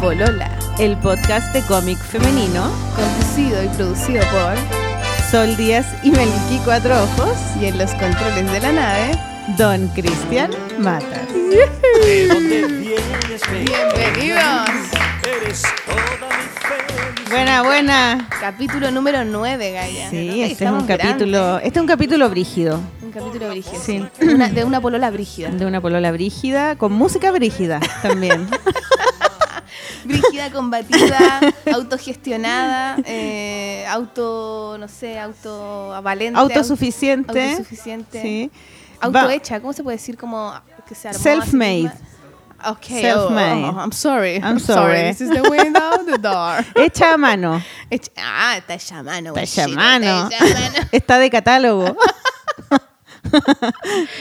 [0.00, 4.54] Polola, el podcast de cómic femenino, conducido y producido por
[5.30, 9.10] Sol Díaz y Meliki Cuatro Ojos, y en los controles de la nave,
[9.58, 11.32] Don Cristian Matas.
[11.32, 14.70] ¿De dónde vienes, Bienvenidos.
[15.42, 17.30] Eres toda mi felicidad.
[17.30, 18.28] Buena, buena.
[18.40, 20.10] Capítulo número 9, Gaya.
[20.10, 22.80] Sí, Ay, este es un capítulo, este es un capítulo brígido.
[23.02, 23.80] Un capítulo brígido.
[23.80, 24.04] Sí.
[24.18, 24.26] sí.
[24.28, 25.50] Una- de una polola brígida.
[25.50, 28.48] de una polola brígida, con música brígida también.
[30.10, 31.40] Brígida, combatida,
[31.74, 36.38] autogestionada, eh, auto, no sé, auto valente.
[36.38, 37.50] Autosuficiente.
[37.50, 38.22] Autosuficiente.
[38.22, 38.50] Sí.
[39.00, 40.16] Autohecha, ¿cómo se puede decir?
[40.18, 40.52] Como
[40.88, 41.82] que se Self-made.
[41.84, 41.94] misma?
[42.66, 43.64] Ok, Self-made.
[43.64, 44.36] oh, oh, I'm sorry.
[44.36, 45.04] I'm sorry.
[45.14, 46.62] This is the window, the door.
[46.76, 50.28] Hecha a mano, Hecha- ah, está hecha a mano, está hecha a mano.
[50.92, 51.96] está de catálogo.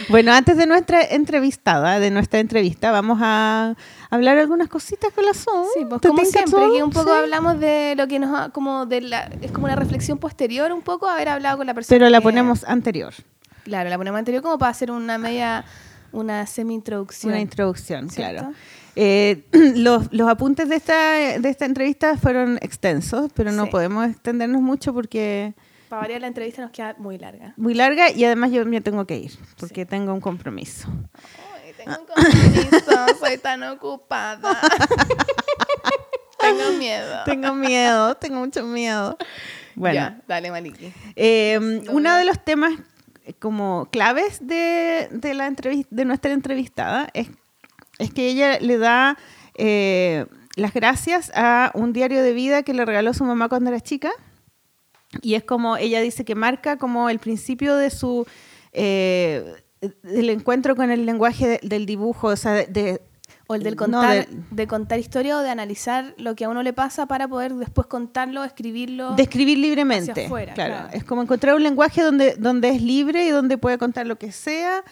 [0.10, 3.76] bueno, antes de nuestra entrevistada, de nuestra entrevista, vamos a
[4.10, 5.66] hablar algunas cositas con la Zoom.
[5.74, 7.20] Sí, pues ¿Te como siempre, que un poco Sí.
[7.20, 10.82] hablamos de lo que nos ha, como de la, es como una reflexión posterior un
[10.82, 11.96] poco haber hablado con la persona.
[11.96, 13.14] Pero la que- ponemos anterior,
[13.64, 15.64] Claro, la ponemos anterior como para hacer una media,
[16.12, 17.34] una semi-introducción.
[17.34, 18.40] una introducción, ¿Cierto?
[18.42, 18.54] claro.
[18.96, 19.44] Eh,
[19.76, 23.70] los, los apuntes de esta, de esta entrevista fueron extensos, pero no Sí.
[23.72, 25.54] podemos extendernos mucho porque
[25.88, 27.54] Para variar la entrevista nos queda muy larga.
[27.58, 30.88] muy larga y además yo me tengo que ir porque tengo un compromiso.
[31.80, 34.60] Tengo un compromiso, soy tan ocupada.
[36.40, 37.24] tengo miedo.
[37.24, 39.18] Tengo miedo, tengo mucho miedo.
[39.76, 40.92] Bueno, Ya, dale, Maliki.
[41.16, 41.58] Eh,
[41.90, 42.74] uno de los temas
[43.24, 47.30] eh, como claves de, de la entrevista, de nuestra entrevistada es,
[47.98, 49.18] es que ella le da
[49.56, 50.26] eh,
[50.58, 54.12] las gracias a un diario de vida que le regaló su mamá cuando era chica.
[55.22, 58.28] Y es como, ella dice que marca como el principio de su,
[58.74, 59.64] eh,
[60.04, 63.02] del encuentro con el lenguaje de- del dibujo, o sea, de,
[63.48, 66.50] O el del no, contar, de- de contar historia o de analizar lo que a
[66.50, 69.16] uno le pasa para poder después contarlo, escribirlo.
[69.16, 70.12] de escribir libremente.
[70.12, 70.74] Hacia afuera, claro.
[70.76, 70.90] claro.
[70.94, 74.32] Es como encontrar un lenguaje donde, donde es libre y donde puede contar lo que
[74.32, 74.84] sea.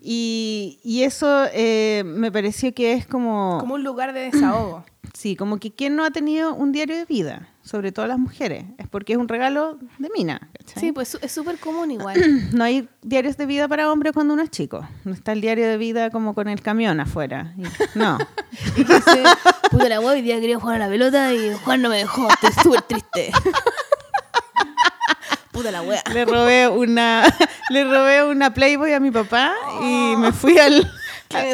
[0.00, 4.84] Y, y eso eh, me pareció que es como, como un lugar de desahogo.
[5.14, 8.64] sí, como que quien no ha tenido un diario de vida, sobre todo las mujeres,
[8.78, 10.48] es porque es un regalo de mina.
[10.56, 10.80] ¿cachai?
[10.80, 12.16] sí, pues es súper común igual.
[12.52, 14.86] No hay diarios de vida para hombres cuando uno es chico.
[15.04, 17.52] No está el diario de vida como con el camión afuera.
[17.58, 18.18] Y- no.
[18.76, 19.22] Y que dice,
[19.70, 22.28] puta la wea, hoy día quería jugar a la pelota y Juan no me dejó,
[22.30, 23.32] estoy súper triste.
[25.50, 26.02] puta la wea.
[26.12, 27.24] le robé una
[27.70, 29.52] le robé una Playboy a mi papá
[29.82, 30.88] y me fui al,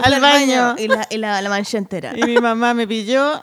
[0.02, 0.74] al baño.
[0.78, 2.12] Y la, y la, la mancha entera.
[2.16, 3.40] Y mi mamá me pilló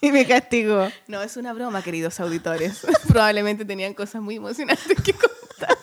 [0.02, 0.90] y me castigó.
[1.08, 2.80] No, es una broma, queridos auditores.
[3.08, 5.76] Probablemente tenían cosas muy emocionantes que contar.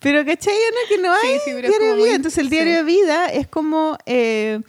[0.00, 0.54] Pero ¿cachai?
[0.54, 1.94] No, que no hay Sí, sí, diario de vida.
[1.96, 2.76] muy- Entonces el diario sí.
[2.78, 4.60] de vida es como, eh,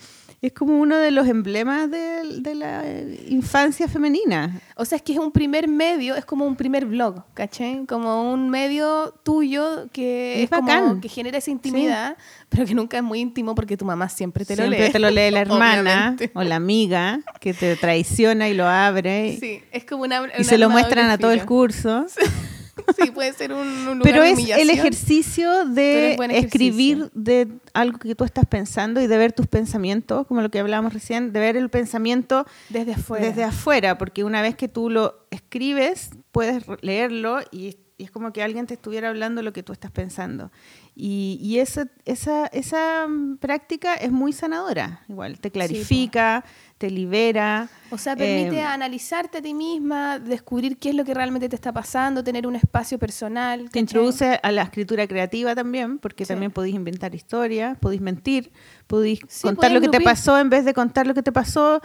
[0.48, 2.84] es como uno de los emblemas de, de la
[3.28, 4.60] infancia femenina.
[4.76, 7.86] O sea, es que es un primer medio, es como un primer blog, ¿cachai?
[7.86, 12.18] Como un medio tuyo que Es es, como que genera esa intimidad,
[12.50, 14.92] pero que nunca es muy íntimo porque tu mamá siempre te Siempre lo lee.
[14.92, 19.38] te lo lee la hermana o la amiga que te traiciona y lo abre.
[19.40, 20.22] Sí, es como una.
[20.38, 22.06] Y se lo muestran a todo el curso.
[22.06, 22.32] curso.
[22.98, 28.16] Sí, puede ser un, un lugar Pero es el ejercicio de escribir de algo que
[28.16, 31.58] tú estás pensando y de ver tus pensamientos, como lo que hablábamos recién, de ver
[31.58, 33.26] el pensamiento Desde afuera.
[33.26, 38.34] desde afuera, porque una vez que tú lo escribes, puedes leerlo y, y es como
[38.34, 40.52] que alguien te estuviera hablando lo que tú estás pensando.
[40.96, 46.44] Y, y esa, esa, esa mm, práctica es muy sanadora, igual, te clarifica,
[46.78, 47.70] te libera.
[47.92, 51.56] O sea, permite Eh, analizarte a ti misma, descubrir qué es lo que realmente te
[51.56, 53.70] está pasando, tener un espacio personal.
[53.70, 56.30] Te introduce a la escritura creativa también, porque Sí.
[56.30, 58.52] también podéis inventar historias, podéis mentir,
[58.88, 61.82] podéis Sí, contar lo que te pasó en vez de contar lo que te pasó,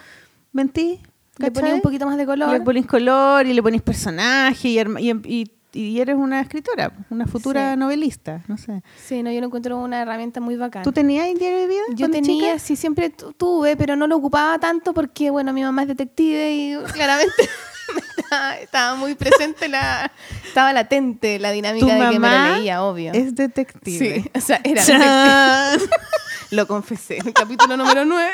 [0.53, 1.01] mentí.
[1.39, 2.51] Le ponía un poquito más de color.
[2.51, 7.27] Le ponís color y le ponís personaje y, y, y- y eres una escritora, una
[7.27, 7.79] futura Sí.
[7.79, 8.83] novelista, no sé.
[9.05, 10.83] Sí, no, yo lo encuentro una herramienta muy bacana.
[10.85, 11.83] ¿Tú tenías diario de vida?
[11.95, 12.59] Yo tenía, chica?
[12.59, 16.53] sí, siempre tu- tuve, pero no lo ocupaba tanto porque, bueno, mi mamá es detective
[16.53, 17.49] y claramente
[18.19, 20.11] estaba, estaba muy presente la...
[20.47, 23.13] Estaba latente la dinámica Tu de que me lo leía, obvio.
[23.13, 24.23] Es detective.
[24.23, 24.85] Sí, o sea, era
[25.75, 25.97] detective.
[26.51, 27.19] Lo confesé.
[27.19, 28.31] En el capítulo número 9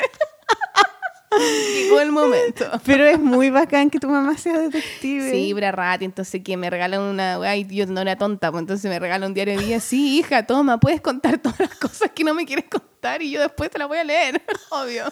[1.75, 2.65] llegó el momento.
[2.85, 5.31] Pero es muy bacán que tu mamá sea detective.
[5.31, 8.99] Sí, Brarrati, entonces que me regalan una, ay, yo no era tonta, pues entonces me
[8.99, 12.35] regalan un diario de vida, sí, hija, toma, puedes contar todas las cosas que no
[12.35, 15.05] me quieres contar y yo después te las voy a leer, obvio.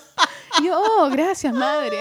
[0.61, 1.99] Y yo, oh, gracias, madre.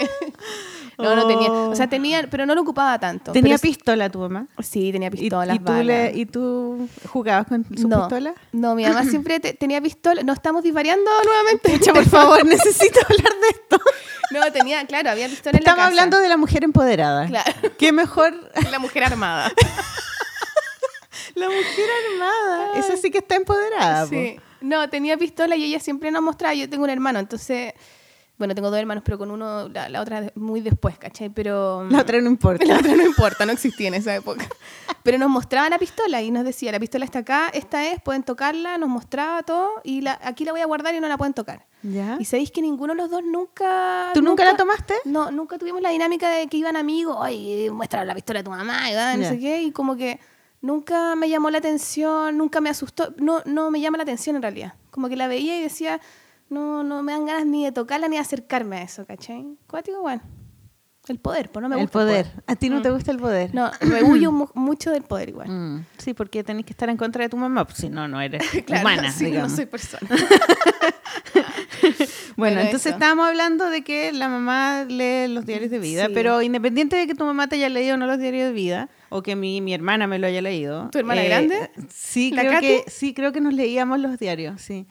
[0.98, 1.50] No, no tenía.
[1.50, 1.70] Oh.
[1.70, 3.32] O sea, tenía, pero no lo ocupaba tanto.
[3.32, 4.46] ¿Tenía Pero pistola tu mamá?
[4.62, 5.56] Sí, tenía ¿Y, pistolas.
[5.56, 8.34] y tú le- ¿Y tú jugabas con su no, pistola?
[8.52, 10.22] No, mi mamá siempre te- tenía pistola.
[10.22, 11.70] No estamos divariando nuevamente.
[11.78, 13.80] Pucha, por favor, necesito hablar de esto.
[14.30, 15.88] No, tenía, claro, había pistola en la Estamos casa.
[15.88, 17.26] hablando de la mujer empoderada.
[17.26, 17.52] Claro.
[17.78, 18.32] ¿Qué mejor?
[18.70, 19.52] La mujer armada.
[21.34, 22.78] La mujer armada.
[22.78, 24.04] Esa sí que está empoderada.
[24.04, 24.10] po.
[24.10, 24.36] Sí.
[24.60, 26.54] No, tenía pistola y ella siempre nos mostraba.
[26.54, 27.72] Yo tengo un hermano, entonces.
[28.36, 31.28] Bueno, tengo dos hermanos, pero con uno, la, la otra muy después, ¿cachai?
[31.30, 31.88] Pero.
[31.88, 32.64] La otra no importa.
[32.66, 34.48] La otra no importa, no existía en esa época.
[35.04, 38.24] Pero nos mostraba la pistola y nos decía: la pistola está acá, esta es, pueden
[38.24, 41.34] tocarla, nos mostraba todo y la, aquí la voy a guardar y no la pueden
[41.34, 41.66] tocar.
[41.82, 42.16] ¿Ya?
[42.18, 44.10] Y sabéis que ninguno de los dos nunca.
[44.14, 44.94] ¿Tú nunca la tomaste?
[45.04, 48.50] No, nunca tuvimos la dinámica de que iban amigos, oye, muestra la pistola de tu
[48.50, 50.18] mamá, y va, no sé qué, y como que
[50.60, 54.42] nunca me llamó la atención, nunca me asustó, no, no me llama la atención en
[54.42, 54.74] realidad.
[54.90, 56.00] Como que la veía y decía,
[56.54, 59.44] no, no me dan ganas ni de tocarla ni de acercarme a eso, ¿cachai?
[59.66, 60.22] Cuático, bueno.
[61.06, 61.98] El poder, pues no me el gusta.
[61.98, 62.24] poder.
[62.26, 62.44] poder.
[62.46, 62.82] ¿A ti no Mm.
[62.82, 63.54] te gusta el poder?
[63.54, 65.48] No, me huyo mu- mucho del poder igual.
[65.50, 68.22] Mm, Sí, porque tenés que estar en contra de tu mamá, pues si no, no
[68.22, 69.50] eres Claro, humana, sí, digamos.
[69.50, 70.08] no soy persona.
[72.36, 72.94] Bueno, Bueno, entonces eso.
[72.96, 76.12] estábamos hablando de que la mamá lee los diarios de vida, Sí.
[76.14, 78.88] pero independiente de que tu mamá te haya leído o no los diarios de vida,
[79.10, 80.88] o que mi, mi hermana me lo haya leído.
[80.90, 81.70] ¿Tu hermana grande?
[81.92, 82.66] Sí, ¿La creo Katy?
[82.66, 84.86] que, sí, creo que nos leíamos los diarios, sí.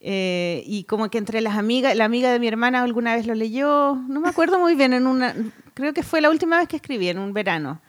[0.00, 3.34] Eh, y como que entre las amigas, la amiga de mi hermana alguna vez lo
[3.34, 5.34] leyó, no me acuerdo muy bien, en una,
[5.74, 7.80] creo que fue la última vez que escribí, en un verano,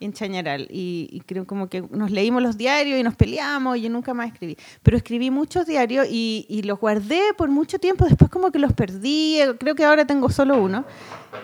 [0.00, 0.66] en Chañaral.
[0.70, 4.14] Y, y creo como que nos leímos los diarios y nos peleamos y yo nunca
[4.14, 4.56] más escribí.
[4.82, 8.72] Pero escribí muchos diarios y, y los guardé por mucho tiempo, después como que los
[8.72, 10.86] perdí, creo que ahora tengo solo uno.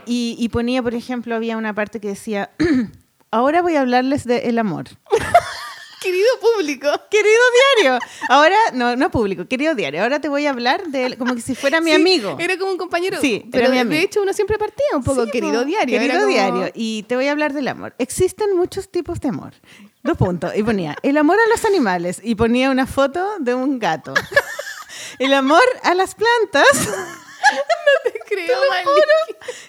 [0.06, 2.50] Y, y ponía, por ejemplo, había una parte que decía,
[3.30, 4.86] ahora voy a hablarles del amor.
[6.04, 6.88] Querido público.
[7.10, 7.40] Querido
[7.82, 7.98] diario.
[8.28, 10.02] Ahora, no, no público, querido diario.
[10.02, 12.36] Ahora te voy a hablar de él como que si fuera mi Sí, amigo.
[12.38, 13.18] Era como un compañero.
[13.20, 13.96] Sí, pero mi de- amigo.
[13.98, 15.98] de hecho uno siempre partía un poco Sí, querido po, diario.
[15.98, 16.70] Querido como- diario.
[16.74, 17.94] Y te voy a hablar del amor.
[17.98, 19.54] Existen muchos tipos de amor.
[20.02, 20.52] Dos puntos.
[20.54, 22.20] Y ponía, el amor a los animales.
[22.22, 24.12] Y ponía una foto de un gato.
[25.18, 26.66] El amor a las plantas.
[28.04, 28.58] Te creo.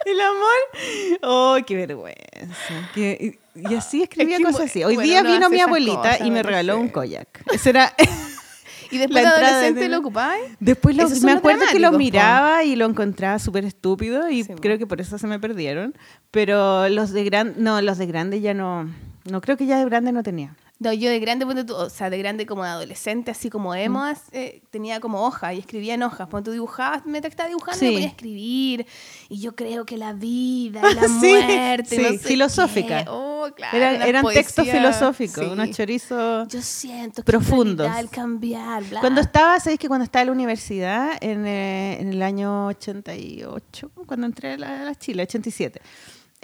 [0.06, 1.19] El amor.
[1.22, 2.92] ¡Oh, qué vergüenza!
[2.95, 4.83] Y y así escribía Es que, cosas así.
[4.83, 7.44] Hoy bueno, día vino mi abuelita cosas, y me no regaló un koyak.
[7.51, 7.94] Ese era.
[8.92, 10.01] Y después La de entrada adolescente de- lo.
[10.60, 14.86] Después me acuerdo que lo miraba y lo encontraba súper estúpido y Sí, creo que
[14.86, 15.95] por eso se me perdieron.
[16.30, 18.88] Pero los de grande, no, los de grande ya no,
[19.25, 20.56] no creo que ya de grande no tenía.
[20.77, 24.13] No, yo de grande, o sea, de grande como de adolescente, así como emo, Mm.
[24.33, 26.27] eh, tenía como hoja y escribía en hojas.
[26.30, 27.86] Cuando tú dibujabas, me estaba dibujando Sí.
[27.86, 28.86] y me ponía a escribir.
[29.30, 33.06] Y yo creo que la vida la Sí, muerte, no sí, sé filosófica.
[33.07, 36.48] Oh, claro, Eran, textos filosóficos, unos chorizos.
[36.50, 37.86] Yo siento que profundos.
[37.88, 39.00] en realidad al cambiar, bla.
[39.00, 43.92] Cuando estaba, ¿sabéis que cuando estaba en la universidad, en, eh, en el año 88,
[44.06, 45.81] cuando entré a la, a la Chile, 87,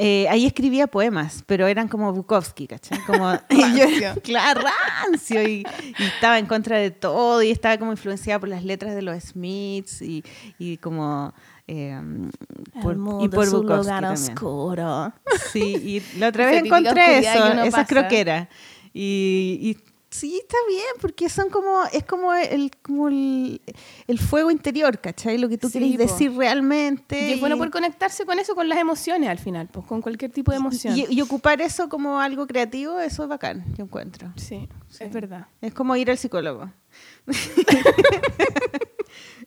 [0.03, 2.99] eh, ahí escribía poemas, pero eran como Bukowski, ¿cachai?
[3.05, 3.85] Como, y yo,
[4.23, 4.61] claro,
[5.05, 5.63] rancio, y,
[5.99, 9.21] y estaba en contra de todo, y estaba como influenciada por las letras de los
[9.23, 10.23] Smiths, y,
[10.57, 11.33] y como...
[11.67, 12.01] eh,
[12.81, 14.31] por, el mundo y por es un Bukowski lugar también.
[14.33, 15.13] oscuro.
[15.51, 17.29] Sí, y la otra vez encontré eso,
[17.63, 17.85] esas pasa.
[17.85, 18.47] croqueras.
[18.93, 23.61] Y, y sí, está bien, porque son como, es como el, como el,
[24.07, 25.37] el fuego interior, ¿cachai?
[25.39, 25.97] Lo que tú Sí, po.
[26.03, 27.29] decir realmente.
[27.29, 30.31] Y es bueno por conectarse con eso, con las emociones al final, pues con cualquier
[30.31, 30.95] tipo de emoción.
[30.95, 34.31] y, y ocupar eso como algo creativo, eso es bacán, yo encuentro.
[34.35, 35.05] sí, Sí.
[35.05, 35.47] es verdad.
[35.61, 36.69] Es como ir al psicólogo.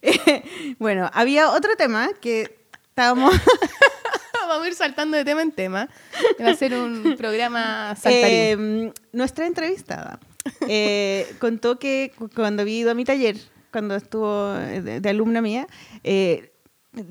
[0.79, 3.35] bueno, había otro tema que estábamos...
[4.49, 5.89] Vamos a ir saltando de tema en tema.
[6.41, 8.89] Va a ser un programa saltarín.
[8.89, 10.21] Eh, nuestra entrevistada
[10.69, 13.37] eh, contó que cu- cuando había ido a mi taller,
[13.73, 15.67] cuando estuvo de, de alumna mía,
[16.05, 16.51] eh,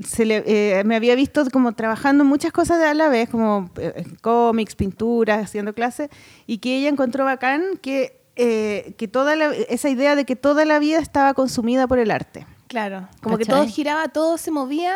[0.05, 4.05] se le- eh, me había visto como trabajando muchas cosas a la vez, como eh,
[4.21, 6.09] cómics, pinturas, haciendo clases,
[6.47, 10.63] y que ella encontró bacán que, eh, que toda la- esa idea de que toda
[10.65, 12.47] la vida estaba consumida por el arte.
[12.67, 13.61] claro, como que ¿cachai?
[13.65, 14.95] todo giraba, todo se movía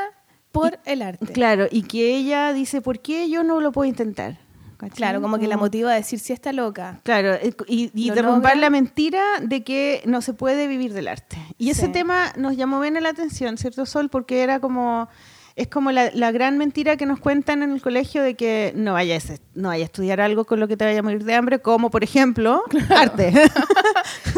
[0.54, 1.34] por el arte.
[1.34, 4.40] Claro, y que ella dice, ¿por qué yo no lo puedo intentar?
[4.78, 4.96] ¿Cachai?
[4.96, 7.00] Claro, como que la motiva a decir, si está loca.
[7.04, 8.56] Claro, eh, y, y derrumbar logra.
[8.62, 11.38] la mentira de que no se puede vivir del arte.
[11.58, 11.92] Y ese Sí.
[11.92, 14.10] tema nos llamó bien la atención, ¿cierto, Sol?
[14.10, 15.10] Porque era como,
[15.58, 18.94] es como la, la gran mentira que nos cuentan en el colegio de que no
[18.94, 21.34] vayas, a- no vayas a estudiar algo con lo que te vaya a morir de
[21.34, 23.34] hambre, como por ejemplo, arte.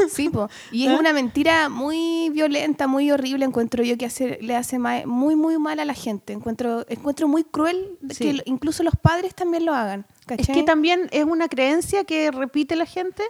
[0.10, 0.50] Sí, po.
[0.72, 5.36] y es una mentira muy violenta, muy horrible, encuentro yo que hace, le hace muy,
[5.36, 6.34] muy mal a la gente.
[6.34, 8.24] Encuentro, encuentro muy cruel Sí.
[8.36, 10.06] que incluso los padres también lo hagan.
[10.30, 13.24] es que también es una creencia que repite la gente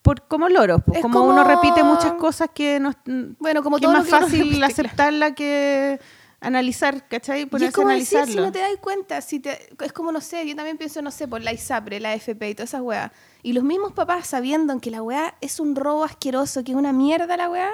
[0.00, 2.94] por como loros, pues, como, como- uno repite muchas cosas que nos
[3.38, 5.98] Bueno, como que es más fácil aceptarla que
[6.42, 7.42] analizar, ¿cachai?
[7.42, 8.42] Y Ponerse es como a decir, analizarlo.
[8.42, 11.10] si no te das cuenta, si te, es como, no sé, yo también pienso, no
[11.10, 13.10] sé, por la ISAPRE, la FP y todas esas weas.
[13.42, 16.92] Y los mismos papás sabiendo que la wea es un robo asqueroso, que es una
[16.92, 17.70] mierda la wea,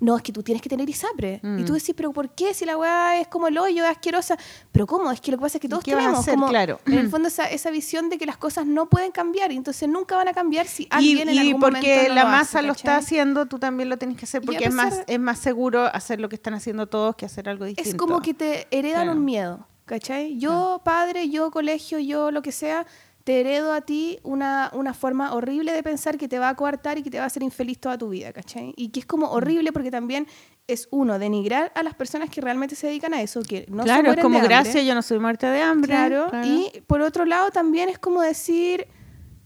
[0.00, 1.40] no, es que tú tienes que tener ISAPRE.
[1.42, 1.64] Y Mm.
[1.64, 2.52] tú decís, pero ¿por qué?
[2.54, 4.36] Si la wea es como el hoyo, es asquerosa.
[4.72, 5.10] Pero ¿cómo?
[5.10, 6.34] Es que lo que pasa es que ¿Y todos qué vas a tenemos hacer?
[6.34, 6.80] como, Claro.
[6.86, 9.88] en el fondo, esa, esa visión de que las cosas no pueden cambiar y entonces
[9.88, 12.28] nunca van a cambiar si alguien y, en y algún porque momento no la lo
[12.30, 14.90] masa hace, lo está haciendo, tú también lo tienes que hacer Y porque es más,
[14.94, 17.88] pesar- es más seguro hacer lo que están haciendo todos que hacer algo distinto.
[17.90, 19.18] Es como que te heredan Claro.
[19.18, 20.36] un miedo, ¿cachai?
[20.38, 22.86] Yo, padre, yo, colegio, yo, lo que sea,
[23.26, 26.96] te heredo a ti una, una forma horrible de pensar que te va a coartar
[26.96, 28.72] y que te va a hacer infeliz toda tu vida, ¿cachai?
[28.76, 29.08] Y que es Mm.
[29.08, 30.28] como horrible porque también
[30.68, 33.86] es uno, denigrar a las personas que realmente se dedican a eso, que no se
[33.88, 34.54] claro, es mueren como de hambre.
[34.54, 35.88] gracias, yo no soy muerte de hambre.
[35.88, 38.86] Claro, y por otro lado también es como decir,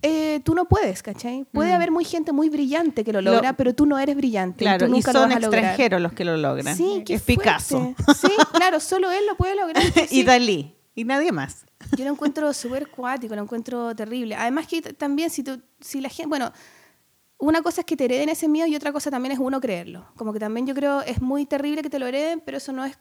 [0.03, 1.47] eh, tú no puedes, ¿cachai?
[1.51, 1.75] Puede Mm.
[1.77, 4.59] haber muy gente muy brillante que lo Lo- logra, pero tú no eres brillante.
[4.65, 6.77] Claro, y nunca son extranjeros los que lo logran.
[6.77, 8.13] Sí, es Picasso fuerte.
[8.29, 9.83] Sí, claro, solo él lo puede lograr.
[10.11, 10.23] y.
[10.23, 11.65] Dalí y nadie más.
[11.97, 14.35] Yo lo encuentro súper cuático, lo encuentro terrible.
[14.37, 16.53] Además que también si, tú, si la gente, bueno,
[17.39, 20.07] una cosa es que te hereden ese miedo y otra cosa también es uno creerlo.
[20.17, 22.85] Como que también yo creo es muy terrible que te lo hereden, pero eso no
[22.85, 22.99] es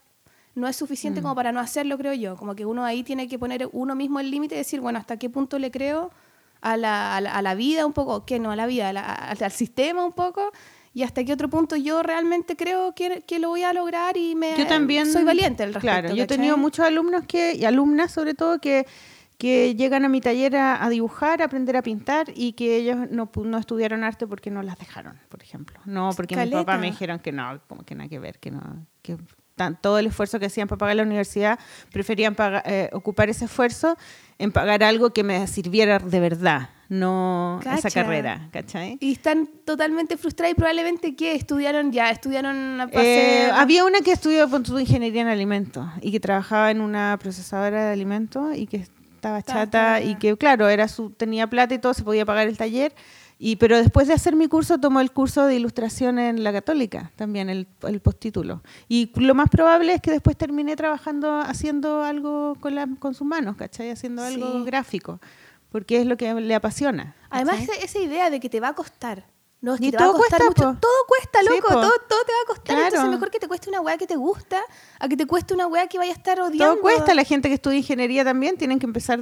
[0.55, 0.79] no es Mm.
[0.79, 2.35] suficiente como para no hacerlo, creo yo.
[2.35, 5.17] Como que uno ahí tiene que poner uno mismo el límite y decir, bueno, hasta
[5.17, 6.09] qué punto le creo
[6.61, 8.93] a la, a la, a la vida un poco, que no a la vida, a
[8.93, 10.51] la- al sistema un poco,
[10.93, 14.35] y hasta qué otro punto yo realmente creo que, que lo voy a lograr y
[14.35, 15.99] me Yo también soy valiente al respecto.
[15.99, 18.85] Claro, yo he tenido muchos alumnos que y alumnas sobre todo que
[19.37, 22.97] que llegan a mi taller a, a dibujar, a aprender a pintar y que ellos
[23.09, 25.79] no, no estudiaron arte porque no las dejaron, por ejemplo.
[25.85, 26.57] No, porque Caleta.
[26.57, 29.15] papás me dijeron que no, como que nada que ver, que no, que
[29.55, 31.57] tan- todo el esfuerzo que hacían para pagar la universidad,
[31.93, 33.95] preferían paga- eh, ocupar ese esfuerzo
[34.39, 38.03] en pagar algo que me sirviera de verdad, no esa Cacha.
[38.03, 38.97] carrera, ¿cachai?
[38.99, 43.99] Y están totalmente frustradas y probablemente que estudiaron ya, estudiaron a Eh, pase- había una
[44.01, 48.55] que estudió con su ingeniería en alimentos y que trabajaba en una procesadora de alimentos
[48.57, 50.01] y que estaba chata.
[50.01, 52.93] y que claro era su tenía plata y todo se podía pagar el taller
[53.41, 57.11] y pero después de hacer mi curso tomó el curso de ilustración en la católica
[57.15, 62.55] también el, el postítulo y lo más probable es que después terminé trabajando haciendo algo
[62.59, 63.89] con la, con sus manos ¿cachai?
[63.91, 64.63] haciendo algo Sí.
[64.65, 65.19] gráfico
[65.71, 69.23] porque es lo que le apasiona Además, esa idea de que te va a costar.
[69.61, 70.73] No, es que Y te va a todo costar cuesta, mucho.
[70.75, 70.79] po.
[70.79, 71.67] Todo cuesta, loco.
[71.67, 72.65] todo, todo te va a costar.
[72.75, 72.85] Claro.
[72.85, 74.61] Entonces, mejor que te cueste una weá que te gusta
[74.99, 76.75] a que te cueste una weá que vaya a estar odiando.
[76.75, 79.19] Todo cuesta, la gente que estudia ingeniería también tienen que empezar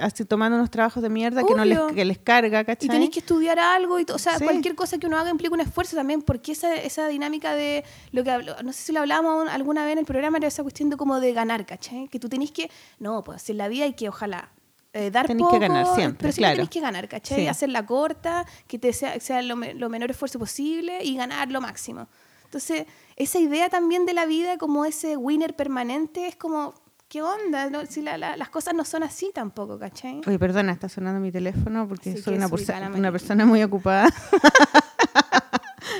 [0.00, 2.86] así tomando unos trabajos de mierda que no les, que les carga, ¿cachai?
[2.86, 4.44] Y tenés que estudiar algo, y o sea, Sí.
[4.44, 8.22] cualquier cosa que uno haga implica un esfuerzo también, porque esa, esa dinámica de lo
[8.22, 10.90] que hablo- no sé si lo hablábamos alguna vez en el programa, era esa cuestión
[10.90, 12.06] de como de ganar, ¿cachai?
[12.06, 12.70] Que tú tenés que,
[13.00, 14.52] no, pues en la vida hay que ojalá
[14.94, 16.56] eh, dar Tenés que poco, ganar siempre, pero siempre claro.
[16.56, 17.40] tenés que ganar, ¿cachai?
[17.40, 17.46] Sí.
[17.48, 22.08] Hacerla corta, que te sea, sea lo, lo menor esfuerzo posible y ganar lo máximo.
[22.44, 26.74] Entonces, esa idea también de la vida como ese winner permanente es como,
[27.08, 27.70] ¿qué onda?
[27.70, 30.20] No, si la- la- las cosas no son así tampoco, ¿cachai?
[30.26, 34.08] Oye, perdona, está sonando mi teléfono porque Sí, soy que una, una persona muy ocupada.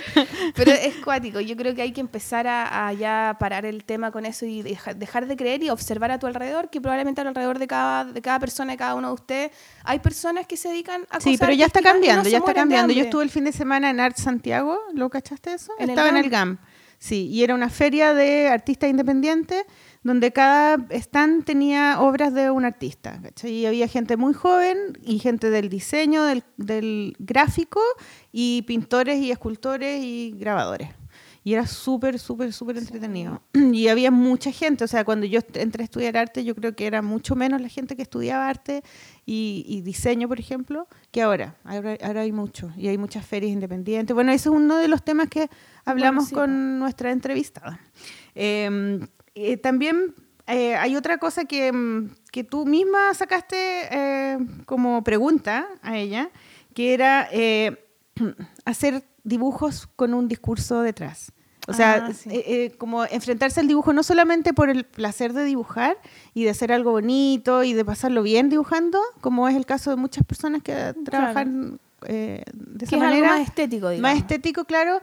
[0.54, 1.40] Pero es cuático.
[1.40, 4.62] Yo creo que hay que empezar a, a ya parar el tema con eso y
[4.62, 8.20] deja- dejar de creer y observar a tu alrededor, que probablemente alrededor de cada, de
[8.22, 9.50] cada persona, de cada uno de ustedes,
[9.84, 12.54] hay personas que se dedican a Sí, pero ya está no cambiando, se ya está
[12.54, 12.92] cambiando.
[12.92, 15.72] Yo estuve el fin de semana en Art Santiago, ¿lo cachaste eso?
[15.78, 16.58] ¿En el Estaba en el GAM.
[16.98, 19.64] Sí, y era una feria de artistas independientes
[20.02, 23.20] donde cada stand tenía obras de un artista.
[23.22, 23.52] ¿cachai?
[23.52, 27.80] Y había gente muy joven y gente del diseño, del, del gráfico
[28.32, 30.88] y pintores y escultores y grabadores.
[31.44, 33.42] Y era súper, súper, súper entretenido.
[33.72, 36.86] Y había mucha gente, o sea, cuando yo entré a estudiar arte, yo creo que
[36.86, 38.82] era mucho menos la gente que estudiaba arte
[39.26, 41.56] y, y diseño, por ejemplo, que ahora.
[41.64, 41.96] ahora.
[42.02, 44.14] Ahora hay mucho y hay muchas ferias independientes.
[44.14, 45.48] Bueno, ese es uno de los temas que
[45.84, 47.80] hablamos sí, con nuestra entrevistada.
[48.34, 49.00] Eh,
[49.34, 50.14] eh, también
[50.46, 53.56] eh, hay otra cosa que, mm, que tú misma sacaste
[53.90, 56.30] eh, como pregunta a ella,
[56.74, 57.28] que era
[58.64, 61.32] hacer dibujos con un discurso detrás.
[61.68, 62.28] O sea, Ah, sí.
[62.30, 65.96] eh, eh, como enfrentarse al dibujo no solamente por el placer de dibujar
[66.34, 69.96] y de hacer algo bonito y de pasarlo bien dibujando, como es el caso de
[69.96, 73.28] muchas personas que trabajan eh, de Que esa es algo manera.
[73.28, 74.10] más estético, digamos.
[74.10, 74.98] Más estético, claro,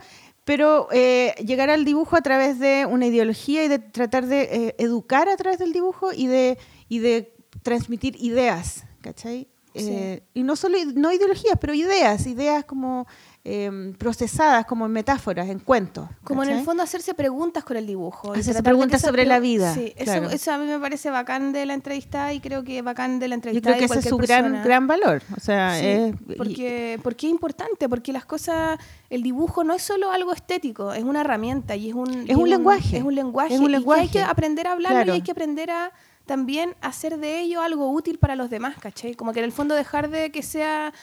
[0.49, 4.75] pero eh, llegar al dibujo a través de una ideología y de tratar de eh,
[4.79, 9.47] educar a través del dibujo y de, y de transmitir ideas, ¿cachai?
[9.75, 9.91] Sí.
[9.91, 13.05] Eh, y no solo no ideologías, pero ideas, ideas como
[13.45, 16.07] eh, procesadas como en metáforas, en cuentos.
[16.23, 16.65] Como en el ¿cachai?
[16.65, 18.35] fondo hacerse preguntas con el dibujo.
[18.35, 20.29] y Hacerse preguntas sobre la vida, Sí, eso, claro.
[20.29, 23.33] eso a mí me parece bacán de la entrevista y creo que bacán de la
[23.33, 25.21] Yo entrevista creo que ese es su gran, gran valor.
[25.35, 28.77] O sea, es- y- porque, porque es importante, porque las cosas,
[29.09, 32.37] el dibujo no es solo algo estético, es una herramienta y es un, y Es
[32.37, 33.53] un lenguaje, Es un lenguaje.
[33.53, 34.01] es un y que lenguaje.
[34.01, 35.13] hay que aprender a hablarlo Claro.
[35.13, 35.91] y hay que aprender a
[36.25, 39.15] también hacer de ello algo útil para los demás, ¿cachai?
[39.15, 40.93] Como que en el fondo dejar de que sea...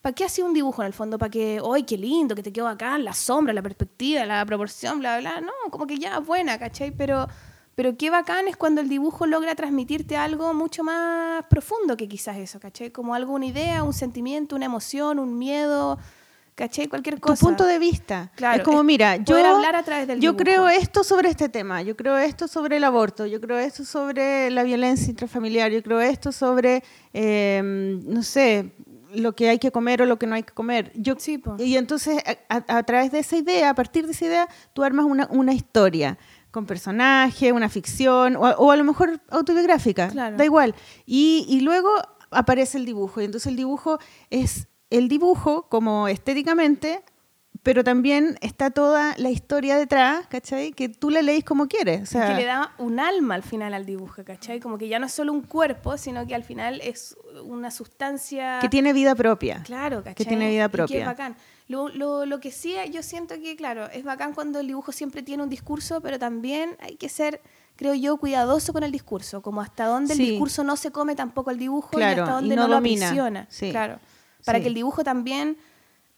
[0.00, 1.18] ¿Para qué hace un dibujo en el fondo?
[1.18, 2.34] ¿Para que, ¡ay, qué lindo!
[2.34, 5.40] Que te quedó acá, la sombra, la perspectiva, la proporción, bla, bla, bla.
[5.40, 6.92] No, como que ya, buena, ¿cachai?
[6.92, 7.26] Pero,
[7.74, 12.36] pero qué bacán es cuando el dibujo logra transmitirte algo mucho más profundo que quizás
[12.36, 12.90] eso, ¿cachai?
[12.90, 15.98] Como algo, una idea, un sentimiento, una emoción, un miedo,
[16.54, 16.86] ¿cachai?
[16.86, 17.44] Cualquier tu cosa.
[17.44, 18.30] punto de vista.
[18.36, 20.44] Claro, es como, mira, yo, hablar a través del yo dibujo.
[20.44, 24.50] creo esto sobre este tema, yo creo esto sobre el aborto, yo creo esto sobre
[24.50, 28.72] la violencia intrafamiliar, yo creo esto sobre, eh, no sé,
[29.14, 30.92] lo que hay que comer o lo que no hay que comer.
[30.94, 34.82] Yo, Sí, y entonces, a, través de esa idea, a partir de esa idea, tú
[34.84, 36.18] armas una, una historia
[36.50, 40.36] con personaje, una ficción, o, a- o a lo mejor autobiográfica, Claro.
[40.36, 40.74] da igual.
[41.06, 41.88] Y, y luego
[42.30, 43.98] aparece el dibujo, y entonces el dibujo
[44.30, 47.02] es el dibujo como estéticamente,
[47.68, 50.72] pero también está toda la historia detrás, ¿cachai?
[50.72, 52.00] Que tú la leís como quieres.
[52.04, 54.58] O sea, que le da un alma al final al dibujo, ¿cachai?
[54.58, 58.56] Como que ya no es solo un cuerpo, sino que al final es una sustancia...
[58.62, 59.62] que tiene vida propia.
[59.66, 60.14] Claro, ¿cachai?
[60.14, 61.00] Que tiene vida Y que propia.
[61.00, 61.36] es bacán.
[61.66, 65.22] Lo, lo, lo que sí, yo siento que, claro, es bacán cuando el dibujo siempre
[65.22, 67.42] tiene un discurso, pero también hay que ser,
[67.76, 70.22] creo yo, cuidadoso con el discurso, como hasta dónde Sí.
[70.22, 72.68] el discurso no se come tampoco el dibujo Claro, y hasta y dónde no no,
[72.68, 73.46] lo domina.
[73.50, 73.70] Sí.
[73.72, 73.98] Claro.
[74.46, 74.62] Para Sí.
[74.62, 75.58] que el dibujo también,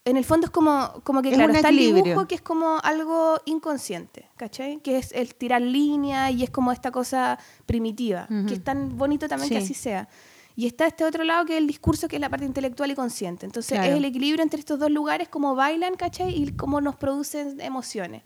[0.03, 2.77] en el fondo es como, como que, Es claro, está el dibujo que es como
[2.81, 4.79] algo inconsciente, ¿cachai?
[4.79, 8.47] Que es el tirar línea y es como esta cosa primitiva, Ujú.
[8.47, 9.63] que es tan bonito también que Sí.
[9.65, 10.07] así sea.
[10.55, 12.95] Y está este otro lado que es el discurso, que es la parte intelectual y
[12.95, 13.45] consciente.
[13.45, 13.91] Entonces Claro.
[13.93, 16.35] es el equilibrio entre estos dos lugares, cómo bailan, ¿cachai?
[16.35, 18.23] Y cómo nos producen emociones.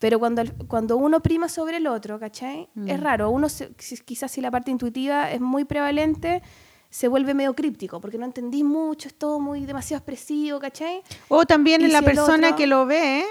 [0.00, 2.68] Pero cuando, cuando uno prima sobre el otro, ¿cachai?
[2.74, 2.88] Mm.
[2.88, 3.30] Es raro.
[3.30, 3.70] Uno, se-
[4.04, 6.42] quizás si la parte intuitiva es muy prevalente,
[6.90, 11.02] se vuelve medio críptico, porque no entendí mucho, es todo muy demasiado expresivo, ¿cachai?
[11.28, 13.24] O también Y en la si persona otro- que lo ve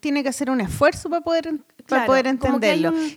[0.00, 2.90] tiene que hacer un esfuerzo para poder, para poder como que entenderlo.
[2.90, 3.14] un-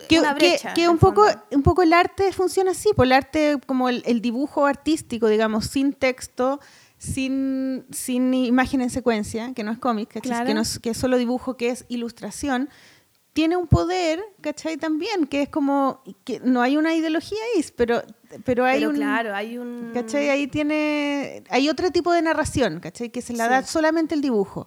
[0.74, 4.20] que, un poco, un poco el arte funciona así, por el arte como el, el
[4.20, 6.58] dibujo artístico, digamos, sin texto,
[6.98, 11.16] sin, sin imagen en secuencia, que no es cómic, que, no es, que es solo
[11.18, 12.68] dibujo, que es ilustración,
[13.32, 14.76] tiene un poder, ¿cachai?
[14.76, 18.02] También, que es como, que no hay una ideología ahí, pero,
[18.44, 18.96] pero hay Pero un...
[18.96, 19.90] claro, hay un...
[19.94, 20.30] ¿Cachai?
[20.30, 21.44] Ahí tiene.
[21.50, 23.10] Hay otro tipo de narración, ¿cachai?
[23.10, 23.50] Que se la Sí.
[23.50, 24.66] da solamente el dibujo.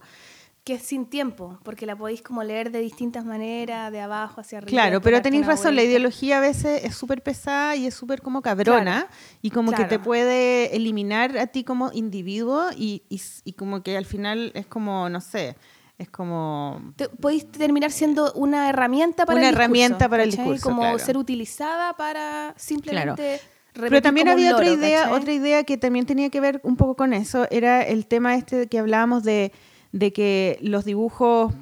[0.64, 4.58] que es sin tiempo, porque la podéis como leer de distintas maneras, de abajo hacia
[4.58, 4.70] arriba.
[4.70, 8.42] Claro, pero tenéis razón, la ideología a veces es súper pesada y es súper como
[8.42, 9.08] cabrona
[9.42, 13.96] y como que te puede eliminar a ti como individuo y, y, y como que
[13.96, 15.56] al final es como, no sé,
[15.98, 16.92] es como...
[16.98, 20.82] Te- podéis terminar siendo una herramienta para Una el discurso, herramienta para el discurso, Como
[20.82, 21.00] claro.
[21.00, 23.40] ser utilizada para simplemente
[23.80, 25.20] Pero también había otra idea, ¿cachai?
[25.20, 28.68] otra idea que también tenía que ver un poco con eso, era el tema este
[28.68, 29.52] que hablábamos de,
[29.92, 31.54] de que los dibujos,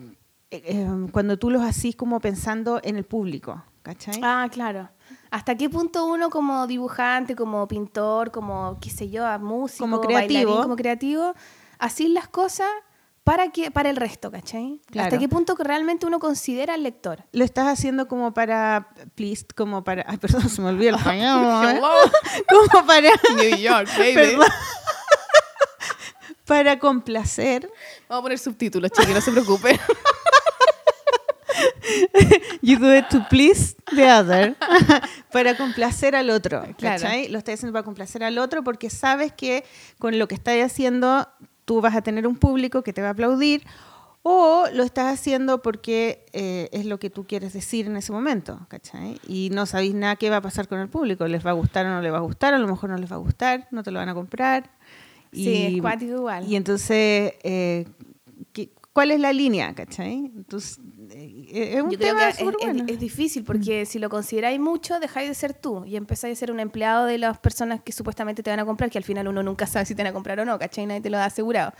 [0.52, 4.20] eh, eh, cuando tú los hacís como pensando en el público, ¿cachai?
[4.24, 4.90] Ah, claro.
[5.32, 10.28] ¿Hasta qué punto uno como dibujante, como pintor, como, qué sé yo, músico, Como bailarín,
[10.30, 10.62] creativo.
[10.62, 11.34] como creativo,
[11.78, 12.68] así las cosas
[13.26, 14.80] para que para el resto, ¿cachai?
[14.92, 15.08] Claro.
[15.08, 17.26] ¿Hasta qué punto que realmente uno considera al lector?
[17.32, 21.82] Lo estás haciendo como para, please, como para, ay, perdón, se me olvidó el español.
[22.72, 24.48] como para, New York, perdón.
[26.46, 27.68] para complacer.
[28.08, 29.80] Vamos a poner subtítulos, chiqui, no se preocupe.
[32.62, 34.56] You do it to please the other.
[35.32, 36.62] para complacer al otro.
[36.78, 37.02] Claro.
[37.02, 37.28] ¿cachai?
[37.30, 39.64] Lo estás haciendo para complacer al otro porque sabes que
[39.98, 41.28] con lo que estás haciendo
[41.66, 43.64] tú vas a tener un público que te va a aplaudir
[44.28, 48.60] o lo estás haciendo porque eh, es lo que tú quieres decir en ese momento,
[48.70, 49.20] ¿cachai?
[49.28, 51.86] Y no sabéis nada qué va a pasar con el público, les va a gustar
[51.86, 53.84] o no les va a gustar, a lo mejor no les va a gustar, no
[53.84, 54.72] te lo van a comprar.
[55.32, 56.46] Sí, es cuático igual.
[56.50, 58.05] Y entonces, eh, ¿qué-
[58.96, 60.32] ¿cuál es la línea, cachai?
[60.36, 60.80] Entonces,
[61.12, 62.40] eh, es un Yo tema es,
[62.88, 66.50] es- difícil porque si lo consideráis mucho, dejáis de ser tú y empezáis a ser
[66.52, 69.44] un empleado de las personas que supuestamente te van a comprar, que al final uno
[69.44, 70.86] nunca sabe si te van a comprar o no, ¿cachai?
[70.86, 71.74] Nadie te lo da asegurado.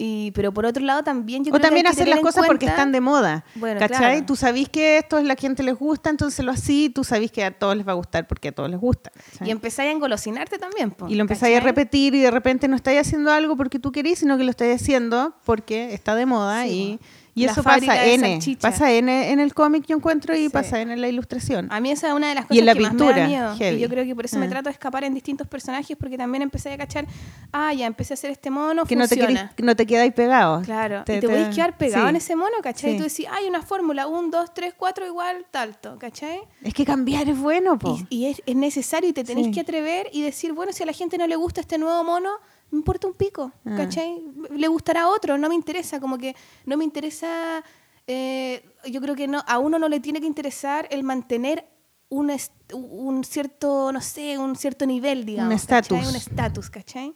[0.00, 2.22] Y, pero por otro lado también yo O creo que hay también que hacer tener
[2.22, 3.44] las cosas porque están de moda.
[3.56, 3.98] Bueno, ¿Cachai?
[3.98, 4.26] claro.
[4.26, 7.44] Tú sabís que esto a la gente les gusta, entonces lo así, tú sabís que
[7.44, 9.10] a todos les va a gustar porque a todos les gusta.
[9.10, 9.48] ¿cachai?
[9.48, 10.92] Y empezáis a engolosinarte también.
[10.92, 13.90] po, Y lo empezáis a repetir y de repente no estáis haciendo algo porque tú
[13.90, 17.00] querís, sino que lo estáis haciendo porque está de moda Sí, y,
[17.38, 18.28] Y La eso pasa N.
[18.32, 18.70] salchicha.
[18.70, 20.48] Pasa N en el cómic, yo encuentro, y Sí.
[20.48, 21.68] pasa N en la ilustración.
[21.70, 23.26] A mí esa es una de las Y cosas en la que más me da
[23.26, 23.56] miedo.
[23.56, 23.76] heavy.
[23.76, 24.50] Y yo creo que por eso me Ah.
[24.50, 27.06] trato de escapar en distintos personajes porque también empecé a cachar,
[27.52, 30.62] ah, ya empecé a hacer este mono, que no te, querís- no te quedáis pegado.
[30.62, 32.10] Claro, Te- y te, te- podéis quedar pegado sí.
[32.10, 32.90] en ese mono, ¿cachai?
[32.90, 32.96] Sí.
[32.96, 36.40] Y tú decís, hay una fórmula, un, dos, tres, cuatro, igual, talto, ¿cachai?
[36.62, 37.98] Es que cambiar es bueno, po.
[38.10, 39.52] Y, y es, es necesario y te tenés Sí.
[39.52, 42.30] que atrever y decir, bueno, si a la gente no le gusta este nuevo mono,
[42.70, 43.74] me importa un pico, Ah.
[43.76, 44.22] ¿cachai?
[44.50, 46.34] Le gustará a otro, no me interesa, como que
[46.66, 47.62] no me interesa,
[48.06, 51.64] eh, yo creo que no, a uno no le tiene que interesar el mantener
[52.10, 52.32] un,
[52.72, 55.54] un cierto, no sé, un cierto nivel, digamos.
[55.54, 55.96] estatus.
[55.98, 56.08] ¿cachai?
[56.10, 57.14] Un estatus, ¿cachai?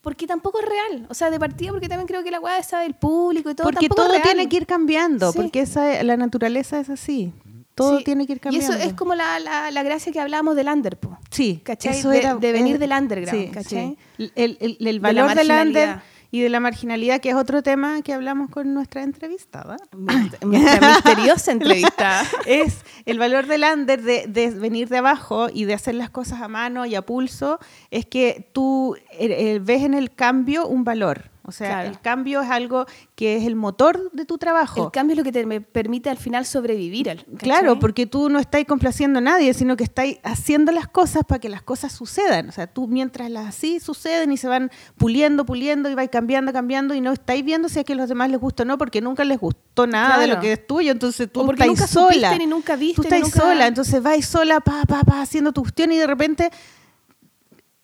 [0.00, 1.06] Porque tampoco es real.
[1.10, 3.64] O sea, de partida, porque también creo que la weá esa del público y todo
[3.68, 4.22] Porque tampoco es todo real.
[4.34, 5.38] tiene que ir cambiando, Sí.
[5.38, 7.32] porque esa, la naturaleza es así.
[7.74, 8.04] Todo Sí.
[8.04, 8.72] tiene que ir cambiando.
[8.72, 11.18] Y eso es como la, la, la gracia que hablábamos del under, po.
[11.30, 11.98] Sí, ¿cachai?
[11.98, 13.96] eso De- era, de venir eh, del underground, ¿cachai?
[14.18, 14.30] sí.
[14.34, 18.12] El, el- el valor del under y de la marginalidad, que es otro tema que
[18.14, 22.22] hablamos con nuestra entrevistada, Nuestra misteriosa entrevista.
[22.46, 26.40] es el valor del under de, de venir de abajo y de hacer las cosas
[26.40, 27.58] a mano y a pulso,
[27.90, 31.30] es que tú eh, eh, ves en el cambio un valor.
[31.44, 31.88] O sea, Claro.
[31.88, 34.84] el cambio es algo que es el motor de tu trabajo.
[34.84, 37.10] El cambio es lo que te permite al final sobrevivir.
[37.10, 37.24] al-.
[37.36, 41.40] Claro, porque tú no estás complaciendo a nadie, sino que estás haciendo las cosas para
[41.40, 42.48] que las cosas sucedan.
[42.48, 46.52] O sea, tú mientras las así suceden y se van puliendo, puliendo y vais cambiando,
[46.52, 48.78] cambiando y no estáis viendo si es que a los demás les gusta o no,
[48.78, 50.92] porque nunca les gustó nada de lo que es tuyo.
[50.92, 52.38] Entonces tú porque estás nunca sola.
[52.38, 55.62] ni nunca viste tú estás nunca- sola, entonces vais sola, pa, pa, pa, haciendo tu
[55.62, 56.50] cuestión y de repente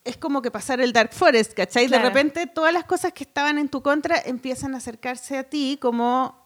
[0.08, 1.86] es como que pasar el Dark Forest, ¿cachai?
[1.86, 2.02] Claro.
[2.04, 5.78] De repente todas las cosas que estaban en tu contra empiezan a acercarse a ti
[5.80, 6.36] como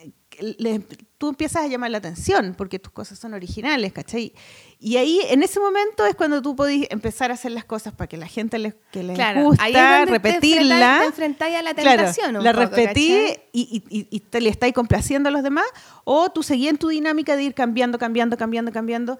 [0.00, 0.12] eh,
[0.58, 0.80] le-
[1.18, 4.32] tú empiezas a llamar la atención porque tus cosas son originales, ¿cachai?
[4.80, 8.08] Y ahí, en ese momento es cuando tú podés empezar a hacer las cosas para
[8.08, 10.96] que la gente les, que les Claro, gusta, ahí es donde te repetirla.
[11.00, 13.12] te enfrentáis a la Claro, tentación un la poco, repetí
[13.52, 15.66] y, y- y- y te le estáis complaciendo a los demás,
[16.04, 19.18] o tú seguís en tu dinámica de ir cambiando, cambiando, cambiando, cambiando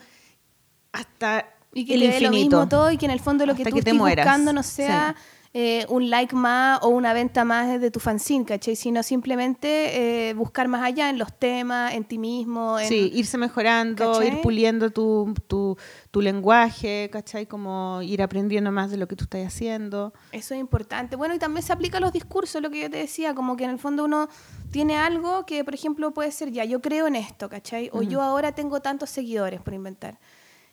[0.92, 3.54] hasta Y que el te dé lo mismo todo y que en el fondo lo
[3.54, 5.14] que tú que estés buscando no sea
[5.54, 8.74] eh, un like más o una venta más de tu fanzine, ¿cachai?
[8.74, 12.78] Sino simplemente eh, buscar más allá en los temas, en ti mismo.
[12.78, 14.28] En, Sí, irse mejorando, ¿Cachai?
[14.28, 15.76] ir puliendo tu, tu,
[16.10, 17.44] tu lenguaje, ¿cachai?
[17.44, 20.14] Como ir aprendiendo más de lo que tú estás haciendo.
[20.32, 21.16] Eso es importante.
[21.16, 23.64] Bueno, y también se aplica a los discursos, lo que yo te decía, como que
[23.64, 24.30] en el fondo uno
[24.70, 27.90] tiene algo que, por ejemplo, puede ser ya, yo creo en esto, ¿cachai?
[27.92, 30.18] O yo ahora tengo tantos seguidores por inventar.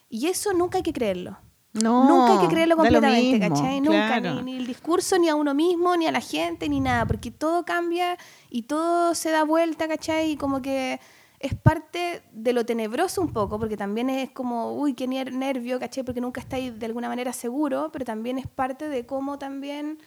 [0.10, 1.38] Y eso nunca hay que creerlo.
[1.72, 3.80] No, nunca hay que creerlo completamente, mismo, ¿cachai?
[3.80, 4.41] Nunca, claro.
[4.41, 7.30] ni, ni el discurso, ni a uno mismo, ni a la gente, ni nada, porque
[7.30, 8.17] todo cambia
[8.50, 10.32] y todo se da vuelta, ¿cachai?
[10.32, 11.00] Y como que
[11.39, 16.04] es parte de lo tenebroso un poco, porque también es como, uy, qué nervio, ¿cachai?
[16.04, 20.00] Porque nunca estáis de alguna manera seguro, pero también es parte de cómo también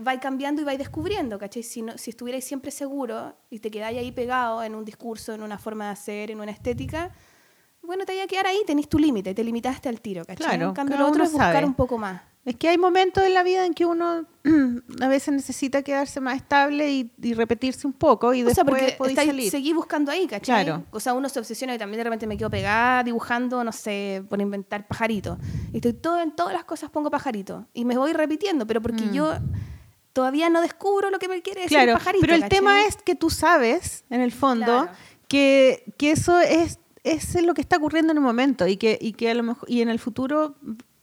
[0.00, 1.62] vais cambiando y vais descubriendo, ¿cachai?
[1.62, 5.42] Si, no, si estuvierais siempre seguro y te quedáis ahí pegado en un discurso, en
[5.42, 7.12] una forma de hacer, en una estética,
[7.82, 10.46] bueno, te voy a quedar ahí, tenés tu límite, te limitaste al tiro, ¿cachai?
[10.46, 11.66] Claro, en cambio, lo otro es buscar sabe.
[11.66, 12.22] un poco más.
[12.44, 14.26] Es que hay momentos en la vida en que uno
[15.00, 18.82] a veces necesita quedarse más estable y, y repetirse un poco y o sea, después
[18.82, 19.50] porque podéis estáis- salir.
[19.50, 20.64] seguí buscando ahí, ¿cachai?
[20.64, 20.84] Claro.
[20.90, 24.24] O sea, uno se obsesiona y también de repente me quedo pegada dibujando, no sé,
[24.28, 25.38] por inventar pajaritos.
[25.72, 27.66] Y estoy todo, en todas las cosas pongo pajarito.
[27.74, 29.12] Y me voy repitiendo, pero porque Mm.
[29.12, 29.34] yo
[30.12, 32.20] todavía no descubro lo que me quiere decir Claro, pajarito.
[32.22, 32.58] pero el ¿cachai?
[32.58, 34.90] tema es que tú sabes, en el fondo, Claro.
[35.28, 39.12] que, que eso es, es lo que está ocurriendo en el momento y que, y
[39.12, 40.56] que a lo mejor y en el futuro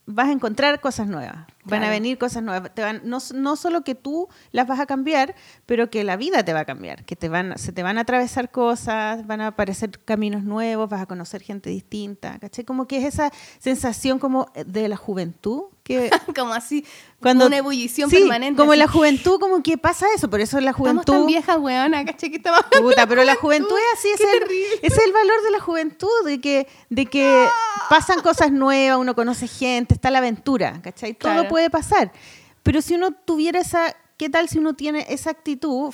[0.05, 1.93] vas a encontrar cosas nuevas, van a Claro.
[1.93, 5.89] venir cosas nuevas, te van, no, no solo que tú las vas a cambiar, pero
[5.89, 8.51] que la vida te va a cambiar, que te van, se te van a atravesar
[8.51, 12.65] cosas, van a aparecer caminos nuevos, vas a conocer gente distinta, ¿cachai?
[12.65, 16.85] Como que es esa sensación como de la juventud, que como así,
[17.19, 18.57] cuando una ebullición sí, permanente.
[18.57, 18.79] como así.
[18.79, 22.29] la juventud como que pasa eso por eso la Estamos juventud tan viejas, weona, ¿cachai?
[22.29, 22.61] Que estamos...
[22.81, 26.39] Puta, pero la juventud es así, es, el, es el valor de la juventud, de
[26.39, 27.47] que, de que
[27.89, 31.13] pasan cosas nuevas, uno conoce gente, está la aventura, ¿cachai?
[31.13, 31.49] Todo Claro.
[31.49, 32.11] puede pasar.
[32.63, 35.93] Pero si uno tuviera esa, ¿qué tal si uno tiene esa actitud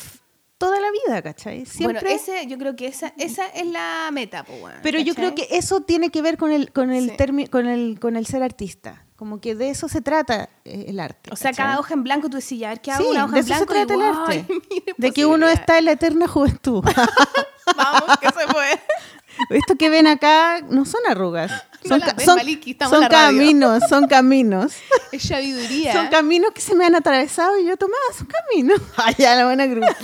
[0.58, 1.66] toda la vida, ¿cachai?
[1.66, 2.02] Siempre.
[2.02, 5.30] Bueno, ese, yo creo que esa, esa es la meta, pues, weón, pero yo creo
[5.32, 5.48] ¿cachai?
[5.48, 7.16] que eso tiene que ver con el, con el, Sí.
[7.18, 9.02] termi- con el, con el ser artista.
[9.18, 11.30] Como que de eso se trata eh, el arte.
[11.32, 11.66] O sea, ¿cachai?
[11.66, 13.04] cada hoja en blanco tú decías, a ver, ¿qué hago?
[13.04, 14.34] Sí, una hoja de en eso se blanco y trata el digo, arte.
[14.50, 15.60] "Ay, mire De que uno posibilidades".
[15.60, 16.84] está en la eterna juventud.
[17.78, 18.82] Vamos, que se puede.
[19.50, 21.52] Esto que ven acá no son arrugas.
[21.88, 24.74] Son, ves, Maliki, la caminos, son caminos.
[25.12, 25.94] Es sabiduría.
[25.94, 28.82] Son caminos que se me han atravesado y yo tomaba son caminos.
[28.98, 29.96] Ay, ya la buena grupienta.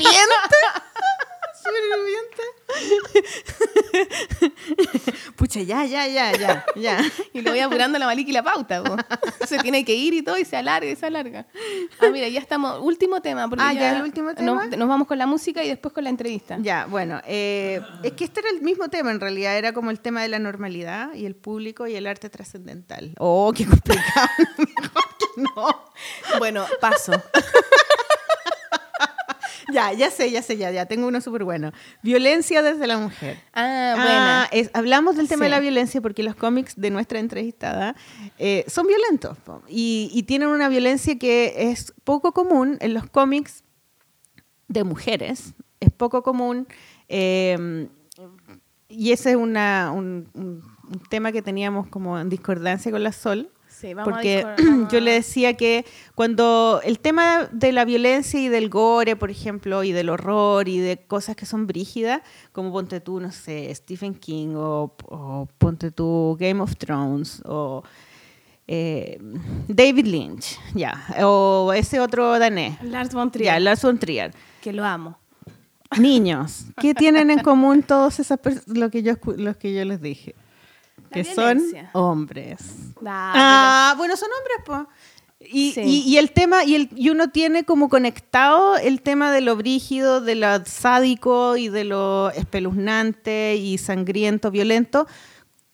[1.61, 2.43] Súper grupienta.
[5.35, 6.99] Pucha, ya, ya, ya, ya, ya.
[7.33, 8.83] Y lo voy apurando la Maliki y la pauta.
[8.83, 8.95] po.
[9.45, 11.45] se tiene que ir y todo y se alarga y se alarga.
[11.99, 12.79] Ah, mira, ya estamos.
[12.81, 13.47] Último tema.
[13.49, 14.65] Porque Ah, ¿ya el último tema?
[14.65, 16.57] Nos, nos vamos con la música y después con la entrevista.
[16.61, 19.99] Ya, bueno, eh, es que este era el mismo tema en realidad, era como el
[19.99, 23.13] tema de la normalidad y el público y el arte trascendental.
[23.17, 24.27] Oh, qué complicado.
[24.57, 25.91] Mejor que no.
[26.39, 27.13] Bueno, paso.
[29.73, 31.71] Ya, ya sé, ya sé, ya, ya, tengo uno súper bueno.
[32.03, 33.37] Violencia desde la mujer.
[33.53, 34.61] Ah, Ah, bueno.
[34.63, 35.43] es- hablamos del tema Sí.
[35.45, 37.95] de la violencia porque los cómics de nuestra entrevistada
[38.39, 43.63] eh, son violentos y, y tienen una violencia que es poco común en los cómics
[44.67, 45.53] de mujeres.
[45.79, 46.67] Es poco común
[47.09, 47.87] eh,
[48.87, 50.63] y ese es una, un- un
[51.09, 53.49] tema que teníamos como en discordancia con la Sol.
[53.81, 57.71] Sí, vamos a Porque discor- vamos yo a- le decía que cuando el tema de
[57.71, 61.65] la violencia y del gore, por ejemplo, y del horror y de cosas que son
[61.65, 67.41] brígidas, como ponte tú, no sé, Stephen King o, o ponte tú Game of Thrones
[67.45, 67.83] o
[68.67, 69.17] eh,
[69.67, 74.31] David Lynch, ya, o ese otro danés, Lars von ya, Trier, Lars von Trier.
[74.61, 75.17] que lo amo.
[75.99, 80.35] Niños, ¿qué tienen en común todos esas lo que yo los que yo les dije?
[81.11, 81.89] Que son violencia.
[81.93, 82.59] hombres.
[83.05, 84.97] Ah, Ah, bueno, son hombres, pues.
[85.51, 85.81] Y, Sí.
[85.81, 89.55] y- y el tema, y, el, y uno tiene como conectado el tema de lo
[89.55, 95.07] brígido, de lo sádico y de lo espeluznante y sangriento, violento,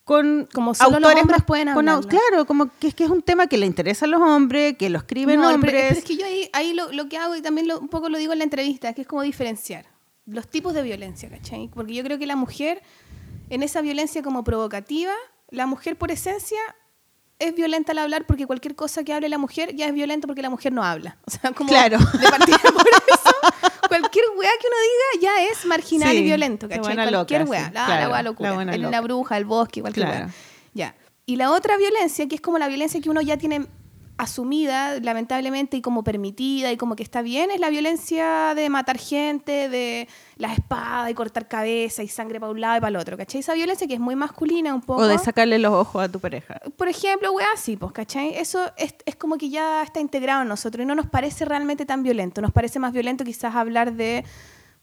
[0.05, 2.07] con Como solo los hombres más- pueden hablarlo.
[2.07, 4.89] Claro, como que es que es un tema que le interesa a los hombres, que
[4.89, 5.73] lo escriben No, pero- hombres.
[5.89, 8.07] Pero, es que yo ahí, ahí lo, lo que hago, y también lo- un poco
[8.07, 9.85] lo digo en la entrevista, que es como diferenciar
[10.25, 11.69] los tipos de violencia, ¿cachai?
[11.73, 12.81] Porque yo creo que la mujer,
[13.49, 15.13] en esa violencia como provocativa,
[15.49, 16.59] la mujer por esencia
[17.39, 20.41] es violenta al hablar porque cualquier cosa que hable la mujer ya es violenta porque
[20.41, 21.17] la mujer no habla.
[21.25, 21.97] O sea, como Claro.
[21.99, 23.35] de partida por eso,
[23.87, 26.95] cualquier weá que uno diga ya es marginal Sí, y violento, la ¿cachai?
[26.95, 29.01] Cualquier loca, weá, sí, la, claro, la weá la locura, buena el- la loca.
[29.01, 30.25] bruja, el bosque, cualquier Claro.
[30.25, 30.33] weá.
[30.73, 30.95] Ya.
[31.25, 33.67] Y la otra violencia, que es como la violencia que uno ya tiene
[34.17, 38.97] asumida, lamentablemente, y como permitida, y como que está bien, es la violencia de matar
[38.97, 42.95] gente, de las espadas, y cortar cabeza, y sangre para un lado y para el
[42.95, 43.41] otro, ¿cachai?
[43.41, 45.01] Esa violencia que es muy masculina un poco.
[45.01, 46.59] o de sacarle los ojos a tu pareja.
[46.75, 48.35] Por ejemplo, weá, sí, pues, ¿cachai?
[48.35, 51.85] Eso es, es como que ya está integrado en nosotros y no nos parece realmente
[51.85, 52.41] tan violento.
[52.41, 54.25] Nos parece más violento quizás hablar de,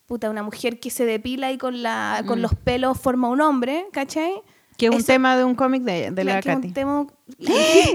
[0.07, 3.87] puta, una mujer que se depila y con, la, con los pelos forma un hombre,
[3.93, 4.43] ¿cachai?
[4.77, 6.75] Que es un tema de un cómic de, de la que es un Katy.
[6.75, 7.07] tema-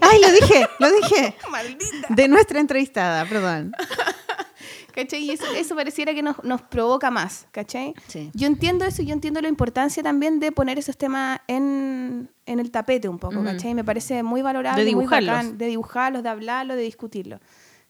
[0.02, 0.68] ¡Ay, lo dije!
[0.80, 1.36] ¡Lo dije!
[1.52, 2.08] Maldita.
[2.10, 3.74] De nuestra entrevistada, perdón.
[4.96, 5.24] ¿Cachai?
[5.24, 7.94] Y eso, eso pareciera que nos, nos provoca más, ¿cachai?
[8.08, 8.32] Sí.
[8.34, 12.60] Yo entiendo eso y yo entiendo la importancia también de poner esos temas en, en
[12.60, 13.46] el tapete un poco, Ujú.
[13.46, 13.74] ¿cachai?
[13.76, 15.36] Me parece muy valorable, De muy dibujarlos.
[15.36, 17.40] bacán, de dibujarlos, de hablarlos, de discutirlos,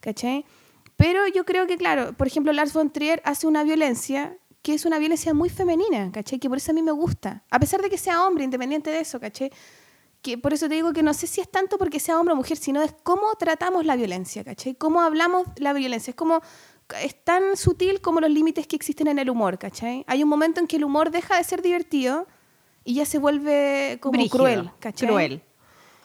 [0.01, 0.45] ¿cachai?
[0.97, 4.85] Pero yo creo que, claro, por ejemplo, Lars von Trier hace una violencia que es
[4.85, 6.37] una violencia muy femenina, ¿cachai?
[6.39, 8.99] Que por eso a mí me gusta, a pesar de que sea hombre, independiente de
[8.99, 9.51] eso, ¿cachai?
[10.21, 12.35] que por eso te digo que no sé si es tanto porque sea hombre o
[12.35, 14.75] mujer, sino es cómo tratamos la violencia, ¿cachai?
[14.75, 16.11] Cómo hablamos la violencia.
[16.11, 16.41] Es como,
[17.01, 20.03] es tan sutil como los límites que existen en el humor, ¿cachai?
[20.07, 22.27] Hay un momento en que el humor deja de ser divertido
[22.83, 25.07] y ya se vuelve como Brígido, cruel, ¿cachai?
[25.07, 25.41] Cruel.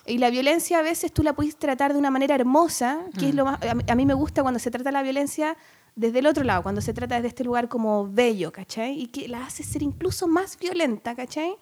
[0.07, 3.29] Y la violencia a veces tú la puedes tratar de una manera hermosa, que Mm.
[3.31, 3.59] es lo más...
[3.89, 5.57] A mí me gusta cuando se trata la violencia
[5.97, 9.01] desde el otro lado, cuando se trata desde este lugar como bello, ¿cachai?
[9.01, 11.55] Y que la hace ser incluso más violenta, ¿cachai?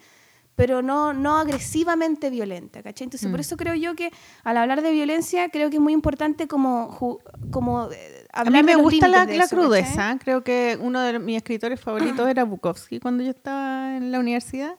[0.55, 3.07] Pero no, no agresivamente violenta, ¿cachai?
[3.07, 3.41] Entonces, por Mm.
[3.41, 4.11] eso creo yo que
[4.45, 8.77] al hablar de violencia, creo que es muy importante como, como eh, A mí me
[8.77, 9.97] gusta la, la eso, crudeza.
[9.97, 10.19] ¿cachai?
[10.19, 14.77] Creo que uno de mis escritores favoritos era Bukowski cuando yo estaba en la universidad.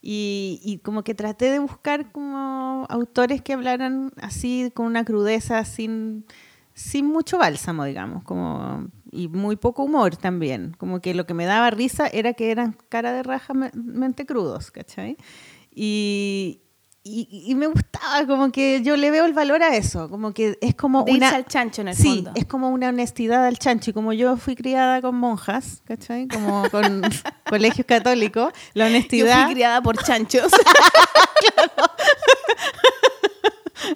[0.00, 5.64] Y, y como que traté de buscar como autores que hablaran así con una crudeza
[5.64, 6.24] sin,
[6.78, 10.74] sin mucho bálsamo, digamos, como y muy poco humor también.
[10.78, 14.24] Como que lo que me daba risa era que eran cara de raja me- mente
[14.26, 15.16] crudos, ¿cachai?
[15.74, 16.60] Y,
[17.02, 20.58] y, y me gustaba, como que yo le veo el valor a eso, como que
[20.60, 21.36] es como De irse una...
[21.36, 22.32] al chancho en el Sí, fondo.
[22.34, 23.90] es como una honestidad al chancho.
[23.90, 26.28] Y como yo fui criada con monjas, ¿cachai?
[26.28, 27.02] Como con
[27.48, 30.52] colegios católicos, la Yo honestidad fui criada por chanchos.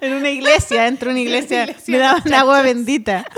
[0.05, 3.25] en una iglesia, dentro de una iglesia, iglesia me daban agua bendita.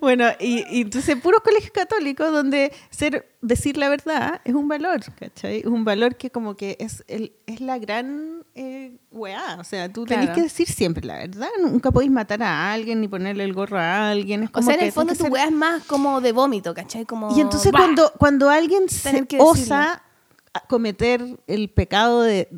[0.00, 5.00] bueno, y, y entonces puros colegios católicos donde ser, decir la verdad es un valor,
[5.18, 5.58] ¿cachai?
[5.60, 9.56] Es un valor que como que es, el, es la gran eh, weá.
[9.60, 10.36] O sea, tú tenés Claro.
[10.36, 11.48] que decir siempre la verdad.
[11.60, 14.44] Nunca podéis matar a alguien ni ponerle el gorro a alguien.
[14.44, 16.74] Es O sea, en que el fondo tu ser- weá es más como de vómito,
[16.74, 17.04] ¿cachai?
[17.04, 17.78] Como, y entonces ¡bah!
[17.80, 20.02] cuando, cuando alguien se osa
[20.68, 22.48] cometer el pecado de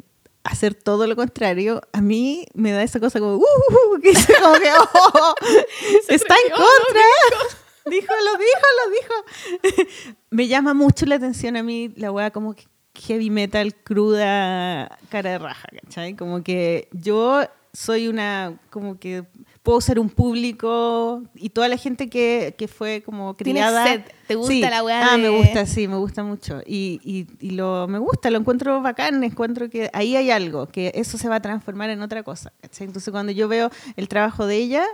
[0.45, 4.11] hacer todo lo contrario, a mí me da esa cosa como, uh, uh, uh, que
[4.11, 5.35] dice como que, oh, oh,
[6.09, 7.03] está en contra.
[7.87, 9.91] Dijo, lo dijo, lo dijo.
[10.31, 15.31] me llama mucho la atención a mí la weá como que heavy metal cruda cara
[15.31, 16.15] de raja, ¿cachai?
[16.15, 19.25] Como que yo soy una, como que
[19.63, 23.85] puedo ser un público y toda la gente que, que fue como criada.
[23.87, 24.61] sed, te gusta Sí.
[24.61, 26.61] la weá Ah, me gusta, sí, me gusta mucho.
[26.67, 30.93] Y, y, y lo, me gusta, lo encuentro bacán, encuentro que ahí hay algo, que
[30.95, 32.53] eso se va a transformar en otra cosa.
[32.63, 34.85] Entonces cuando yo veo el trabajo de ella,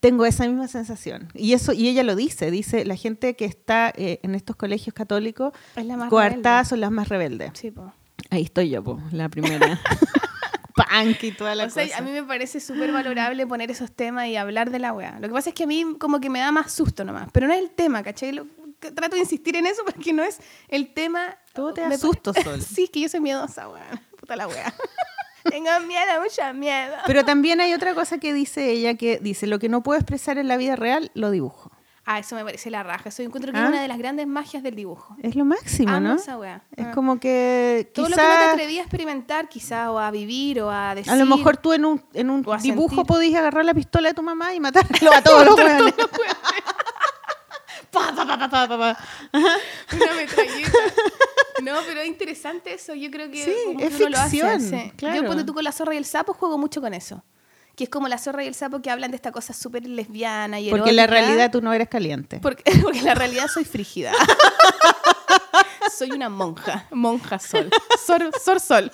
[0.00, 1.28] tengo esa misma sensación.
[1.32, 4.92] Y eso y ella lo dice, dice, la gente que está eh, en estos colegios
[4.94, 5.52] católicos,
[6.10, 6.64] coartadas rebelde.
[6.68, 7.50] son las más rebeldes.
[7.54, 7.92] Sí, po.
[8.30, 9.80] Ahí estoy yo, po, la primera.
[10.74, 11.98] Punk y toda la O sea, cosa.
[11.98, 15.18] a mí me parece súper valorable poner esos temas y hablar de la weá.
[15.20, 17.28] Lo que pasa es que a mí como que me da más susto nomás.
[17.32, 18.32] Pero no es el tema, ¿cachai?
[18.32, 18.46] Lo-
[18.80, 21.36] que trato de insistir en eso porque no es el tema.
[21.52, 22.60] Todo te da susto, Sol.
[22.60, 24.02] sí, es que yo soy miedosa, weá.
[24.18, 24.74] Puta la weá.
[25.44, 26.94] Tengo miedo, mucho miedo.
[27.06, 30.38] Pero también hay otra cosa que dice ella, que dice, lo que no puedo expresar
[30.38, 31.70] en la vida real, lo dibujo.
[32.06, 33.08] Ah, eso me parece la raja.
[33.08, 33.62] Eso yo encuentro que ¿Ah?
[33.62, 35.16] es una de las grandes magias del dibujo.
[35.22, 36.14] Es lo máximo, Amo ¿no?
[36.16, 36.62] esa weá.
[36.76, 36.90] Es Ah.
[36.92, 40.70] como que Todo lo que no te atreví a experimentar, quizá, o a vivir, o
[40.70, 41.10] a decir.
[41.12, 44.22] a lo mejor tú en un, en un dibujo podías agarrar la pistola de tu
[44.22, 45.56] mamá y matarlo a todos los.
[47.90, 48.96] Pa, pa, pa.
[49.32, 50.72] Una metralleta.
[51.62, 52.92] No, pero es interesante eso.
[52.94, 55.16] Yo creo que, Sí, es uno lo hace, ficción, claro.
[55.20, 57.22] Yo cuando tú con la zorra y el sapo juego mucho con eso.
[57.76, 60.60] Que es como la zorra y el sapo que hablan de esta cosa súper lesbiana
[60.60, 62.38] y Porque en la realidad tú no eres caliente.
[62.40, 64.12] Porque, porque en la realidad soy frígida.
[65.96, 66.86] soy una monja.
[66.90, 67.70] Monja sol.
[68.04, 68.90] Sor, sor sol.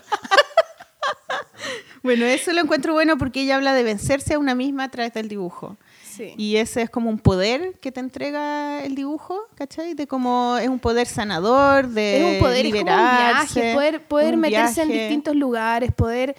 [2.03, 5.13] Bueno, eso lo encuentro bueno porque ella habla de vencerse a una misma a través
[5.13, 5.77] del dibujo.
[6.11, 6.35] Sí.
[6.37, 9.95] Y ese es como un poder que te entrega el dibujo, ¿cachai?
[9.95, 13.75] De como es un poder sanador, de es un poder, es como un liberarse, viaje,
[13.75, 16.37] poder, poder un meterse en distintos lugares, poder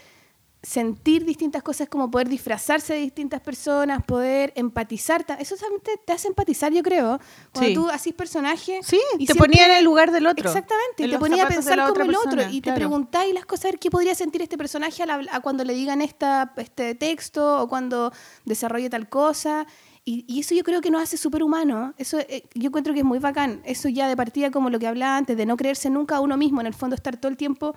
[0.64, 5.26] sentir distintas cosas, como poder disfrazarse de distintas personas, poder empatizar.
[5.40, 7.20] Eso también te, te hace empatizar, yo creo.
[7.52, 7.74] Cuando Sí.
[7.74, 8.80] tú haces personaje...
[8.84, 10.48] Sí, y te ponía en el lugar del otro.
[10.48, 13.68] Exactamente, y te ponía a pensar como el otro y te preguntáis las cosas, a
[13.70, 18.12] ver qué podría sentir este personaje a cuando le digan esta, este texto o cuando
[18.46, 19.66] desarrolle tal cosa.
[20.06, 21.94] Y, y eso yo creo que nos hace súper humanos.
[21.98, 23.62] Eso eh, yo encuentro que es muy bacán.
[23.66, 26.38] Eso ya de partida como lo que hablaba antes, de no creerse nunca a uno
[26.38, 27.76] mismo, en el fondo estar todo el tiempo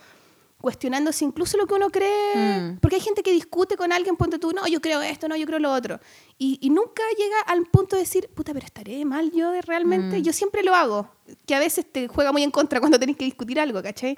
[0.65, 2.35] cuestionándose incluso lo que uno cree.
[2.35, 2.79] Mm.
[2.81, 5.47] Porque hay gente que discute con alguien, ponte tú, no, yo creo esto, no, yo
[5.47, 6.01] creo lo otro.
[6.39, 10.19] Y, y nunca llega al punto de decir, puta, pero estaré mal yo de realmente.
[10.19, 10.23] Mm.
[10.23, 11.09] Yo siempre lo hago,
[11.47, 14.17] que a veces te juega muy en contra cuando tenés que discutir algo, ¿cachai?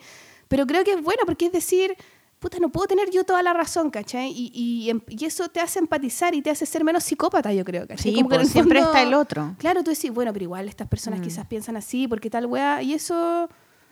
[0.49, 1.97] Pero creo que es bueno porque es decir,
[2.39, 4.31] puta, no puedo tener yo toda la razón, ¿cachai?
[4.31, 7.65] Y, y, em- y eso te hace empatizar y te hace ser menos psicópata, yo
[7.65, 8.13] creo, ¿cachai?
[8.13, 9.57] Sí, Como que en pues, siempre fondo- está el otro.
[9.59, 11.23] Claro, tú decís, bueno, pero igual estas personas Mm.
[11.23, 13.49] quizás piensan así, porque tal weá, y eso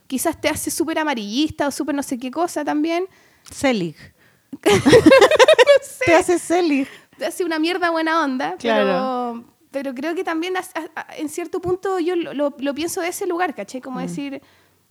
[0.07, 3.07] quizás te hace súper amarillista o súper no sé qué cosa también.
[3.51, 3.97] Selig.
[6.07, 6.88] Te hace Selig.
[7.19, 8.85] te hace una mierda buena onda, Claro.
[8.85, 10.61] pero, pero creo que también a-
[10.95, 13.81] a- en cierto punto yo lo, lo- lo pienso de ese lugar, ¿cachai?
[13.81, 14.43] Como decir,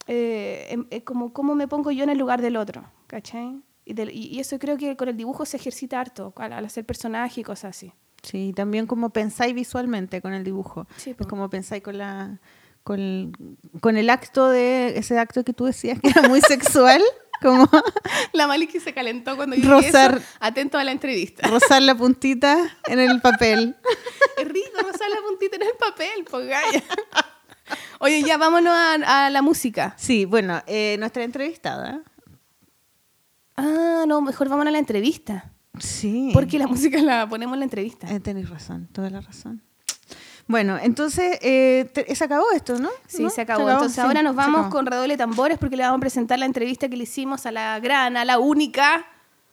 [0.08, 3.62] eh, em- eh, como cómo me pongo yo en el lugar del otro, ¿cachai?
[3.86, 6.86] Y, del- y- eso creo que con el dibujo se ejercita harto, al, al hacer
[6.86, 7.92] personaje y cosas así.
[8.22, 10.88] Sí, también como pensáis visualmente con el dibujo.
[10.96, 11.28] Sí, es po.
[11.28, 12.40] como pensáis con la
[12.84, 13.32] con el,
[13.82, 17.02] con el acto de ese acto que tú decías que era muy sexual,
[17.42, 17.70] como
[18.34, 20.18] La Maliki se calentó cuando yo Rozar.
[20.18, 21.48] eso, atento a la entrevista.
[21.48, 23.76] rozar la puntita en el papel.
[24.38, 26.84] Es rico rozar la puntita en el papel, pues gaya.
[28.00, 29.94] Oye, ya vámonos a, a la música.
[29.98, 32.02] Sí, bueno, eh, nuestra entrevistada.
[33.56, 35.52] Ah, no, mejor vámonos a la entrevista.
[35.80, 36.32] Sí.
[36.34, 38.08] Porque la música la ponemos en la entrevista.
[38.14, 39.62] Eh, tenéis razón, toda la razón.
[40.48, 42.90] Bueno, entonces eh, te- se acabó esto, ¿no?
[43.08, 43.30] Sí, ¿No?
[43.30, 43.70] se acabó.
[43.70, 46.46] Entonces sí, ahora nos vamos con redoble de tambores porque le vamos a presentar la
[46.46, 49.06] entrevista que le hicimos a la gran, a la única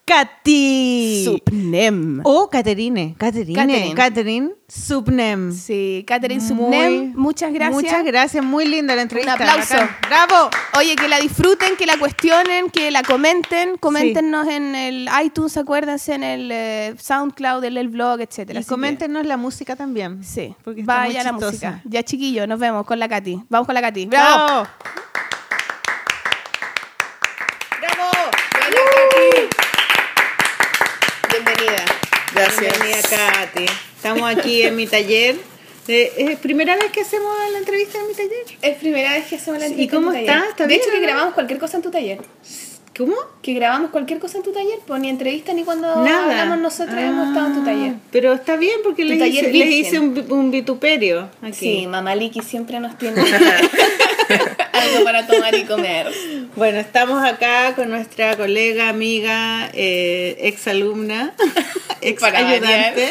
[0.05, 1.25] Katy.
[1.25, 2.21] Subnem.
[2.25, 3.15] O Caterine.
[3.17, 3.95] Caterine.
[3.95, 4.51] Catherine.
[4.67, 5.53] Subnem.
[5.53, 7.75] Sí, Catherine Subnem, muchas gracias.
[7.83, 9.35] Muchas gracias, muy linda la entrevista.
[9.35, 9.75] aplauso.
[9.75, 9.97] bacán.
[10.09, 10.51] ¡Bravo!
[10.79, 13.77] Oye, que la disfruten, que la cuestionen, que la comenten.
[13.79, 18.59] Coméntenos en el iTunes, acuérdense, en el eh, SoundCloud, en el blog, etcétera.
[18.59, 20.23] Y Así que- coméntenos la música también.
[20.25, 21.47] Sí, Porque está muy vaya la chistosa.
[21.51, 21.81] música.
[21.85, 23.43] Ya, chiquillos, nos vemos con la Katy.
[23.49, 24.07] Vamos con la Katy.
[24.07, 24.67] ¡Bravo!
[27.81, 28.11] ¡Bravo!
[31.31, 31.85] Bienvenida.
[32.49, 33.67] Bienvenida, Katy.
[33.97, 35.37] Estamos aquí en mi taller.
[35.87, 38.45] ¿Es primera vez que hacemos la entrevista en mi taller?
[38.63, 40.49] Es primera vez que hacemos la entrevista ¿y cómo en tu está?
[40.49, 42.19] ¿Está de bien, hecho, que grabamos cualquier cosa en tu taller.
[42.97, 43.15] ¿Cómo?
[43.43, 46.25] Que grabamos cualquier cosa en tu taller, pues ni entrevista ni cuando Nada.
[46.25, 47.93] hablamos nosotros hemos estado en tu Ah, taller.
[48.11, 51.53] Pero está bien porque les hice, les hice un, un vituperio aquí.
[51.81, 53.23] Sí, Mamaliki siempre nos tiene
[54.73, 56.09] algo para tomar y comer.
[56.57, 61.33] Bueno, estamos acá con nuestra colega, amiga, eh, ex alumna,
[62.01, 63.09] ex Para ayudante.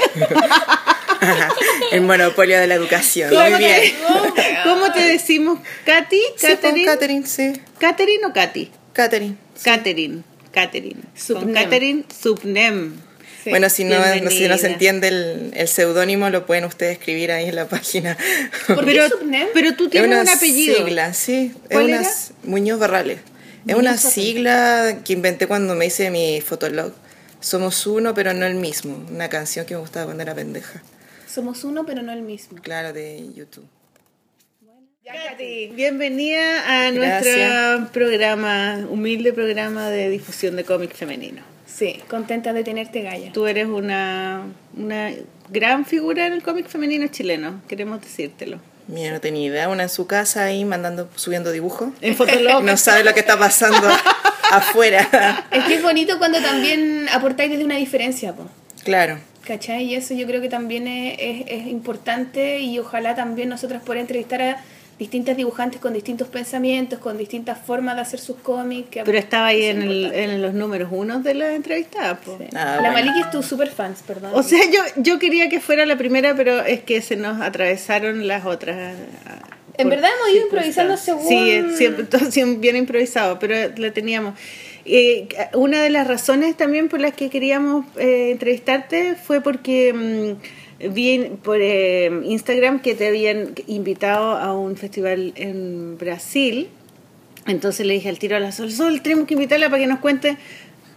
[1.92, 3.30] El monopolio de la educación.
[3.30, 3.94] ¿Cómo Muy te, bien.
[4.64, 5.60] ¿Cómo te decimos?
[5.86, 6.18] ¿Katy?
[6.18, 6.86] Sí, pues, ¿Catherine?
[6.86, 7.54] Catherine, sí.
[7.80, 8.72] ¿Catherine o Katy?
[8.94, 9.38] Catherine.
[9.64, 10.24] Catherine.
[10.52, 11.02] Catherine.
[11.02, 11.54] Con Subnem.
[11.54, 13.09] Catherine Subnem.
[13.50, 13.52] Sí.
[13.52, 17.32] Bueno, si no, no, si no se entiende el, el seudónimo, lo pueden ustedes escribir
[17.32, 18.18] ahí en la página.
[18.68, 19.08] ¿Por qué Pero,
[19.54, 20.78] pero tú Es tienes una un apellido.
[20.86, 21.54] sigla, sí.
[21.64, 22.08] Es ¿Cuál una era?
[22.10, 23.20] s- Muñoz Barrales.
[23.68, 26.94] Es una sigla que inventé cuando me hice mi fotolog.
[27.42, 29.06] Somos uno, pero no el mismo.
[29.12, 30.82] Una canción que me gustaba cuando era pendeja.
[31.32, 32.62] Somos uno, pero no el mismo.
[32.62, 33.68] Claro, de YouTube.
[35.06, 37.36] Katy, bienvenida a Gracias.
[37.36, 41.42] nuestro programa, humilde programa de difusión de cómic femenino.
[41.74, 43.32] Sí, contenta de tenerte, Gaya.
[43.32, 44.44] Tú eres una,
[44.76, 45.12] una
[45.50, 48.60] gran figura en el cómic femenino chileno, queremos decírtelo.
[48.88, 49.70] Mira, no tenía idea.
[49.70, 51.90] Una en su casa ahí mandando, subiendo dibujos.
[52.02, 52.64] En Fotolog.
[52.66, 53.88] No sabe lo que está pasando
[54.52, 55.46] afuera.
[55.52, 58.48] Es que es bonito cuando también aportáis desde una diferencia, po.
[58.84, 59.20] Claro.
[59.46, 59.84] ¿Cachai?
[59.86, 64.02] Y eso yo creo que también es, es- es importante y ojalá también nosotros poder
[64.02, 64.58] entrevistar a
[65.00, 69.00] distintas dibujantes con distintos pensamientos, con distintas formas de hacer sus cómics.
[69.06, 70.24] Pero estaba ahí es en, el- importante.
[70.26, 72.20] en los números unos de la entrevista.
[72.24, 72.32] Sí.
[72.54, 72.94] Ah, la bueno.
[72.94, 74.32] Maliki es tu super fans, perdón.
[74.36, 78.28] O sea, yo, yo quería que fuera la primera, pero es que se nos atravesaron
[78.28, 78.96] las otras.
[79.26, 79.40] ah,
[79.78, 83.92] En por verdad hemos ido improvisando según- Sí, siempre, todo siempre bien improvisado, pero la
[83.94, 84.34] teníamos.
[84.86, 90.69] Eh, una de las razones también por las que queríamos eh, entrevistarte fue porque mm,
[90.80, 96.70] vi por eh, Instagram que te habían invitado a un festival en Brasil.
[97.48, 100.00] Entonces le dije al tiro a la Sol, Sol, tenemos que invitarla para que nos
[100.00, 100.38] cuente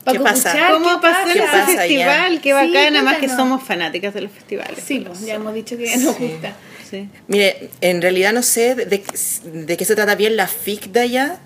[0.04, 0.52] Pa' ¿Qué pasa?
[0.72, 1.32] ¿Cómo qué pasó pasa.
[1.32, 2.40] ¿Qué ese festival?
[2.40, 4.82] Qué Sí, bacana, más que somos fanáticas de los festivales.
[4.84, 6.56] Sí, pues, ya hemos dicho que nos gusta.
[6.90, 7.08] Sí.
[7.28, 9.04] Mire, en realidad no sé de, de-
[9.64, 11.38] de qué se trata bien la FIC de allá,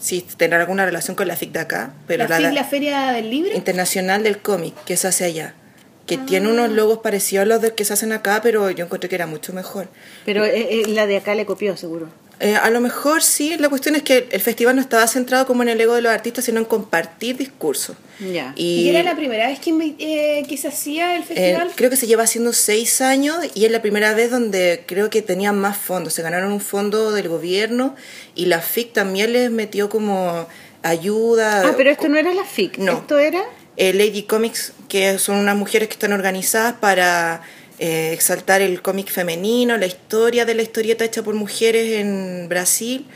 [0.00, 3.10] si tendrá alguna relación con la FIC de acá, pero la la, FIC, la Feria
[3.10, 3.52] del Libro.
[3.56, 5.54] Internacional del Cómic que se hace allá,
[6.06, 9.08] que tiene unos logos parecidos a los de que se hacen acá, pero yo encontré
[9.08, 9.88] que era mucho mejor.
[10.24, 12.08] Pero eh, eh, la de acá le copió, seguro.
[12.38, 15.62] Eh, a lo mejor sí, la cuestión es que el festival no estaba centrado como
[15.62, 17.96] en el ego de los artistas, sino en compartir discursos.
[18.20, 18.52] Ya.
[18.56, 21.70] ¿Y era la primera vez que, eh, que se hacía el Eh, festival?
[21.74, 25.22] creo que se lleva haciendo seis años y es la primera vez donde creo que
[25.22, 26.12] tenían más fondos.
[26.12, 27.96] Se ganaron un fondo del gobierno
[28.34, 30.46] y la FIC también les metió como
[30.82, 31.66] ayuda.
[31.68, 32.92] Ah, pero esto no era la FIC, No.
[32.92, 33.42] esto era...
[33.76, 37.42] Eh, Lady Comics, que son unas mujeres que están organizadas para
[37.78, 43.06] eh, exaltar el cómic femenino, la historia de la historieta hecha por mujeres en Brasil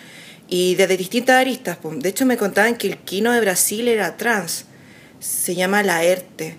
[0.48, 1.78] y desde distintas aristas.
[1.82, 4.66] De hecho, me contaban que el Kino de Brasil era trans,
[5.18, 6.58] se llama Laerte.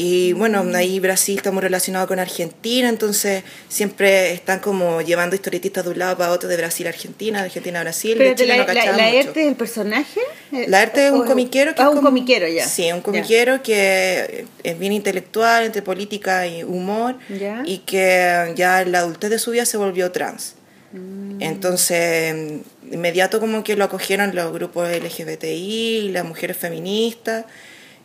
[0.00, 5.84] Y bueno, ahí Brasil está muy relacionado con Argentina, entonces siempre están como llevando historietistas
[5.84, 8.16] de un lado para otro, de Brasil a Argentina, de Argentina a Brasil.
[8.16, 9.18] de Chile la, no la, cachaban la mucho.
[9.18, 10.20] ERTE es el personaje.
[10.52, 12.64] Eh, Laerte es un comiquero que Ah, es un comiquero ya.
[12.64, 13.02] Sí, un Ya.
[13.02, 17.64] comiquero que es bien intelectual, entre política y humor, Ya.
[17.66, 20.54] y que ya en la adultez de su vida se volvió trans.
[20.92, 21.42] Mm.
[21.42, 22.60] Entonces,
[22.92, 27.46] inmediato como que lo acogieron los grupos LGBTI, las mujeres feministas,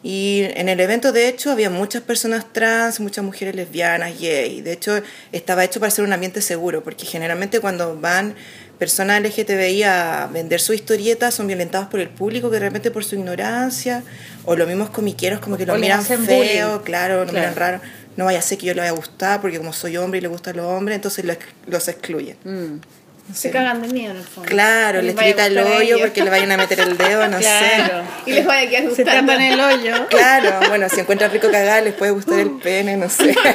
[0.04, 4.62] y en el evento de hecho había muchas personas trans, muchas mujeres lesbianas, gay.
[4.62, 5.02] De hecho,
[5.32, 8.36] estaba hecho para ser un ambiente seguro, porque generalmente cuando van
[8.78, 13.06] personas LGTBI a vender su historieta son violentados por el público que de repente por
[13.06, 14.04] su ignorancia,
[14.44, 16.84] o los mismos comiqueros como que O los les miran feo, bullying.
[16.84, 17.40] claro, lo Claro.
[17.40, 17.82] miran raro.
[18.18, 20.22] No vaya a ser que yo le vaya a gustar, porque como soy hombre y
[20.22, 22.38] le gustan los hombres, entonces los, los excluyen.
[22.44, 22.82] Mm.
[23.28, 23.52] No Se sé.
[23.52, 24.50] cagan de miedo en el fondo.
[24.50, 27.38] Claro, les vaya a tira el hoyo porque le vayan a meter el dedo, no
[27.40, 28.04] Claro.
[28.26, 28.30] sé.
[28.30, 29.94] Y les vaya a quedar Se tapan el hoyo.
[30.10, 33.34] Claro, bueno, si encuentran rico cagar, les puede gustar el pene, no sé.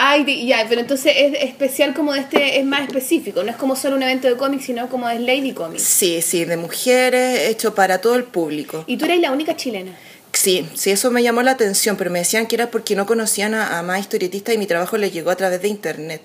[0.00, 3.74] Ay, ya, pero entonces es especial como de este, es más específico, no es como
[3.74, 5.82] solo un evento de cómics, sino como es Lady Comics.
[5.82, 8.84] Sí, sí, de mujeres, hecho para todo el público.
[8.86, 9.90] Y tú eres la única chilena.
[10.32, 13.54] Sí, sí, eso me llamó la atención, pero me decían que era porque no conocían
[13.54, 16.22] a, a más historietistas y mi trabajo les llegó a través de internet.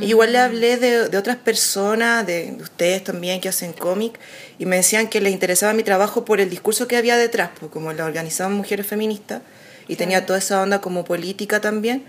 [0.00, 4.18] Y igual le hablé de, de otras personas, de, de ustedes también que hacen cómic,
[4.58, 7.70] y me decían que les interesaba mi trabajo por el discurso que había detrás, pues
[7.70, 9.42] como la organizaban mujeres feministas,
[9.88, 12.04] y tenía toda esa onda como política también.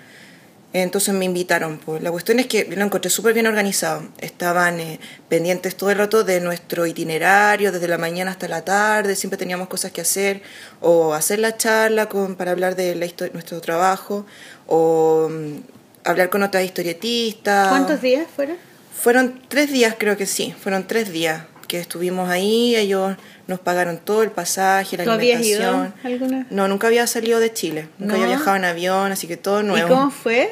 [0.73, 1.77] Entonces me invitaron.
[1.77, 2.03] Pues.
[2.03, 4.03] La cuestión es que lo encontré súper bien organizado.
[4.19, 4.99] Estaban eh,
[5.29, 9.15] pendientes todo el rato de nuestro itinerario, desde la mañana hasta la tarde.
[9.15, 10.41] Siempre teníamos cosas que hacer.
[10.81, 14.25] O hacer la charla con, para hablar de la nuestro trabajo.
[14.67, 15.76] O mm,
[16.07, 17.69] hablar con otras historietistas.
[17.69, 18.57] ¿Cuántos días fueron?
[18.99, 20.53] Fueron tres días, creo que sí.
[20.59, 22.75] Fueron tres días que estuvimos ahí.
[22.75, 23.15] Ellos
[23.47, 25.93] nos pagaron todo el pasaje, la ¿Tú habías alimentación.
[26.03, 26.47] ido alguna?
[26.49, 27.89] No, nunca había salido de Chile.
[27.99, 28.23] Nunca ¿No?
[28.23, 29.87] había viajado en avión, así que todo nuevo.
[29.87, 30.51] ¿Y cómo fue?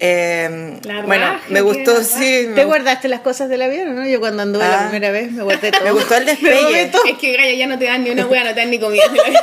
[0.00, 2.18] Eh, La bueno, me gustó, sí.
[2.20, 2.66] me ¿Te gustó.
[2.66, 4.06] guardaste las cosas del avión o no?
[4.06, 4.88] Yo cuando anduve la Ah.
[4.90, 5.82] primera vez me guardé todo.
[5.84, 6.90] Me gustó el despegue.
[7.06, 9.02] Es que Gaya ya no te dan ni una wea, no te dan ni comida.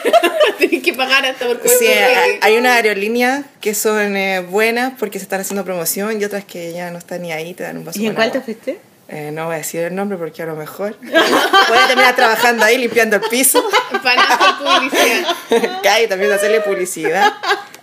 [0.58, 1.78] Tienes que pagar hasta por cuerpo.
[1.80, 6.24] Sí, hay, hay una aerolínea que son eh, buenas porque se están haciendo promoción y
[6.24, 8.40] otras que ya no están ni ahí, te dan un vaso ¿Y en cuál te
[8.42, 8.78] fuiste?
[9.08, 12.66] Eh, no voy a decir el nombre porque a lo mejor voy a terminar trabajando
[12.66, 13.64] ahí limpiando el piso.
[14.04, 15.82] Para hacer publicidad.
[15.92, 17.34] hay también de hacerle publicidad.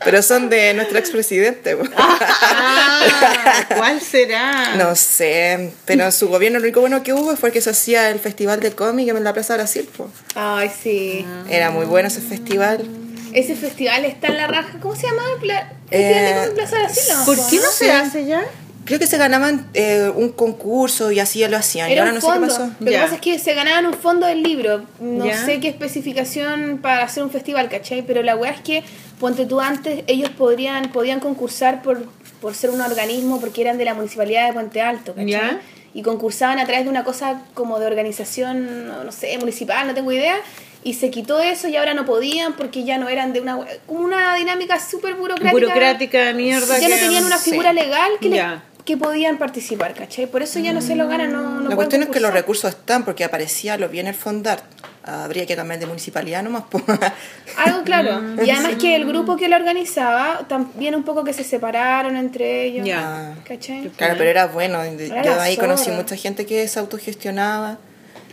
[0.04, 1.76] Pero son de nuestro expresidente.
[1.96, 4.74] Ah, ¿cuál será?
[4.74, 8.10] No sé, pero en su gobierno lo único bueno que hubo fue que se hacía
[8.10, 9.88] el festival de cómic en la Plaza Brasil.
[9.96, 10.10] po.
[10.34, 11.24] Ay, sí.
[11.48, 12.84] Era muy bueno ese festival.
[13.32, 14.78] Ese festival está en la raja.
[14.80, 15.22] ¿Cómo se llama?
[15.40, 15.56] De
[15.92, 17.14] Eh, Plaza Brasil.
[17.24, 18.42] ¿Por qué no se hace ya?
[18.84, 21.88] Creo que se ganaban eh, un concurso y así ya lo hacían.
[21.88, 22.48] y Era ahora un no sé qué fondo.
[22.48, 22.70] pasó.
[22.80, 24.84] Lo que pasa es que se ganaban un fondo del libro.
[25.00, 28.02] No sé qué especificación para hacer un festival, ¿cachai?
[28.02, 28.82] Pero la weá es que,
[29.20, 32.06] ponte tú antes, ellos podrían, podían concursar por,
[32.40, 35.58] por ser un organismo porque eran de la municipalidad de Puente Alto, ¿cachai?
[35.94, 39.94] Y concursaban a través de una cosa como de organización, no, no sé, municipal, no
[39.94, 40.36] tengo idea.
[40.84, 43.56] Y se quitó eso y ahora no podían porque ya no eran de una...
[43.86, 45.52] una dinámica súper burocrática.
[45.52, 46.76] Burocrática, mierda.
[46.80, 47.50] Ya no tenían una sí.
[47.50, 48.64] figura legal que, le- Ya.
[48.84, 50.26] Que podían participar, ¿cachai?
[50.26, 52.70] Por eso ya no se lo ganan, no, no la cuestión es que los recursos
[52.70, 54.62] están porque aparecía lo bien el fondar.
[55.04, 56.64] Habría que cambiar de municipalidad nomás.
[57.56, 58.20] Algo claro.
[58.20, 62.16] Mm, Y además que el grupo que lo organizaba, también un poco que se separaron
[62.16, 62.86] entre ellos.
[62.86, 63.34] Ya.
[63.44, 63.90] ¿Cachai?
[63.96, 64.80] claro, pero era bueno.
[64.82, 67.78] Era Yo ahí conocí mucha gente que se autogestionaba.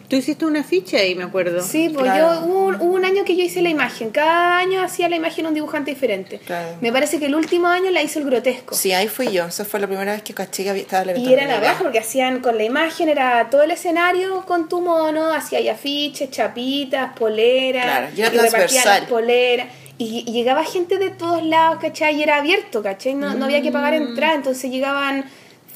[0.10, 1.62] Tú hiciste una ficha ahí, me acuerdo.
[1.62, 2.42] Sí, pues Claro.
[2.42, 4.10] yo hubo un, hubo un año que yo hice la imagen.
[4.10, 6.40] Cada año hacía la imagen un dibujante diferente.
[6.46, 6.78] Claro.
[6.82, 8.74] Me parece que el último año la hizo el grotesco.
[8.76, 9.46] Sí, ahí fui yo.
[9.46, 11.84] Esa fue la primera vez que caché que había- estaba la Y era la baja
[11.84, 16.32] porque hacían con la imagen, era todo el escenario con tu mono, hacía ahí afiches,
[16.32, 19.00] chapitas, poleras, Claro, y era repartían transversal.
[19.02, 19.68] las poleras.
[20.00, 22.16] Y, y llegaba gente de todos lados, ¿cachai?
[22.16, 23.14] Y era abierto, ¿cachai?
[23.14, 24.08] No, no había que pagar Mm.
[24.08, 25.26] entrada, entonces llegaban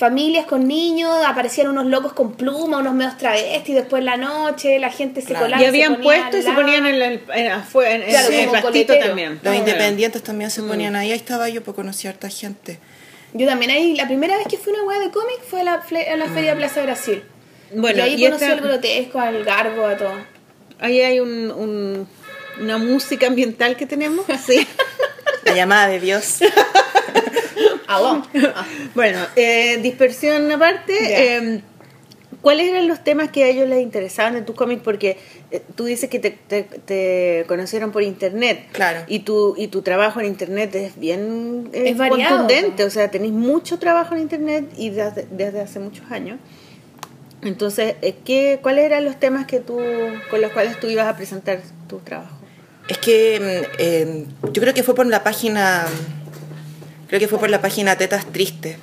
[0.07, 4.77] familias con niños, aparecían unos locos con pluma, unos medios travestis, después en la noche,
[4.79, 5.45] la gente se Claro.
[5.45, 5.63] colaba.
[5.63, 8.61] Y habían puesto y se ponían en, el, en, afuera, en, en- Claro, en el
[8.61, 9.05] coletero.
[9.07, 9.39] también.
[9.41, 10.51] Los independientes también Mm.
[10.51, 11.11] se ponían ahí.
[11.13, 12.79] Ahí estaba yo porque conocí a harta gente.
[13.33, 15.63] Yo también ahí, la primera vez que fui a una hueá de cómic fue a
[15.63, 17.23] la, fle- a la Feria Plaza Brasil.
[17.73, 20.13] Bueno, y ahí y conocí esta- al grotesco, al garbo, a todo.
[20.79, 22.07] Ahí hay un, un-
[22.59, 24.25] una música ambiental que tenemos.
[24.45, 24.67] Sí.
[25.45, 26.39] La llamada de Dios.
[28.95, 30.93] Bueno, eh, dispersión aparte.
[30.99, 31.61] Eh,
[32.41, 34.81] ¿Cuáles eran los temas que a ellos les interesaban de tus cómics?
[34.83, 35.17] Porque
[35.51, 38.65] eh, tú dices que te, te- te conocieron por internet.
[38.73, 38.99] Claro.
[39.07, 42.83] Y tu, y tu trabajo en internet es bien eh, Es variado, contundente.
[42.83, 46.37] O sea, tenéis mucho trabajo en internet y desde, desde hace muchos años.
[47.43, 49.79] Entonces, eh, ¿qué, ¿cuáles eran los temas que tú,
[50.29, 52.35] con los cuales tú ibas a presentar tu trabajo?
[52.89, 55.85] Es que mm, eh, yo creo que fue por la página,
[57.13, 58.77] creo que fue por la página Tetas Tristes,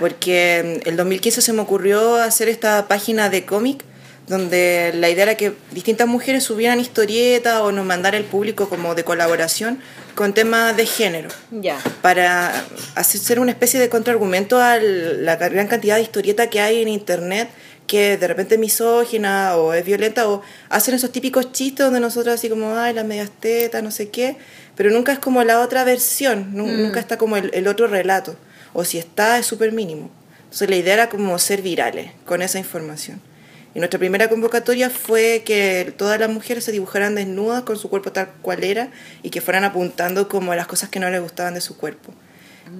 [0.00, 3.84] porque mm, el 2015 se me ocurrió hacer esta página de cómic
[4.26, 8.94] donde la idea era que distintas mujeres subieran historietas o nos mandara el público como
[8.94, 9.80] de colaboración
[10.14, 11.78] con temas de género Ya.
[12.00, 12.54] para
[12.94, 17.50] hacer una especie de contraargumento a la gran cantidad de historieta que hay en internet
[17.88, 22.34] que de repente es misógina o es violenta o hacen esos típicos chistes donde nosotros
[22.34, 24.36] así como, ay, las medias tetas, no sé qué,
[24.78, 28.36] pero nunca es como la otra versión, nu- nunca está como el, el otro relato,
[28.72, 30.10] o si está es súper mínimo.
[30.44, 33.20] Entonces la idea era como ser virales con esa información.
[33.74, 38.12] Y nuestra primera convocatoria fue que todas las mujeres se dibujaran desnudas con su cuerpo
[38.12, 38.88] tal cual era
[39.22, 42.14] y que fueran apuntando como las cosas que no les gustaban de su cuerpo.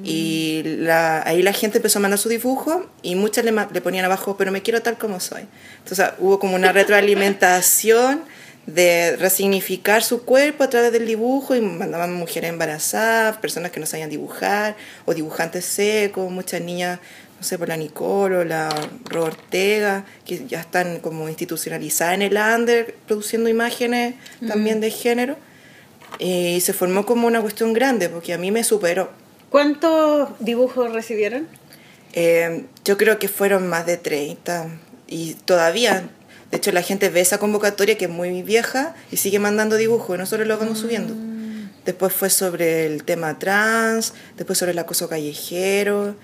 [0.05, 4.05] Y la- ahí la gente empezó a mandar su dibujo y muchas le, le ponían
[4.05, 5.43] abajo, pero me quiero tal como soy.
[5.79, 8.23] Entonces hubo como una retroalimentación
[8.69, 13.87] de resignificar su cuerpo a través del dibujo y mandaban mujeres embarazadas, personas que no
[13.87, 17.01] sabían dibujar o dibujantes secos, muchas niñas,
[17.39, 18.69] no sé, por la Nicole o la
[19.07, 24.17] Ro Ortega, que ya están como institucionalizadas en el under produciendo imágenes
[24.47, 25.39] también de género.
[26.19, 29.11] Y se formó como una cuestión grande porque a mí me superó.
[29.49, 31.49] ¿Cuántos dibujos recibieron?
[32.13, 34.69] Eh, yo creo que fueron más de 30
[35.07, 36.11] y todavía,
[36.51, 40.17] de hecho la gente ve esa convocatoria que es muy vieja y sigue mandando dibujos
[40.17, 41.15] y nosotros los vamos subiendo.
[41.85, 46.15] Después fue sobre el tema trans, después sobre el acoso callejero,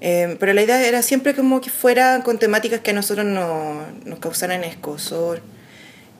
[0.00, 3.82] eh, pero la idea era siempre como que fuera con temáticas que a nosotros no,
[4.04, 5.40] nos causaran escosor.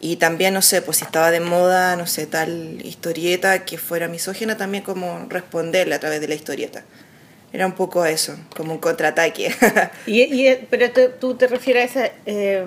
[0.00, 4.06] Y también, no sé, pues si estaba de moda, no sé, tal historieta que fuera
[4.06, 6.84] misógina, también como responderle a través de la historieta.
[7.52, 9.54] Era un poco eso, como un contraataque.
[10.06, 12.64] Y, y- pero te- tú te refieres a esa eh,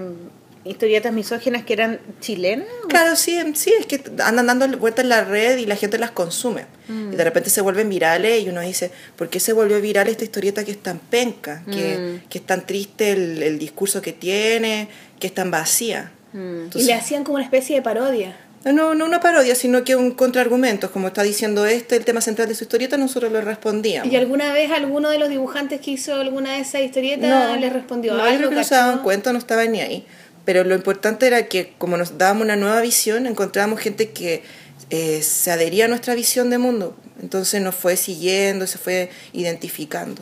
[0.67, 2.67] historietas misóginas que eran chilenas.
[2.89, 6.11] Claro, sí, sí, es que andan dando vueltas en la red y la gente las
[6.11, 6.65] consume.
[6.89, 10.23] Y de repente se vuelven virales y uno dice, ¿por qué se volvió viral esta
[10.23, 11.63] historieta que es tan penca?
[11.69, 14.87] Que, que es tan triste el, el discurso que tiene,
[15.19, 16.11] que es tan vacía.
[16.33, 18.37] Y Entonces- le hacían como una especie de parodia.
[18.65, 20.91] no, no una parodia, sino que un contraargumento.
[20.91, 24.11] Como está diciendo este, el tema central de su historieta, nosotros lo respondíamos.
[24.11, 27.69] ¿Y alguna vez alguno de los dibujantes que hizo alguna de esas historietas No, le
[27.69, 28.49] respondió no, yo algo?
[28.49, 30.05] que no se daban cuenta, no estaban ni ahí.
[30.47, 34.43] Pero lo importante era que como nos dábamos una nueva visión, encontrábamos gente que
[34.89, 36.95] eh, se adhería a nuestra visión de mundo.
[37.21, 40.21] Entonces nos fue siguiendo, se fue identificando.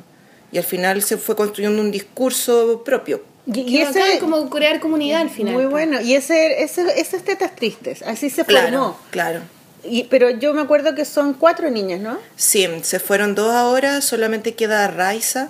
[0.51, 3.23] Y al final se fue construyendo un discurso propio.
[3.45, 5.53] Y, y ese como crear comunidad al final.
[5.53, 5.69] muy po.
[5.69, 6.01] bueno.
[6.01, 8.99] Y ese, ese, esas tetas tristes, así se Claro, formó.
[9.11, 9.41] claro.
[9.83, 12.17] Y, pero yo me acuerdo que son cuatro niñas, ¿no?
[12.35, 15.49] Sí, se fueron dos ahora, solamente queda Raiza,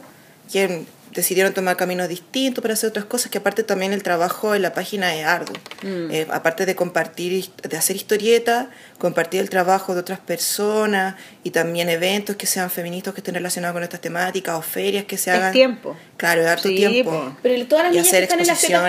[0.52, 4.62] quien decidieron tomar caminos distintos para hacer otras cosas, que aparte también el trabajo en
[4.62, 5.56] la página es arduo.
[5.84, 8.68] Eh, aparte de compartir, de hacer historietas,
[9.00, 13.74] compartir el trabajo de otras personas y también eventos que sean feministas que estén relacionados
[13.74, 15.54] con estas temáticas o ferias que se Es hagan.
[15.54, 15.96] tiempo.
[16.18, 17.12] Claro, es harto Sí, tiempo.
[17.12, 17.38] po.
[17.42, 18.48] Pero todas las Y niñas que hacer están en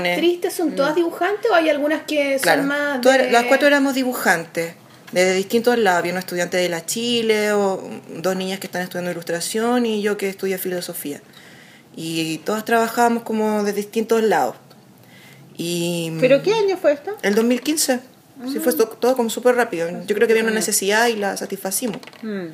[0.08, 3.44] las tristes son todas dibujantes o hay algunas que Claro, son más todas- de- las
[3.44, 4.74] cuatro éramos dibujantes,
[5.12, 6.00] de distintos lados.
[6.00, 10.16] Había un estudiante de la Chile, o dos niñas que están estudiando ilustración y yo
[10.16, 11.20] que estudio filosofía.
[11.96, 14.54] Y todas trabajábamos como de distintos lados.
[15.56, 17.16] Y ¿Pero qué año fue esto?
[17.22, 18.00] el 2015,
[18.52, 19.88] sí fue to- todo como súper rápido.
[20.06, 21.98] Yo creo que había una necesidad y la satisfacimos.
[22.22, 22.48] Mm.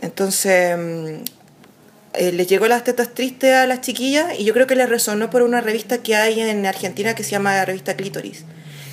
[0.00, 1.24] Entonces, mm,
[2.14, 5.30] eh, les llegó las tetas tristes a las chiquillas y yo creo que les resonó
[5.30, 8.44] por una revista que hay en Argentina que se llama la revista Clítoris.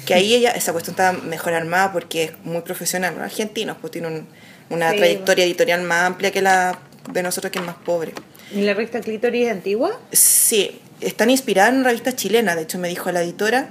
[0.05, 3.13] Que ahí ella, esa cuestión está mejor armada porque es muy profesional.
[3.15, 4.27] Los argentinos pues tienen un-
[4.69, 6.79] una Sí, trayectoria editorial más amplia que la
[7.11, 8.13] de nosotros que es más pobre.
[8.53, 9.99] ¿Y la revista Clitoris es antigua?
[10.11, 13.69] Sí, están inspiradas en una revista chilena, de hecho me dijo la editora,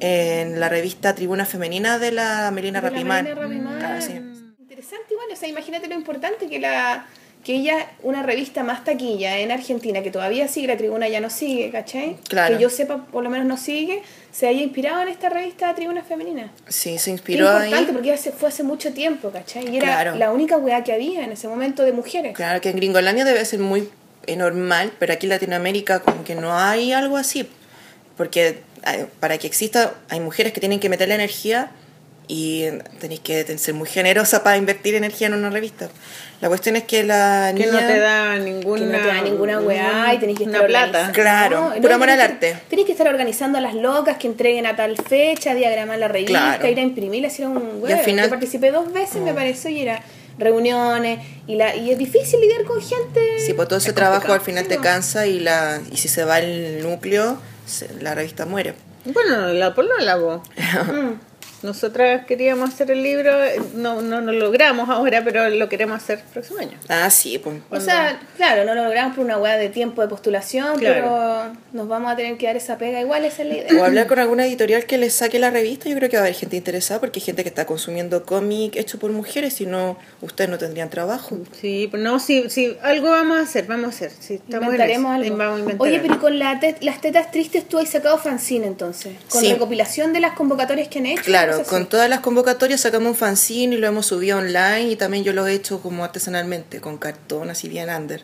[0.00, 3.24] en la revista Tribuna Femenina de la Melina de Rapimán.
[3.24, 3.78] Melina Rapimán.
[3.78, 4.12] Claro, sí.
[4.58, 7.06] Interesante igual, o sea, imagínate lo importante que la
[7.44, 11.30] que ella, una revista más taquilla en Argentina, que todavía sigue, la tribuna ya no
[11.30, 12.16] sigue, ¿cachai?
[12.28, 12.56] Claro.
[12.56, 14.02] Que yo sepa, por lo menos no sigue,
[14.32, 16.50] se haya inspirado en esta revista Tribuna Femenina.
[16.66, 17.88] Sí, se Qué inspiró importante, ahí.
[17.92, 19.68] porque ya se fue hace mucho tiempo, ¿cachai?
[19.72, 20.16] Y era Claro.
[20.16, 22.34] la única weá que había en ese momento de mujeres.
[22.34, 23.88] Claro que en Gringolandia debe ser muy
[24.26, 27.48] eh, normal, pero aquí en Latinoamérica como que no hay algo así.
[28.16, 31.70] Porque hay- para que exista hay mujeres que tienen que meter la energía
[32.28, 32.64] y
[32.98, 35.88] tenéis que ser muy generosa para invertir energía en una revista.
[36.40, 37.80] La cuestión es que la Que niña...
[37.80, 38.80] no te da ninguna...
[38.80, 41.12] que no te da ninguna weá y tenés que estar Una plata.
[41.12, 42.56] Claro, No, puro no, amor al arte.
[42.68, 46.56] Tenés que estar organizando a las locas que entreguen a tal fecha, diagramar la revista,
[46.58, 46.66] Claro.
[46.68, 47.96] ir a imprimirla, hacer un Y weá.
[47.98, 50.02] al final- Yo participé dos veces, me pareció, y era
[50.38, 53.20] reuniones, y la y es difícil lidiar con gente.
[53.44, 56.08] Sí, pues todo ese Es trabajo al final Sí, te cansa y, la, y si
[56.08, 58.74] se va el núcleo, se- la revista muere.
[59.04, 60.42] Bueno, la por no la voz.
[60.92, 61.12] Mm.
[61.66, 66.20] Nosotras queríamos hacer el libro, eh, no, no lo logramos ahora, pero lo queremos hacer
[66.20, 66.78] el próximo año.
[66.88, 67.56] Ah, sí, pues.
[67.70, 70.94] O sea, claro, no lo logramos por una weá de tiempo de postulación, Claro.
[70.94, 73.80] pero nos vamos a tener que dar esa pega igual, esa es la idea.
[73.80, 76.26] O hablar con alguna editorial que les saque la revista, yo creo que va a
[76.26, 79.98] haber gente interesada porque hay gente que está consumiendo cómic hecho por mujeres, si no,
[80.20, 81.36] ustedes no tendrían trabajo.
[81.60, 84.12] Sí, pues no, sí, sí, algo vamos a hacer, vamos a hacer.
[84.20, 85.36] Sí, estamos en Inventaremos algo.
[85.36, 88.66] Vamos a inventar Oye, pero con la te- las tetas tristes tú has sacado fanzine
[88.66, 89.52] entonces, con Sí.
[89.52, 91.22] recopilación de las convocatorias que han hecho.
[91.24, 95.24] Claro, con todas las convocatorias sacamos un fanzine y lo hemos subido online y también
[95.24, 98.22] yo lo he hecho como artesanalmente, con cartón, así bien under.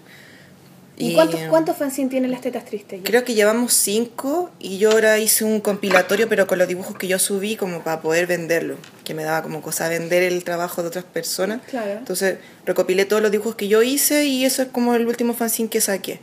[0.97, 3.01] ¿Y, cuántos, eh, cuántos fanzines tienen las tetas tristes?
[3.01, 3.05] ya?
[3.05, 7.09] Creo que llevamos cinco y yo ahora hice un compilatorio, pero con los dibujos que
[7.09, 10.89] yo subí como para poder venderlo, que me daba como cosa vender el trabajo de
[10.89, 11.61] otras personas.
[11.68, 11.93] Claro.
[11.93, 15.70] Entonces recopilé todos los dibujos que yo hice y eso es como el último fanzine
[15.70, 16.20] que saqué.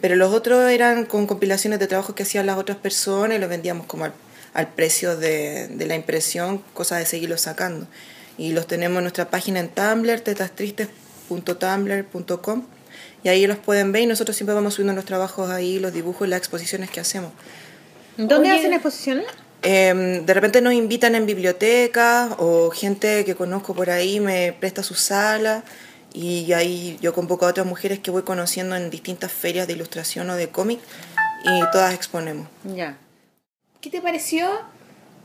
[0.00, 3.48] Pero los otros eran con compilaciones de trabajos que hacían las otras personas y los
[3.48, 4.12] vendíamos como al,
[4.54, 7.86] al precio de, de la impresión, cosa de seguirlos sacando.
[8.36, 12.64] Y los tenemos en nuestra página en Tumblr, tetastristes.tumblr.com
[13.22, 16.26] y ahí los pueden ver y nosotros siempre vamos subiendo los trabajos ahí, los dibujos
[16.26, 17.32] y las exposiciones que hacemos.
[18.16, 18.58] ¿Dónde Oye.
[18.58, 19.26] hacen exposiciones?
[19.62, 24.84] Em, de repente nos invitan en bibliotecas o gente que conozco por ahí me presta
[24.84, 25.64] su sala
[26.14, 30.30] y ahí yo convoco a otras mujeres que voy conociendo en distintas ferias de ilustración
[30.30, 30.78] o de cómic
[31.44, 32.46] y todas exponemos.
[32.64, 32.96] Ya.
[33.80, 34.48] ¿Qué te pareció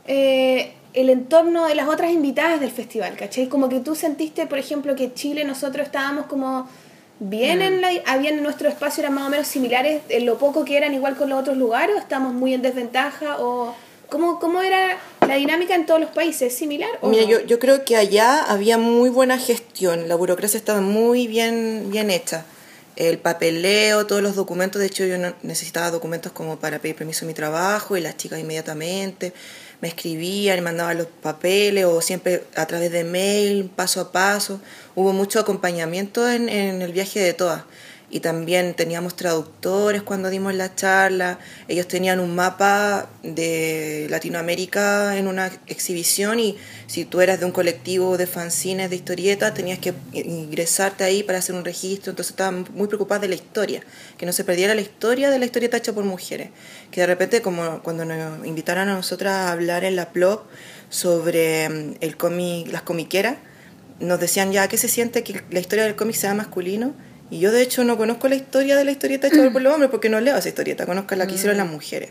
[0.06, 3.16] eh, el entorno de las otras invitadas del festival?
[3.16, 3.48] ¿Cachai?
[3.48, 6.68] Como que tú sentiste, por ejemplo, que Chile nosotros estábamos como
[7.18, 7.88] bien en la...
[8.06, 11.16] Habían en nuestro espacio, eran más o menos similares en lo poco que eran igual
[11.16, 13.74] con los otros lugares, o estábamos muy en desventaja, o...
[14.08, 16.52] ¿Cómo, ¿Cómo era la dinámica en todos los países?
[16.52, 16.90] ¿Es similar?
[17.00, 17.30] O Mira, no?
[17.30, 22.10] yo, yo creo que allá había muy buena gestión, la burocracia estaba muy bien, bien
[22.10, 22.44] hecha.
[22.96, 24.80] El papeleo, todos los documentos.
[24.80, 28.38] De hecho, yo necesitaba documentos como para pedir permiso de mi trabajo y las chicas
[28.38, 29.32] inmediatamente
[29.80, 34.60] me escribían, me mandaban los papeles o siempre a través de mail, paso a paso.
[34.94, 37.64] Hubo mucho acompañamiento en, en el viaje de todas.
[38.14, 41.40] Y también teníamos traductores cuando dimos la charla.
[41.66, 46.56] Ellos tenían un mapa de Latinoamérica en una exhibición y
[46.86, 51.38] si tú eras de un colectivo de fanzines, de historietas, tenías que ingresarte ahí para
[51.38, 52.10] hacer un registro.
[52.10, 53.82] Entonces estaban muy preocupadas de la historia,
[54.16, 56.50] que no se perdiera la historia de la historieta hecha por mujeres.
[56.92, 60.44] Que de repente, como cuando nos invitaron a nosotras a hablar en la blog
[60.88, 63.38] sobre mm, el cómic, las comiqueras,
[63.98, 66.94] nos decían ya qué se siente que la historia del cómic sea masculino.
[67.34, 69.90] Y yo de hecho no conozco la historia de la historieta hecha por los hombres
[69.90, 72.10] porque no leo esa historieta, conozco la que hicieron las mujeres.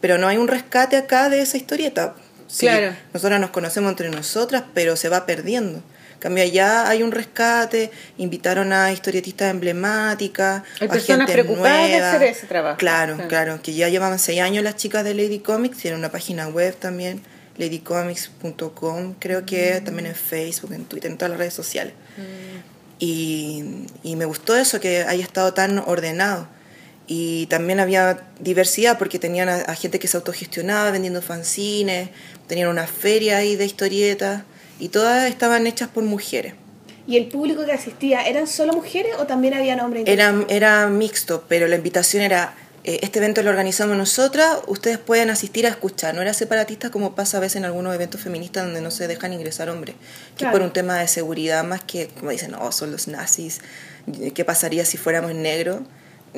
[0.00, 2.16] Pero no hay un rescate acá de esa historieta.
[2.48, 2.92] Sí, Claro.
[3.14, 5.84] nosotras nos conocemos entre nosotras, pero se va perdiendo.
[6.14, 11.88] En cambio, allá hay un rescate, invitaron a historietistas emblemáticas, Hay a personas gente preocupadas
[11.88, 12.76] de hacer ese trabajo.
[12.78, 13.28] Claro, Claro.
[13.28, 16.74] claro, que ya llevaban seis años las chicas de Lady Comics, tienen una página web
[16.74, 17.22] también,
[17.58, 21.92] ladycomics.com, creo que también en Facebook, en Twitter, en todas las redes sociales.
[22.98, 23.64] Y,
[24.02, 26.48] y me gustó eso, que haya estado tan ordenado.
[27.06, 32.10] Y también había diversidad porque tenían a, a gente que se autogestionaba vendiendo fanzines,
[32.46, 34.42] tenían una feria ahí de historietas
[34.78, 36.54] y todas estaban hechas por mujeres.
[37.06, 40.04] ¿Y el público que asistía eran solo mujeres o también habían hombres?
[40.06, 42.54] Era, era mixto, pero la invitación era,
[42.86, 47.38] este evento lo organizamos nosotras, ustedes pueden asistir a escuchar, no era separatista como pasa
[47.38, 49.96] a veces en algunos eventos feministas donde no se dejan ingresar hombres,
[50.36, 50.52] que Claro.
[50.52, 53.60] por un tema de seguridad más que, como dicen, no, son los nazis,
[54.34, 55.80] ¿qué pasaría si fuéramos negros?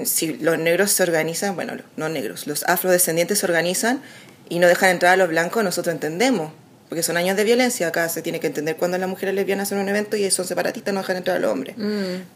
[0.04, 4.00] Si los negros se organizan, bueno, no negros, los afrodescendientes se organizan
[4.48, 6.52] y no dejan entrar a los blancos, nosotros entendemos.
[6.88, 9.78] Porque son años de violencia, acá se tiene que entender cuando las mujeres lesbianas hacen
[9.78, 11.76] un evento y son separatistas, no dejan entrar a los hombres.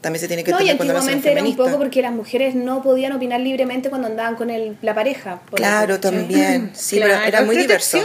[0.01, 2.03] También se tiene que No, y entender cuando lo hacen antiguamente era un poco porque
[2.03, 5.41] las mujeres no podían opinar libremente cuando andaban con el, la pareja.
[5.49, 6.01] por Claro, ¿sí?
[6.01, 6.71] también.
[6.75, 7.99] Sí, Claro, pero era muy diverso.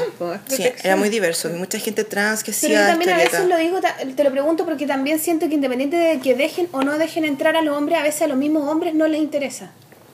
[0.48, 1.50] Sí, era muy diverso.
[1.50, 3.80] Mucha gente trans que Pero yo hacía también a veces lo digo,
[4.16, 7.58] te lo pregunto porque también siento que independiente de que dejen o no dejen entrar
[7.58, 9.72] a los hombres, a veces a los mismos hombres no les interesa.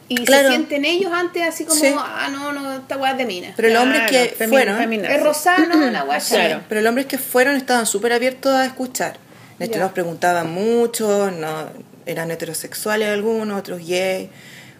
[0.10, 0.49] Y Claro.
[0.49, 1.93] se sienten ellos antes así como, Sí.
[1.97, 3.54] ah, no, no, esta weá es de mina.
[3.56, 5.14] Pero los hombres Claro, que femi- fueron, feminazi.
[5.16, 6.62] Es rosano, la weá Claro.
[6.70, 9.18] pero los hombres que fueron estaban súper abiertos a escuchar.
[9.60, 9.82] De hecho, Ya.
[9.84, 11.70] nos preguntaban mucho, no,
[12.06, 14.30] eran heterosexuales algunos, otros gay,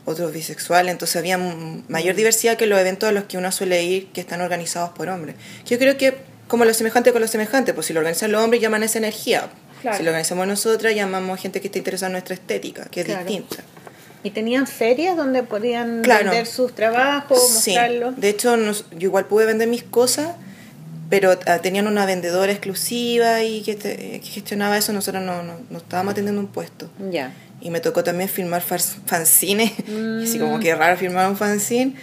[0.06, 4.08] otros bisexuales, entonces había mayor diversidad que los eventos a los que uno suele ir
[4.08, 5.36] que están organizados por hombres.
[5.66, 6.18] Yo creo que
[6.50, 9.48] como lo semejante con lo semejante, pues si lo organizan los hombres llaman esa energía.
[9.82, 9.98] Claro.
[9.98, 13.24] Si lo organizamos nosotras llamamos gente que está interesada en nuestra estética, que es Claro.
[13.24, 13.64] distinta.
[14.24, 16.26] Y tenían ferias donde podían Claro.
[16.32, 18.16] vender sus trabajos, Sí, mostrarlos.
[18.20, 20.30] de hecho nos- yo igual pude vender mis cosas,
[21.10, 25.56] pero ah, tenían una vendedora exclusiva y que, te- que gestionaba eso, nosotros no, no,
[25.70, 26.90] no estábamos atendiendo un puesto.
[27.12, 27.34] Ya.
[27.62, 30.42] Y me tocó también filmar fanzines, y así Mm.
[30.42, 31.94] como que raro filmar un fanzine,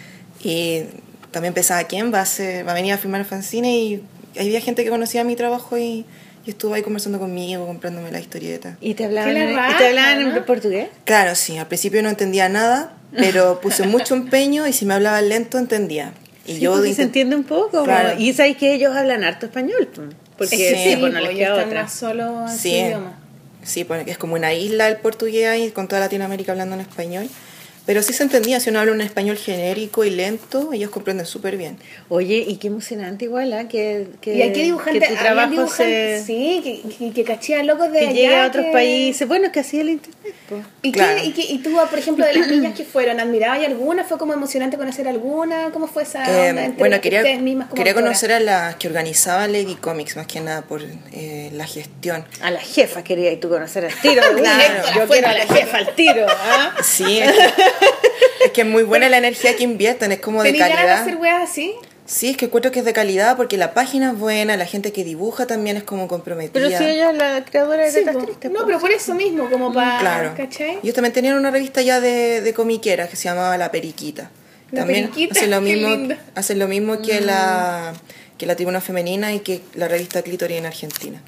[0.45, 0.83] y
[1.31, 3.71] también pensaba, ¿quién va a, hacer- va a venir a filmar fanzines?
[3.73, 4.03] Y
[4.39, 6.05] había gente que conocía mi trabajo y,
[6.47, 8.76] y estuvo ahí conversando conmigo, comprándome la historieta.
[8.80, 10.88] ¿Y te hablaban, en- ¿y te hablaban en portugués?
[11.05, 15.28] Claro, sí, al principio no entendía nada, pero puse mucho empeño y si me hablaban
[15.28, 16.12] lento entendía.
[16.47, 17.84] Y Sí, yo porque se entiende un poco.
[17.84, 18.18] Claro.
[18.18, 19.86] Y sabéis que ellos hablan harto español.
[19.95, 20.03] po,
[20.38, 21.88] Porque Sí, sí, pues no pues, les queda están otra.
[21.88, 23.18] solo en su Sí, idioma.
[23.62, 27.28] sí, porque es como una isla el portugués ahí, con toda Latinoamérica hablando en español.
[27.91, 31.57] Pero sí se entendía, si uno habla un español genérico y lento, ellos comprenden súper
[31.57, 31.76] bien.
[32.09, 33.66] Oye, y qué emocionante igual, ¿ah?
[33.66, 36.22] Que, que, y aquí dibujante, que tu trabajo se...
[36.24, 38.14] sí, que, que, que cachían locos de que allá.
[38.14, 39.26] llegue a otros que- países.
[39.26, 39.88] Bueno, es que así el
[40.83, 41.16] ¿Y, Claro.
[41.20, 44.05] qué, y, qué- y tú, por ejemplo, de las niñas que fueron, ¿admirabas alguna?
[44.05, 45.70] ¿Fue como emocionante conocer alguna?
[45.72, 48.18] ¿Cómo fue esa Eh, onda entre bueno, quería, mismas como quería autoras?
[48.20, 52.24] conocer a las que organizaban Lady Comics, más que nada por eh, la gestión.
[52.43, 54.22] A la jefa quería y tú conocer al tiro.
[54.37, 54.85] Claro.
[54.97, 56.26] Yo quiero a la jefa al tiro.
[56.28, 56.74] ¿ah?
[56.83, 57.45] Sí, es que,
[58.47, 60.87] es que es muy buena la energía que invierten, es como de ¿Tenías ganas de
[60.89, 61.03] calidad.
[61.07, 61.74] hacer weas así?
[62.11, 64.92] Sí, es que encuentro que es de calidad porque la página es buena, la gente
[64.92, 66.52] que dibuja también es como comprometida.
[66.54, 68.18] Pero si ella es la creadora de Sí, Tetas.
[68.24, 68.50] Tristes.
[68.50, 70.00] no, pero por eso mismo, como para...
[70.00, 70.34] Claro.
[70.36, 70.80] ¿Cachai?
[70.82, 74.32] Ellos también tenían una revista ya de, de comiqueras que se llamaba La Periquita.
[74.72, 76.16] La también Periquita, hacen lo mismo, lindo.
[76.34, 77.92] hacen lo mismo que la
[78.38, 81.22] que la tribuna femenina y que la revista Clitoris en Argentina.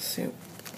[0.00, 0.24] Sí.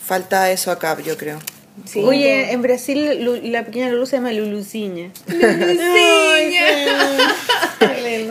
[0.05, 1.39] Falta eso acá, yo creo.
[1.87, 5.11] Sí, Oye, en Brasil Lu- la pequeña Lulu se llama Luluciña.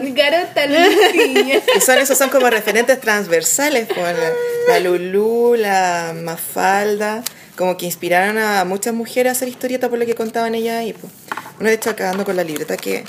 [0.02, 1.62] Mi garota Luciña.
[1.76, 4.32] Y son, esos son como referentes transversales, pues, la,
[4.68, 7.24] la Lulú, la Mafalda,
[7.56, 10.94] como que inspiraron a muchas mujeres a hacer historieta por lo que contaban ellas ahí.
[10.94, 11.12] Pues.
[11.60, 13.04] Uno de hecho acá ando con la libreta que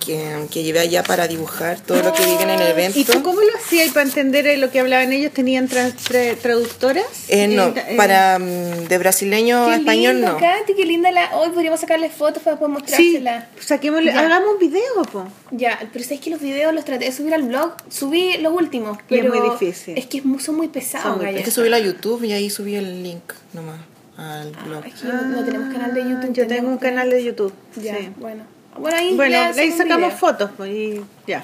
[0.00, 2.98] que, que llevé allá para dibujar todo lo que viven en el evento.
[2.98, 5.32] ¿Y tú cómo lo hacías para entender eh, lo que hablaban ellos?
[5.32, 7.04] ¿Tenían tra- tra- traductoras?
[7.28, 10.38] Eh, no, Eh, eh, para mm, de brasileño a español lindo, no.
[10.38, 11.36] Katy, qué linda la.
[11.36, 13.48] Hoy podríamos sacarle fotos para después Sí, mostrársela.
[13.60, 14.20] saquémosle, Ya.
[14.20, 15.26] hagamos un video, po.
[15.52, 17.74] Ya, pero sabes que los videos los traté de subir al blog.
[17.90, 19.96] Subí los últimos, Y es pero muy difícil.
[19.98, 21.36] Es que son muy pesados, Son muy.
[21.36, 23.78] Es que subí a YouTube y ahí subí el link nomás
[24.16, 24.84] al blog.
[24.86, 26.28] Es que no, no tenemos canal de YouTube.
[26.30, 27.52] Ah, Yo tengo un canal de YouTube.
[27.76, 28.10] Ya, sí.
[28.16, 28.44] bueno.
[28.78, 29.36] Bueno, ahí, Bueno,
[29.76, 31.42] sacamos fotos, pues, y ya.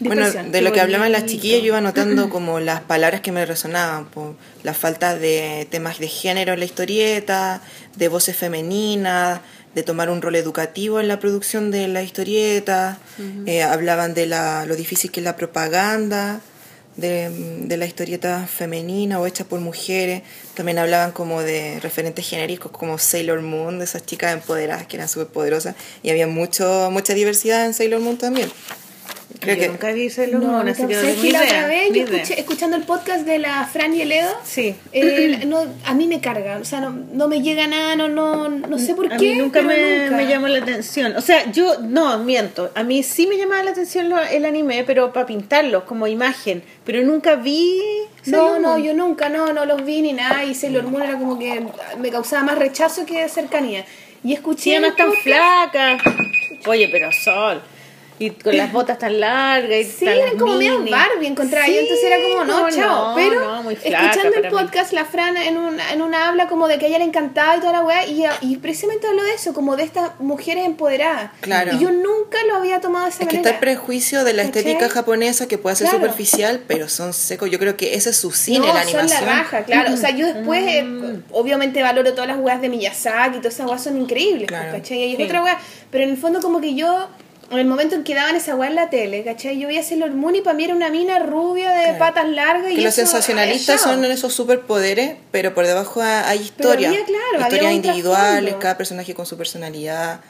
[0.00, 3.44] Bueno, de lo que hablaban las chiquillas, yo iba notando como las palabras que me
[3.44, 7.60] resonaban, por la falta de temas de género en la historieta,
[7.96, 9.40] de voces femeninas,
[9.74, 12.98] de tomar un rol educativo en la producción de la historieta,
[13.46, 16.40] eh, hablaban de la, lo difícil que es la propaganda
[16.98, 17.30] de,
[17.62, 20.22] de la historieta femenina o hecha por mujeres,
[20.54, 25.08] también hablaban como de referentes genéricos como Sailor Moon, de esas chicas empoderadas que eran
[25.08, 28.50] súper poderosas, y había mucho, mucha diversidad en Sailor Moon también.
[29.40, 31.32] Creo yo que nunca vi Sailor No, Moon, no, así que no ¿sabes tengo que
[31.32, 32.22] la idea, otra vez ni yo idea.
[32.22, 34.74] escuché, escuchando el podcast de la Fran y el Edo, Sí.
[34.92, 38.48] eh, no, a mí me carga, o sea, no, no me llega nada, no, no,
[38.48, 39.34] no sé por A qué.
[39.34, 40.16] mí nunca pero me, nunca.
[40.16, 41.14] me llamó la atención.
[41.16, 42.72] O sea, yo, no, miento.
[42.74, 46.62] A mí sí me llamaba la atención lo- el anime, pero para pintarlos como imagen.
[46.84, 47.80] Pero nunca vi.
[48.26, 51.38] No, no, yo nunca, no, no los vi ni nada y Sailor Moon era como
[51.38, 51.64] que
[51.98, 53.84] me causaba más rechazo que cercanía.
[54.24, 54.62] Y escuché...
[54.62, 55.98] Sí, además el tan flaca.
[56.66, 57.62] Oye, pero Sol.
[58.20, 59.78] Y con las botas tan largas.
[59.80, 60.78] Y Sí, tan eran como medio.
[60.90, 61.72] Barbie, encontraba yo.
[61.74, 63.08] Sí, Entonces era como, no, no, chao.
[63.10, 64.60] no, Pero no, muy flaca escuchando el para mí.
[64.66, 67.56] podcast, la Fran en una, en una habla como de que a ella le encantaba
[67.56, 71.30] y toda la weá, y, y precisamente habló de eso, como de estas mujeres empoderadas.
[71.40, 71.74] Claro.
[71.74, 73.50] Y yo nunca lo había tomado de esa Es que manera.
[73.50, 74.62] está el prejuicio de la ¿Cachai?
[74.62, 76.02] estética japonesa que puede ser Claro.
[76.04, 77.50] superficial, pero son secos.
[77.50, 79.26] Yo creo que ese es su cine, no, la son animación.
[79.26, 79.94] la raja, claro.
[79.94, 81.22] O sea, yo después, eh, Mm.
[81.30, 84.72] obviamente, valoro todas las weas de Miyazaki y todas esas weas son increíbles, Claro.
[84.72, 84.98] ¿cachai?
[85.04, 85.22] Y es Sí.
[85.24, 85.58] otra wea.
[85.90, 87.08] Pero en el fondo, como que yo,
[87.50, 89.58] en el momento en que daban esa wea en la tele, ¿cachai?
[89.58, 91.98] Yo veía Sailor Moon y para mí era una mina rubia de Claro.
[91.98, 92.72] patas largas.
[92.72, 96.88] y Que los eso, sensacionalistas son esos superpoderes, pero por debajo ha- hay historia.
[96.88, 100.20] había, claro, historias individuales, cada personaje con su personalidad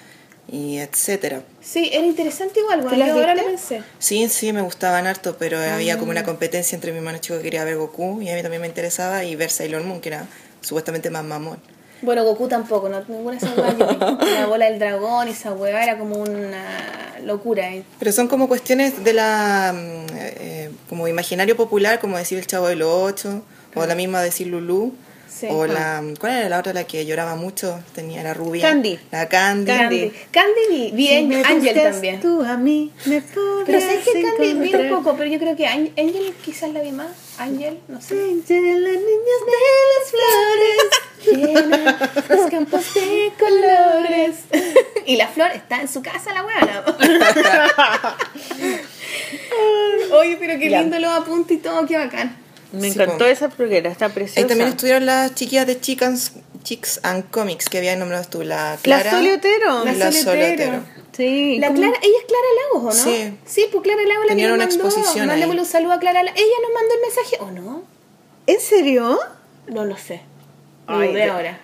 [0.51, 1.43] y etcétera.
[1.61, 3.83] Sí, era interesante igual, bueno, las yo ahora lo pensé.
[3.99, 7.43] Sí, sí, me gustaban harto, pero había como una competencia entre mi hermano chico que
[7.43, 10.27] quería ver Goku y a mí también me interesaba y ver Sailor Moon, que era
[10.63, 11.59] supuestamente más mamón.
[12.03, 14.27] Bueno, Goku tampoco, no, ninguna vi.
[14.35, 17.75] La bola del dragón, esa wea era como una locura.
[17.75, 17.83] ¿eh?
[17.99, 22.69] Pero son como cuestiones de la mm, eh, como imaginario popular, como decir el Chavo
[22.69, 23.43] del Ocho,
[23.75, 24.95] o la misma decir Lulú,
[25.39, 25.47] Sí.
[25.51, 27.79] o la ¿cuál era la otra la que lloraba mucho?
[27.95, 28.63] Tenía la rubia.
[28.69, 28.99] Candy.
[29.13, 29.67] La Candy.
[29.71, 30.13] Candy.
[30.33, 30.91] Candy.
[30.93, 32.21] Vi Si Ángel también.
[32.21, 33.23] Tú a mí me
[33.65, 35.17] Pero ¿sabes que Candy vi un poco?
[35.17, 37.09] Pero yo creo que Ángel quizás la vi más.
[37.39, 38.15] Ángel, no sé.
[38.15, 39.53] Ángel, las niñas de
[39.95, 40.91] las flores.
[41.29, 44.37] Llena los campos de colores.
[45.07, 46.85] y la flor está en su casa, la weona.
[50.13, 50.81] Oye, pero qué Ya.
[50.81, 52.37] lindo los apuntes y todo, qué bacán.
[52.73, 53.25] Me Sí, encantó po.
[53.25, 54.41] esa progrera, está preciosa.
[54.41, 56.33] Ahí también estuvieron las chiquillas de Chicans,
[56.65, 59.05] Chicks and Comics que habían nombrado tú, la Clara.
[59.05, 59.83] La Soli Otero.
[59.83, 60.63] y La la Soli Soli Otero.
[60.79, 60.83] Otero.
[61.17, 61.59] Sí.
[61.59, 61.79] La ¿cómo?
[61.81, 63.05] Clara, ella es Clara Lagos, ¿o no?
[63.17, 63.39] Sí.
[63.47, 64.85] Sí, pues Clara Lagos la que Tenían nos una mandó.
[64.87, 65.29] exposición ahí.
[65.29, 66.41] Mandémosle un saludo a Clara Lagos.
[66.41, 67.83] ¿Ella nos mandó el mensaje o no?
[68.47, 69.19] ¿En serio?
[69.69, 70.21] No lo sé.
[70.87, 71.35] Ay, ya.
[71.35, 71.61] ahora.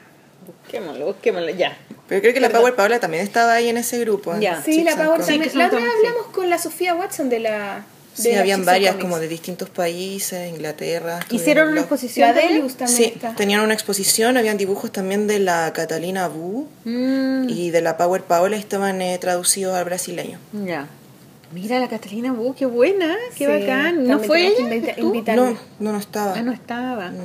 [0.47, 1.77] Busquémoslo, busquémoslo, ya.
[2.09, 4.35] Pero creo que la Power Paola también estaba ahí en ese grupo.
[4.39, 4.63] Ya.
[4.63, 5.51] Sí, Chicks la Power también.
[5.51, 5.85] Sí, La otra sí.
[5.85, 7.85] vez hablamos con la Sofía Watson de la.
[8.15, 9.03] Sí, de habían varias Comics.
[9.05, 11.21] como de distintos países, Inglaterra.
[11.31, 11.85] ¿Hicieron una blog.
[11.85, 12.35] exposición?
[12.35, 13.35] Delius también Sí, está.
[13.35, 18.23] tenían una exposición, habían dibujos también de la Catalina Bu Mm, y de la Power
[18.23, 20.39] Paola estaban eh, traducidos al brasileño.
[20.53, 20.89] ya.
[21.53, 24.09] Mira la Catalina Bu, qué buena, qué Sí, bacán.
[24.09, 24.97] ¿No fue ella?
[25.37, 26.35] No, no, no estaba.
[26.37, 27.11] Ah, no estaba.
[27.11, 27.23] No.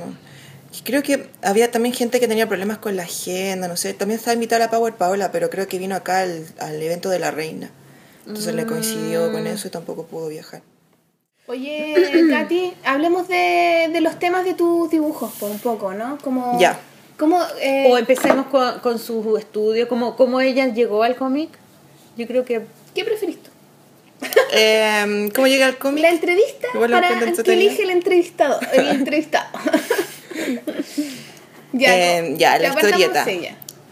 [0.84, 3.92] Creo que había también gente que tenía problemas con la agenda, no sé.
[3.92, 7.18] También estaba invitada la Power Paola, pero creo que vino acá al, al evento de
[7.18, 7.70] la reina.
[8.24, 9.32] Entonces le coincidió Mm.
[9.32, 10.62] con eso y tampoco pudo viajar.
[11.50, 16.16] Oye, Katy, hablemos de, de los temas de tus dibujos, pues, un poco, ¿no?
[16.22, 16.78] Como, Ya.
[17.18, 21.50] Como, eh, O empecemos con, con su estudio, como cómo ella llegó al cómic.
[22.16, 22.62] Yo creo que
[22.94, 23.50] ¿Qué preferís tú?
[24.52, 26.02] Eh, ¿Cómo llega al cómic?
[26.02, 28.60] La entrevista Igual para que elige el entrevistado.
[28.72, 29.46] El entrevistado.
[31.72, 33.24] Eh, ya, la partamos historieta.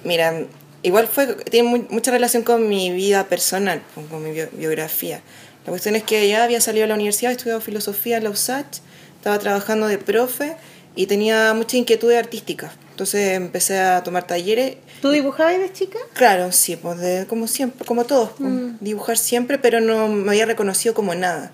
[0.03, 0.35] Mira,
[0.83, 5.21] igual fue, tiene muy- mucha relación con mi vida personal, con, con mi bio- biografía.
[5.69, 8.79] La cuestión es que ya había salido de la universidad, estudiado filosofía en la USACH,
[9.19, 10.57] estaba trabajando de profe
[10.97, 12.73] y tenía muchas inquietudes artísticas.
[12.93, 14.79] Entonces empecé a tomar talleres.
[15.03, 15.99] tú dibujabas de chica.
[16.15, 18.77] Claro, sí, pues de- como siempre, como todos, pues, Mm.
[18.81, 21.53] dibujar siempre, pero no me había reconocido como nada.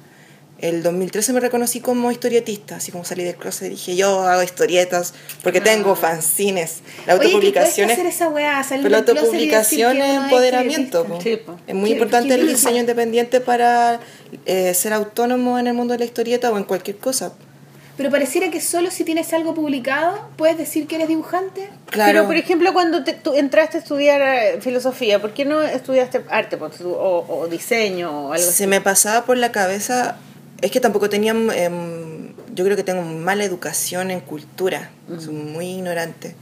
[0.58, 5.12] El 2013 me reconocí como historietista, así como salí del closet dije yo hago historietas
[5.42, 6.80] porque tengo fanzines.
[7.06, 7.16] La Ah.
[7.16, 8.62] Oye, ¿qué autopublicación cuesta hacer es, esa weá?
[8.62, 11.04] Salir pero la autopublicación es empoderamiento.
[11.04, 11.20] po.
[11.20, 11.56] Sí, po.
[11.66, 14.00] Es muy Qué- importante qué el diseño independiente para
[14.46, 17.32] eh, ser autónomo en el mundo de la historieta o en cualquier cosa.
[17.96, 21.68] Pero pareciera que solo si tienes algo publicado puedes decir que eres dibujante.
[21.90, 22.12] Claro.
[22.12, 26.22] Pero, por ejemplo, cuando te- tú entraste a estudiar eh, filosofía, ¿por qué no estudiaste
[26.28, 28.52] arte o, o diseño o algo así?
[28.52, 30.16] Se me pasaba por la cabeza,
[30.64, 35.66] es que tampoco tenía, em, yo creo que tengo mala educación en cultura, soy muy
[35.66, 36.34] ignorante.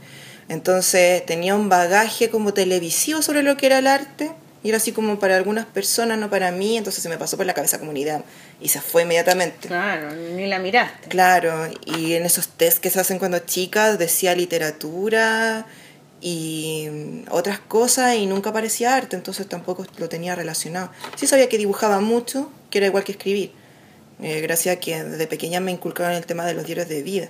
[0.47, 4.31] Entonces tenía un bagaje como televisivo sobre lo que era el arte
[4.63, 7.45] y era así como para algunas personas, no para mí, entonces se me pasó por
[7.45, 8.23] la cabeza idea
[8.61, 9.67] y se fue inmediatamente.
[9.67, 11.09] Claro, ni la miraste.
[11.09, 15.65] Claro, y en esos test que se hacen cuando chicas decía literatura
[16.21, 16.87] y
[17.29, 20.91] otras cosas y nunca parecía arte, entonces tampoco lo tenía relacionado.
[21.17, 23.51] Sí sabía que dibujaba mucho, que era igual que escribir,
[24.21, 27.29] eh, gracias a que desde pequeña me inculcaron el tema de los diarios de vida.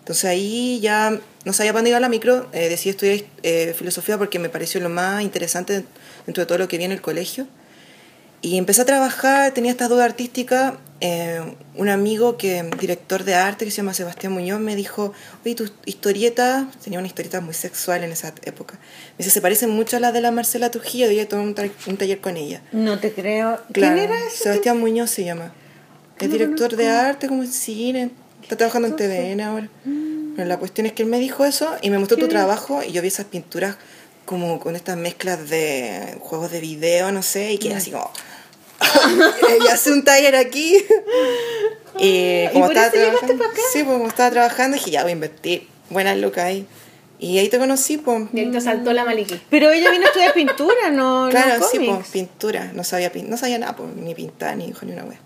[0.00, 4.16] Entonces ahí ya no sabía para dónde iba la micro, eh, decidí estudiar eh, filosofía
[4.18, 5.84] porque me pareció lo más interesante
[6.26, 7.46] dentro de todo lo que vi en el colegio.
[8.42, 10.74] Y empecé a trabajar, tenía estas dudas artísticas.
[11.00, 11.40] eh,
[11.74, 15.12] un amigo que director de arte que se llama Sebastián Muñoz me dijo,
[15.44, 18.74] oye, tu historieta, tenía una historieta muy sexual en esa época.
[19.18, 21.70] Me dice, se parecen mucho a las de la Marcela Trujillo, debería tomar un, tra-
[21.86, 22.62] un taller con ella.
[22.72, 23.60] No te creo.
[23.72, 24.44] Claro, ¿Quién era ese?
[24.44, 25.52] Sebastián Muñoz se llama.
[26.18, 28.10] Es director de arte, como en cine.
[28.42, 29.68] Está trabajando en TVN ahora.
[30.36, 32.92] Pero la cuestión es que él me dijo eso y me mostró tu trabajo y
[32.92, 33.76] yo vi esas pinturas
[34.24, 38.10] como con estas mezclas de juegos de video, no sé, y quedé así como...
[39.64, 40.76] y hace un taller aquí.
[41.98, 43.60] y como por estaba eso trabajando, acá?
[43.72, 45.66] sí, pues como estaba trabajando dije, ya voy a invertir.
[45.88, 46.66] Buenas lucas ahí.
[47.18, 48.24] Y ahí te conocí, pues.
[48.34, 49.40] Y ahí te saltó la maliki.
[49.48, 52.72] Pero ella vino a estudiar pintura, no, Claro, no sí, pues, pintura.
[52.74, 55.18] No sabía, no sabía nada, pues, ni pintar, ni dibujar, ni una wea.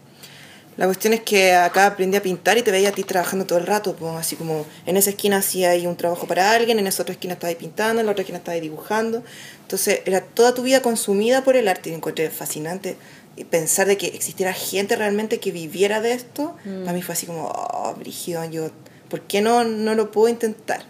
[0.77, 3.59] La cuestión es que acá aprendí a pintar y te veía a ti trabajando todo
[3.59, 6.87] el rato, pues, así como en esa esquina hacía ahí un trabajo para alguien, en
[6.87, 9.23] esa otra esquina estaba ahí pintando, en la otra esquina estaba ahí dibujando.
[9.63, 12.97] Entonces era toda tu vida consumida por el arte y encontré fascinante.
[13.37, 16.81] Y pensar de que existiera gente realmente que viviera de esto, Mm.
[16.85, 18.71] para mí fue así como, oh, brígido, yo,
[19.11, 20.83] ¿por qué no, no lo puedo intentar?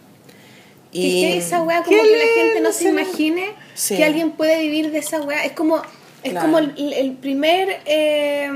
[0.93, 3.97] Y que esa weá, como que la gente no se imagine Sí.
[3.97, 5.45] que alguien puede vivir de esa weá.
[5.45, 5.77] Es como,
[6.23, 6.47] es Claro.
[6.47, 8.51] como el, el primer, eh,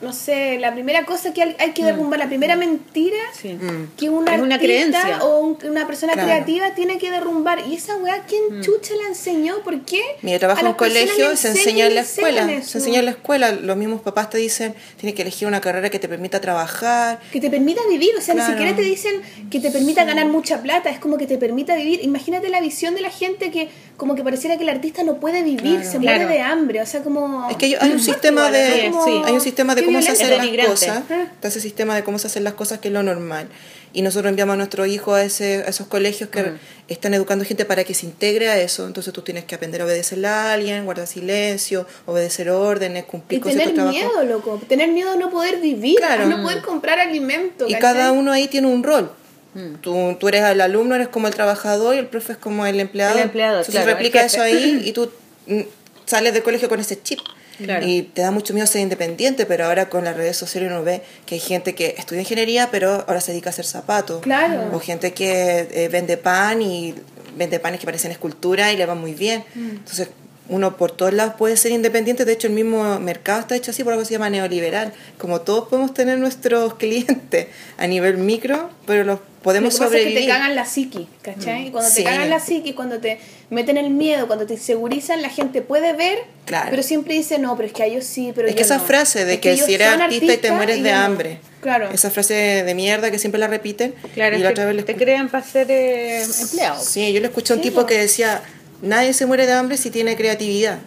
[0.00, 3.54] no sé, la primera cosa que hay que derrumbar, la primera mentira Sí.
[3.54, 3.90] Mm.
[3.96, 5.24] que una artista creencia.
[5.24, 6.28] o un- una persona Claro.
[6.28, 7.66] creativa tiene que derrumbar.
[7.68, 9.58] Y esa weá, ¿quién chucha la enseñó?
[9.64, 10.00] ¿Por qué?
[10.22, 12.46] Mira, trabajo en colegio, le se enseña en la escuela.
[12.62, 13.52] Se enseña en la escuela.
[13.52, 17.20] Los mismos papás te dicen, tienes que elegir una carrera que te permita trabajar.
[17.32, 18.48] Que te permita vivir, o sea, Claro.
[18.50, 19.20] ni siquiera te dicen
[19.50, 22.00] que te permita ganar mucha plata, es como que te permita vivir.
[22.04, 23.68] Imagínate la visión de la gente que
[23.98, 25.90] como que pareciera que el artista no puede vivir, Claro.
[25.90, 27.46] se muere de hambre, o sea, como...
[27.50, 29.22] Es que hay, hay un sistema de es como- sí.
[29.26, 31.02] hay un sistema de cómo se hacen las cosas.
[31.10, 33.48] Está ese sistema de cómo se hacen las cosas que es lo normal.
[33.92, 36.58] Y nosotros enviamos a nuestros hijos a, ese, a esos colegios que Mm.
[36.88, 38.86] están educando gente para que se integre a eso.
[38.86, 43.40] Entonces tú tienes que aprender a obedecerle a alguien, guardar silencio, obedecer órdenes, Y cumplir
[43.40, 44.22] con tener ciertos trabajos.
[44.22, 44.60] miedo, loco.
[44.68, 46.22] Tener miedo a no poder vivir, Claro.
[46.24, 47.64] a no poder comprar alimento.
[47.66, 47.80] Y ¿cachai?
[47.80, 49.10] cada uno ahí tiene un rol.
[49.58, 49.74] Mm.
[49.80, 52.78] Tú, tú eres el alumno, eres como el trabajador y el profe es como el
[52.78, 53.16] empleado.
[53.16, 55.10] El empleado, Entonces claro, replica el eso ahí y tú
[55.46, 55.60] mm,
[56.04, 57.18] sales del colegio con ese chip.
[57.58, 57.84] Claro.
[57.84, 61.02] Y te da mucho miedo ser independiente, pero ahora con las redes sociales uno ve
[61.26, 64.22] que hay gente que estudia ingeniería, pero ahora se dedica a hacer zapatos.
[64.22, 64.70] Claro.
[64.72, 66.94] O gente que eh, vende pan y
[67.36, 69.44] vende panes que parecen escultura y le va muy bien.
[69.56, 69.70] Mm.
[69.70, 70.08] Entonces,
[70.48, 72.24] uno por todos lados puede ser independiente.
[72.24, 74.92] De hecho, el mismo mercado está hecho así por algo que se llama neoliberal.
[75.18, 79.96] Como todos podemos tener nuestros clientes a nivel micro, pero los podemos Lo que pasa
[79.98, 80.28] es que sobrevivir.
[80.28, 81.66] te cagan la psiqui, ¿cachai?
[81.68, 81.96] Y cuando Sí.
[81.96, 83.18] te cagan la psiqui, cuando te
[83.50, 86.68] meten el miedo, cuando te insegurizan, la gente puede ver, Claro.
[86.70, 88.78] pero siempre dice, no, pero es que a ellos sí, pero es yo que esa
[88.78, 88.84] no".
[88.84, 91.02] frase de Es que, ellos si eres artista y te mueres de yo no.
[91.02, 91.38] hambre.
[91.60, 91.88] Claro.
[91.92, 93.94] Esa frase de mierda que siempre la repiten.
[94.14, 96.82] Claro, y la que otra vez te crean para ser eh, empleado.
[96.82, 97.86] Sí, yo le escuché a un Sí, tipo po.
[97.86, 98.42] que decía,
[98.82, 100.78] nadie se muere de hambre si tiene creatividad.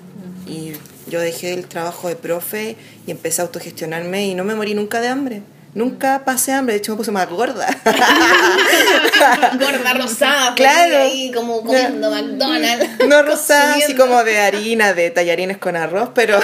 [0.47, 0.73] Y
[1.09, 2.75] yo dejé el trabajo de profe
[3.07, 5.41] y empecé a autogestionarme y no me morí nunca de hambre.
[5.73, 7.65] Nunca pasé hambre, de hecho me puse más gorda.
[9.59, 10.81] Gorda rosada, Claro.
[10.83, 12.89] feliz ahí como comiendo McDonald's.
[13.07, 16.39] No rosada, así como de harina, de tallarines con arroz, pero,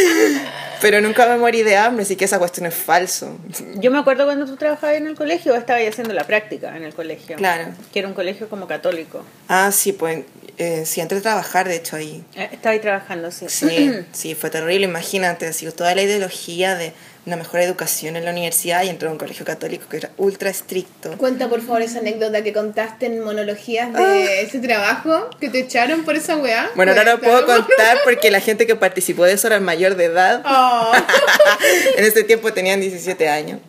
[0.80, 3.36] pero nunca me morí de hambre, así que esa cuestión es falso.
[3.76, 6.94] Yo me acuerdo cuando tú trabajabas en el colegio, estabas haciendo la práctica en el
[6.94, 7.36] colegio.
[7.36, 7.68] Claro.
[7.92, 9.24] Que era un colegio como católico.
[9.48, 10.20] Ah, sí, pues
[10.58, 12.22] Eh, sí, entré a trabajar, de hecho, ahí.
[12.36, 13.46] Eh, Estaba ahí trabajando, sí.
[13.48, 14.84] Sí, sí, fue terrible.
[14.86, 16.92] Imagínate, así, toda la ideología de
[17.24, 20.50] una mejor educación en la universidad y entré a un colegio católico que era ultra
[20.50, 21.16] estricto.
[21.18, 24.40] Cuenta por favor esa anécdota que contaste en monologías de Ah.
[24.40, 26.68] ese trabajo que te echaron por esa weá.
[26.74, 30.06] Bueno, ahora lo puedo contar porque la gente que participó de eso era mayor de
[30.06, 30.42] edad.
[30.44, 30.92] Oh.
[31.96, 33.60] en ese tiempo tenían 17 años.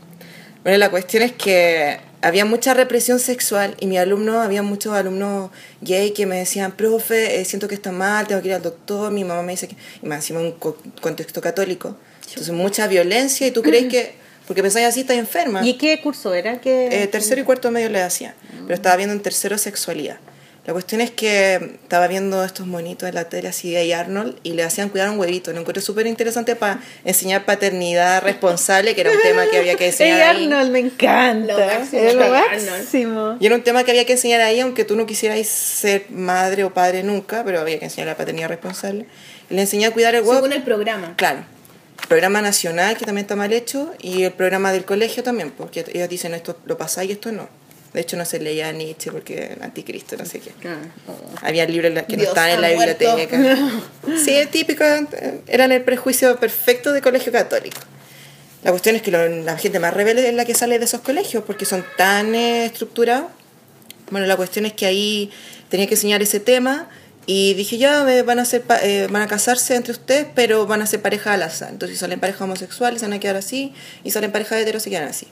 [0.64, 5.52] Bueno, la cuestión es que había mucha represión sexual y mi alumno, había muchos alumnos
[5.82, 9.12] gay que me decían, profe, eh, siento que está mal, tengo que ir al doctor,
[9.12, 9.76] mi mamá me dice que...
[10.02, 11.98] Y más encima en un co- contexto católico.
[12.34, 14.16] Entonces mucha violencia y tú crees que...
[14.48, 15.66] Porque pensáis así, estás enferma.
[15.66, 16.60] ¿Y qué curso era?
[16.60, 16.90] ¿Qué...
[16.92, 20.18] Eh, tercero y cuarto medio le hacía, pero estaba viendo en tercero sexualidad.
[20.66, 24.54] La cuestión es que estaba viendo estos monitos en la tele así de Arnold y
[24.54, 25.52] le hacían cuidar un huevito.
[25.52, 29.88] Lo encontré súper interesante para enseñar paternidad responsable, que era un tema que había que
[29.90, 30.46] enseñar ahí.
[30.46, 31.54] Arnold, me encanta.
[31.54, 33.38] Lo máximo, Era lo máximo.
[33.42, 36.64] Y era un tema que había que enseñar ahí, aunque tú no quisierais ser madre
[36.64, 39.06] o padre nunca, pero había que enseñar la paternidad responsable.
[39.50, 40.36] Le enseñé a cuidar el huevo.
[40.36, 41.14] Según el programa.
[41.18, 41.44] Claro.
[42.08, 46.10] Programa nacional, que también está mal hecho, y el programa del colegio también, porque ellos
[46.10, 47.48] dicen esto lo pasáis y esto no.
[47.94, 50.52] De hecho, no se leía Nietzsche porque el anticristo, no sé qué.
[51.42, 53.16] Había libros que no estaban en la muerto.
[53.16, 53.58] biblioteca.
[54.26, 57.80] Sí, es típico, eh, eran el prejuicio perfecto de colegio católico.
[58.64, 61.02] La cuestión es que lo- la gente más rebelde es la que sale de esos
[61.02, 63.28] colegios porque son tan eh, estructurados.
[64.10, 65.32] Bueno, la cuestión es que ahí
[65.70, 66.90] tenía que enseñar ese tema
[67.26, 70.82] y dije, ya eh, van a, pa- eh, van a casarse entre ustedes, pero van
[70.82, 71.42] a ser pareja al.
[71.44, 74.90] Entonces, si salen parejas homosexuales, se van a quedar así, y salen parejas heteros, se
[74.90, 75.28] quedan así.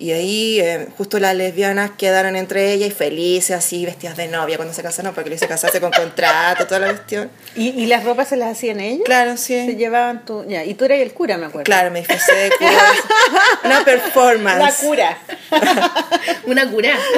[0.00, 4.56] Y ahí eh, justo las lesbianas quedaron entre ellas y felices, así, vestidas de novia
[4.56, 7.30] cuando se casaron, porque lo hice casarse con contrato, toda la cuestión.
[7.54, 9.04] ¿Y, y las ropas se las hacían ellos?
[9.04, 9.66] Claro, sí.
[9.66, 10.46] Se llevaban tu...
[10.48, 11.64] Ya, y tú eras el cura, me acuerdo.
[11.64, 12.92] Claro, me disfrazé de cura.
[13.64, 14.58] Una performance.
[14.58, 15.18] La cura.
[16.46, 16.98] Una cura.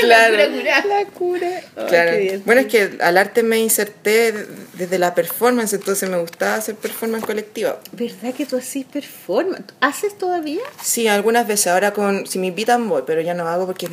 [0.00, 0.34] Claro.
[0.34, 0.84] Una cura, cura.
[0.86, 1.86] La cura.
[1.88, 2.42] Claro.
[2.44, 4.32] Bueno, es que al arte me inserté
[4.74, 7.78] desde la performance, entonces me gustaba hacer performance colectiva.
[7.92, 9.64] ¿Verdad que tú haces performance?
[9.80, 10.60] ¿Haces todavía?
[10.82, 11.68] Sí, algunas veces.
[11.68, 13.88] Ahora con si me invitan voy, pero ya no hago porque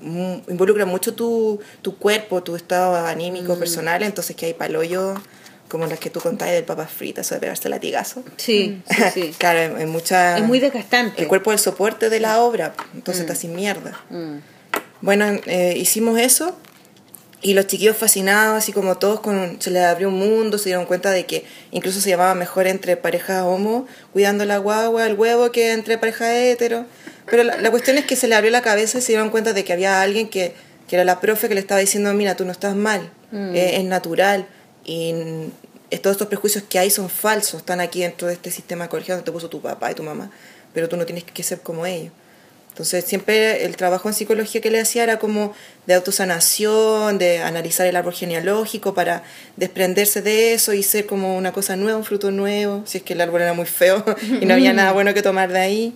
[0.00, 5.14] mu- involucra mucho tu, tu cuerpo, tu estado anímico, personal, entonces que hay palollo
[5.68, 8.22] como las que tú contabas del papas fritas, eso de pegarse latigazo.
[8.36, 9.34] Sí, sí, sí.
[9.36, 10.38] claro, hay mucha...
[10.38, 11.20] Es muy desgastante.
[11.22, 13.98] El cuerpo es el soporte de la obra, entonces está sin mierda.
[14.10, 14.36] Mm.
[15.00, 16.56] Bueno, eh, hicimos eso
[17.42, 20.86] y los chiquillos fascinados, así como todos, con, se les abrió un mundo, se dieron
[20.86, 25.50] cuenta de que incluso se llamaba mejor entre parejas homo, cuidando la guagua, el huevo,
[25.52, 26.86] que entre parejas hetero.
[27.30, 29.52] Pero la, la cuestión es que se le abrió la cabeza y se dieron cuenta
[29.52, 30.54] de que había alguien que,
[30.88, 33.84] que era la profe que le estaba diciendo, mira, tú no estás mal, eh, es
[33.84, 34.46] natural.
[34.84, 35.14] Y
[36.02, 39.26] todos estos prejuicios que hay son falsos, están aquí dentro de este sistema colegial donde
[39.26, 40.30] te puso tu papá y tu mamá,
[40.72, 42.12] pero tú no tienes que ser como ellos.
[42.70, 45.54] Entonces siempre el trabajo en psicología que le hacía era como
[45.86, 49.22] de autosanación, de analizar el árbol genealógico para
[49.56, 53.14] desprenderse de eso y ser como una cosa nueva, un fruto nuevo, si es que
[53.14, 54.04] el árbol era muy feo
[54.40, 55.94] y no había nada bueno que tomar de ahí.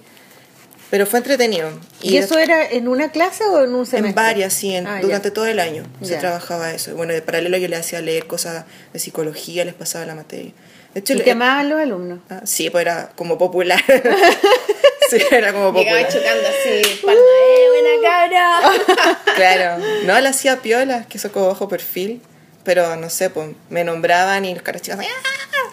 [0.91, 1.71] Pero fue entretenido.
[2.03, 4.09] ¿Y, eso era en una clase o en un semestre?
[4.09, 5.03] En varias, sí, en- Ah, ya.
[5.03, 6.19] durante todo el año se Ya.
[6.19, 6.97] trabajaba eso.
[6.97, 10.53] Bueno, de paralelo yo le hacía leer cosas de psicología, les pasaba la materia.
[10.95, 12.19] De hecho, ¿Y le- te amaban los alumnos?
[12.29, 13.81] Ah, sí, pues era como popular.
[15.11, 16.09] sí, era como Llegaba popular.
[16.13, 19.21] chocando así, palma, ¡eh, buena cabra!
[19.37, 22.21] Claro, no, le hacía piolas, que eso como bajo perfil,
[22.65, 25.71] pero no sé, pues me nombraban y los caras chicos, ¡ah!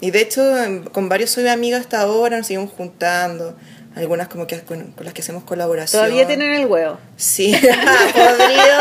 [0.00, 3.56] Y de hecho, em, con varios soy amiga hasta ahora, nos seguimos juntando,
[3.98, 6.00] algunas como que con, con las que hacemos colaboración.
[6.02, 6.98] Todavía tienen el huevo.
[7.16, 7.52] Sí,
[8.14, 8.78] podrido.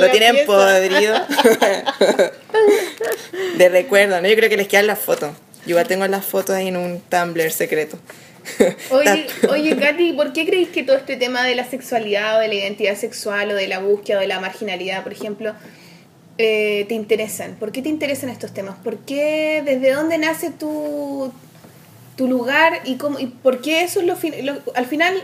[0.00, 1.14] Lo tienen podrido.
[3.56, 4.28] De recuerdo, ¿no?
[4.28, 5.32] Yo creo que les quedan las fotos.
[5.66, 7.98] Yo igual tengo las fotos ahí en un Tumblr secreto.
[8.90, 12.48] Oye, oye, Katy, ¿por qué creéis que todo este tema de la sexualidad o de
[12.48, 15.54] la identidad sexual o de la búsqueda o de la marginalidad, por ejemplo,
[16.38, 17.54] eh, te interesan?
[17.54, 18.76] ¿Por qué te interesan estos temas?
[18.82, 21.32] ¿Por qué, desde dónde nace tu,
[22.16, 25.14] tu lugar y, cómo, y por qué eso es lo, fin- lo- al final,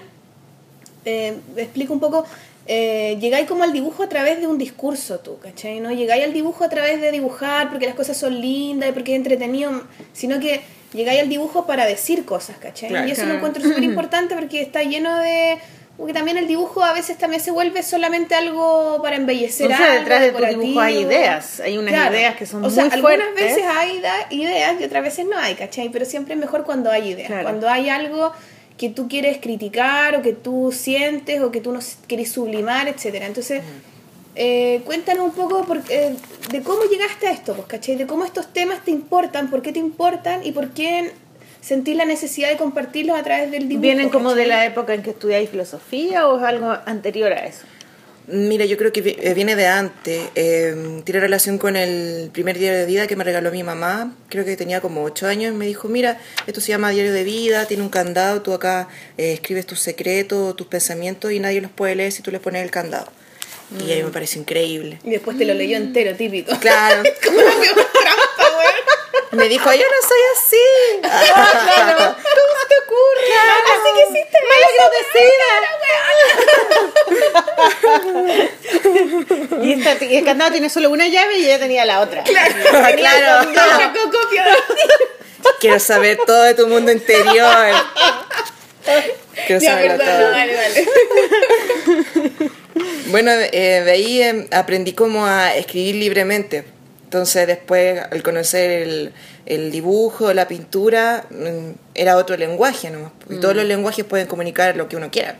[1.04, 2.24] eh, explico un poco,
[2.66, 5.80] eh, llegáis como al dibujo a través de un discurso tú, ¿cachai?
[5.80, 5.90] ¿no?
[5.92, 9.16] Llegáis al dibujo a través de dibujar porque las cosas son lindas y porque es
[9.16, 9.82] entretenido,
[10.12, 10.60] sino que
[10.92, 12.88] llegáis al dibujo para decir cosas, ¿cachai?
[12.90, 13.08] Claro.
[13.08, 15.58] y eso lo encuentro súper importante porque está lleno de...
[15.98, 19.78] Porque también el dibujo a veces también se vuelve solamente algo para embellecer O sea,
[19.94, 22.92] algo, detrás de tu dibujo hay ideas, hay unas ideas que son o sea, muy
[22.94, 25.88] algunas veces hay ideas y otras veces no hay, ¿cachai?
[25.90, 27.26] Pero siempre es mejor cuando hay ideas.
[27.26, 27.42] Claro.
[27.42, 28.32] Cuando hay algo
[28.78, 33.26] que tú quieres criticar o que tú sientes o que tú no quieres sublimar, etcétera.
[33.26, 33.62] Entonces,
[34.36, 36.14] eh, cuéntanos un poco por- eh,
[36.52, 37.96] de cómo llegaste a esto, pues, ¿cachai?
[37.96, 41.10] De cómo estos temas te importan, por qué te importan y por qué
[41.60, 43.82] sentís la necesidad de compartirlos a través del dibujo.
[43.82, 44.48] ¿Vienen como de ¿cachai?
[44.48, 47.64] la época en que estudiáis filosofía o es algo anterior a eso?
[48.30, 50.28] Mira, yo creo que eh, viene de antes.
[50.34, 54.14] Eh, tiene relación con el primer diario de vida que me regaló mi mamá.
[54.28, 55.54] Creo que tenía como ocho años.
[55.54, 58.42] Me dijo, mira, esto se llama diario de vida, tiene un candado.
[58.42, 62.30] Tú acá eh, escribes tus secretos, tus pensamientos y nadie los puede leer si tú
[62.30, 63.10] le pones el candado.
[63.86, 64.98] Y ahí me pareció increíble.
[65.04, 66.54] Y después te lo leyó entero, típico.
[66.58, 67.02] Claro.
[67.24, 68.97] Como la trampa, weón.
[69.32, 70.66] Me dijo, yo no soy así.
[71.02, 73.28] ¿Cómo se te ocurre?
[73.72, 74.38] Así que hiciste
[79.62, 82.22] Y, esta- y el candado tiene solo una llave y ella tenía la otra.
[82.24, 83.52] claro.
[83.54, 84.44] Sacó copia.
[85.60, 87.74] Quiero saber todo de tu mundo interior.
[89.46, 90.30] Quiero Ya, saberlo perdón, todo.
[90.32, 90.88] vale, vale.
[93.06, 96.64] Bueno, eh, de ahí eh, aprendí como a escribir libremente.
[97.08, 99.12] Entonces después, al conocer el,
[99.46, 103.12] el dibujo, la pintura, mm, era otro lenguaje nomás.
[103.30, 105.36] Y todos los lenguajes pueden comunicar lo que uno quiera.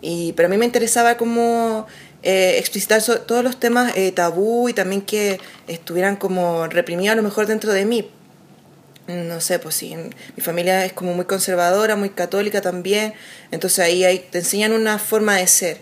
[0.00, 1.88] Y, pero a mí me interesaba como
[2.22, 7.16] eh, explicitar so- todos los temas eh, tabú y también que estuvieran como reprimidos a
[7.16, 8.08] lo mejor dentro de mí.
[9.08, 9.96] No sé, pues sí,
[10.36, 13.12] mi familia es como muy conservadora, muy católica también,
[13.50, 15.78] entonces ahí, ahí te enseñan una forma de ser.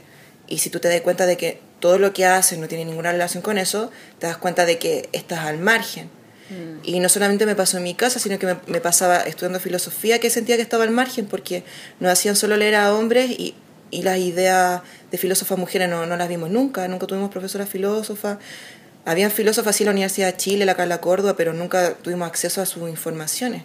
[0.48, 3.12] Y si tú te das cuenta de que todo lo que haces no tiene ninguna
[3.12, 6.08] relación con eso, te das cuenta de que estás al margen.
[6.82, 10.18] Y no solamente me pasó en mi casa, sino que me, me pasaba estudiando filosofía
[10.18, 11.62] que sentía que estaba al margen porque
[12.00, 13.54] nos hacían solo leer a hombres y,
[13.92, 14.82] y las ideas
[15.12, 18.38] de filósofas mujeres no, no las vimos nunca, nunca tuvimos profesoras filósofas.
[19.04, 22.60] Habían filósofas sí en la Universidad de Chile, la Carla Córdoba, pero nunca tuvimos acceso
[22.60, 23.62] a sus informaciones.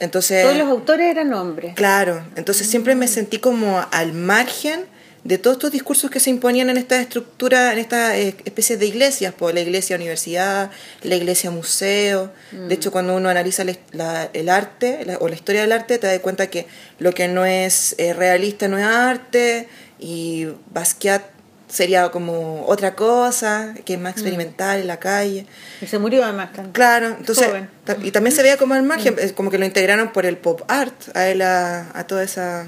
[0.00, 1.74] Entonces, Todos los autores eran hombres.
[1.74, 4.86] Claro, entonces siempre me sentí como al margen
[5.24, 8.84] de todos estos discursos que se imponían en esta estructura, en esta eh, especie de
[8.86, 10.70] iglesias, por la iglesia universidad,
[11.02, 12.30] la iglesia museo.
[12.52, 15.96] De hecho, cuando uno analiza la- la- el arte la- o la historia del arte,
[15.98, 16.66] te das cuenta que
[16.98, 19.66] lo que no es eh, realista no es arte
[19.98, 21.22] y Basquiat
[21.68, 25.46] sería como otra cosa, que es más experimental en la calle.
[25.80, 26.52] Y se murió además.
[26.52, 27.68] tan- Claro, entonces, Joven.
[28.02, 30.60] y también se veía como al margen, es como que lo integraron por el pop
[30.68, 32.66] art, a él, a, a toda esa,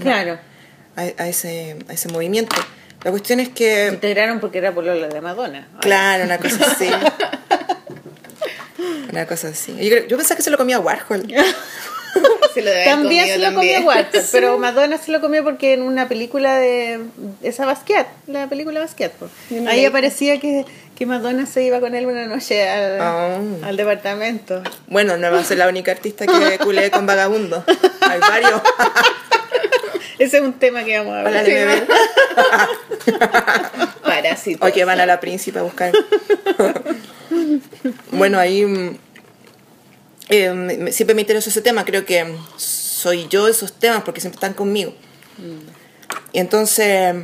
[0.00, 0.38] Claro.
[0.96, 2.56] A, a ese, a ese movimiento.
[3.04, 5.68] La cuestión es que, Integraron porque era por lo de Madonna.
[5.80, 6.88] claro, una cosa así.
[9.10, 9.76] Una cosa así.
[10.08, 11.26] Yo, pensaba que se lo comía Warhol.
[12.52, 16.08] Se lo También se lo comió Walter, pero Madonna se lo comió porque en una
[16.08, 17.00] película de
[17.42, 19.12] esa Basquiat, la película Basquiat,
[19.66, 20.66] ahí aparecía que,
[21.02, 23.36] que Madonna se iba con él una noche al, Ah.
[23.64, 24.62] al departamento.
[24.86, 27.64] Bueno, no va a ser la única artista que culé con vagabundo.
[28.02, 28.62] Hay varios.
[30.20, 31.44] Ese es un tema que vamos a hablar.
[31.44, 31.86] de bebé.
[34.04, 34.64] Parásito.
[34.64, 35.92] O que van a la príncipe a buscar.
[38.12, 38.96] bueno, ahí mm,
[40.28, 41.84] eh, me- siempre me interesó ese tema.
[41.84, 44.94] Creo que soy yo esos temas porque siempre están conmigo.
[46.32, 47.16] Y entonces,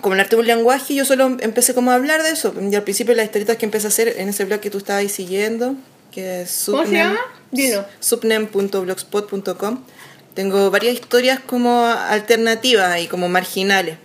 [0.00, 2.54] como el arte es un lenguaje, yo solo empecé como a hablar de eso.
[2.60, 5.00] Y al principio las historietas que empecé a hacer en ese blog que tú estabas
[5.00, 5.74] ahí siguiendo,
[6.12, 7.18] que es ¿Cómo se subnem- llama?
[7.50, 7.84] Dilo.
[8.00, 9.84] subnem.blogspot.com,
[10.34, 13.96] tengo varias historias como alternativas y como marginales.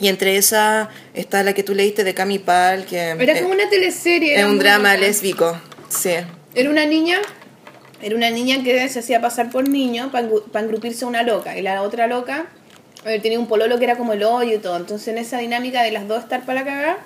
[0.00, 3.54] Y entre esas está la que tú leíste de Cami Pal, que Era eh, como
[3.54, 4.32] una teleserie.
[4.34, 5.00] es era un drama bacán.
[5.00, 5.56] lésbico.
[5.88, 6.10] Sí.
[6.54, 7.18] Era una niña,
[8.02, 11.56] era una niña que se hacía pasar por niño para engrupirse una loca.
[11.56, 12.46] Y la otra loca
[13.04, 14.76] tenía un pololo que era como el hoyo y todo.
[14.76, 16.96] Entonces en esa dinámica de las dos estar para la cagada,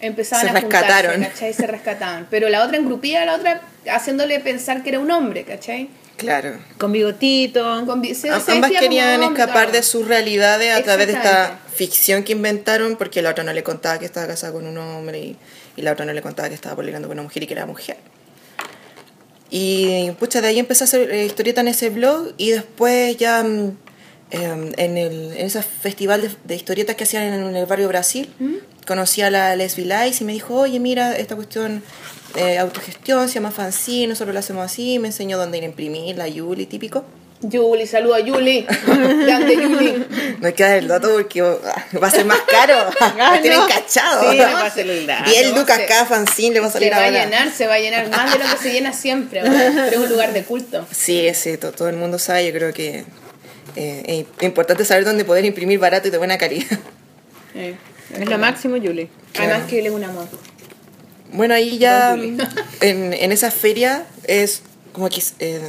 [0.00, 1.22] empezaban Se a juntarse, rescataron.
[1.24, 1.52] ¿cachai?
[1.54, 2.26] Se rescataban.
[2.30, 3.60] Pero la otra engrupía a la otra
[3.90, 5.88] haciéndole pensar que era un hombre, ¿cachai?
[6.16, 6.56] Claro.
[6.78, 7.84] Con bigotito.
[7.86, 9.72] Con vi- se- Am- se Ambas querían hombre, escapar claro.
[9.72, 13.62] de sus realidades a través de esta ficción que inventaron, porque la otra no le
[13.62, 15.36] contaba que estaba casada con un hombre y,
[15.76, 17.66] y la otra no le contaba que estaba peleando con una mujer y que era
[17.66, 17.96] mujer.
[19.50, 23.42] Y pucha, de ahí empecé a hacer eh, historieta en ese blog y después ya
[23.42, 23.76] mm,
[24.32, 28.32] eh, en, el, en ese festival de, de historietas que hacían en, el barrio Brasil,
[28.86, 31.82] conocí a la Lesbi Lice y me dijo, oye, mira, esta cuestión
[32.36, 36.16] eh, autogestión se llama fanzine, nosotros lo hacemos así, me enseñó dónde ir a imprimir,
[36.16, 37.04] la Yuli, típico.
[37.44, 38.62] Yuli, saludo a Yuli.
[38.86, 40.06] Grande Yuli.
[40.40, 42.74] No hay que dar el dato porque ah, va a ser más caro.
[43.00, 43.66] Ah, Me tienen no.
[43.66, 44.30] cachado.
[44.30, 45.28] Sí, va a el dato.
[45.30, 47.66] 10 no, lucas se- cada fanzine le va a Se salir va a llenar, se
[47.66, 49.42] va a llenar más de lo que se llena siempre.
[49.42, 49.72] ¿verdad?
[49.74, 50.86] Pero es un lugar de culto.
[50.92, 52.46] Sí, sí, to- todo el mundo sabe.
[52.46, 53.04] Yo creo que
[53.76, 56.78] eh, es importante saber dónde poder imprimir barato y de buena calidad.
[57.54, 57.76] Eh,
[58.18, 59.08] Es lo máximo, Julie.
[59.38, 60.26] Además que él es un amor.
[61.32, 62.14] Bueno, ahí ya
[62.80, 64.62] en, en esa feria es
[64.92, 65.60] como que eh,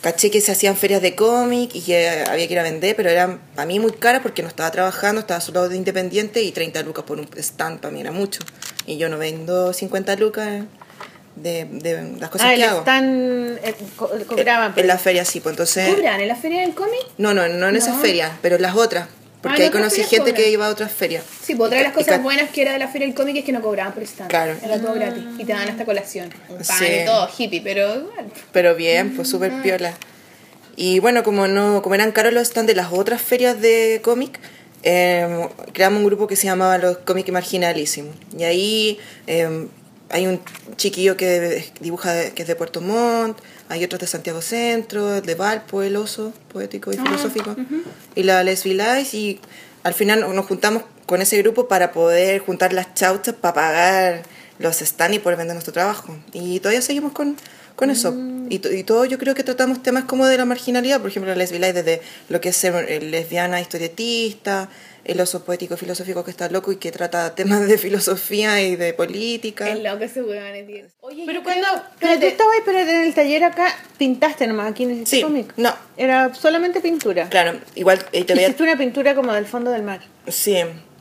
[0.00, 3.10] caché que se hacían ferias de cómic y que había que ir a vender, pero
[3.10, 6.82] eran a mí muy caras porque no estaba trabajando, estaba solo de independiente y 30
[6.82, 8.40] lucas por un stand para mí era mucho.
[8.86, 10.64] Y yo no vendo 50 lucas
[11.42, 12.80] de, de las cosas Ah, que hago.
[12.80, 14.72] stand eh, co- cobraban.
[14.76, 15.94] En la feria sí, pues entonces...
[15.94, 17.00] ¿Cobran en la feria del cómic?
[17.18, 17.98] No, no, no en No.
[18.00, 19.08] ferias, pero en las otras.
[19.40, 20.34] Porque Ah, ahí en conocí gente cobran.
[20.34, 21.22] que iba a otras ferias.
[21.42, 23.44] Sí, pues otra de las cosas buenas que era de la Feria del Cómic es
[23.44, 24.28] que no cobraban por stand.
[24.30, 24.56] Claro.
[24.64, 25.22] Era todo gratis.
[25.38, 26.28] Y te daban hasta colación.
[26.48, 26.86] Un pan Sí.
[27.02, 28.26] y todo, hippie, pero igual.
[28.52, 29.92] Pero bien, pues súper piola.
[30.74, 34.40] Y bueno, como no como eran caros los stands de las otras ferias de cómic,
[34.82, 38.14] eh, creamos un grupo que se llamaba Los Cómics Marginalísimos.
[38.36, 38.98] Y ahí
[39.28, 39.66] eh,
[40.10, 40.40] hay un
[40.76, 45.22] chiquillo que dibuja de- que es de Puerto Montt, hay otros de Santiago Centro, el
[45.22, 47.54] de Valpo, el oso poético y filosófico,
[48.14, 48.68] y la Lice,
[49.12, 49.40] y
[49.84, 54.22] al final nos juntamos con ese grupo para poder juntar las chauchas para pagar
[54.58, 56.16] los stands y poder vender nuestro trabajo.
[56.32, 57.36] Y todavía seguimos con,
[57.76, 58.12] con eso.
[58.50, 61.30] Y, to- y todo yo creo que tratamos temas como de la marginalidad, por ejemplo,
[61.34, 64.68] la Lice desde lo que es ser lesbiana historietista,
[65.08, 68.92] el oso poético filosófico que está loco y que trata temas de filosofía y de
[68.92, 69.68] política.
[69.68, 70.92] Es loco ese weón, es.
[71.00, 71.66] Oye, Pero cuando
[71.98, 75.52] pero tú estabas pero en el taller acá, pintaste nomás aquí en este Sí, cómic.
[75.56, 75.74] no.
[75.96, 77.28] Era solamente pintura.
[77.30, 80.00] Claro, igual eh, te veía Hiciste una pintura como del fondo del mar.
[80.28, 80.56] Sí,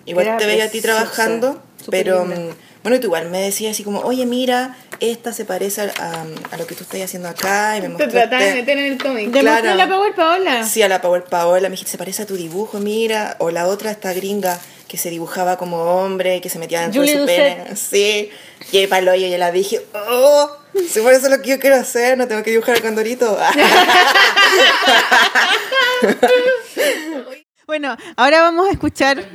[0.06, 1.62] igual Era te veía a ti trabajando,
[1.92, 2.56] pero linda.
[2.88, 6.58] Bueno, tú igual me decías así como, oye, mira, esta se parece a, a- a
[6.58, 8.18] lo que tú estás haciendo acá y me Te mostraste...
[8.20, 9.32] trataban de meter en el cómic.
[9.34, 9.76] ¿Te Claro.
[9.76, 10.64] la Power Paola?
[10.66, 13.68] Sí, a la Power Paola, me dijiste, se parece a tu dibujo, mira, o la
[13.68, 14.58] otra, esta gringa
[14.88, 17.64] que se dibujaba como hombre, que se metía dentro Julie de su Doucet.
[17.66, 17.76] pene.
[17.76, 18.30] Sí,
[18.72, 18.90] y ahí
[19.22, 20.50] y yo la dije, oh,
[20.90, 23.38] si por eso es lo que yo quiero hacer, no tengo que dibujar al condorito.
[27.66, 29.18] Bueno, ahora vamos a escuchar.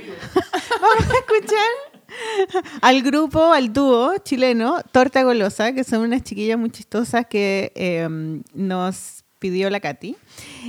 [0.81, 1.92] vamos a escuchar
[2.81, 8.09] al grupo, al dúo chileno, Torta Golosa, que son unas chiquillas muy chistosas que eh,
[8.55, 10.17] nos pidió la Katy.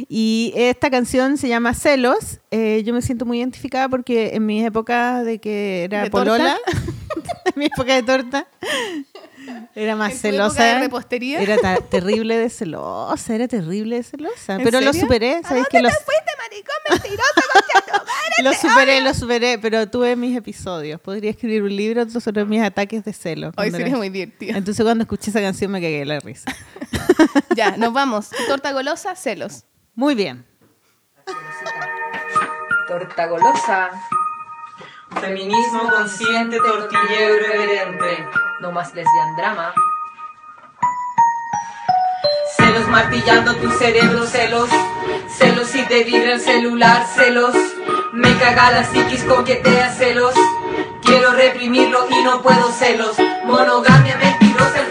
[0.10, 2.40] Y esta canción se llama Celos.
[2.50, 6.58] Eh, yo me siento muy identificada porque en mi época de que era ¿De polola,
[7.46, 8.48] en mi época de torta,
[9.76, 10.54] era más ¿En tu celosa.
[10.54, 11.42] época de repostería?
[11.42, 14.56] Era terrible de celosa, era terrible de celosa.
[14.56, 18.44] ¿En Pero lo superé, ¿sabes que los, fuiste, maricón mentiroso, concha tu madre?
[18.44, 21.00] lo superé, lo superé, pero tuve mis episodios.
[21.02, 23.52] Podría escribir un libro sobre mis ataques de celo.
[23.58, 24.58] Hoy sería era- muy divertido.
[24.58, 26.52] Entonces cuando escuché esa canción me cagué de la risa.
[27.56, 28.30] Ya, nos vamos.
[28.48, 29.66] Torta golosa, celos.
[29.94, 30.44] Muy bien.
[32.88, 33.92] Torta golosa,
[35.20, 38.28] Feminismo consciente, tortillero irreverente.
[38.60, 39.74] no más lesbian drama.
[42.58, 44.70] Celos martillando tu cerebro, celos.
[45.28, 47.56] Celos si te vibra el celular, celos.
[48.14, 50.34] Me caga la psiquis, coquetea celos.
[51.04, 53.18] Quiero reprimirlo y no puedo celos.
[53.46, 54.82] Monogamia mentirosa,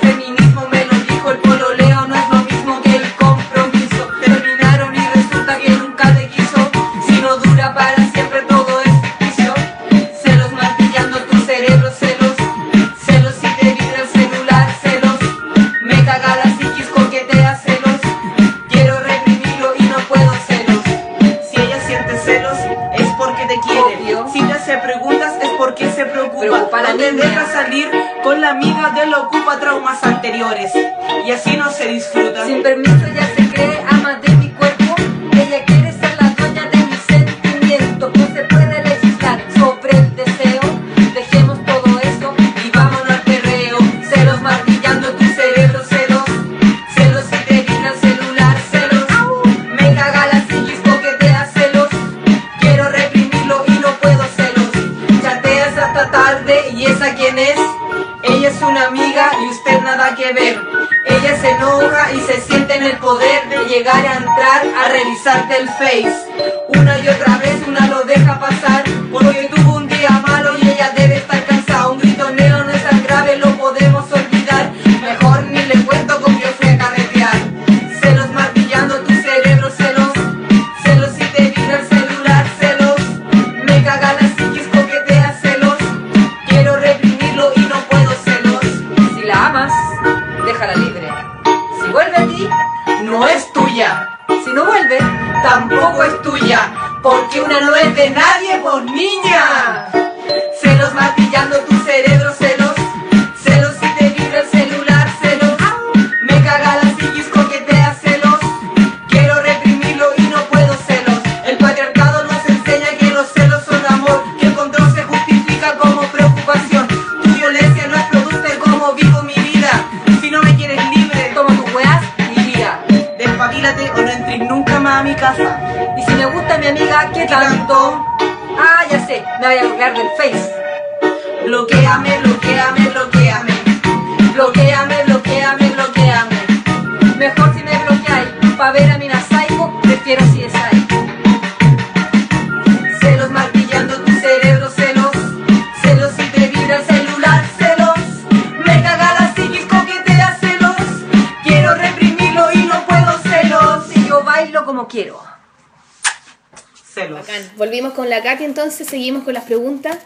[159.03, 159.99] seguimos con las preguntas.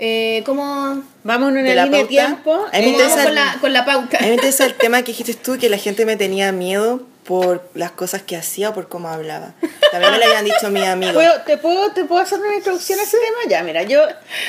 [0.00, 2.66] Eh, ¿Cómo, Vamos en una De la de tiempo.
[2.72, 4.18] Cómo vamos con la, con la pauta?
[4.18, 7.02] A mí me interesa el tema que dijiste tú, que la gente me tenía miedo
[7.24, 9.54] por las cosas que hacía o por cómo hablaba.
[9.92, 11.14] También me lo habían dicho mis amigos.
[11.14, 13.38] ¿Puedo- te, puedo, ¿Te puedo hacer una introducción a ese tema?
[13.48, 14.00] Ya, mira, yo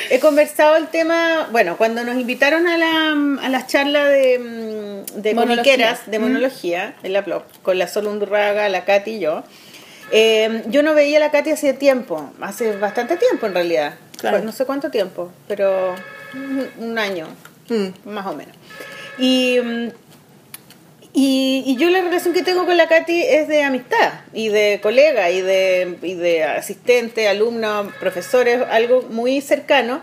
[0.09, 5.21] he conversado el tema, bueno, cuando nos invitaron a la, a las charlas de, mm,
[5.21, 5.63] de Monología.
[5.63, 9.43] comiqueras, de monología, en la Plop, con la Sol Undurraga, la Katy y yo,
[10.11, 14.39] eh, yo no veía a la Katy hace tiempo, hace bastante tiempo en realidad, Claro.
[14.39, 15.95] no sé cuánto tiempo, pero
[16.79, 17.27] un, año,
[17.69, 18.09] Mm.
[18.09, 18.55] más o menos.
[19.17, 19.59] Y,
[21.13, 24.79] y, y yo la relación que tengo con la Katy es de amistad y de
[24.81, 30.01] colega y de, y de asistente, alumno, profesores, algo muy cercano.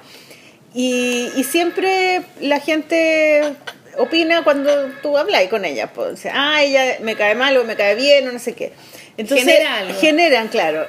[0.75, 3.55] Y, y siempre la gente
[3.97, 4.71] opina cuando
[5.03, 5.93] tú hablas con ella.
[5.93, 8.73] Pues, ah, ella me cae mal o me cae bien o no sé qué.
[9.17, 10.01] Entonces, Genera algo.
[10.01, 10.87] Generan, claro.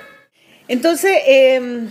[0.67, 1.89] Entonces, em,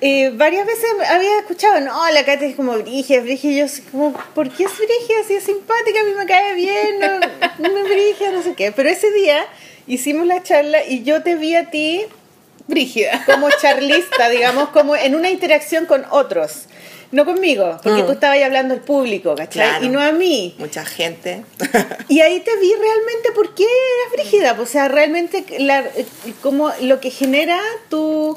[0.00, 4.12] eh, varias veces había escuchado, no, la Katy es como Brigia, Brigia, y yo como,
[4.34, 5.24] ¿por qué es Brigia?
[5.26, 7.18] Si es simpática, a mí me cae bien, no,
[7.68, 8.72] no es Brigia, no sé qué.
[8.72, 9.46] Pero ese día
[9.86, 12.06] hicimos la charla y yo te vi a ti
[12.68, 13.24] Brígida.
[13.26, 16.66] como charlista, digamos, como en una interacción con otros.
[17.10, 18.06] No conmigo, porque Mm.
[18.06, 19.66] tú estabas ahí hablando al público, ¿cachai?
[19.68, 19.84] Claro.
[19.86, 20.54] Y no a mí.
[20.58, 21.42] Mucha gente.
[22.08, 26.06] Y ahí te vi realmente por qué eras brígida, pues, o sea, realmente la, eh,
[26.42, 27.58] como lo que genera
[27.90, 28.36] tu,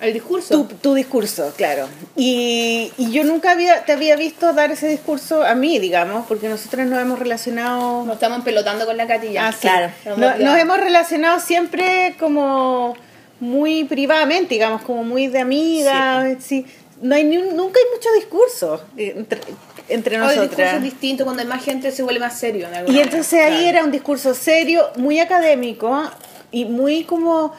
[0.00, 0.54] El discurso.
[0.64, 1.88] tu, tu discurso, claro.
[2.16, 6.48] Y, y yo nunca había, te había visto dar ese discurso a mí, digamos, porque
[6.48, 8.04] nosotros nos hemos relacionado...
[8.04, 9.48] Nos estamos pelotando con la ya.
[9.48, 9.58] Ah, sí.
[9.60, 9.92] Claro.
[10.16, 12.94] No- nos hemos relacionado siempre como
[13.40, 16.36] muy privadamente, digamos, como muy de amigas.
[16.40, 16.64] Sí.
[17.02, 19.40] No hay ni un- nunca hay mucho discurso eh, entre,
[19.88, 22.68] entre No, el discurso es distinto, cuando hay más gente se vuelve más serio.
[22.68, 23.02] Y manera.
[23.04, 23.68] entonces ahí Claro.
[23.68, 26.10] era un discurso serio, muy académico
[26.50, 27.52] y muy como...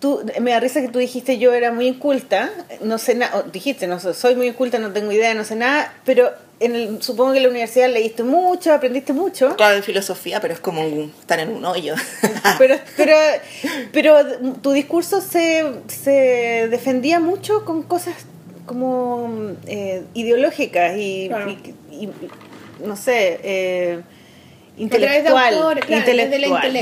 [0.00, 2.50] Tú, me da risa que tú dijiste yo era muy inculta,
[2.82, 5.94] no sé nada, dijiste, no sé, soy muy inculta, no tengo idea, no sé nada,
[6.04, 6.30] pero
[6.60, 9.56] en el, supongo que en la universidad leíste mucho, aprendiste mucho.
[9.56, 11.94] Claro, de filosofía, pero es como un- estar en un hoyo.
[12.58, 13.16] pero, pero,
[13.92, 14.16] pero
[14.60, 18.14] tu discurso se, se defendía mucho con cosas
[18.66, 21.50] como eh, ideológicas y, Claro.
[21.90, 22.08] y- y-
[22.84, 24.00] no sé, eh,
[24.76, 26.02] de intelectual, claro,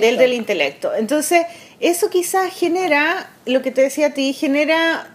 [0.01, 0.95] del, del intelecto.
[0.95, 1.45] Entonces,
[1.81, 5.09] eso quizás genera, lo que te decía a ti, genera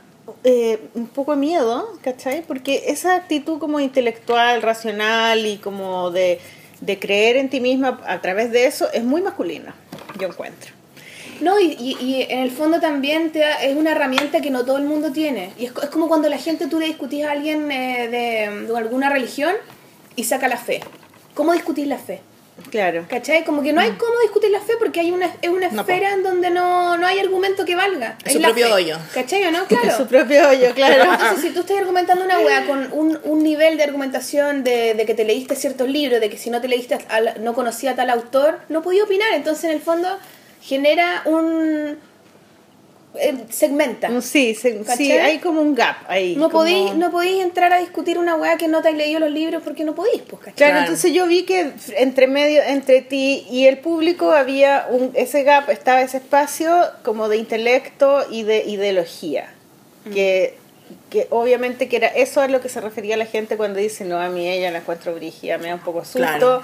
[0.43, 2.41] eh, un poco de miedo, ¿cachai?
[2.41, 6.39] Porque esa actitud como intelectual, racional y como de,
[6.81, 9.73] de creer en ti misma a través de eso es muy masculina,
[10.19, 10.76] yo encuentro.
[11.41, 14.65] No, y, y- y en el fondo también te da- es una herramienta que no
[14.65, 15.51] todo el mundo tiene.
[15.57, 18.77] Y es, es como cuando la gente tú le discutís a alguien eh, de, de
[18.77, 19.53] alguna religión
[20.15, 20.81] y saca la fe.
[21.33, 22.21] ¿Cómo discutir la fe?
[22.71, 23.05] Claro.
[23.07, 23.43] ¿Cachai?
[23.45, 26.11] Como que no hay cómo discutir la fe porque hay una, es una No, esfera
[26.13, 28.17] en donde no, no hay argumento que valga.
[28.25, 28.73] Es su la propio fe.
[28.73, 28.97] hoyo.
[29.13, 29.65] ¿Cachai o no?
[29.67, 29.87] Claro.
[29.89, 31.03] Es su propio hoyo, claro.
[31.03, 35.05] Entonces, si tú estás argumentando una wea con un, un nivel de argumentación de, de
[35.05, 37.95] que te leíste ciertos libros, de que si no te leíste, al- no conocía a
[37.95, 39.31] tal autor, no podía opinar.
[39.35, 40.09] Entonces, en el fondo,
[40.67, 41.97] genera un.
[43.19, 44.09] eh, segmenta.
[44.09, 46.35] Mm, Sí, se- sí, hay como un gap ahí.
[46.35, 49.19] No como- podéis, no podéis entrar a discutir una wea que no te has leído
[49.19, 50.53] los libros porque no podéis, pues, ¿cachai?
[50.55, 55.41] Claro, entonces yo vi que entre medio, entre ti y el público había un, ese
[55.41, 59.51] gap, estaba ese espacio como de intelecto y de ideología.
[60.13, 60.55] Que,
[61.09, 64.21] que obviamente que era eso a lo que se refería la gente cuando dice, no,
[64.21, 66.19] a mí ella la encuentro brígida, me da un poco susto.
[66.19, 66.61] Claro.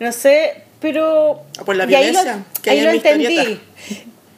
[0.00, 1.42] No sé, pero...
[1.64, 3.24] Por la y ahí lo- violencia que ahí en lo mi entendí.
[3.32, 3.60] historieta.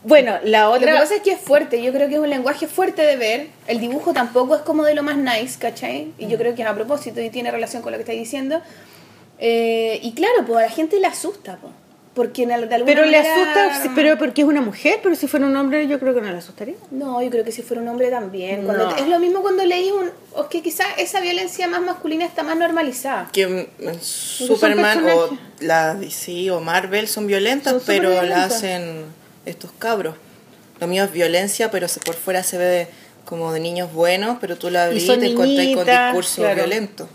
[0.07, 0.99] Bueno, la Lo que otra...
[1.01, 3.49] pasa es que es fuerte, yo creo que es un lenguaje fuerte de ver.
[3.66, 6.12] El dibujo tampoco es como de lo más nice, ¿cachai?
[6.19, 8.61] Y yo creo que es a propósito y tiene relación con lo que estáis diciendo.
[9.39, 11.73] Eh, y claro, pues a la gente le asusta, pues.
[12.15, 15.27] Porque en al- de alguna Pero le asusta, pero porque es una mujer, pero si
[15.27, 16.77] fuera un hombre yo creo que no le asustaría.
[16.93, 18.62] No, yo creo que si fuera un hombre también.
[18.65, 18.97] Cuando No.
[18.97, 20.11] Es lo mismo cuando leí un...
[20.32, 23.28] O que quizás esa violencia más masculina está más normalizada.
[23.32, 29.07] que mm, Superman o la DC o Marvel son violentas, Son pero la hacen
[29.45, 30.15] estos cabros.
[30.81, 32.89] Lo mío es violencia, pero se- por fuera se ve
[33.24, 36.55] como de niños buenos, pero tú la abrís y te encontrás con niñitas, discurso claro.
[36.57, 37.09] violento.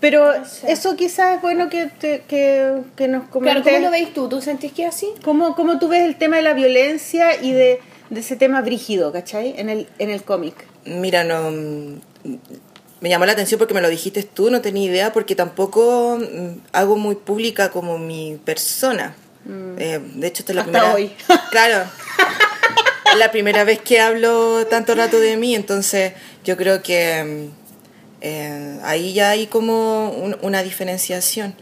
[0.00, 0.72] Pero sé.
[0.72, 3.72] eso quizás es bueno que, te- que, que nos Claro, comentes.
[3.72, 4.28] ¿cómo lo veis tú?
[4.28, 5.08] ¿Tú sentís que es así?
[5.24, 9.12] ¿Cómo, cómo tú ves el tema de la violencia y de, de ese tema brígido,
[9.12, 9.54] ¿cachai?
[9.58, 10.54] En el, en el cómic.
[10.84, 11.50] Mira, no.
[11.50, 12.00] mm,
[13.00, 16.58] Me llamó la atención porque me lo dijiste tú, no tenía idea, porque tampoco mm,
[16.72, 19.14] hago muy pública como mi persona.
[19.78, 20.94] Eh, de hecho, esta es la Hasta primera.
[20.94, 21.12] hoy.
[21.50, 21.84] Claro.
[23.12, 26.12] es la primera vez que hablo tanto rato de mí, entonces
[26.44, 27.65] yo creo que mm,
[28.20, 31.54] eh, ahí ya hay como un- una diferenciación.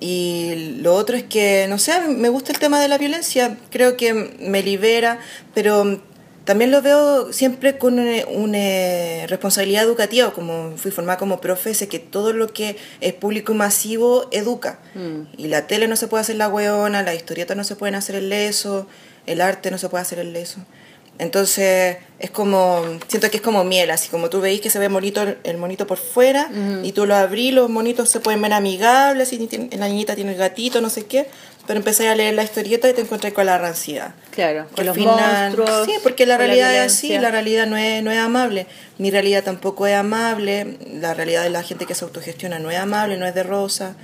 [0.00, 3.96] Y lo otro es que, no sé, me gusta el tema de la violencia, creo
[3.96, 5.18] que me libera,
[5.54, 6.00] pero
[6.44, 11.88] también lo veo siempre con una, una responsabilidad educativa, como fui formada como profe, sé
[11.88, 14.78] que todo lo que es público y masivo educa.
[15.36, 18.14] Y la tele no se puede hacer la hueona, las historietas no se pueden hacer
[18.14, 18.86] el leso,
[19.26, 20.60] el arte no se puede hacer el leso.
[21.18, 24.88] Entonces es como, siento que es como miel, así como tú veis que se ve
[24.88, 26.48] bonito el- monito por fuera
[26.82, 30.32] y tú lo abrís, los monitos se pueden ver amigables, y tiene- la niñita tiene
[30.32, 31.26] el gatito, no sé qué,
[31.66, 34.14] pero empezáis a leer la historieta y te encuentras con la ranciedad.
[34.30, 35.16] Claro, Que los final-
[35.52, 35.86] monstruos.
[35.86, 38.66] Sí, porque la realidad es así, la realidad no es, no es amable.
[38.98, 42.78] Mi realidad tampoco es amable, la realidad de la gente que se autogestiona no es
[42.78, 43.96] amable, no es de rosa.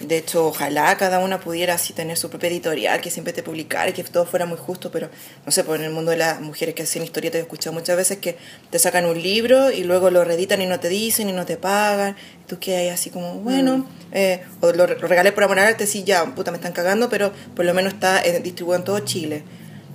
[0.00, 3.88] De hecho, ojalá cada una pudiera así tener su propia editorial, que siempre te publicara
[3.90, 5.08] y que todo fuera muy justo, pero
[5.44, 7.96] no sé, pues en el mundo de las mujeres que hacen historietas he escuchado muchas
[7.96, 8.38] veces que
[8.70, 11.56] te sacan un libro y luego lo reeditan y no te dicen y no te
[11.56, 12.14] pagan.
[12.46, 15.84] Tú quedas ahí así como, bueno, eh, o lo, lo regalé por amor al arte,
[15.84, 19.00] sí, ya, puta, me están cagando, pero por lo menos está eh, distribuido en todo
[19.00, 19.42] Chile.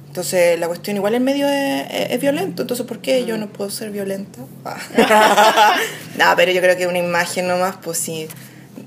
[0.07, 2.61] Entonces, la cuestión igual en medio es, es- es violento.
[2.63, 4.39] Entonces, ¿por qué yo no puedo ser violenta?
[6.17, 8.27] No, pero yo creo que una imagen nomás, pues sí.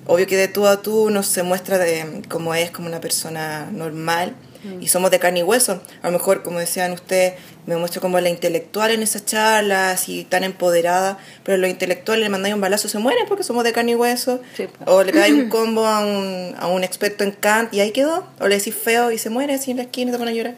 [0.07, 3.69] Obvio que de tú a tú uno se muestra de cómo es, como una persona
[3.73, 4.35] normal.
[4.81, 5.81] Y somos de carne y hueso.
[6.03, 7.35] A lo mejor, como decían ustedes,
[7.67, 11.19] me muestro como la intelectual en esas charlas, así tan empoderada.
[11.45, 14.41] Pero los intelectuales le mandáis un balazo, se mueren porque somos de carne y hueso.
[14.57, 14.91] Sí, pues.
[14.91, 18.27] O le pegáis un combo a un, a un experto en Kant y ahí quedó.
[18.41, 20.35] O le decís feo y se muere así en la esquina y se pone a
[20.35, 20.57] llorar.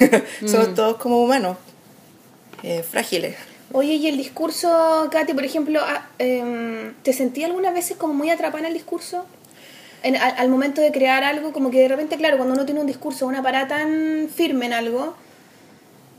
[0.46, 1.56] Somos todos como humanos,
[2.64, 3.36] eh, frágiles.
[3.76, 8.30] Oye, y el discurso, Katy, por ejemplo, ah, em, ¿te sentí algunas veces como muy
[8.30, 9.26] atrapada en el discurso?
[10.04, 12.80] En- al, al momento de crear algo, como que de repente, claro, cuando uno tiene
[12.80, 15.16] un discurso, una parada tan firme en algo,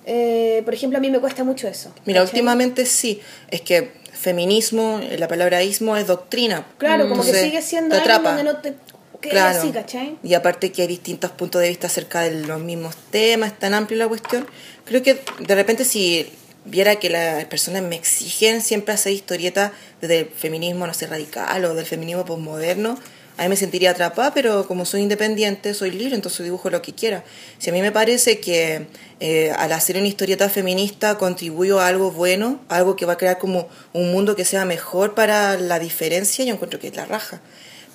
[0.05, 1.93] eh, por ejemplo, a mí me cuesta mucho eso.
[2.05, 2.33] Mira, ¿cachai?
[2.35, 6.65] últimamente sí, es que feminismo, eh, la palabra ismo es doctrina.
[6.77, 8.73] Claro, como que sigue siendo te algo donde no te
[9.21, 9.59] Claro.
[9.59, 10.17] así, ¿cachai?
[10.23, 13.73] Y aparte que hay distintos puntos de vista acerca de los mismos temas, es tan
[13.73, 14.45] amplia la cuestión.
[14.83, 16.29] Creo que de repente si
[16.65, 19.71] viera que las personas me exigen siempre hacer historietas
[20.01, 22.97] desde el feminismo, no sé, radical o del feminismo posmoderno,
[23.37, 26.93] a mí me sentiría atrapada, pero como soy independiente, soy libre, entonces dibujo lo que
[26.93, 27.25] quiera.
[27.57, 28.87] Si a mí me parece que
[29.19, 33.37] eh, al hacer una historieta feminista contribuyo a algo bueno, algo que va a crear
[33.37, 37.41] como un mundo que sea mejor para la diferencia, yo encuentro que es la raja.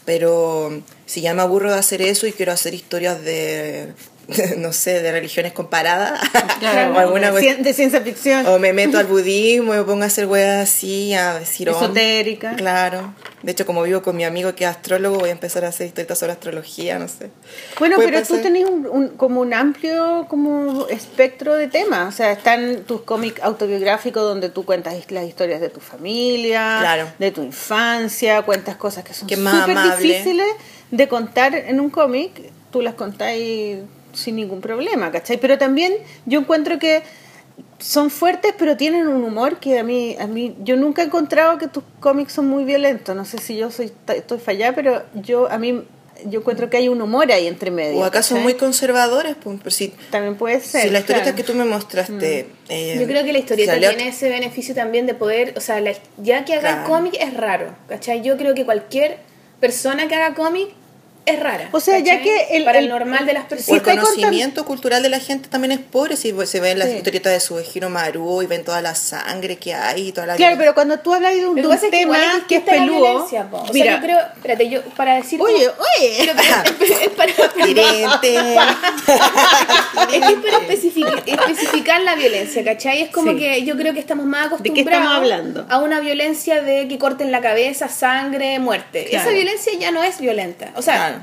[0.05, 3.95] Pero si ya me aburro de hacer eso y quiero hacer historias de,
[4.59, 6.20] no sé, de religiones comparadas
[6.59, 8.47] Claro, o alguna de, ciencia ficción.
[8.47, 11.69] o me meto al budismo y me pongo a hacer weas así, a decir.
[11.69, 12.55] Esotérica.
[12.57, 13.15] Claro.
[13.43, 15.86] De hecho, como vivo con mi amigo que es astrólogo, voy a empezar a hacer
[15.86, 17.31] historietas sobre astrología, no sé.
[17.78, 18.43] Bueno, pero tú pasar.
[18.43, 22.12] tenés un, un- como un amplio como espectro de temas.
[22.12, 27.09] O sea, están tus cómics autobiográficos donde tú cuentas las historias de tu familia, Claro.
[27.19, 30.47] de tu infancia, cuentas cosas que son súper difíciles
[30.90, 32.32] de contar en un cómic.
[32.70, 33.78] Tú las contáis
[34.12, 35.39] sin ningún problema, ¿cachai?
[35.39, 35.93] Pero también
[36.27, 37.03] yo encuentro que
[37.78, 41.59] son fuertes, pero tienen un humor que a mí, a mí, yo nunca he encontrado
[41.59, 43.15] que tus cómics son muy violentos.
[43.16, 45.82] No sé si yo soy, estoy fallada, pero yo, a mí,
[46.27, 47.99] yo encuentro que hay un humor ahí entre medio.
[47.99, 48.43] O acaso ¿cachai?
[48.45, 50.82] muy conservadores, pues, si, También puede ser.
[50.82, 51.37] si la historieta claro.
[51.37, 52.47] que tú me mostraste...
[52.69, 55.81] eh, Yo creo que la historieta salió- tiene ese beneficio también de poder, o sea,
[55.81, 56.89] la- ya que haga Claro.
[56.89, 58.20] cómic es raro, ¿cachai?
[58.23, 59.19] Yo creo que cualquier
[59.61, 60.69] persona que haga cómic
[61.31, 61.69] es rara.
[61.73, 62.23] O sea, ya ¿cachai?
[62.24, 63.81] que el- Para el, el- normal de las O personas.
[63.86, 66.16] el conocimiento cultural de la gente también es pobre.
[66.16, 66.97] Si se ven las Sí.
[66.97, 70.57] historietas de Suegiro Maru y ven toda la sangre que hay y toda la Claro,
[70.59, 72.16] pero cuando tú hablas de un, de que un es que tema
[72.48, 73.24] que es distinta la peludo.
[73.24, 76.32] O sea, mira, yo creo, espérate, yo para decir oye, como- oye, Pero,
[76.78, 77.39] pero, es, es para, es
[80.09, 83.02] que es para especific- especificar la violencia, ¿cachai?
[83.02, 83.39] Es como Sí.
[83.39, 85.66] que yo creo que estamos más ¿De acostumbrados qué estamos hablando?
[85.69, 89.07] a una violencia de que corten la cabeza, sangre, muerte.
[89.11, 89.28] Claro.
[89.28, 90.70] Esa violencia ya no es violenta.
[90.77, 91.20] O sea, Claro.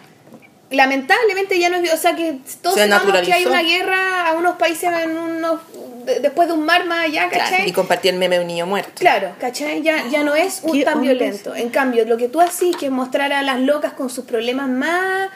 [0.70, 4.34] Lamentablemente ya no es o sea que todos Se sabemos que hay una guerra a
[4.34, 5.60] unos países en unos
[6.06, 7.70] de- después de un mar más allá, ¿cachai?
[7.70, 8.92] Y compartí el meme de un niño muerto.
[8.96, 9.82] Claro, ¿cachai?
[9.82, 11.56] Ya, ya no es un ¿Qué tan violento.
[11.56, 14.70] En cambio, lo que tú hacís, que es mostrar a las locas con sus problemas
[14.70, 15.30] más,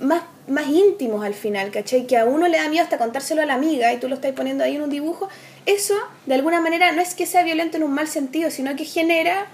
[0.00, 2.06] más, más íntimos al final, ¿cachai?
[2.06, 4.32] Que a uno le da miedo hasta contárselo a la amiga y tú lo estás
[4.32, 5.28] poniendo ahí en un dibujo.
[5.66, 5.94] Eso,
[6.26, 9.46] de alguna manera, no es que sea violento en un mal sentido, sino que genera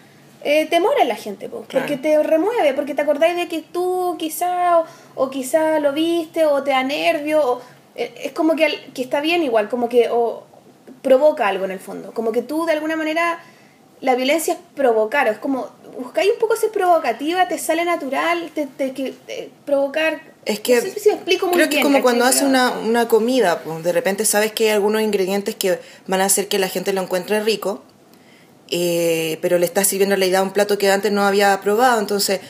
[0.45, 1.87] eh, temor en la gente, po, Claro.
[1.87, 4.85] porque te remueve, porque te acordáis de que tú quizá, o,
[5.17, 7.61] o quizá lo viste, o te da nervio, o,
[7.97, 10.45] eh, es como que, al- que está bien igual, como que o,
[11.03, 13.41] provoca algo en el fondo, como que tú de alguna manera,
[14.01, 18.67] la violencia es provocar, es como, buscáis un poco ser provocativa, te sale natural, te,
[18.67, 19.15] te- que,
[19.65, 20.21] provocar...
[20.45, 22.03] Es que no sé si me explico muy creo que bien, como ¿cachai?
[22.03, 26.21] cuando haces una, una comida, pues, de repente sabes que hay algunos ingredientes que van
[26.21, 27.83] a hacer que la gente lo encuentre rico,
[28.71, 32.01] eh, pero le estás sirviendo la idea a un plato que antes no había probado,
[32.01, 32.41] entonces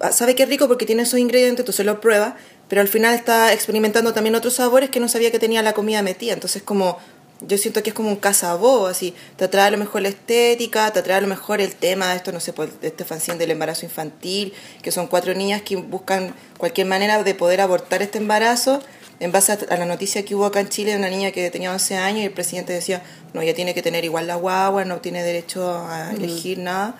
[0.00, 2.36] ah, sabe que es rico porque tiene esos ingredientes, entonces lo prueba,
[2.68, 6.02] pero al final está experimentando también otros sabores que no sabía que tenía la comida
[6.02, 6.32] metida.
[6.32, 6.98] Entonces, como
[7.40, 10.90] yo siento que es como un cazabó, así, te atrae a lo mejor la estética,
[10.90, 13.36] te atrae a lo mejor el tema de esto, no sé, pues, de este fanzine
[13.36, 18.18] del embarazo infantil, que son cuatro niñas que buscan cualquier manera de poder abortar este
[18.18, 18.80] embarazo
[19.20, 21.72] en base a, la noticia que hubo acá en Chile de una niña que tenía
[21.72, 23.02] 11 años y el presidente decía,
[23.32, 26.96] no, ella tiene que tener igual la guagua, no tiene derecho a elegir nada.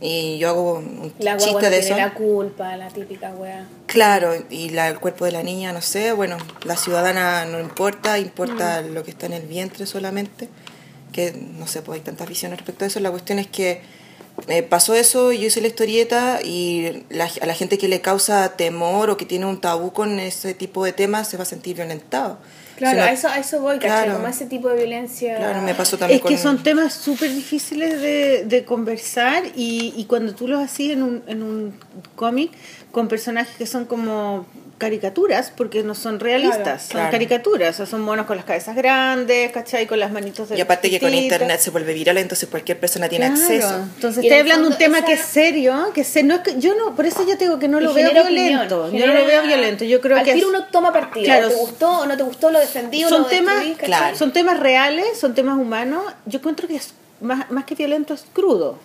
[0.00, 1.96] Y yo hago un La chiste de tiene eso.
[1.96, 3.66] la culpa, la típica wea.
[3.86, 8.18] Claro, y la, el cuerpo de la niña, no sé, bueno, la ciudadana no importa,
[8.18, 8.92] importa Mm.
[8.92, 10.48] lo que está en el vientre solamente,
[11.12, 13.00] que no sé, pues hay tantas visiones respecto a eso.
[13.00, 13.80] La cuestión es que
[14.48, 18.56] eh, pasó eso, yo hice la historieta y la- a la gente que le causa
[18.56, 21.76] temor o que tiene un tabú con ese tipo de temas se va a sentir
[21.76, 22.38] violentado.
[22.76, 23.78] Claro, Si no- a, eso, a eso voy.
[23.78, 24.14] Claro.
[24.14, 25.36] Como ese tipo de violencia.
[25.36, 30.04] Claro, me pasó también Es que son temas súper difíciles de, de conversar y, y
[30.06, 31.74] cuando tú los hacías en un, en un
[32.16, 32.50] cómic
[32.90, 34.46] con personajes que son como
[34.78, 37.10] caricaturas, porque no son realistas, Claro, son claro.
[37.12, 39.86] caricaturas, o sea, son monos con las cabezas grandes, ¿cachai?
[39.86, 43.08] Con las manitos de Y aparte que con internet se vuelve viral, entonces cualquier persona
[43.08, 43.40] tiene Claro.
[43.42, 43.74] acceso.
[43.94, 46.58] Entonces estoy hablando de un tema esa- que es serio, que se, no es que,
[46.58, 49.06] yo no, por eso yo te digo que no Y lo veo opinión, violento, yo
[49.06, 51.24] no lo veo violento, yo creo Al que tiro es- uno toma partida.
[51.24, 52.50] Claro, ¿Te gustó o no te gustó?
[52.50, 54.16] ¿Lo defendí o son lo temas, destruí?
[54.16, 58.24] son temas reales, son temas humanos, yo encuentro que es más, más que violento es
[58.32, 58.78] crudo.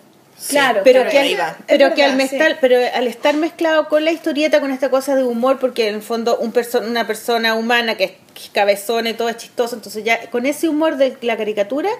[0.48, 1.56] Claro, pero que, ahí va.
[1.66, 5.14] pero Es que al, mezclar- pero al estar mezclado con la historieta, con esta cosa
[5.14, 8.50] de humor, porque en el fondo un perso- una persona humana que es que es
[8.50, 11.90] cabezona y todo es chistoso, entonces ya con ese humor de la caricatura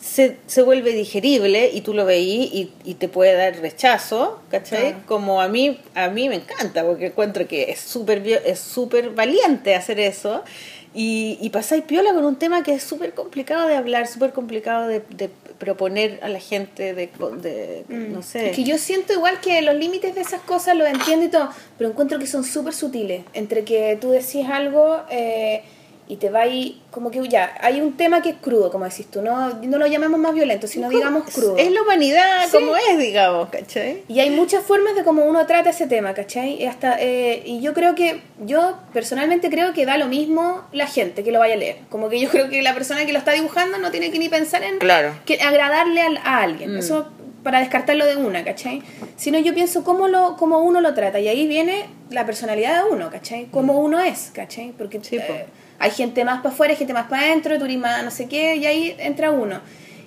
[0.00, 4.90] se, se vuelve digerible y tú lo veís y, y te puede dar rechazo, ¿cachai?
[4.92, 4.96] Claro.
[5.06, 9.74] Como a mí, a mí me encanta, porque encuentro que es súper es súper valiente
[9.74, 10.42] hacer eso.
[10.92, 14.88] Y, y pasáis piola con un tema que es súper complicado de hablar, súper complicado
[14.88, 17.08] de, de proponer a la gente, de,
[17.42, 18.42] de no sé.
[18.42, 18.46] Mm.
[18.46, 21.50] Es que yo siento igual que los límites de esas cosas los entiendo y todo,
[21.78, 23.22] pero encuentro que son súper sutiles.
[23.34, 25.62] Entre que tú decís algo eh,
[26.10, 29.06] y te va ahí, como que ya, hay un tema que es crudo, como decís
[29.10, 31.56] tú, no, no lo llamemos más violento, sino digamos crudo.
[31.56, 32.56] Es la humanidad Sí.
[32.58, 34.02] como es, digamos, ¿cachai?
[34.08, 36.60] Y hay muchas formas de cómo uno trata ese tema, ¿cachai?
[36.62, 40.86] Y, hasta, eh, y yo creo que, yo personalmente creo que da lo mismo la
[40.88, 41.76] gente que lo vaya a leer.
[41.90, 44.28] Como que yo creo que la persona que lo está dibujando no tiene que ni
[44.28, 45.14] pensar en Claro.
[45.24, 46.76] que agradarle al- a, alguien.
[46.76, 47.06] Eso
[47.44, 48.82] para descartarlo de una, ¿cachai?
[49.16, 51.20] Sino yo pienso cómo, lo, cómo uno lo trata.
[51.20, 53.46] Y ahí viene la personalidad de uno, ¿cachai?
[53.50, 54.72] Cómo uno es, ¿cachai?
[54.76, 55.32] Porque Sí, po.
[55.80, 58.94] Hay gente más para afuera, gente más para adentro, más no sé qué, y ahí
[58.98, 59.60] entra uno.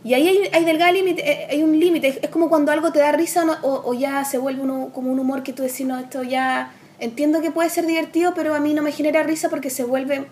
[0.03, 2.19] Y ahí hay, hay delgado límite, eh, hay un límite.
[2.21, 5.43] Es, como cuando algo te da risa o ya se vuelve uno, como un humor
[5.43, 8.83] que tú decís, no, esto ya entiendo que puede ser divertido, pero a mí no
[8.83, 10.27] me genera risa porque se vuelve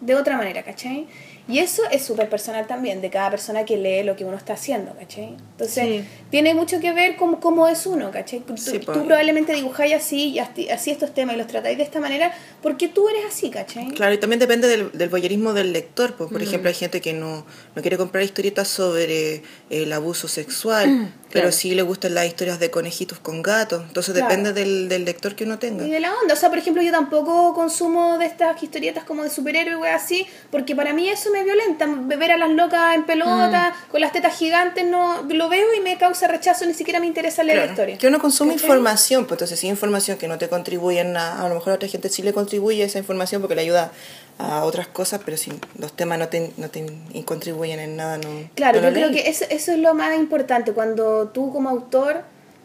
[0.00, 1.08] de otra manera, ¿cachai?
[1.48, 4.54] Y eso es súper personal también, de cada persona que lee lo que uno está
[4.54, 5.36] haciendo, ¿cachai?
[5.52, 6.04] Entonces, Sí.
[6.30, 8.40] tiene mucho que ver con cómo es uno, ¿cachai?
[8.40, 12.00] Tú, Sí, tú probablemente dibujáis así y así, estos temas y los tratáis de esta
[12.00, 12.32] manera
[12.62, 13.88] porque tú eres así, ¿cachai?
[13.92, 16.14] Claro, y también depende del, del voyerismo del lector.
[16.16, 17.46] Pues, por ejemplo, hay gente que no,
[17.76, 22.58] no quiere comprar historietas sobre eh, el abuso sexual, pero sí le gustan las historias
[22.58, 23.82] de conejitos con gatos.
[23.88, 24.28] Entonces Claro.
[24.28, 25.84] depende del, del lector que uno tenga.
[25.86, 29.22] Y de la onda, o sea, por ejemplo, yo tampoco consumo de estas historietas como
[29.22, 31.86] de superhéroes, wey, así, porque para mí eso me violenta.
[31.88, 33.90] Ver a las locas en pelota, Mm.
[33.90, 37.42] con las tetas gigantes, no lo veo y me causa rechazo, ni siquiera me interesa
[37.42, 37.98] leer Claro, la historia.
[37.98, 38.64] Que uno consume ¿Cachai?
[38.70, 41.72] información, pues entonces si hay información que no te contribuye en nada, a lo mejor
[41.72, 43.92] a otra gente sí le contribuye esa información porque le ayuda
[44.38, 46.84] a otras cosas, pero si los temas no te, no te
[47.24, 48.28] contribuyen en nada, no.
[48.54, 52.22] Claro, no yo creo que eso, eso es lo más importante, cuando tú como autor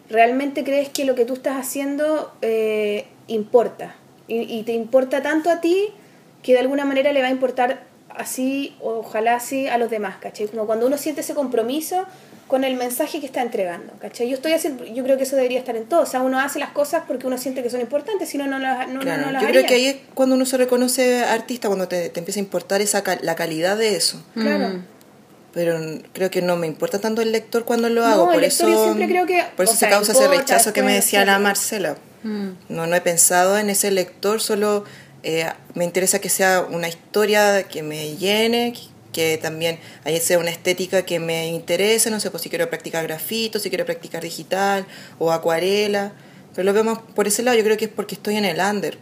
[0.09, 3.95] realmente crees que lo que tú estás haciendo eh, importa,
[4.27, 5.93] y, y te importa tanto a ti
[6.43, 10.17] que de alguna manera le va a importar así, o ojalá así, a los demás,
[10.17, 10.47] ¿cachai?
[10.47, 12.05] Como cuando uno siente ese compromiso
[12.51, 14.27] con el mensaje que está entregando, ¿cachai?
[14.27, 16.59] Yo, estoy haciendo, yo creo que eso debería estar en todo, o sea, uno hace
[16.59, 19.31] las cosas porque uno siente que son importantes, si no, no las, no, Claro, no
[19.31, 19.67] las yo creo haría.
[19.69, 23.03] que ahí es cuando uno se reconoce artista, cuando te, te empieza a importar esa
[23.03, 24.21] cal- la calidad de eso.
[24.33, 24.83] Claro.
[25.53, 28.27] Pero n- creo que no me importa tanto el lector cuando lo No, hago.
[28.31, 30.73] el por eso, yo siempre creo que- por eso se sea, causa ese importa, rechazo
[30.73, 31.39] que me decía la.
[31.39, 31.95] Marcela.
[32.23, 34.83] No, no he pensado en ese lector, solo
[35.23, 38.73] eh, me interesa que sea una historia que me llene,
[39.11, 43.03] que también ahí sea una estética que me interese, no sé, pues si quiero practicar
[43.03, 44.85] grafito, si quiero practicar digital
[45.19, 46.13] o acuarela.
[46.55, 48.97] Pero lo vemos por ese lado, yo creo que es porque estoy en el under.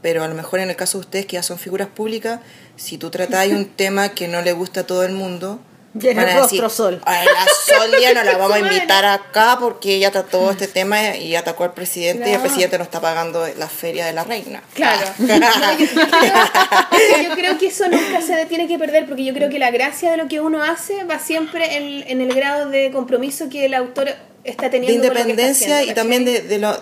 [0.00, 2.40] Pero a lo mejor en el caso de ustedes que ya son figuras públicas,
[2.76, 5.60] si tú tratáis un tema que no le gusta a todo el mundo,
[5.98, 7.00] Llena a el decir, rostro, Sol.
[7.04, 7.46] "Ay, la
[7.76, 11.64] Sol ya no la vamos a invitar acá porque ella trató este tema y atacó
[11.64, 14.62] al presidente y el presidente no está pagando la feria de la reina.
[14.74, 15.06] Claro.
[15.18, 19.58] yo, creo, yo creo que eso nunca se tiene que perder porque yo creo que
[19.58, 23.48] la gracia de lo que uno hace va siempre en, en el grado de compromiso
[23.48, 24.14] que el autor
[24.44, 26.80] está de teniendo con lo que está independencia haciendo, y también de, de lo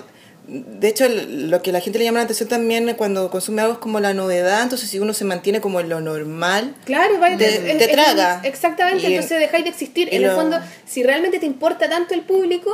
[0.48, 3.78] de hecho, lo que la gente le llama la atención también cuando consume algo es
[3.80, 7.46] como la novedad, entonces si uno se mantiene como en lo normal, Claro, vaya, Te-
[7.72, 8.40] es- te es- traga.
[8.44, 10.08] Exactamente, Y- entonces dejáis de existir.
[10.12, 12.70] En el fondo, si realmente te importa tanto el público,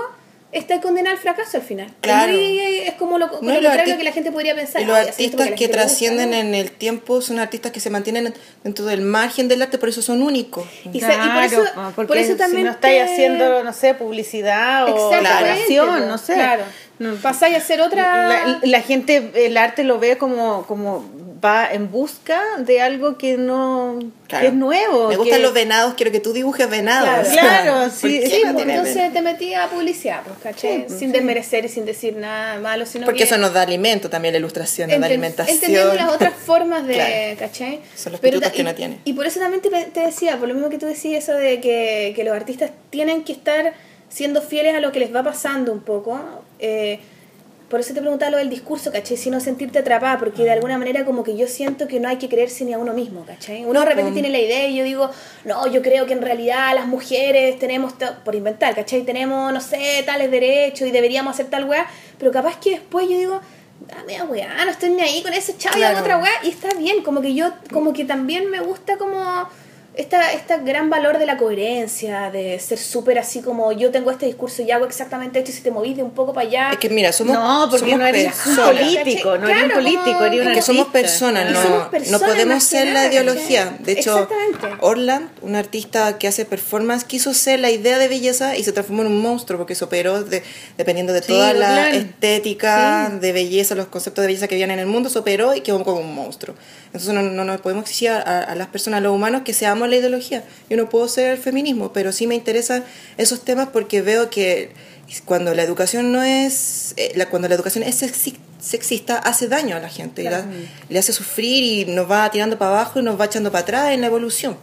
[0.50, 1.90] estás condenado al fracaso al final.
[2.02, 2.34] Claro.
[2.36, 4.82] Es, como lo, lo No, contrario que la gente podría pensar.
[4.82, 6.36] Y los "Ay, así esto porque a artistas que gente le gusta", trascienden ¿no?
[6.36, 10.02] en el tiempo son artistas que se mantienen dentro del margen del arte, por eso
[10.02, 10.66] son únicos.
[10.92, 11.10] Y por
[11.42, 15.10] eso- por porque eso también si no estáis haciendo, no sé, publicidad o po,
[16.06, 16.34] no sé.
[16.34, 16.64] Claro.
[16.98, 17.14] No.
[17.16, 18.28] Pasáis a hacer otra.
[18.28, 21.04] La, la gente, el arte lo ve como, como
[21.44, 23.98] va en busca de algo que no
[24.28, 24.42] Claro.
[24.42, 25.08] que es nuevo.
[25.08, 27.28] Me gustan que- los venados, quiero que tú dibujes venados.
[27.30, 30.86] Claro, ¿Por sí, qué sí, no pues, entonces te metí a publicidad, pues, ¿cachai?
[30.88, 34.32] sin desmerecer y sin decir nada malo, sino Porque que eso nos da alimento también,
[34.34, 35.56] la ilustración nos da alimentación.
[35.56, 37.36] entendiendo las otras formas de, Claro.
[37.40, 37.80] ¿cachai?
[37.96, 38.98] Son los Pero ta- que y- no tiene.
[39.04, 41.60] Y por eso también te, te decía, por lo mismo que tú decías eso de
[41.60, 43.74] que, que los artistas tienen que estar
[44.08, 46.20] siendo fieles a lo que les va pasando un poco.
[46.62, 47.00] Eh,
[47.72, 49.16] por eso te preguntaba lo del discurso, ¿cachai?
[49.16, 52.18] Si no sentirte atrapada, porque de alguna manera como que yo siento que no hay
[52.18, 53.64] que creerse ni a uno mismo, ¿cachai?
[53.64, 54.12] Uno de repente pues.
[54.12, 55.10] tiene la idea y yo digo,
[55.46, 57.94] no, yo creo que en realidad las mujeres tenemos,
[58.26, 59.04] por inventar, ¿cachai?
[59.04, 61.86] Tenemos, no sé, tales derechos y deberíamos hacer tal weá,
[62.18, 63.40] pero capaz que después yo digo,
[63.90, 66.50] ah, mira, weá, no estoy ni ahí con ese chavo y hago otra weá, y
[66.50, 69.48] está bien, como que yo, como que también me gusta como
[69.94, 74.24] esta, esta gran valor de la coherencia, de ser súper así como yo tengo este
[74.26, 76.70] discurso y hago exactamente esto y si te movís de un poco para allá.
[76.72, 80.24] Es que mira, somos, No, porque somos no eres político, no eres un Claro, político,
[80.24, 82.92] eres un Es que somos personas, no, somos no personas podemos más que ser la
[82.94, 83.64] nada, ideología.
[83.64, 83.84] ¿cachai?
[83.84, 84.28] De hecho.
[84.80, 89.02] Orland, un artista que hace performance, quiso ser la idea de belleza y se transformó
[89.02, 90.42] en un monstruo porque se operó de-
[90.78, 94.78] dependiendo de Sí, toda la estética de belleza, los conceptos de belleza que habían en
[94.78, 96.56] el mundo, se operó y quedó como un monstruo.
[96.86, 99.81] Entonces no, no nos podemos exigir a, a las personas, a los humanos, que seamos
[99.86, 100.44] la ideología.
[100.70, 102.84] Yo no puedo ser el feminismo, pero sí me interesan
[103.18, 104.70] esos temas porque veo que
[105.24, 109.76] cuando la educación no es eh, la, cuando la educación es sexi- sexista hace daño
[109.76, 110.46] a la gente y la-
[110.88, 113.90] le hace sufrir y nos va tirando para abajo y nos va echando para atrás
[113.92, 114.56] en la evolución.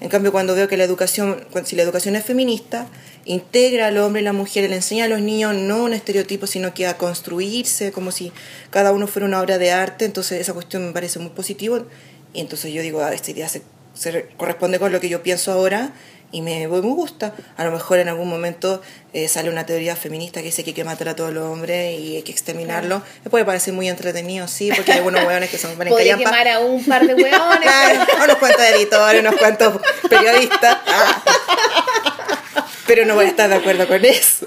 [0.00, 2.86] En cambio cuando veo que la educación si la educación es feminista
[3.26, 6.74] integra al hombre y la mujer le enseña a los niños no un estereotipo sino
[6.74, 8.30] que a construirse como si
[8.70, 11.86] cada uno fuera una obra de arte entonces esa cuestión me parece muy positivo.
[12.34, 13.62] Y entonces yo digo ah, esta idea se,
[13.94, 15.92] se re- corresponde con lo que yo pienso ahora
[16.32, 17.32] y me, me gusta.
[17.56, 20.74] A lo mejor en algún momento eh, sale una teoría feminista que dice que hay
[20.74, 23.02] que matar a todos los hombres y hay que exterminarlos.
[23.24, 26.24] Me puede parecer muy entretenido, sí, porque hay algunos hueones que son van en callampa.
[26.24, 27.60] quemar a un par de hueones.
[27.62, 29.80] Claro, unos cuantos editores, unos cuantos
[30.10, 30.76] periodistas.
[30.88, 31.22] Ah.
[32.86, 34.46] Pero no voy a estar de acuerdo con eso.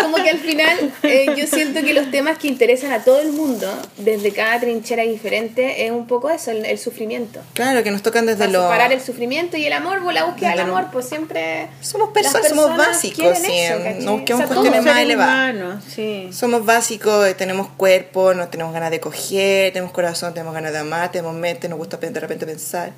[0.00, 3.32] como que al final eh, yo siento que los temas que interesan a todo el
[3.32, 7.40] mundo, desde cada trinchera diferente, es un poco eso, el, el sufrimiento.
[7.54, 8.62] Claro, que nos tocan desde Para lo...
[8.62, 11.68] separar el sufrimiento y el amor, pues, la búsqueda del amor, pues siempre...
[11.80, 15.34] Somos personas, somos básicos, sí, eso, no busquemos O sea, cuestiones más elevadas.
[15.34, 16.28] humanos, sí.
[16.32, 20.78] Somos básicos, eh, tenemos cuerpo, no tenemos ganas de coger, tenemos corazón, tenemos ganas de
[20.78, 22.92] amar, tenemos mente, nos gusta de repente pensar.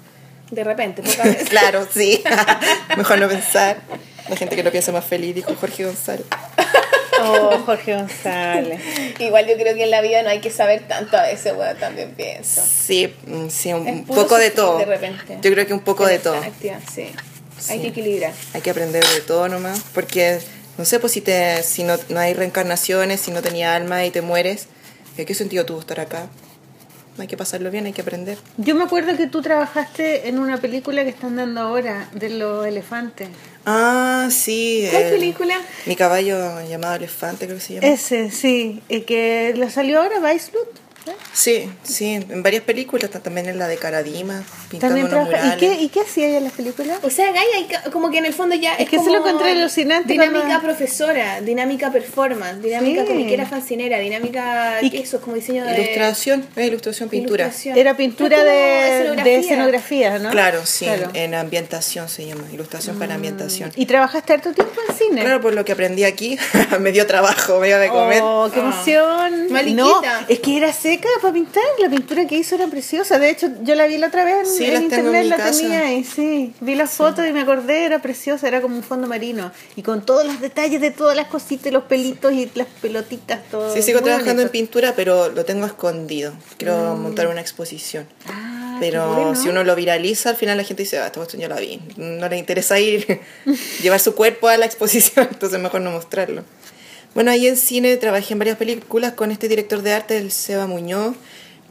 [0.50, 1.48] De repente, pocas veces.
[1.50, 2.22] Claro, sí.
[2.96, 3.78] Mejor no pensar.
[4.28, 6.26] La gente que lo piensa más feliz, dijo Jorge González.
[7.22, 8.80] Oh, Jorge González.
[9.20, 11.78] Igual yo creo que en la vida no hay que saber tanto a veces, bueno,
[11.78, 12.62] también pienso.
[12.66, 14.78] Sí, mm, sí, un poco de todo.
[14.78, 15.38] de repente.
[15.40, 16.34] Yo creo que un poco de todo.
[16.36, 17.02] Activa, sí.
[17.68, 17.82] Hay Sí.
[17.82, 18.32] que equilibrar.
[18.52, 20.40] Hay que aprender de todo nomás, porque
[20.76, 24.10] no sé, pues si te si no, no hay reencarnaciones, si no tenía alma y
[24.10, 24.66] te mueres,
[25.16, 26.26] ¿qué qué sentido tuvo estar acá?
[27.18, 28.38] Hay que pasarlo bien, hay que aprender.
[28.56, 32.66] Yo me acuerdo que tú trabajaste en una película que están dando ahora de los
[32.66, 33.28] elefantes.
[33.66, 34.86] Ah, sí.
[34.90, 35.54] ¿Cuál el- película?
[35.86, 37.86] Mi caballo llamado Elefante, creo que se llama.
[37.86, 40.68] Ese, sí, y que lo salió ahora, Weissblut.
[41.32, 45.56] Sí, sí, en varias películas, ta- también en la de Caradima, pintando También unos trabaja.
[45.56, 45.76] ¿Y murales.
[45.78, 46.98] qué, ¿Y qué hacía ella en las películas?
[47.02, 49.51] O sea, Gaia, como que en el fondo ya Es que se como lo encontré
[49.52, 53.09] alucinante Dinámica cuando- profesora, dinámica performance, dinámica Sí.
[53.09, 54.78] comiquera fancinera, dinámica.
[54.82, 55.20] Y- ¿qué eso?
[55.20, 55.74] Como diseño de.
[55.74, 57.44] Ilustración, eh, ilustración, pintura.
[57.44, 57.78] ilustración.
[57.78, 59.24] Era pintura Es como de, escenografía.
[59.32, 60.31] de escenografía, ¿no?
[60.31, 61.10] Claro, sí, Claro.
[61.14, 63.72] en ambientación se llama, ilustración para ambientación.
[63.76, 65.20] ¿Y trabajaste harto tiempo en cine?
[65.22, 66.39] Claro, por lo que aprendí aquí,
[66.81, 68.20] me dio trabajo, me dio de comer.
[68.22, 69.52] Oh, qué emoción.
[69.52, 69.82] Maliquita.
[69.82, 71.62] No, es que era seca para pintar.
[71.80, 73.18] La pintura que hizo era preciosa.
[73.18, 75.60] De hecho, yo la vi la otra vez en, Sí, en en internet, la casa.
[75.60, 76.54] tenía y sí.
[76.60, 79.50] Vi las fotos y me acordé, era preciosa, era como un fondo marino.
[79.76, 83.74] Y con todos los detalles de todas las cositas, los pelitos y las pelotitas, todo.
[83.74, 86.32] Sí, sigo Muy trabajando en pintura, pero lo tengo escondido.
[86.58, 88.06] Quiero montar una exposición.
[88.26, 89.34] Ah, Pero bueno.
[89.36, 91.80] si uno lo viraliza, al final la gente dice, ah, esta cuestión ya la vi.
[91.96, 93.20] No le interesa ir,
[93.82, 96.44] llevar su cuerpo a la exposición, entonces mejor no mostrarlo.
[97.14, 100.66] Bueno, ahí en cine trabajé en varias películas con este director de arte, el Seba
[100.66, 101.14] Muñoz.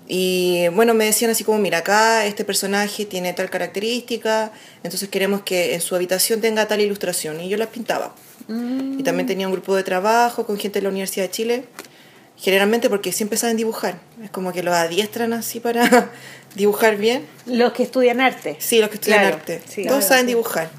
[0.07, 4.51] Y bueno, me decían así como, mira, acá este personaje tiene tal característica,
[4.83, 7.39] entonces queremos que en su habitación tenga tal ilustración.
[7.41, 8.13] Y yo las pintaba.
[8.49, 11.65] Y también tenía un grupo de trabajo con gente de la Universidad de Chile
[12.35, 13.99] Generalmente porque siempre saben dibujar.
[14.21, 16.11] Es como que los adiestran así para
[16.55, 17.25] dibujar bien.
[17.45, 18.57] Los que estudian arte.
[18.59, 19.61] Sí, los que estudian Claro, arte.
[19.65, 19.83] sí.
[19.83, 20.27] Todos Claro, saben sí.
[20.27, 20.69] dibujar.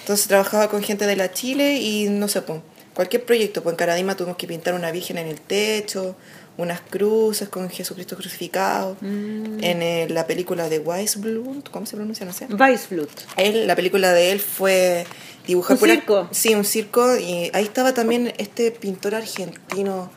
[0.00, 2.60] Entonces trabajaba con gente de la Chile y no sé, pues,
[2.94, 3.62] cualquier proyecto.
[3.62, 6.16] Pues en Caradima tuvimos que pintar una virgen en el techo,
[6.56, 8.96] unas cruces con Jesucristo crucificado.
[9.00, 9.62] Mm.
[9.62, 12.24] En la película de Weisblut, ¿cómo se pronuncia?
[12.26, 12.46] No sé.
[12.46, 13.10] Weissblut.
[13.36, 15.06] Él, la película de él fue
[15.46, 16.28] dibujar ¿Un pura- circo?
[16.30, 17.16] Sí, un circo.
[17.16, 20.10] Y ahí estaba también este pintor argentino.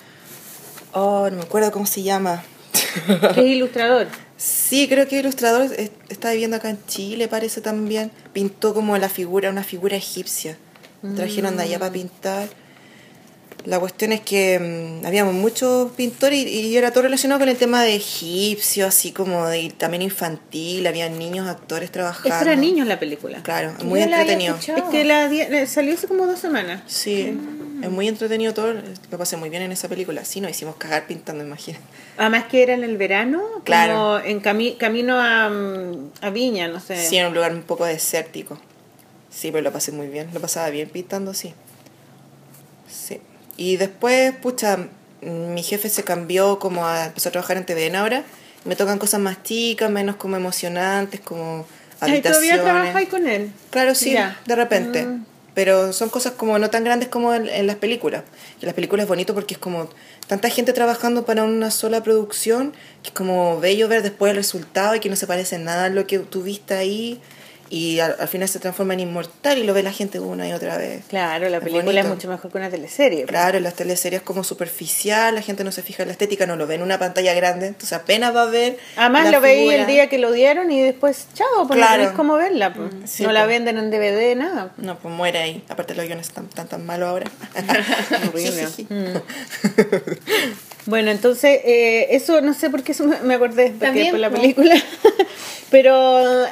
[0.93, 2.43] Oh, no me acuerdo cómo se llama.
[3.35, 4.07] Es ilustrador.
[4.37, 8.11] Sí, creo que ilustrador es- está viviendo acá en Chile, parece también.
[8.33, 10.57] Pintó como la figura, una figura egipcia.
[11.15, 12.49] Trajeron de allá para pintar.
[13.67, 17.57] La cuestión es que mm, habíamos muchos pintores y, y era todo relacionado con el
[17.57, 20.87] tema de egipcio, así como de, y también infantil.
[20.87, 22.29] Había niños, actores trabajando.
[22.29, 23.43] Es para niños la película.
[23.43, 24.55] Claro, muy la había entretenido.
[24.55, 26.81] Es que la eh, salió hace como dos semanas.
[26.87, 27.37] Sí,
[27.83, 28.73] es muy entretenido todo.
[29.11, 30.23] Lo pasé muy bien en esa película.
[30.23, 31.83] Sí, nos hicimos cagar pintando, imagínate.
[32.17, 34.23] Además que era en el verano, como Claro.
[34.23, 36.95] en cami- camino a, mm, a Viña, no sé.
[37.05, 38.57] Sí, en un lugar un poco desértico.
[39.29, 40.29] Sí, pero lo pasé muy bien.
[40.33, 41.53] Lo pasaba bien pintando, sí.
[42.89, 43.19] Sí.
[43.57, 44.77] Y después, pucha,
[45.21, 48.23] mi jefe se cambió como a empezar a trabajar en TVN ahora.
[48.65, 51.65] Me tocan cosas más chicas, menos como emocionantes, como
[51.99, 52.21] habitaciones.
[52.23, 53.51] ¿Todavía trabajáis con él?
[53.71, 54.15] Claro, sí,
[54.45, 55.05] de repente.
[55.05, 55.25] Mm.
[55.53, 58.23] Pero son cosas como no tan grandes como en, en las películas.
[58.61, 59.89] Y las películas es bonito porque es como
[60.27, 64.93] tanta gente trabajando para una sola producción que es como bello ver después el resultado
[64.95, 67.19] y que no se parece nada a lo que tú viste ahí.
[67.69, 70.53] Y al, al final se transforma en inmortal y lo ve la gente una y
[70.53, 71.03] otra vez.
[71.09, 73.19] Claro, la Es película es mucho mejor que una teleserie.
[73.19, 73.29] pues.
[73.29, 76.65] Claro, las teleseries como superficial, la gente no se fija en la estética, no lo
[76.67, 78.77] ve en una pantalla grande, entonces apenas va a ver.
[78.95, 81.91] Además la lo veí el día que lo dieron y después, chao, pues Claro.
[81.97, 82.73] no tenés cómo verla.
[82.73, 82.89] pues.
[83.05, 83.49] sí, no la pues.
[83.49, 84.71] venden en DVD, nada.
[84.77, 85.63] No, pues muere ahí.
[85.69, 87.29] Aparte los guiones están tan, tan malos ahora.
[90.87, 94.29] Bueno, entonces, eh, eso no sé por qué eso me acordé porque También, por la
[94.31, 94.75] película.
[95.69, 95.93] Pero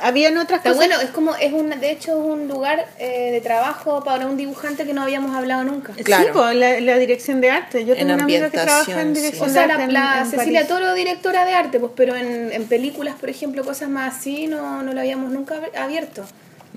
[0.03, 0.75] habían otras Está cosas.
[0.87, 4.35] bueno, es como, es un, de hecho es un lugar eh, de trabajo para un
[4.35, 5.93] dibujante que no habíamos hablado nunca.
[6.03, 6.25] Claro.
[6.25, 7.85] Sí, pues, la, la dirección de arte.
[7.85, 9.21] Yo En tengo una amiga que trabaja en ambientación, sí.
[9.21, 9.77] dirección O de sea, arte.
[9.77, 10.67] la, en- la en Cecilia París.
[10.67, 14.83] Toro, directora de arte, pues, pero en, en películas, por ejemplo, cosas más así, no,
[14.83, 16.25] no lo habíamos nunca ab- abierto.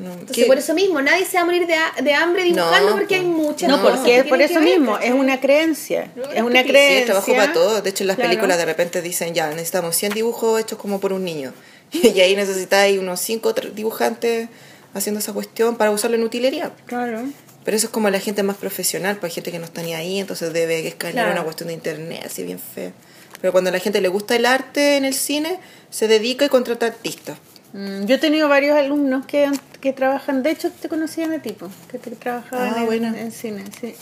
[0.00, 0.44] No, Entonces, ¿qué?
[0.46, 3.06] por eso mismo, nadie se va a morir de, ha- de hambre dibujando No, porque
[3.16, 3.20] pues.
[3.20, 6.12] hay muchas No, cosas porque que por eso que ver, mismo, es una creencia.
[6.34, 6.98] Es una Sí, creencia.
[7.00, 7.82] es trabajo para todo.
[7.82, 8.30] De hecho, en las Claro.
[8.30, 11.52] películas de repente dicen, ya, necesitamos 100 dibujos hechos como por un niño.
[11.92, 14.48] Y ahí necesitáis unos 5 dibujantes
[14.94, 16.70] haciendo esa cuestión para usarlo en utilería.
[16.86, 17.22] Claro.
[17.64, 19.94] Pero eso es como la gente más profesional, pues hay gente que no está ni
[19.94, 21.32] ahí, entonces debe escanear Claro.
[21.32, 22.92] una cuestión de internet, así bien feo.
[23.40, 25.58] Pero cuando a la gente le gusta el arte en el cine,
[25.90, 27.36] se dedica y contrata artistas.
[27.74, 31.68] Mm, Yo he tenido varios alumnos que, que trabajan, de hecho te conocían a tipo,
[31.90, 33.14] que te trabajaban Ah, en, bueno.
[33.16, 33.94] en cine, sí.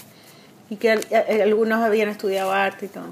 [0.70, 3.06] Y que al- a- algunos habían estudiado arte y todo.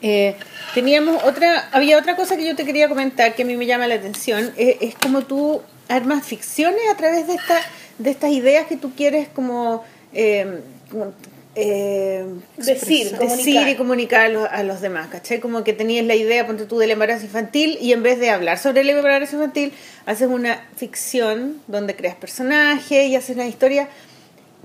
[0.00, 0.34] Eh,
[0.74, 3.86] teníamos otra, había otra cosa que yo te quería comentar que a mí me llama
[3.86, 7.58] la atención, eh, es como tú armas ficciones a través de, esta,
[7.98, 9.84] de estas ideas que tú quieres como...
[10.14, 10.60] eh,
[10.90, 11.12] como,
[11.54, 12.24] eh,
[12.56, 15.38] Decir, y comunicar a los, a los demás, ¿cachai?
[15.38, 18.58] Como que tenías la idea, ponte tú, del embarazo infantil y en vez de hablar
[18.58, 19.72] sobre el embarazo infantil,
[20.06, 23.88] haces una ficción donde creas personajes y haces una historia.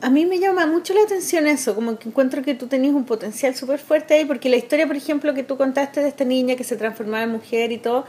[0.02, 3.06] A mí me llama mucho la atención eso, como que encuentro que tú tenías un
[3.06, 6.56] potencial súper fuerte ahí, porque la historia, por ejemplo, que tú contaste de esta niña
[6.56, 8.06] que se transformaba en mujer y todo,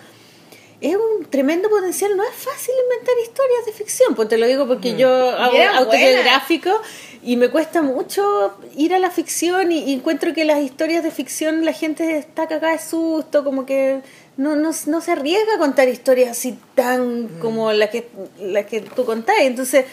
[0.81, 2.17] es un tremendo potencial.
[2.17, 6.71] No es fácil inventar historias de ficción, pues te lo digo porque yo hago autobiográfico
[7.31, 8.23] y me cuesta mucho
[8.77, 12.47] ir a la ficción y, y encuentro que las historias de ficción la gente está
[12.49, 14.01] cagada de susto, como que
[14.39, 18.09] no, no, no se arriesga a contar historias así tan como la que,
[18.41, 19.37] la que tú contás.
[19.41, 19.85] Entonces,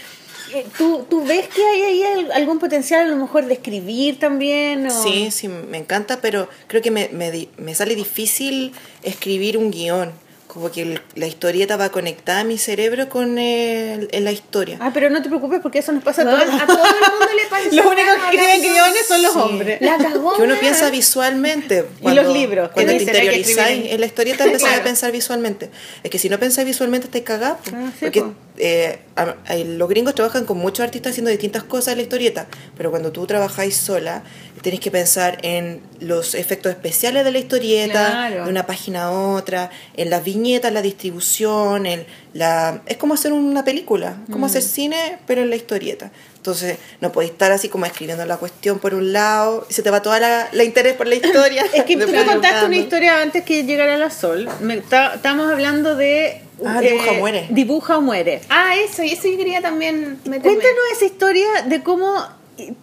[0.53, 4.17] eh, ¿tú, ¿tú ves que hay ahí al- algún potencial a lo mejor de escribir
[4.17, 4.87] también?
[4.87, 5.03] O...
[5.03, 8.71] Sí, sí, me encanta, pero creo que me, me, me sale difícil
[9.03, 10.11] escribir un guion.
[10.55, 14.77] Como que el- la historieta va conectada a mi cerebro con el- en la historia.
[14.79, 16.39] Ah, pero no te preocupes porque eso nos pasa a todos.
[16.61, 19.39] a todo el mundo le pasa Los únicos que escriben hablando- guiones son los Sí.
[19.39, 19.81] hombres.
[19.81, 20.37] La cagó.
[20.37, 21.85] que uno piensa visualmente.
[22.01, 24.81] los libros, que Cuando te escribir en- la historieta, empezás Claro.
[24.81, 25.69] a pensar visualmente.
[26.03, 27.57] Es que si no pensáis visualmente, estáis cagados.
[27.57, 27.71] po.
[27.75, 28.33] Ah, sí, porque po.
[28.57, 32.47] Eh, a- a- los gringos trabajan con muchos artistas haciendo distintas cosas en la historieta.
[32.77, 34.23] Pero cuando tú trabajáis sola,
[34.61, 38.45] tenés que pensar en los efectos especiales de la historieta, Claro.
[38.45, 42.81] de una página a otra, en las viñetas, la distribución, en la...
[42.85, 44.31] es como hacer una película, Mm.
[44.31, 46.11] como hacer cine, pero en la historieta.
[46.37, 49.89] Entonces, no podéis estar así como escribiendo la cuestión por un lado y se te
[49.91, 51.65] va toda la, la interés por la historia.
[51.73, 54.47] Es que tú me contaste una historia antes que llegara la sol.
[54.61, 56.41] Me, está- estábamos hablando de.
[56.59, 57.47] Eh, Ah, Dibuja o muere.
[57.49, 58.41] Dibuja o muere.
[58.49, 60.41] Ah, eso, y eso yo quería también meterme.
[60.41, 62.13] Cuéntanos esa historia de cómo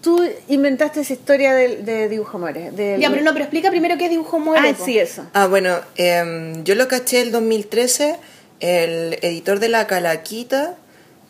[0.03, 2.71] tú inventaste esa historia de, de Dibujo Muere.
[2.73, 4.69] del- Ya, pero no, pero explica primero qué es dibujo muere.
[4.71, 4.85] Ah, po.
[4.85, 5.25] sí, eso.
[5.33, 8.17] Ah, bueno, em, yo lo caché el 2013,
[8.61, 10.77] el editor de La Calaquita,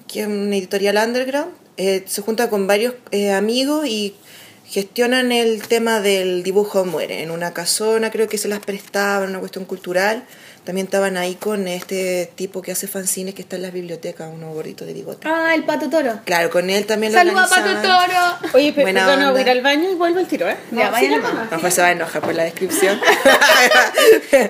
[0.08, 4.14] que es una editorial underground, eh, se junta con varios eh, amigos y
[4.66, 7.22] gestionan el tema del dibujo muere.
[7.22, 10.24] En una casona creo que se las prestaban, una cuestión cultural.
[10.64, 14.52] También estaban ahí con este tipo que hace fanzines que está en las bibliotecas, uno
[14.52, 15.26] gordito de bigote.
[15.26, 16.20] Ah, el pato toro.
[16.24, 17.82] Claro, con él también lo Saluda a Pato.
[17.82, 18.52] Toro.
[18.54, 19.30] Oye, pero Buena perdón, onda.
[19.32, 20.56] voy a ir al baño y vuelvo al tiro, ¿eh?
[20.70, 21.50] Ya, vaya nomás.
[21.50, 23.00] No, pues se va a enojar por la descripción.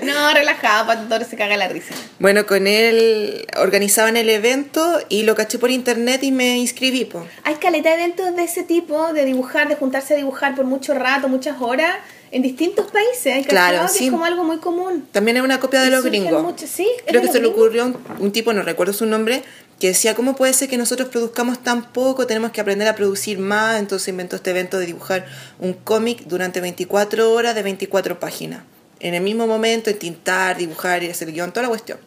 [0.03, 1.95] No, relajado, Pato Toro se caga la risa.
[2.19, 7.05] Bueno, con él organizaban el evento y lo caché por internet y me inscribí.
[7.05, 7.27] Po.
[7.45, 10.95] Hay caleta de eventos de ese tipo, de dibujar, de juntarse a dibujar por mucho
[10.95, 11.97] rato, muchas horas,
[12.33, 13.27] en distintos países.
[13.35, 14.05] Hay Claro, cachado que sí.
[14.07, 15.07] es como algo muy común.
[15.13, 16.55] También es una copia de Y los gringos.
[16.67, 19.43] sí, ¿es Creo que se le ocurrió un, un tipo, no recuerdo su nombre,
[19.79, 22.27] que decía, ¿cómo puede ser que nosotros produzcamos tan poco?
[22.27, 23.79] Tenemos que aprender a producir más.
[23.79, 25.27] Entonces inventó este evento de dibujar
[25.61, 28.63] un cómic durante 24 horas de 24 páginas.
[29.01, 31.99] En el mismo momento, entintar, dibujar y hacer el guion, toda la cuestión.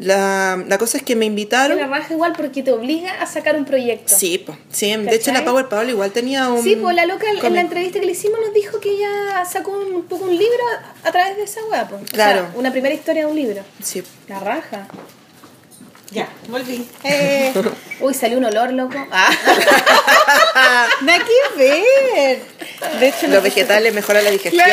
[0.00, 1.78] La, la cosa es que me invitaron.
[1.78, 4.14] la raja igual porque te obliga a sacar un proyecto.
[4.16, 5.44] Sí, po, sí, de hecho la.
[5.44, 6.62] Power Paul igual tenía un...
[6.62, 9.72] Sí, pues la loca en la entrevista que le hicimos nos dijo que ella sacó
[9.72, 10.62] un poco un libro
[11.04, 12.02] a través de esa wea, pues.
[12.02, 12.48] O sea, Claro.
[12.54, 13.62] una primera historia de un libro.
[13.82, 14.02] Sí.
[14.28, 14.88] La raja.
[16.12, 16.88] Ya, volví.
[17.04, 17.52] Eh,
[18.00, 18.94] uy, salió un olor, loco.
[20.52, 20.86] Ah.
[21.02, 22.38] Nada que ver.
[23.00, 24.68] De hecho, no, Los vegetales mejoran la digestión.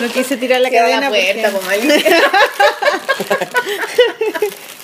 [0.00, 1.88] no quise tirar la Cierra cadena la puerta, porque- como ahí.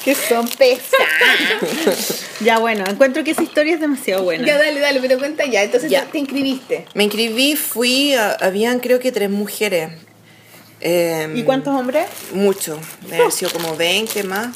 [0.04, 2.24] que son pesadas.
[2.40, 4.46] ya, bueno, encuentro que esa historia es demasiado buena.
[4.46, 5.62] Ya, dale, dale, pero cuenta ya.
[5.62, 6.04] Entonces Ya.
[6.04, 6.86] te inscribiste.
[6.94, 9.90] Me inscribí, fui, a- habían creo que tres mujeres.
[10.80, 12.06] Eh, ¿Y cuántos hombres?
[12.32, 14.48] Mucho, debe haber sido como 20 más.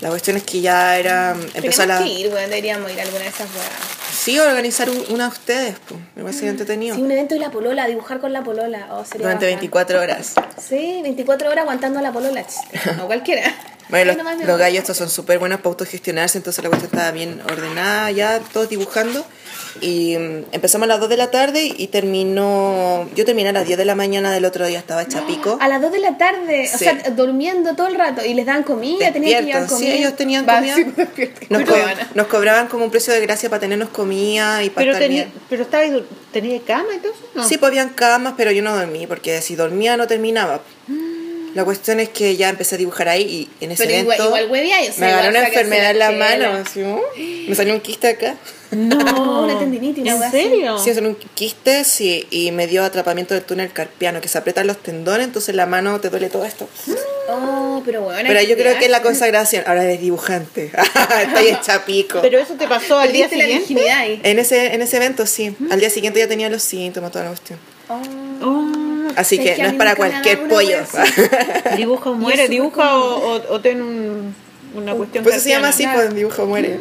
[0.00, 1.98] La cuestión es que ya era, empezó la...
[1.98, 3.68] que ir, weón, deberíamos ir a alguna de esas weas.
[4.16, 6.94] Sí, organizar un- una de ustedes, pues, me parece entretenido.
[6.96, 8.88] Sí, un evento de la polola, dibujar con la polola.
[8.92, 9.58] Oh, sería Durante bacán.
[9.60, 10.34] 24 horas.
[10.60, 12.42] Sí, 24 horas aguantando a la polola.
[12.44, 13.52] ch, No cualquiera.
[13.90, 14.60] Bueno, nomás los, me los voy.
[14.60, 18.68] gallos estos son súper buenos para autogestionarse, entonces la cuestión estaba bien ordenada, ya todos
[18.68, 19.24] dibujando.
[19.80, 23.08] Y mm, empezamos a las 2 de la tarde y terminó.
[23.14, 25.58] Yo terminé a las 10 de la mañana del otro día, estaba hecha pico.
[25.60, 26.84] A las 2 de la tarde, o Sí.
[26.84, 28.24] sea, durmiendo todo el rato.
[28.24, 29.94] Y les dan comida, tenían que llevar Despiertos, sí, comida.
[29.98, 30.74] ellos tenían Va, comida.
[30.74, 30.84] sí.
[31.50, 31.76] Nos, co-
[32.14, 35.24] nos cobraban como un precio de gracia para tenernos comida y para Pero, estar tenía,
[35.24, 35.34] bien.
[35.48, 37.22] pero estaba ahí, tenía cama y todo eso.
[37.34, 37.48] No.
[37.48, 40.60] Sí, pues habían camas, pero yo no dormí, porque si dormía no terminaba.
[41.58, 43.22] La cuestión es que ya empecé a dibujar ahí
[43.60, 45.90] y en ese Pero igual- evento igual hueveáis, o sea, me agarró igual una enfermedad
[45.90, 46.48] en la la chela.
[46.50, 46.64] mano.
[46.64, 47.00] así, ¿no?
[47.48, 48.36] Me salió un quiste acá.
[48.70, 50.78] No, una tendinitis, ¿En serio?
[50.78, 54.68] Sí, son un quiste sí, y me dio atrapamiento del túnel carpiano, que se aprietan
[54.68, 56.68] los tendones, entonces la mano te duele todo esto.
[57.28, 58.28] Oh, pero bueno.
[58.28, 59.64] Pero yo creo que es la consagración.
[59.66, 60.70] Ahora eres dibujante.
[61.22, 62.20] Estoy hecha pico.
[62.22, 63.56] Pero eso te pasó al día la siguiente.
[63.58, 64.20] virginidad ahí.
[64.22, 65.56] En ese, en ese evento sí.
[65.72, 67.58] Al día siguiente ya tenía los síntomas, toda la cuestión.
[67.88, 68.00] Oh.
[68.42, 68.72] Oh,
[69.16, 70.68] Así Es que, no es para cualquier pollo.
[70.68, 74.34] wea dibuja o Y es muere, dibuja o, o, o ten un-
[74.74, 76.78] una cuestión Pues se llama así, pues dibujo muere.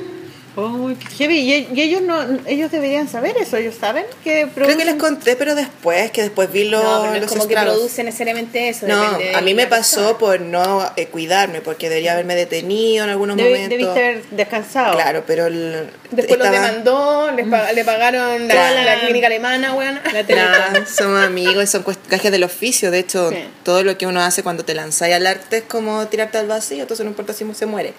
[0.60, 1.38] Oh, qué heavy.
[1.38, 2.18] Y, y ellos no,
[2.48, 6.24] ellos deberían saber eso, ellos saben que Creo que les producen- conté, pero después, que
[6.24, 7.76] después vi los, No, pero no es los como que estragos.
[7.76, 8.88] produce necesariamente eso.
[8.88, 10.18] No, depende a mí me pasó persona.
[10.18, 13.70] por no eh, cuidarme, porque debería haberme detenido en algunos Debe- momentos.
[13.78, 14.94] debiste haber descansado.
[14.96, 19.74] Claro, pero el, Después los estaba- demandó, les pa- le pagaron la, la clínica alemana,
[19.76, 20.00] weón.
[20.36, 22.90] Nah, somos amigos y son gajes del oficio.
[22.90, 23.38] De hecho, Sí.
[23.64, 26.82] todo lo que uno hace cuando te lanzáis al arte es como tirarte al vacío,
[26.82, 27.94] entonces no importa si se muere.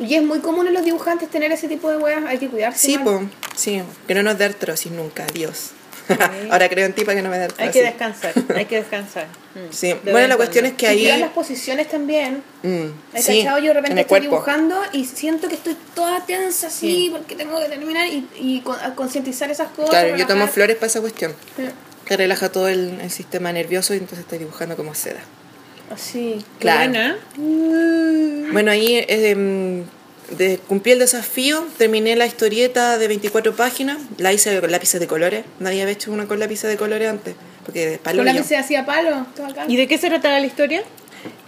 [0.00, 2.86] Y es muy común en los dibujantes tener ese tipo de weas, hay que cuidarse.
[2.86, 3.20] Sí, pues,
[3.54, 5.70] sí, que no nos dé artrosis nunca, Dios.
[6.50, 7.66] Ahora creo en ti para que no me dé artrosis.
[7.66, 9.26] Hay que descansar, hay que descansar.
[9.50, 9.72] Mm.
[9.72, 10.98] Sí, De bueno, la cuestión es que Y ahí...
[11.00, 12.40] cuidar las posiciones también.
[12.62, 12.84] Mm,
[13.18, 14.36] sí, cachado, yo de repente estoy cuerpo.
[14.36, 18.62] dibujando y siento que estoy toda tensa así porque tengo que terminar y, y
[18.94, 19.90] concientizar esas cosas.
[19.90, 21.34] Claro, yo tomo flores para esa cuestión.
[21.56, 21.64] Sí.
[22.04, 25.18] Que relaja todo el, el sistema nervioso y entonces estoy dibujando como seda.
[25.90, 26.38] Así.
[26.58, 26.90] Claro.
[26.90, 27.18] buena.
[28.52, 29.84] Bueno, ahí eh, em,
[30.36, 35.06] de, cumplí el desafío, terminé la historieta de 24 páginas, la hice con lápices de
[35.06, 35.44] colores.
[35.58, 37.34] Nadie había hecho una con lápices de colores antes,
[37.66, 39.26] porque para ¿Con se hacía palo?
[39.44, 39.64] Acá.
[39.68, 40.82] ¿Y de qué se trataba la historia?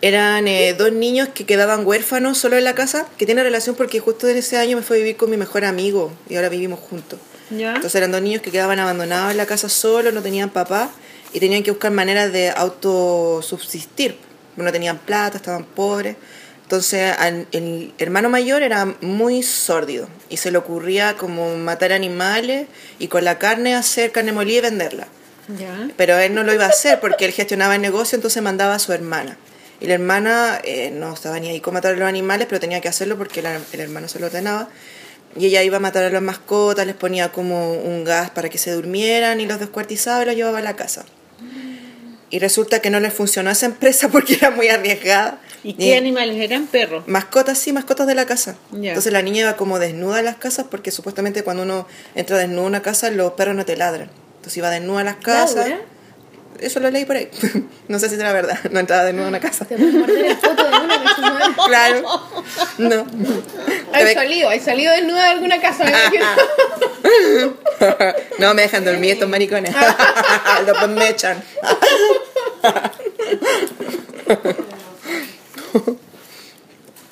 [0.00, 4.00] Eran eh, dos niños que quedaban huérfanos solo en la casa, que tiene relación porque
[4.00, 6.80] justo en ese año me fui a vivir con mi mejor amigo y ahora vivimos
[6.80, 7.20] juntos.
[7.50, 7.68] Ya.
[7.68, 10.90] Entonces eran dos niños que quedaban abandonados en la casa solos, no tenían papá
[11.32, 14.16] y tenían que buscar maneras de autosubsistir.
[14.56, 16.16] No tenían plata, estaban pobres.
[16.62, 17.14] Entonces
[17.52, 22.66] el hermano mayor era muy sórdido y se le ocurría como matar animales
[22.98, 25.06] y con la carne hacer carne molida y venderla.
[25.98, 28.78] Pero él no lo iba a hacer porque él gestionaba el negocio, entonces mandaba a
[28.78, 29.36] su hermana.
[29.80, 32.80] Y la hermana eh, no estaba ni ahí con matar a los animales, pero tenía
[32.80, 34.68] que hacerlo porque la- el hermano se lo ordenaba.
[35.36, 38.58] Y ella iba a matar a las mascotas, les ponía como un gas para que
[38.58, 41.04] se durmieran y los descuartizaba y los llevaba a la casa.
[42.32, 45.38] Y resulta que no les funcionó esa empresa porque era muy arriesgada.
[45.62, 46.66] ¿Y qué animales eran?
[46.66, 47.06] Perros.
[47.06, 48.56] Mascotas, sí, mascotas de la casa.
[48.72, 51.86] Entonces la niña iba como desnuda a las casas porque supuestamente cuando uno
[52.16, 54.10] entra desnudo a una casa los perros no te ladran.
[54.36, 55.68] Entonces iba desnuda a las casas.
[55.68, 55.84] ¿Laura?
[56.60, 57.28] Eso lo leí por ahí.
[57.88, 58.58] no sé si será verdad.
[58.70, 59.64] No entraba desnuda a una casa.
[59.64, 61.54] Te puedes morder el foto de una que se mueve.
[61.66, 62.02] claro.
[62.78, 63.06] No.
[63.92, 65.84] Hay salido, hay salido desnuda de alguna casa.
[68.38, 69.74] no me dejan dormir estos maricones.
[70.64, 71.42] Después me echan.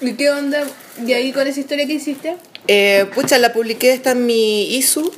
[0.01, 0.65] ¿Y qué onda?
[1.07, 2.37] ¿Y ahí con esa historia que hiciste?
[2.67, 5.12] Eh, pucha, la publiqué, está en mi ISU.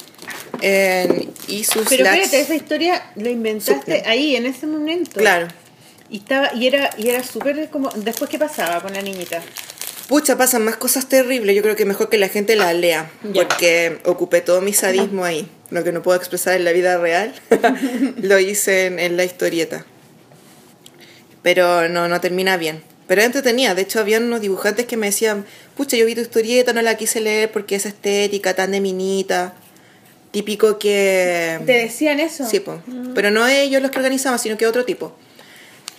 [0.62, 5.18] En Pero slash- espérate, esa historia la inventaste ahí, en ese momento.
[5.18, 5.48] Claro.
[6.08, 7.90] Y estaba, y era, y era súper como.
[7.90, 9.42] Después, ¿qué pasaba con la niñita?
[10.08, 11.56] Pucha, pasan más cosas terribles.
[11.56, 13.10] Yo creo que mejor que la gente la lea.
[13.24, 13.48] Ya.
[13.48, 15.48] Porque ocupé todo mi sadismo ahí.
[15.70, 17.34] Lo que no puedo expresar en la vida real,
[18.20, 19.84] lo hice en, en la historieta.
[21.42, 22.82] Pero no, no termina bien.
[23.08, 23.74] Pero era entretenida.
[23.74, 25.44] De hecho, habían unos dibujantes que me decían,
[25.76, 29.54] pucha, yo vi tu historieta, no la quise leer porque es estética, tan de minita.
[30.32, 31.60] Típico que...
[31.64, 32.44] ¿Te decían eso?
[32.46, 32.80] Sí, po.
[33.14, 35.14] pero no ellos los que organizaban, sino que otro tipo.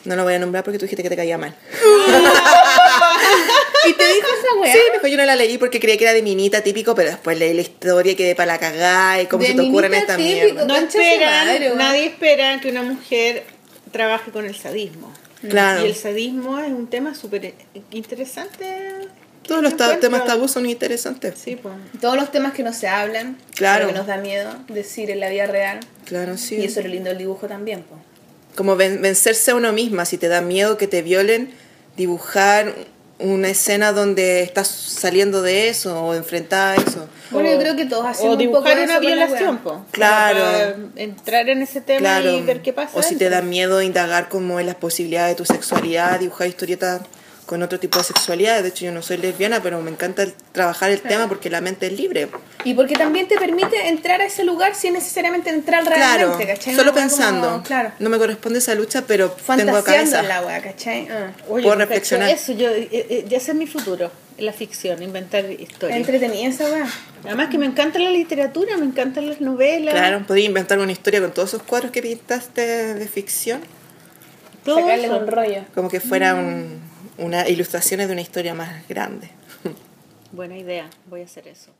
[0.06, 1.56] No lo voy a nombrar porque tú dijiste que te caía mal.
[3.88, 4.74] ¿Y te dijo esa weá?
[4.74, 7.38] Sí, mejor yo no la leí porque creía que era de minita típico, pero después
[7.38, 10.18] leí la historia y quedé para la cagada y cómo De se te ocurren esta
[10.18, 10.44] típico.
[10.46, 10.66] mierda.
[10.66, 13.44] No esperan, madre, nadie espera que una mujer
[13.92, 15.12] trabaje con el sadismo.
[15.48, 15.86] Claro.
[15.86, 17.54] Y el sadismo es un tema súper
[17.92, 18.66] interesante.
[19.48, 21.36] Todos los ta- temas tabú son interesantes.
[21.44, 21.74] Sí, pues.
[22.02, 23.88] Todos los temas que no se hablan, Claro.
[23.88, 25.80] que nos da miedo decir en la vida real.
[26.06, 26.56] Claro, sí.
[26.56, 28.02] Y eso es lo lindo del dibujo también, pues.
[28.56, 31.52] Como ven- vencerse a uno misma, si te da miedo que te violen,
[31.98, 32.74] dibujar
[33.20, 37.07] una escena donde estás saliendo de eso o enfrentada a eso.
[37.32, 39.86] Bueno, yo creo que todos hacemos O dibujar un poco una violación, po.
[39.91, 40.40] Claro.
[40.44, 42.32] Para Entrar en ese tema Claro.
[42.38, 42.98] y ver qué pasa.
[42.98, 47.02] O si te da miedo indagar como en las posibilidades de tu sexualidad, dibujar historietas
[47.45, 48.61] con otro tipo de sexualidad.
[48.64, 51.61] De hecho, yo no soy lesbiana, pero me encanta el- trabajar el tema porque la
[51.61, 52.30] mente es libre.
[52.64, 56.76] Y porque también te permite entrar a ese lugar sin necesariamente entrar Claro, realmente, ¿cachai?
[56.76, 57.49] solo pensando.
[57.49, 57.91] como- claro.
[57.99, 60.24] No me corresponde esa lucha, pero tengo Fantaseando cabeza.
[60.24, 60.38] la.
[60.38, 60.41] Ah.
[61.49, 61.78] Oye, Puedo perfecto.
[61.78, 62.30] reflexionar.
[62.30, 65.99] Eso, yo, eh, eh, ya sé mi futuro, la ficción, inventar historias.
[65.99, 66.88] Entretenida esa weá.
[67.26, 69.94] Además que me encanta la literatura, me encantan las novelas.
[69.94, 73.61] Claro, podría inventar una historia con todos esos cuadros que pintaste de ficción,
[74.65, 75.18] todo Sacarle eso.
[75.18, 75.61] un rollo.
[75.76, 76.82] como que fuera un,
[77.18, 79.30] una ilustraciones de una historia más grande.
[80.31, 81.72] Buena idea, voy a hacer eso.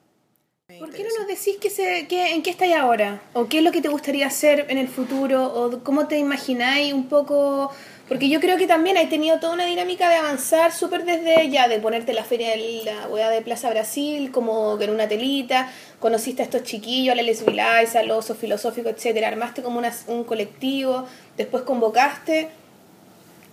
[0.80, 3.22] ¿Por qué no nos decís que se, que, en qué estáis ahora?
[3.34, 5.44] ¿O qué es lo que te gustaría hacer en el futuro?
[5.54, 7.70] ¿O cómo te imagináis un poco?
[8.08, 11.68] Porque yo creo que también has tenido toda una dinámica de avanzar súper desde ya,
[11.68, 16.42] de ponerte la feria de la weá de Plaza Brasil, como en una telita, conociste
[16.42, 20.24] a estos chiquillos, a la Les Vilais, al oso filosófico, etcétera, armaste como una- un
[20.24, 21.06] colectivo,
[21.38, 22.50] después convocaste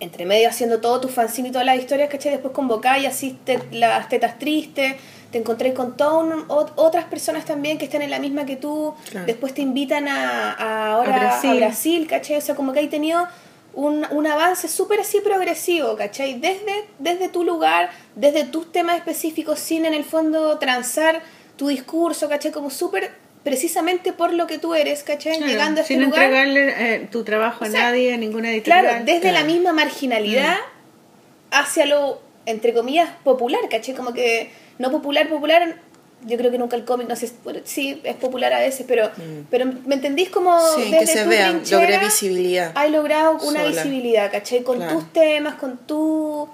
[0.01, 2.31] entre medio haciendo todo tu fanzine y todas las historias, ¿cachai?
[2.33, 4.95] Después convocáis, asiste las tetas tristes,
[5.31, 6.43] te encontré con todas
[6.75, 9.25] otras personas también que están en la misma que tú, Claro.
[9.27, 11.57] después te invitan a, a ahora A a Brasil.
[11.57, 12.07] Brasil.
[12.09, 12.35] ¿cachai?
[12.37, 13.25] O sea, como que hay tenido
[13.73, 16.33] un, un avance súper así progresivo, ¿cachai?
[16.39, 21.21] Desde, desde tu lugar, desde tus temas específicos, sin en el fondo transar
[21.57, 22.51] tu discurso, ¿cachai?
[22.51, 23.11] Como súper
[23.43, 25.37] precisamente por lo que tú eres, ¿cachai?
[25.37, 26.23] Claro, Llegando a este sin lugar.
[26.23, 28.81] entregarle eh, tu trabajo a O sea, nadie, a ninguna editorial.
[28.87, 30.57] Claro, desde la misma marginalidad
[31.51, 33.93] hacia lo, entre comillas, popular, ¿caché?
[33.93, 34.49] Como que
[34.79, 35.75] no popular, popular,
[36.25, 37.31] yo creo que nunca el cómic, no sé,
[37.63, 39.09] sí, es popular a veces, pero,
[39.49, 42.71] pero ¿me entendís como Sí, desde que se tu vea, trinchera logré visibilidad.
[42.75, 43.67] Has logrado una Sola.
[43.69, 44.61] visibilidad, ¿cachai?
[44.63, 44.93] Con Claro.
[44.99, 46.47] tus temas, con tu...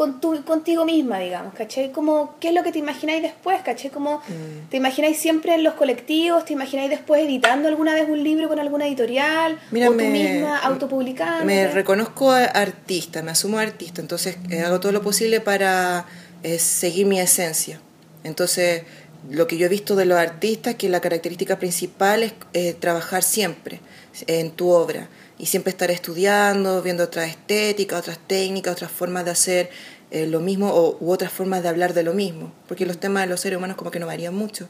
[0.00, 1.92] Con tu, contigo misma, digamos, ¿cachai?
[1.92, 3.90] Como, ¿qué es lo que te imagináis después, ¿cachai?
[3.90, 4.70] Como, Mm.
[4.70, 6.46] ¿te imagináis siempre en los colectivos?
[6.46, 9.58] ¿Te imagináis después editando alguna vez un libro con alguna editorial?
[9.70, 11.44] Mira, ¿O tú me- misma autopublicando?
[11.44, 16.06] Me reconozco artista, me asumo artista, entonces eh, hago todo lo posible para
[16.42, 17.78] eh, seguir mi esencia.
[18.24, 18.84] Entonces,
[19.28, 23.22] lo que yo he visto de los artistas, que la característica principal es eh, trabajar
[23.22, 23.80] siempre
[24.26, 25.08] en tu obra
[25.40, 29.70] y siempre estar estudiando, viendo otras estéticas, otras técnicas, otras formas de hacer
[30.10, 33.22] eh, lo mismo o, u otras formas de hablar de lo mismo, porque los temas
[33.22, 34.68] de los seres humanos como que no varían mucho,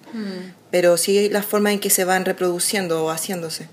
[0.71, 3.69] pero sí las formas en que se van reproduciendo o haciéndose.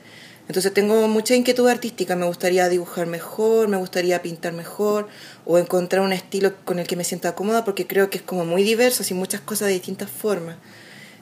[0.48, 5.07] Entonces tengo mucha inquietud artística, me gustaría dibujar mejor, me gustaría pintar mejor
[5.45, 8.45] o encontrar un estilo con el que me sienta cómoda porque creo que es como
[8.45, 10.56] muy diverso, así muchas cosas de distintas formas.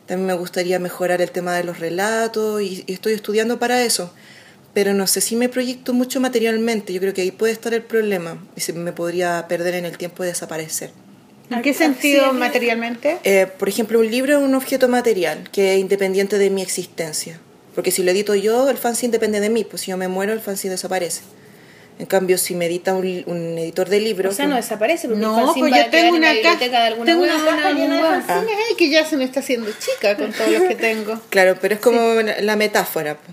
[0.06, 4.14] También me gustaría mejorar el tema de los relatos y, y estoy estudiando para eso,
[4.76, 7.81] pero no sé si me proyecto mucho materialmente, yo creo que ahí puede estar el
[7.81, 10.91] problema y se me podría perder en el tiempo y desaparecer.
[11.49, 13.18] ¿En qué sentido materialmente?
[13.23, 17.39] Eh, por ejemplo, un libro es un objeto material que es independiente de mi existencia.
[17.73, 19.64] Porque si lo edito yo, el fanzine depende de mí.
[19.64, 21.22] Pues si yo me muero, el fanzine desaparece.
[21.97, 24.34] En cambio, si me edita un, un editor de libros...
[24.34, 27.45] O sea, no desaparece porque No, pues yo tengo una biblioteca de caja, tengo una
[27.45, 30.63] caja llena de fanzines ahí que ya se me está haciendo chica con todos los
[30.63, 31.19] que tengo.
[31.30, 33.15] Claro, pero es como la- la metáfora.
[33.15, 33.31] po.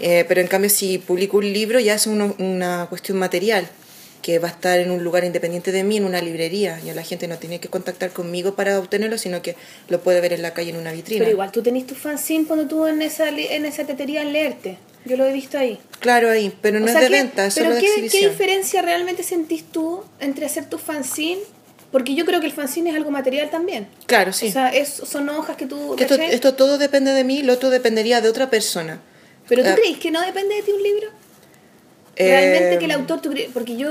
[0.00, 3.66] Eh, pero en cambio, si publico un libro, ya es uno- una cuestión material,
[4.26, 6.80] que va a estar en un lugar independiente de mí, en una librería.
[6.84, 9.54] Ya la gente no tiene que contactar conmigo para obtenerlo, sino que
[9.88, 11.20] lo puede ver en la calle en una vitrina.
[11.20, 14.78] Pero igual, tú tenés tu fanzine cuando tú en esa, en esa tetería leerte.
[15.04, 15.78] Yo lo he visto ahí.
[16.00, 17.86] Claro, ahí, pero no O es sea, de ¿qué- venta, es pero solo de ¿qué,
[17.86, 18.22] exhibición.
[18.24, 21.42] ¿qué diferencia realmente sentís tú entre hacer tu fanzine?
[21.92, 23.86] Porque yo creo que el fanzine es algo material también.
[24.06, 24.48] Claro, sí.
[24.48, 25.94] O sea, es, son hojas que tú...
[25.94, 29.00] Que esto, esto todo depende de mí, lo otro dependería de otra persona.
[29.48, 31.10] Pero tú Eh, crees que no depende de ti un libro?
[32.16, 33.20] Eh, Realmente que el autor...
[33.20, 33.90] tú cre- porque yo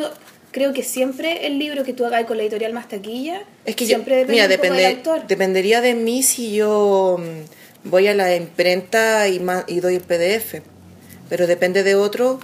[0.51, 3.41] creo que siempre el libro que tú hagas con la editorial más taquilla...
[3.65, 5.27] Es que yo, siempre depende mira, depende, del autor.
[5.27, 10.01] dependería de mí si yo mm, voy a la imprenta y, ma- y doy el
[10.01, 10.61] PDF.
[11.29, 12.39] Pero depende de otro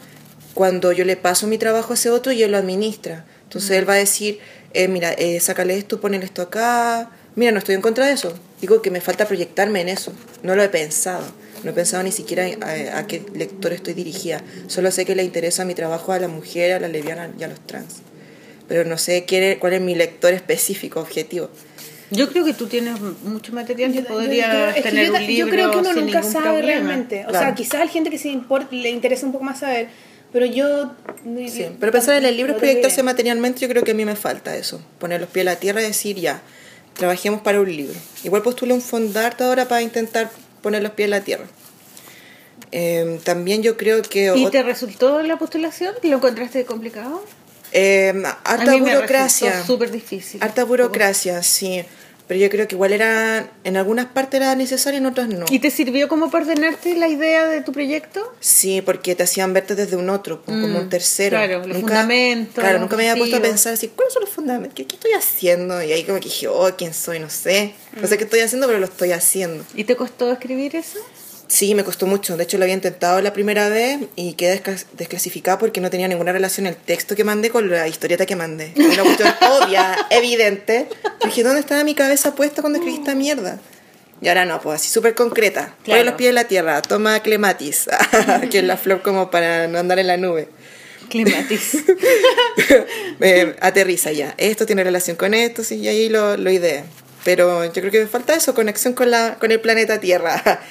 [0.53, 3.25] cuando yo le paso mi trabajo a ese otro y él lo administra.
[3.43, 4.39] Entonces él va a decir,
[4.73, 7.11] eh, mira, eh, sácale esto, ponle esto acá.
[7.35, 8.33] Mira, no estoy en contra de eso.
[8.59, 10.11] Digo que me falta proyectarme en eso.
[10.43, 11.23] No lo he pensado.
[11.63, 14.41] No he pensado ni siquiera a, a qué lector estoy dirigida.
[14.67, 17.47] Solo sé que le interesa mi trabajo a la mujer, a la lesbiana y a
[17.47, 18.01] los trans.
[18.67, 21.49] Pero no sé quién es- cuál es mi lector específico, objetivo.
[22.09, 25.71] Yo creo que tú tienes mucho material que podría tener yo, un libro yo creo
[25.71, 26.65] que uno sin nunca ningún sabe problema.
[26.88, 27.23] realmente.
[27.25, 27.45] O Claro.
[27.45, 29.88] sea, quizás hay gente que se import- le interesa un poco más saber,
[30.33, 30.91] pero yo...
[31.47, 34.15] Sí, pero pensar en el libro no proyectarse materialmente, yo creo que a mí me
[34.17, 34.81] falta eso.
[34.99, 36.41] Poner los pies a la tierra y decir, ya,
[36.97, 37.95] trabajemos para un libro.
[38.25, 40.29] Igual postulé un fondarte ahora para intentar
[40.61, 41.45] poner los pies en la tierra.
[42.71, 44.33] Eh, también yo creo que...
[44.35, 45.93] ¿Y te resultó la postulación?
[46.03, 47.23] ¿Lo encontraste complicado?
[47.71, 49.63] eh, harta burocracia.
[49.63, 50.41] súper difícil.
[50.43, 51.83] Harta burocracia, sí.
[52.31, 55.45] Pero yo creo que igual era, en algunas partes era necesario, en otras no.
[55.49, 58.21] ¿Y te sirvió como para ordenarte la idea de tu proyecto?
[58.39, 61.35] Sí, porque te hacían verte desde un otro, como Mm, un tercero.
[61.35, 64.29] claro, los fundamentos, Claro, los nunca me había puesto a pensar así, ¿cuáles son los
[64.31, 64.75] fundamentos?
[64.77, 65.83] ¿Qué, qué estoy haciendo?
[65.83, 67.19] Y ahí como que dije, oh, ¿quién soy?
[67.19, 67.73] No sé.
[67.97, 68.07] No Mm.
[68.07, 69.65] sé qué estoy haciendo, pero lo estoy haciendo.
[69.75, 70.99] ¿Y te costó escribir eso?
[71.51, 72.37] Sí, me costó mucho.
[72.37, 76.07] De hecho, lo había intentado la primera vez y quedé desclas- desclasificada porque no tenía
[76.07, 78.71] ninguna relación el texto que mandé con la historieta que mandé.
[78.77, 80.87] Una cuestión obvia, evidente.
[81.25, 83.59] Dije, ¿dónde estaba mi cabeza puesta cuando escribí esta mierda?
[84.21, 85.75] Y ahora no, pues así súper concreta.
[85.83, 85.99] Claro.
[85.99, 87.89] Pone los pies en la tierra, toma clematis,
[88.49, 90.47] que es la flor como para no andar en la nube.
[91.09, 91.77] Clematis.
[93.23, 94.33] Eh, aterriza ya.
[94.37, 96.83] Esto tiene relación con esto, sí, y ahí lo, lo ideé.
[97.23, 100.61] Pero yo creo que me falta eso, conexión con, la, con el planeta Tierra.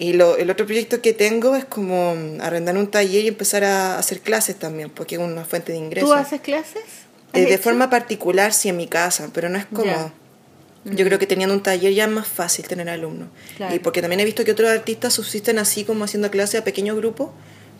[0.00, 3.98] Y lo, el otro proyecto que tengo es como arrendar un taller y empezar a
[3.98, 6.08] hacer clases también, porque es una fuente de ingresos.
[6.08, 6.82] ¿Tú haces clases?
[7.32, 10.12] Eh, ¿Has de forma particular, sí, en mi casa, pero no es como...
[10.84, 13.28] Yo creo que teniendo un taller ya es más fácil tener alumnos.
[13.56, 13.74] Claro.
[13.74, 16.96] Y porque también he visto que otros artistas subsisten así como haciendo clases a pequeños
[16.96, 17.30] grupos,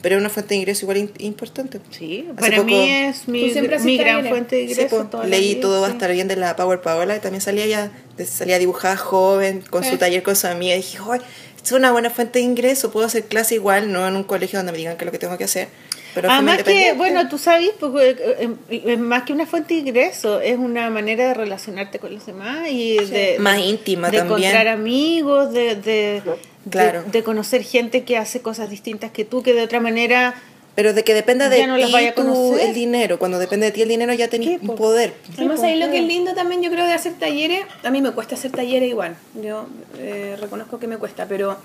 [0.02, 1.80] pero es una fuente de ingreso igual in- importante.
[1.90, 3.50] Sí, Hace para poco- mí es mi,
[3.84, 5.08] mi gran fuente de Sí, ingreso.
[5.08, 5.96] po, la leí vida, todo va a sí.
[5.96, 9.84] estar bien de la Power Paola y también salía ya, de- salía dibujada joven, con
[9.84, 9.98] su Eh.
[9.98, 10.74] taller con su amiga.
[10.74, 11.20] Y dije, ¡ay!
[11.68, 14.72] Es una buena fuente de ingreso, puedo hacer clase igual, no en un colegio donde
[14.72, 15.68] me digan qué es lo que tengo que hacer.
[16.14, 19.80] Pero Además que, bueno, tú sabes, pues, eh, eh, es más que una fuente de
[19.80, 24.44] ingreso, es una manera de relacionarte con los demás y de, Más íntima de también.
[24.44, 26.22] encontrar amigos, de, de,
[26.70, 27.02] Claro.
[27.02, 30.34] de, de conocer gente que hace cosas distintas que tú, que de otra manera...
[30.78, 32.68] Pero de que dependa de Ya no las ti vaya a tú, conocer.
[32.68, 33.18] el dinero.
[33.18, 35.12] Cuando depende de ti el dinero ya tenés un poder.
[35.36, 38.12] Además, ahí lo que es lindo también, yo creo, de hacer talleres, a mí me
[38.12, 39.66] cuesta hacer talleres igual, yo
[39.98, 41.56] eh, reconozco que me cuesta, pero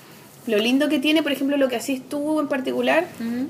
[0.48, 3.06] lo lindo que tiene, por ejemplo, lo que hacís tú en particular,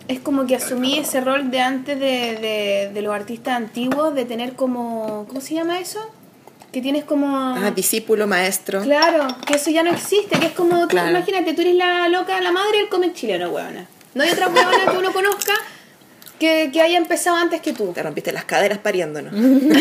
[0.10, 2.06] es como que asumí ese rol de antes de,
[2.42, 6.00] de, de los artistas antiguos, de tener como, ¿cómo se llama eso?
[6.74, 7.28] Que tienes como...
[7.56, 8.82] Ah, discípulo, maestro.
[8.82, 11.12] Claro, que eso ya no existe, que es como, tú, Claro.
[11.12, 13.88] imagínate, tú eres la loca, la madre del cómic chileno, huevona.
[14.16, 15.54] No hay otra huevona que uno conozca
[16.40, 17.94] que, que haya empezado antes que tú.
[17.94, 19.34] Te rompiste las caderas pariéndonos.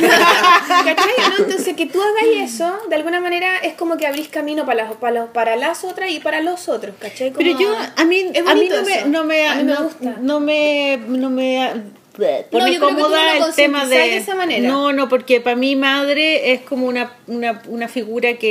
[0.68, 0.94] ¿Cachai?
[1.38, 1.44] ¿no?
[1.44, 4.92] Entonces, que tú hagas eso, de alguna manera, es como que abrís camino para las,
[4.94, 7.32] para, los- para las otras y para los otros, ¿cachai?
[7.32, 9.72] Como- Pero yo, a mí, Es a mí no, me, no me, A mí me
[9.74, 10.16] no, gusta.
[10.20, 11.70] no me, no me
[12.14, 14.68] pone yo creo que tú cómoda lo el tema de, de esa manera.
[14.68, 18.50] no no porque para mí madre es como una, una, una figura que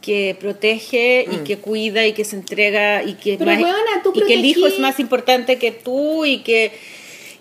[0.00, 3.60] que protege y que cuida y que se entrega y que Pero, más-
[4.14, 6.72] y que el hijo es más importante que tú y que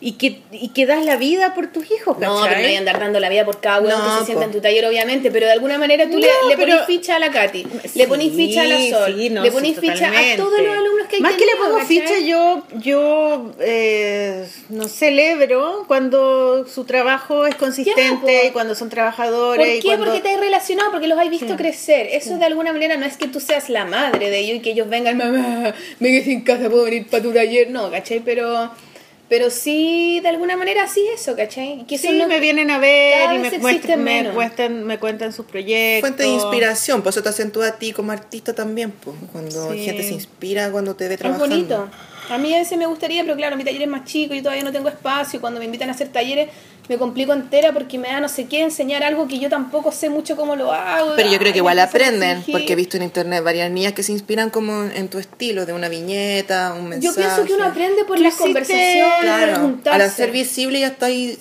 [0.02, 2.30] y que, y que das la vida por tus hijos, ¿cachai?
[2.34, 4.26] No, pero no voy a andar dando la vida por cada uno No, que se
[4.28, 6.86] sienta en tu taller, obviamente, pero de alguna manera tú No, le, le pero- pones
[6.88, 7.66] ficha a la Katy,
[7.96, 10.78] le pones ficha a la Sol, sí, no, le sí, pones ficha a todos los
[10.78, 11.88] alumnos que hay Más que le pongo ¿cachai?
[12.00, 18.96] ficha, yo, yo eh, no celebro cuando su trabajo es consistente y cuando son ¿Por
[18.96, 19.78] trabajadores.
[19.78, 19.88] y qué?
[19.88, 20.06] cuando...
[20.06, 22.08] Porque te has relacionado, porque los has visto crecer.
[22.12, 24.72] Eso de alguna manera no es que tú seas la madre de ellos y que
[24.72, 27.70] ellos vengan, mamá, me quedé sin casa, puedo venir para tu taller.
[27.70, 28.20] No, ¿cachai?
[28.22, 28.72] Pero,
[29.30, 31.86] pero sí, de alguna manera sí eso, ¿cachai?
[31.88, 34.98] Que eso Sí, no- me vienen a ver cada y me, muestran, me, cuentan, me
[35.00, 36.02] cuentan sus proyectos.
[36.10, 39.86] Fuente de inspiración, por eso te acentúa a ti como artista también, pues, cuando Sí.
[39.86, 41.56] gente se inspira cuando te ve Es trabajando.
[41.56, 41.90] bonito.
[42.30, 44.64] A mí a veces me gustaría, pero claro, mi taller es más chico y todavía
[44.64, 45.40] no tengo espacio.
[45.42, 46.50] Cuando me invitan a hacer talleres
[46.90, 50.10] me complico entera porque me da no sé qué enseñar algo que yo tampoco sé
[50.10, 51.14] mucho cómo lo hago.
[51.16, 54.12] Pero yo creo que igual aprenden, porque he visto en internet varias niñas que se
[54.12, 57.06] inspiran como en tu estilo, de una viñeta, un mensaje.
[57.06, 59.96] Yo pienso que uno aprende por las conversaciones, Claro, preguntarse.
[59.96, 61.38] al hacer visible ya está ahí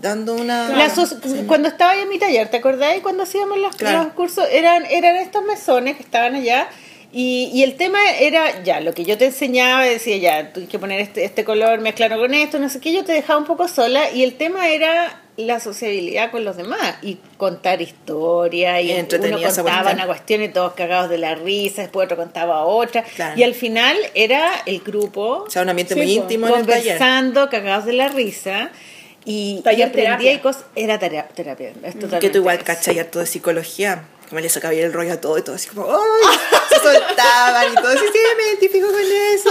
[0.00, 0.70] dando una...
[0.70, 1.06] La aso-
[1.46, 4.04] Cuando estaba en mi taller, ¿te acordáis cuando hacíamos los, Claro.
[4.04, 4.44] los cursos?
[4.50, 6.68] Eran, eran estos mesones que estaban allá
[7.12, 10.78] y, y el tema era, ya, lo que yo te enseñaba, decía, ya, hay que
[10.78, 13.66] poner este, este color, mezclarlo con esto, no sé qué, yo te dejaba un poco
[13.68, 19.38] sola y el tema era la sociabilidad con los demás y contar historias y uno
[19.42, 23.38] contaba una cuestión y todos cagados de la risa, después otro contaba otra Claro.
[23.38, 26.54] y al final era el grupo O sea, un ambiente Sí, muy po, íntimo en
[26.60, 26.82] el taller.
[26.98, 28.70] conversando, cagados de la risa.
[29.24, 30.32] Y, y aprendía terapia.
[30.32, 30.64] y cosas.
[30.74, 31.72] Era tarea- terapia.
[31.84, 34.04] es Que tú igual cachai harto de psicología.
[34.30, 36.38] Que me le sacaba bien el rollo a todo y todo así como, ¡ay!
[36.70, 39.50] Se soltaban y todo así, sí, me identifico con eso.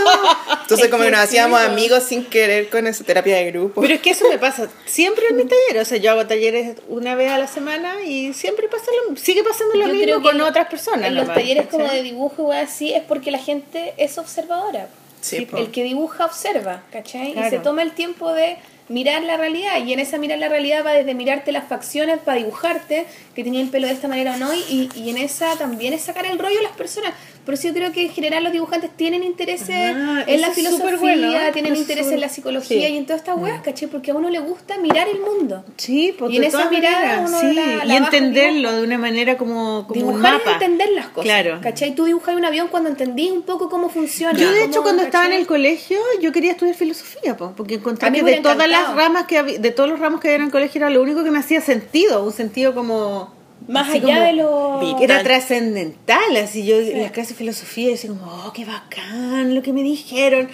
[0.61, 3.81] Entonces como que nos hacíamos amigos sin querer con esa terapia de grupo.
[3.81, 5.81] Pero es que eso me pasa siempre en mi taller.
[5.81, 9.43] O sea, yo hago talleres una vez a la semana y siempre pasa lo, sigue
[9.43, 11.07] pasando lo Yo mismo creo que con en- otras personas.
[11.07, 14.87] En los nomás, talleres como de dibujo y así es porque la gente es observadora.
[15.21, 15.45] Sí.
[15.57, 17.31] El que dibuja observa, ¿cachai?
[17.31, 17.49] Y Claro.
[17.49, 18.57] se toma el tiempo de
[18.89, 19.83] mirar la realidad.
[19.85, 23.05] Y en esa mirar la realidad va desde mirarte las facciones para dibujarte,
[23.35, 26.01] que tenía el pelo de esta manera o no, y, y en esa también es
[26.01, 27.13] sacar el rollo a las personas.
[27.45, 30.97] Por eso yo creo que en general los dibujantes tienen intereses Ah, en la filosofía,
[30.99, 31.49] bueno, ¿eh?
[31.51, 32.93] tienen Eso es interés súper- en la psicología sí.
[32.93, 33.87] y en todas estas weas, ¿cachai?
[33.89, 35.63] Porque a uno le gusta mirar el mundo.
[35.77, 39.37] Sí, pues Y en esa mirada uno sí, la- la y entenderlo de una manera
[39.37, 40.43] como, como un Dibujar mapa.
[40.49, 41.23] es entender las cosas.
[41.23, 41.59] Claro.
[41.61, 41.95] ¿Cachai?
[41.95, 44.37] Tú dibujas un avión cuando entendí un poco cómo funciona.
[44.37, 48.11] Yo de hecho cuando estaba en el colegio yo quería estudiar filosofía, po, porque encontré
[48.11, 50.51] que de todas las ramas que había, de todos los ramos que había en el
[50.51, 53.33] colegio era lo único que me hacía sentido, un sentido como
[53.67, 54.79] Más así allá de lo...
[54.97, 59.53] que era trascendental, así yo en las clases de filosofía decía como, oh, qué bacán
[59.53, 60.49] lo que me dijeron.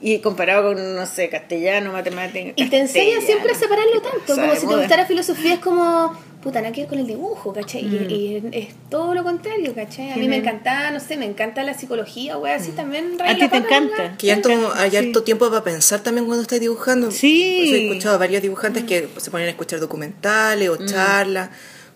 [0.00, 2.52] Y comparado con, no sé, castellano, matemática.
[2.54, 4.78] Y te enseña siempre a separarlo tanto, como si te moda.
[4.78, 7.82] gustara filosofía es como, puta, nada que ver con el dibujo, ¿cachai?
[7.84, 8.10] Y- Mm.
[8.10, 10.12] Y, es todo lo contrario, ¿cachai?
[10.12, 13.16] A mí me encanta, no sé, me encanta la psicología, güey, así también.
[13.16, 13.20] Mm.
[13.22, 14.16] A raya ti te encanta.
[14.16, 14.96] Que hay harto, hay Sí.
[14.98, 17.10] harto tiempo para pensar también cuando estás dibujando.
[17.10, 17.64] Sí.
[17.68, 21.50] Pues he escuchado a varios dibujantes que se ponen a escuchar documentales o charlas,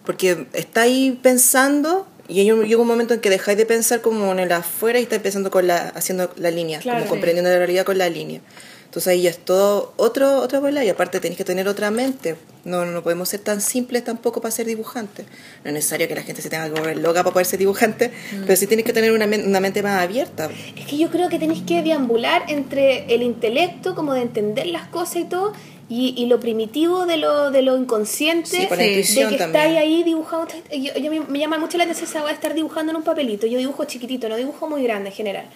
[0.04, 4.00] porque está ahí pensando y hay un- llega un momento en que dejáis de pensar
[4.00, 7.00] como en el afuera y estáis pensando con la, haciendo la línea, Claro.
[7.00, 8.40] como comprendiendo la realidad con la línea.
[8.84, 12.36] Entonces ahí ya es todo otro, otra bola y aparte tenéis que tener otra mente.
[12.64, 15.24] No, no podemos ser tan simples tampoco para ser dibujantes.
[15.64, 18.10] No es necesario que la gente se tenga que volver loca para poder ser dibujante,
[18.46, 20.50] pero sí tienes que tener una, una mente más abierta.
[20.76, 24.86] Es que yo creo que tenéis que deambular entre el intelecto, como de entender las
[24.88, 25.54] cosas y todo,
[25.92, 30.48] y, y lo primitivo de lo, de lo inconsciente, Sí, de que estáis ahí dibujando.
[30.70, 33.46] Yo, yo me, me llama mucho la atención esa de estar dibujando en un papelito.
[33.46, 35.46] Yo dibujo chiquitito, no dibujo muy grande en general.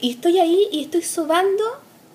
[0.00, 1.62] Y estoy ahí y estoy sobando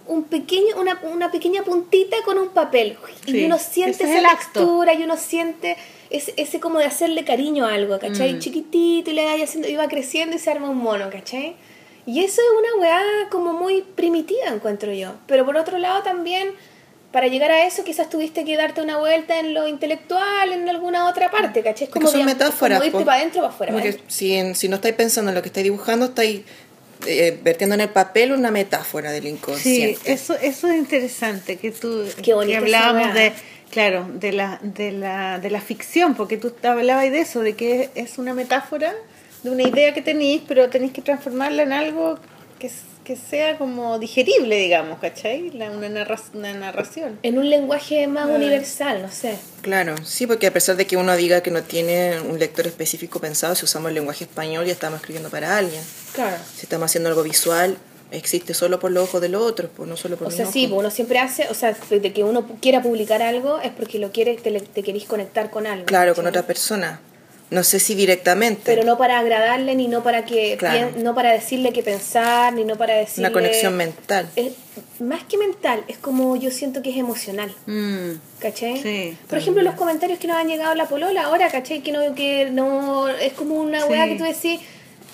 [0.07, 2.97] un pequeño, una, una pequeña puntita con un papel.
[3.25, 4.59] Y Sí, uno siente esa acto.
[4.59, 5.77] textura y uno siente
[6.09, 8.33] ese, ese como de hacerle cariño a algo, ¿cachai?
[8.33, 8.39] Mm.
[8.39, 11.55] Chiquitito y le va haciendo, y va creciendo y se arma un mono, ¿cachai?
[12.05, 15.13] Y eso es una weá como muy primitiva, encuentro yo.
[15.27, 16.51] Pero por otro lado también,
[17.11, 21.07] para llegar a eso quizás tuviste que darte una vuelta en lo intelectual, en alguna
[21.09, 21.73] otra parte, ¿cachai?
[21.73, 22.79] Es Es que como, son metáforas.
[22.79, 23.05] como irte po.
[23.05, 23.71] para adentro o para afuera.
[23.73, 24.03] Como que ¿vale?
[24.07, 26.41] si, en- si no estáis pensando en lo que estáis dibujando, estáis
[27.05, 30.11] eh, vertiendo en el papel una metáfora del Sí, inconsciente.
[30.11, 33.31] eso, eso es interesante, que tú Qué que hablábamos de,
[33.71, 37.89] claro, de la, de, la, de la ficción, porque tú hablabas de eso, de que
[37.95, 38.93] es una metáfora
[39.43, 42.17] de una idea que tenéis, pero tenéis que transformarla en algo
[42.59, 45.49] que, s- que sea como digerible, digamos, ¿cachai?
[45.51, 47.17] La- una, narra- una narración.
[47.23, 48.07] En un lenguaje Ah.
[48.09, 49.37] más universal, no sé.
[49.61, 53.21] Claro, sí, porque a pesar de que uno diga que no tiene un lector específico
[53.21, 55.81] pensado, si usamos el lenguaje español ya estamos escribiendo para alguien.
[56.13, 56.35] Claro.
[56.53, 57.77] Si estamos haciendo algo visual,
[58.11, 60.69] existe solo por los ojos de los otros, pues no solo por O sea, sí,
[60.71, 64.35] uno siempre hace, o sea, de que uno quiera publicar algo es porque lo quiere,
[64.35, 65.85] te, te querís conectar con algo.
[65.85, 66.99] Claro, con otra persona.
[67.49, 68.61] No sé si directamente.
[68.65, 70.91] Pero no para agradarle, ni no para que Claro.
[70.97, 73.27] no para decirle qué pensar, ni no para decirle...
[73.29, 74.29] Una conexión mental.
[74.35, 74.53] Es-
[74.99, 77.53] más que mental, es como yo siento que es emocional.
[77.67, 78.81] Mm, ¿Cachai?
[78.81, 81.81] Sí, Por ejemplo, los comentarios que nos han llegado a la polola ahora, ¿cachai?
[81.81, 83.87] Que no, que no es como una Sí.
[83.91, 84.59] weá que tú decís,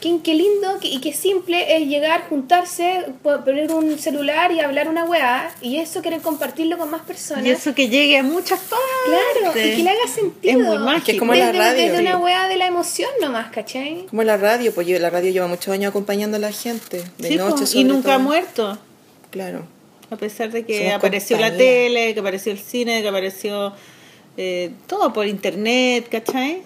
[0.04, 4.60] qué, qué lindo que- y qué simple es llegar, juntarse, po- poner un celular y
[4.60, 7.46] hablar una weá, y eso querer compartirlo con más personas.
[7.46, 8.88] Y eso que llegue a muchas partes.
[9.42, 10.60] Claro, y que le haga sentido.
[10.60, 11.06] Es muy mágico.
[11.06, 11.82] Que es como la radio.
[11.84, 14.06] desde una weá de la emoción nomás, ¿cachai?
[14.10, 17.28] Como la radio, pues yo- la radio lleva muchos años acompañando a la gente, de
[17.30, 18.78] Sí, noche sobre y nunca ha muerto.
[19.32, 19.66] Claro.
[20.12, 23.74] A pesar de que Somos apareció la tele, que apareció el cine, que apareció
[24.38, 26.62] eh, todo por internet, ¿cachai?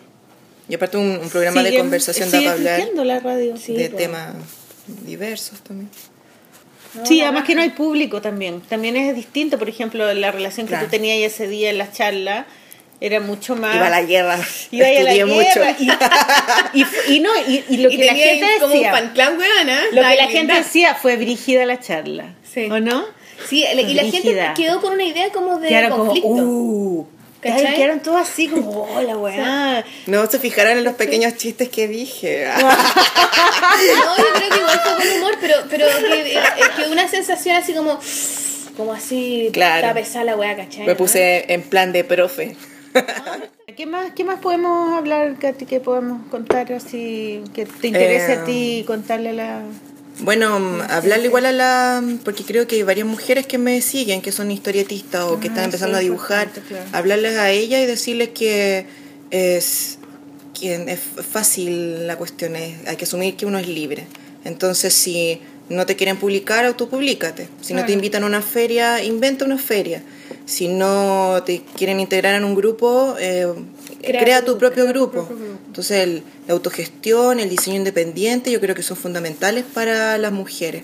[0.69, 3.55] Y aparte un, un programa de conversación da para hablar existiendo la radio.
[3.57, 4.35] Sí, de temas
[5.05, 5.89] diversos también.
[7.05, 8.61] Sí, No, además la que no hay público también.
[8.61, 10.85] También es distinto, por ejemplo, la relación que Claro.
[10.85, 12.45] tú tenías ese día en las charlas
[12.99, 13.75] era mucho más...
[13.75, 14.39] Iba a la guerra,
[14.71, 15.39] Iba a la estudié mucho.
[15.59, 15.75] guerra
[16.73, 16.85] Y, y,
[17.15, 18.91] y no, y, y lo Y que la gente como un decía...
[18.91, 19.81] fan club, weona.
[19.91, 20.27] Lo que la linda.
[20.27, 22.33] gente decía fue brígida la charla.
[22.51, 22.65] Sí.
[22.71, 23.05] ¿O no?
[23.47, 26.27] Sí, y la gente quedó con una idea como de como, conflicto.
[26.29, 27.07] uh,
[27.41, 27.75] ¿Cachai?
[27.75, 29.85] Quedaron todos así como, hola, weá.
[30.07, 32.47] No se fijaron en los pequeños chistes que dije.
[32.57, 36.39] No, yo creo que igual fue con humor, pero, pero que, eh,
[36.75, 37.99] que una sensación así como,
[38.75, 39.87] como así, Claro.
[39.87, 40.81] está pesada la weá, ¿cachai?
[40.81, 40.97] Me no?
[40.97, 42.55] puse en plan de profe.
[43.75, 48.37] ¿Qué más, ¿Qué más podemos hablar, Katy, que podemos contar así, que te interese Eh,
[48.37, 49.61] a ti contarle a la...
[50.19, 52.03] Bueno, hablarle igual a la...
[52.23, 55.51] Porque creo que hay varias mujeres que me siguen, que son historietistas o que Ah,
[55.51, 56.49] están empezando sí, a dibujar.
[56.67, 56.85] claro.
[56.91, 58.85] Hablarles a ella y decirles que
[59.29, 59.99] es,
[60.59, 60.99] que es
[61.31, 64.07] fácil la cuestión, es, hay que asumir que uno es libre.
[64.43, 65.39] Entonces, si
[65.69, 67.49] no te quieren publicar, autopublicate.
[67.61, 70.01] Si no te invitan a una feria, inventa una feria.
[70.45, 73.47] Si no te quieren integrar en un grupo, eh,
[74.01, 75.25] Crea crea, tu tu propio crea grupo.
[75.25, 75.59] propio grupo.
[75.67, 80.83] Entonces, el- la autogestión, el diseño independiente, yo creo que son fundamentales para las mujeres.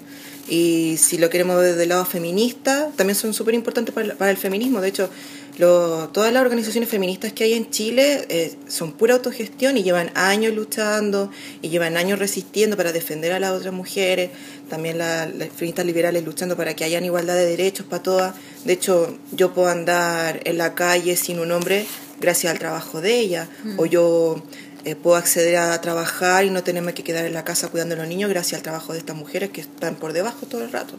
[0.49, 4.30] Y si lo queremos desde el lado feminista, también son súper importantes para, el- para
[4.31, 4.81] el feminismo.
[4.81, 5.10] De hecho,
[5.57, 10.11] lo- todas las organizaciones feministas que hay en Chile eh, son pura autogestión y llevan
[10.15, 11.30] años luchando
[11.61, 14.31] y llevan años resistiendo para defender a las otras mujeres.
[14.69, 18.35] También la- las feministas liberales luchando para que hayan igualdad de derechos para todas.
[18.65, 21.85] De hecho, yo puedo andar en la calle sin un hombre
[22.19, 23.48] gracias al trabajo de ella.
[23.77, 24.41] O yo
[24.85, 27.98] eh, puedo acceder a trabajar y no tenerme que quedar en la casa cuidando a
[27.98, 30.95] los niños gracias al trabajo de estas mujeres que están por debajo todo el rato.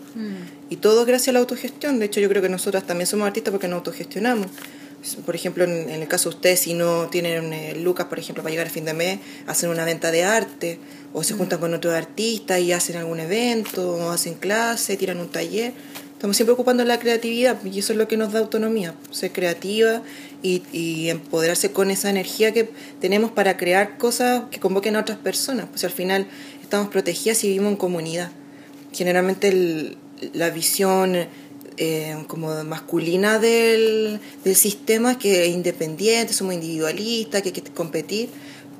[0.71, 1.99] Y todo gracias a la autogestión.
[1.99, 4.47] De hecho, yo creo que nosotras también somos artistas porque nos autogestionamos.
[5.27, 8.43] Por ejemplo, en, en el caso de ustedes, si no tienen eh, lucas, por ejemplo,
[8.43, 10.79] para llegar a fin de mes, hacen una venta de arte,
[11.13, 15.29] o se juntan con otros artistas y hacen algún evento, o hacen clase, tiran un
[15.29, 15.75] taller.
[16.25, 20.01] Estamos siempre ocupando la creatividad y eso es lo que nos da autonomía, ser creativa
[20.43, 25.19] y, y empoderarse con esa energía que tenemos para crear cosas que convoquen a otras
[25.19, 25.67] personas.
[25.71, 26.27] Pues al final
[26.63, 28.31] estamos protegidas y vivimos en comunidad.
[28.95, 29.99] Generalmente el-
[30.33, 31.15] la visión
[31.77, 38.31] eh, como masculina del, del sistema que es independiente, somos individualistas, que hay que competir,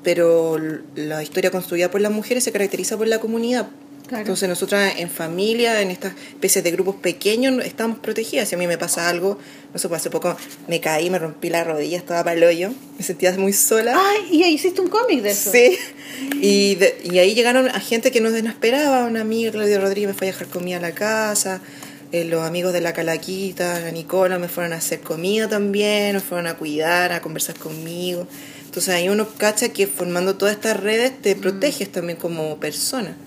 [0.01, 0.57] pero
[0.95, 3.67] la historia construida por las mujeres se caracteriza por la comunidad.
[4.07, 4.21] Claro.
[4.21, 8.47] Entonces nosotras en familia, en estas especies de grupos pequeños, estamos protegidas.
[8.47, 9.39] Si a mí me pasa algo,
[9.73, 10.37] no sé, pues hace poco
[10.67, 13.95] me caí, me rompí la rodilla, estaba para el hoyo, me sentía muy sola.
[13.97, 15.51] Ay, y ahí hiciste un cómic de eso.
[15.51, 15.75] Sí,
[16.39, 20.13] y, de- y ahí llegaron a gente que no esperaba, una amiga, Claudia Rodríguez, me
[20.13, 21.61] fue a dejar comida a la casa,
[22.11, 26.19] eh, los amigos de la Calaquita, la Nicola, me fueron a hacer comida también, me
[26.21, 28.27] fueron a cuidar, a conversar conmigo.
[28.65, 31.21] Entonces ahí uno cacha que formando todas estas redes Mm.
[31.23, 33.17] te proteges también como persona.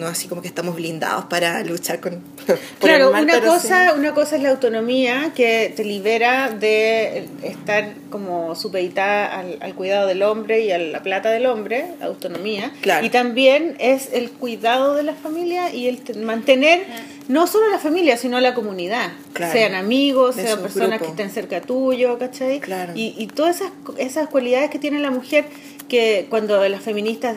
[0.00, 2.20] No así como que estamos blindados para luchar con...
[2.80, 3.98] Claro, mal, una cosa, sí.
[3.98, 10.06] una cosa es la autonomía que te libera de estar como supeditada al, al cuidado
[10.08, 12.72] del hombre y a la plata del hombre, autonomía.
[12.80, 13.04] Claro.
[13.06, 16.82] Y también es el cuidado de la familia y el te- mantener
[17.28, 19.12] no solo la familia, sino la comunidad.
[19.34, 19.52] Claro.
[19.52, 21.04] Sean amigos, De sean personas grupo.
[21.04, 22.58] que estén cerca tuyo, ¿cachai?
[22.60, 22.92] Claro.
[22.96, 25.44] Y, y todas esas, esas cualidades que tiene la mujer
[25.88, 27.36] que cuando las feministas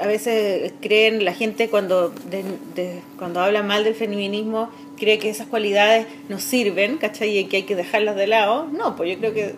[0.00, 2.44] a veces creen, la gente cuando, de-
[2.74, 7.38] de- cuando habla mal del feminismo cree que esas cualidades nos sirven, ¿cachai?
[7.38, 8.66] Y que hay que dejarlas de lado.
[8.72, 9.54] No, pues yo creo que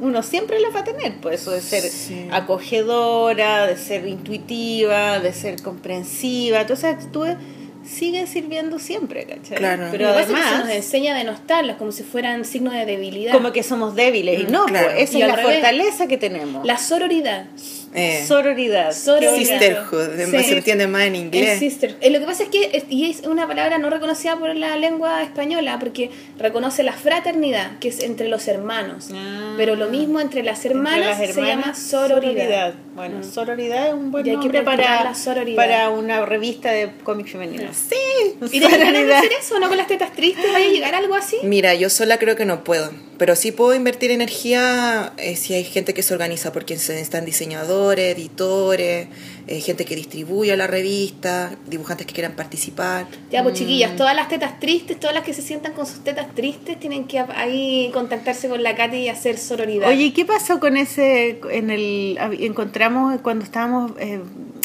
[0.00, 2.26] uno siempre las va a tener, pues eso de ser Sí.
[2.32, 7.36] acogedora, de ser intuitiva, de ser comprensiva, todas esas actitudes
[7.84, 9.58] siguen sirviendo siempre, ¿cachai?
[9.58, 9.88] Claro.
[9.90, 10.64] Pero Lo que se además...
[10.66, 13.32] nos enseña a denostarlas como si fueran signos de debilidad.
[13.32, 14.88] como que somos débiles y no, claro.
[14.92, 15.54] pues esa Y es la revés.
[15.56, 16.64] fortaleza que tenemos.
[16.66, 17.46] La sororidad.
[17.94, 18.92] Eh, Sororidad.
[18.92, 19.34] Sororidad.
[19.36, 20.44] sisterhood, Sí.
[20.44, 21.58] se entiende más en inglés.
[21.58, 21.96] sister.
[22.00, 24.76] Eh, lo que pasa es que es, y es una palabra no reconocida por la
[24.76, 29.08] lengua española porque reconoce la fraternidad, que es entre los hermanos.
[29.12, 29.54] Ah.
[29.58, 32.74] Pero lo mismo entre las hermanas, Entre las se llama hermanas, sororidad.
[32.94, 33.24] Bueno, Mm.
[33.24, 35.56] sororidad es un buen Y hay que nombre para, la sororidad.
[35.56, 37.68] para una revista de cómic femenino.
[37.72, 38.36] Sí.
[38.52, 39.18] ¿Y Sororidad.
[39.18, 39.58] hacer eso?
[39.60, 40.50] ¿No con las tetas tristes?
[40.52, 41.36] ¿Vaya a llegar a algo así?
[41.42, 42.90] Mira, yo sola creo que no puedo,
[43.22, 47.24] pero sí puedo invertir energía eh, si hay gente que se organiza porque se necesitan
[47.24, 49.06] diseñadores, editores,
[49.46, 53.06] eh, gente que distribuya la revista, dibujantes que quieran participar.
[53.30, 53.44] Ya, Mm.
[53.44, 56.80] pues chiquillas, todas las tetas tristes, todas las que se sientan con sus tetas tristes,
[56.80, 59.88] tienen que ahí contactarse con la Katy y hacer sororidad.
[59.88, 64.18] Oye, ¿y qué pasó con ese, en el, encontramos cuando estábamos eh,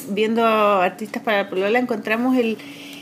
[0.10, 2.58] viendo artistas para la polola, encontramos el,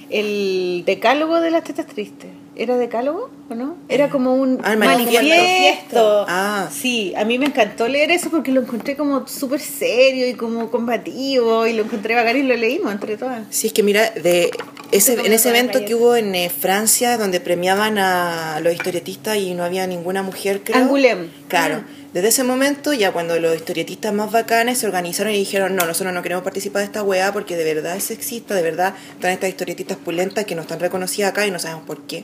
[0.10, 2.30] el decálogo de las tetas tristes.
[2.58, 3.76] ¿Era decálogo no?
[3.90, 5.28] Era como un Ah, el manifiesto.
[5.28, 6.26] manifiesto.
[6.28, 6.70] Ah.
[6.72, 10.72] Sí, a mí me encantó leer eso porque lo encontré como súper serio y como
[10.72, 13.44] combativo y lo encontré bacán y lo leímos entre todas.
[13.52, 14.50] Sí, es que mira, de
[14.92, 19.54] ese, en ese evento que hubo en eh, Francia, donde premiaban a los historietistas y
[19.54, 20.78] no había ninguna mujer, creo.
[20.78, 21.28] Angoulême.
[21.48, 21.84] Claro.
[22.14, 26.14] Desde ese momento, ya cuando los historietistas más bacanes se organizaron y dijeron, no, nosotros
[26.14, 29.50] no queremos participar de esta weá porque de verdad es sexista, de verdad están estas
[29.50, 32.24] historietistas pulentas que no están reconocidas acá y no sabemos por qué.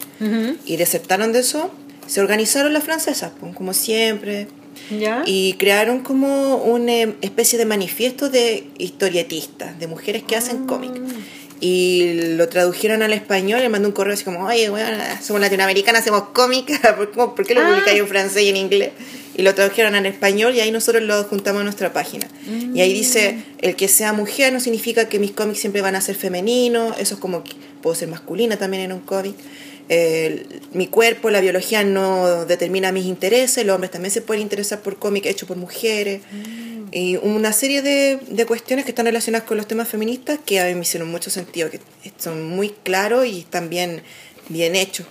[0.66, 0.78] Y
[1.12, 1.70] desertaron de eso,
[2.08, 4.48] se organizaron las francesas, pues, como siempre,
[4.98, 5.24] ¿Ya?
[5.26, 10.92] y crearon como una eh, especie de manifiesto de historietistas, de mujeres que hacen cómic.
[11.64, 14.88] Y lo tradujeron al español le mandó un correo así como, oye, bueno,
[15.22, 16.66] somos latinoamericanas, hacemos cómic,
[17.14, 17.70] ¿por, por qué lo Ah.
[17.70, 18.92] publicáis en francés y en inglés?
[19.38, 22.26] Y lo tradujeron al español y ahí nosotros lo juntamos a nuestra página.
[22.74, 26.02] Y ahí dice, el que sea mujer no significa que mis cómics siempre van a
[26.02, 27.52] ser femeninos, eso es como que
[27.82, 29.36] puedo ser masculina también en un cómic.
[29.96, 34.80] El- mi cuerpo, la biología no determina mis intereses, los hombres también se pueden interesar
[34.80, 36.22] por cómic hecho por mujeres.
[36.94, 40.66] Y una serie de, de cuestiones que están relacionadas con los temas feministas que a
[40.66, 41.80] mí me hicieron mucho sentido, que
[42.18, 44.02] son muy claros y están bien,
[44.50, 45.08] bien hechos.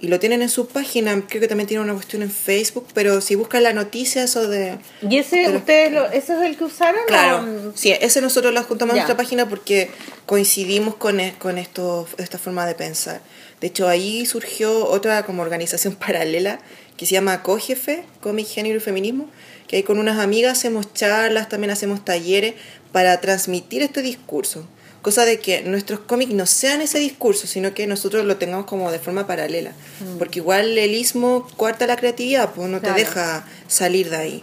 [0.00, 3.20] Y lo tienen en su página, creo que también tienen una cuestión en Facebook, pero
[3.20, 4.78] si buscan la noticia, eso de...
[5.02, 7.00] ¿Y ese, ustedes, lo, ese es el que usaron?
[7.08, 9.90] Claro, o- sí, ese nosotros lo juntamos en nuestra página porque
[10.24, 13.20] coincidimos con, e- con esto, esta forma de pensar.
[13.60, 16.60] De hecho, ahí surgió otra como organización paralela
[16.96, 19.28] que se llama COGEFE, Cómic, Género y Feminismo,
[19.68, 22.54] que ahí con unas amigas hacemos charlas, también hacemos talleres
[22.92, 24.66] para transmitir este discurso.
[25.02, 28.90] Cosa de que nuestros cómics no sean ese discurso, sino que nosotros lo tengamos como
[28.90, 29.72] de forma paralela.
[30.18, 32.96] Porque igual el ismo cuarta la creatividad, pues no Claro.
[32.96, 34.42] te deja salir de ahí.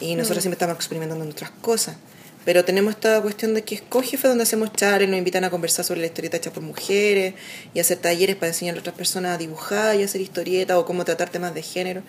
[0.00, 1.96] Y nosotros siempre estamos experimentando en otras cosas.
[2.44, 5.84] Pero tenemos esta cuestión de que es COGEFE donde hacemos charlas, nos invitan a conversar
[5.84, 7.34] sobre la historieta hecha por mujeres
[7.74, 11.04] y hacer talleres para enseñar a otras personas a dibujar y hacer historietas o cómo
[11.04, 12.02] tratar temas de género.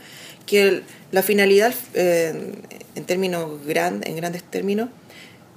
[0.45, 2.53] Que el- la finalidad, eh,
[2.95, 4.89] en términos grandes, en grandes términos,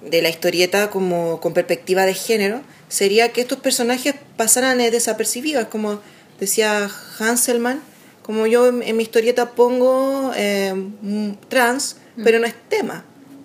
[0.03, 6.01] de la historieta como con perspectiva de género sería que estos personajes pasaran desapercibidos, como
[6.41, 7.81] decía Hanselman,
[8.23, 13.05] como yo en, en mi historieta pongo eh, mm, trans, pero no es tema.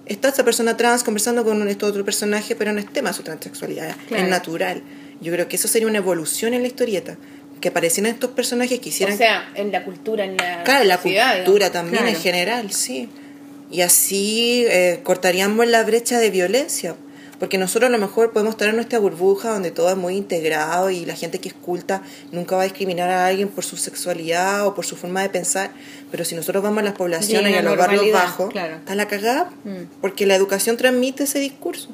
[0.10, 3.96] Está esa persona trans conversando con este otro personaje, pero no es tema su transexualidad,
[4.08, 4.24] Claro.
[4.24, 4.82] es natural.
[5.22, 7.16] Yo creo que eso sería una evolución en la historieta,
[7.62, 10.96] que aparecieran estos personajes que hicieran O sea, en la cultura, en la Claro, la
[10.98, 11.92] sociedad, cultura digamos.
[11.92, 13.10] también en general, sí.
[13.72, 16.96] Y así eh, cortaríamos la brecha de violencia.
[17.38, 20.90] Porque nosotros a lo mejor podemos estar en nuestra burbuja donde todo es muy integrado
[20.90, 22.02] y la gente que es culta
[22.34, 25.72] nunca va a discriminar a alguien por su sexualidad o por su forma de pensar.
[26.12, 28.76] Pero si nosotros vamos a las poblaciones y a los barrios bajos, claro.
[28.76, 29.52] está la cagada.
[29.64, 30.00] Mm.
[30.02, 31.90] Porque la educación transmite ese discurso.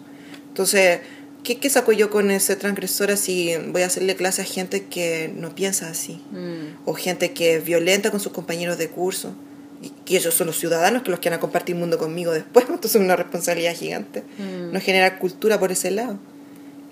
[0.48, 1.02] Entonces,
[1.44, 5.32] ¿qué, ¿qué saco yo con ese transgresor si voy a hacerle clase a gente que
[5.36, 6.22] no piensa así?
[6.32, 6.86] Mm.
[6.86, 9.34] o gente que es violenta con sus compañeros de curso
[9.82, 12.66] y que ellos son los ciudadanos que los que van a compartir mundo conmigo después
[12.70, 14.72] entonces es una responsabilidad gigante Mm.
[14.72, 16.18] no generar cultura por ese lado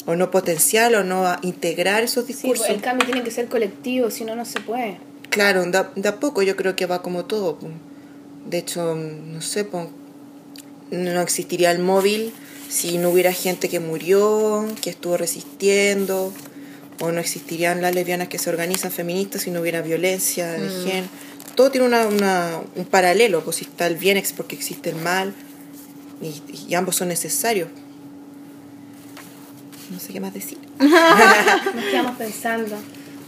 [0.06, 3.48] o no potenciar o no integrar esos Sí, discursos pues, el cambio tiene que ser
[3.48, 4.98] colectivo, si no, no se puede.
[5.34, 7.58] Claro de a, de a poco yo creo que va como todo
[8.50, 9.68] de hecho no sé
[10.92, 12.32] no existiría el móvil
[12.70, 16.32] si no hubiera gente que murió que estuvo resistiendo
[17.00, 21.08] o no existirían las lesbianas que se organizan feministas si no hubiera violencia de género.
[21.56, 24.96] Todo tiene una, una- un paralelo, pues si está el bien es porque existe el
[24.98, 25.34] mal
[26.22, 27.70] y, y ambos son necesarios.
[29.92, 30.58] No sé qué más decir.
[30.80, 32.76] Nos quedamos pensando.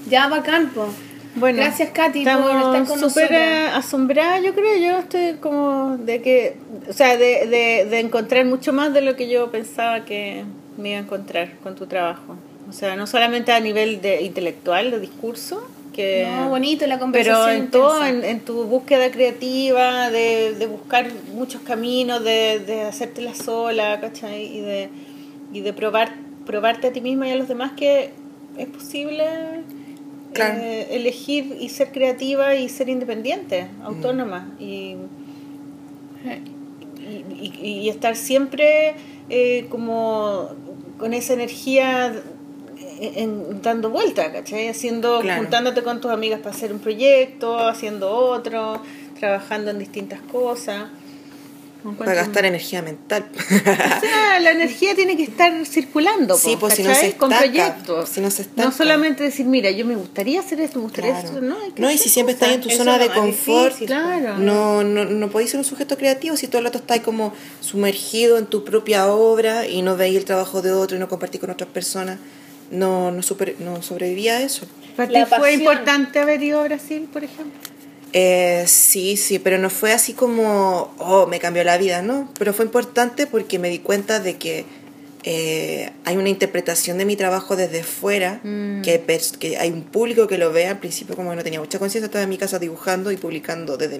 [0.09, 0.87] Ya, bacán, po.
[1.35, 3.33] Bueno, Gracias, Katy, por estamos estar con súper
[3.73, 4.77] asombrada, yo creo.
[4.77, 6.55] Yo estoy como de que,
[6.89, 10.45] o sea, de, de, de encontrar mucho más de lo que yo pensaba que
[10.77, 12.37] me iba a encontrar con tu trabajo.
[12.69, 17.01] O sea, no solamente a nivel de intelectual, de discurso, Que, No, bonito la Pero
[17.01, 22.81] conversación en todo, en, en tu búsqueda creativa, de, de buscar muchos caminos, de, de
[22.81, 24.57] hacértela sola, ¿cachai?
[24.57, 24.89] Y de,
[25.53, 26.13] y de probar,
[26.45, 28.11] probarte a ti misma y a los demás que
[28.57, 29.25] es posible
[30.35, 30.59] Claro.
[30.61, 34.51] eh, elegir y ser creativa y ser independiente, autónoma.
[34.59, 34.95] Y,
[36.99, 38.95] y, y- y estar siempre
[39.29, 40.49] eh, como
[40.99, 42.13] con esa energía
[42.99, 44.67] en- en- dando vuelta, ¿cachai?
[44.67, 45.41] Haciendo, Claro.
[45.41, 48.81] juntándote con tus amigas para hacer un proyecto, haciendo otro,
[49.19, 50.85] trabajando en distintas cosas.
[51.93, 53.25] Para gastar energía mental.
[53.35, 58.09] O sea, la energía tiene que estar circulando, Sí, pues, si no se con proyectos.
[58.09, 58.71] si no se no estanca.
[58.71, 61.27] solamente decir, mira, yo me gustaría hacer esto, me gustaría Claro.
[61.27, 63.65] hacer esto, no, hay que No, y si siempre estás en tu zona de confort,
[63.67, 64.37] difícil, claro.
[64.37, 68.37] no, no, no podéis ser un sujeto creativo si todo el rato estás como sumergido
[68.37, 71.49] en tu propia obra y no veis el trabajo de otro y no compartís con
[71.49, 72.17] otras personas.
[72.71, 74.65] No, no, super, no sobrevivía a eso.
[74.95, 75.59] ¿Para ti fue pasión.
[75.59, 77.59] importante haber ido a Brasil, por ejemplo?
[78.17, 82.31] Eh, sí, sí, pero no fue así como, oh, me cambió la vida, ¿no?
[82.39, 84.63] Pero fue importante porque me di cuenta de que
[85.23, 88.39] eh, hay una interpretación de mi trabajo desde fuera,
[88.83, 90.65] que, hay pers- que hay un público que lo ve.
[90.67, 93.75] Al principio como que no tenía mucha conciencia, estaba en mi casa dibujando y publicando
[93.75, 93.95] desde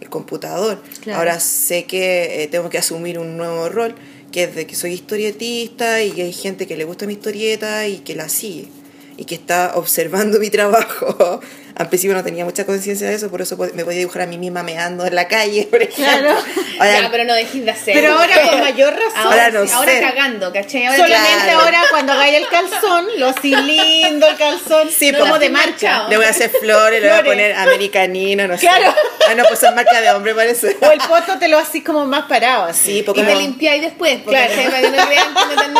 [0.00, 0.80] el computador.
[1.02, 1.18] Claro.
[1.18, 3.96] Ahora sé que eh, tengo que asumir un nuevo rol,
[4.30, 7.88] que es de que soy historietista y que hay gente que le gusta mi historieta
[7.88, 8.68] y que la sigue
[9.16, 11.40] y que está observando mi trabajo.
[11.78, 14.38] Al principio no tenía mucha conciencia de eso, por eso me podía dibujar a mí
[14.38, 16.04] misma meando en la calle, por ejemplo.
[16.06, 16.30] Claro.
[16.78, 17.94] Ahora, Ya, pero no dejes de hacer.
[17.94, 19.12] Pero ahora con mayor razón.
[19.32, 20.84] Ahora no sí, ahora cagando, ¿cachai?
[20.86, 21.60] Ahora Solamente Claro.
[21.60, 26.06] ahora cuando hagáis el calzón, lo así lindo el calzón, Sí, como de marcha.
[26.08, 27.32] le voy a hacer flores, le voy a Flores.
[27.32, 28.90] poner americanino, no Claro.
[28.92, 28.98] sé.
[29.30, 30.76] Ah, no, pues son marca de hombre, parece.
[30.80, 32.96] O el poto te lo así como más parado, así.
[32.98, 34.54] Sí, porque Y te como limpiáis después, porque Claro.
[34.54, 34.66] ¿cachai?
[34.70, 35.34] para que no crean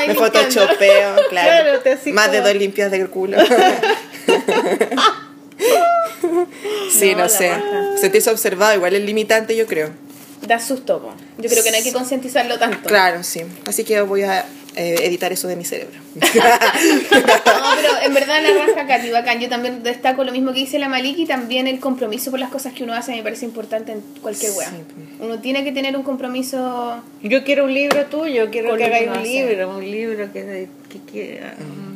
[0.05, 1.49] que me photoshopeo, claro.
[1.63, 3.37] Claro, te Más de dos limpias del culo.
[6.91, 7.49] sí, No, no, sé.
[7.51, 7.97] raja.
[8.01, 9.91] Sentirse observado igual es limitante, yo creo.
[10.47, 11.15] Da susto, po.
[11.39, 12.89] Yo creo que no hay que concientizarlo tanto.
[12.89, 13.43] Claro, sí.
[13.67, 14.45] Así que voy a
[14.77, 15.99] eh, editar eso de mi cerebro.
[17.57, 19.41] No, pero en verdad la raja Katy, bacán.
[19.41, 22.73] Yo también destaco lo mismo que dice la Maliki, también el compromiso por las cosas
[22.75, 24.71] que uno hace me parece importante en cualquier wea.
[24.71, 24.77] Sí.
[25.21, 29.23] Uno tiene que tener un compromiso Yo quiero un libro tuyo, quiero que hagáis un
[29.23, 31.41] libro, un libro que, que, que-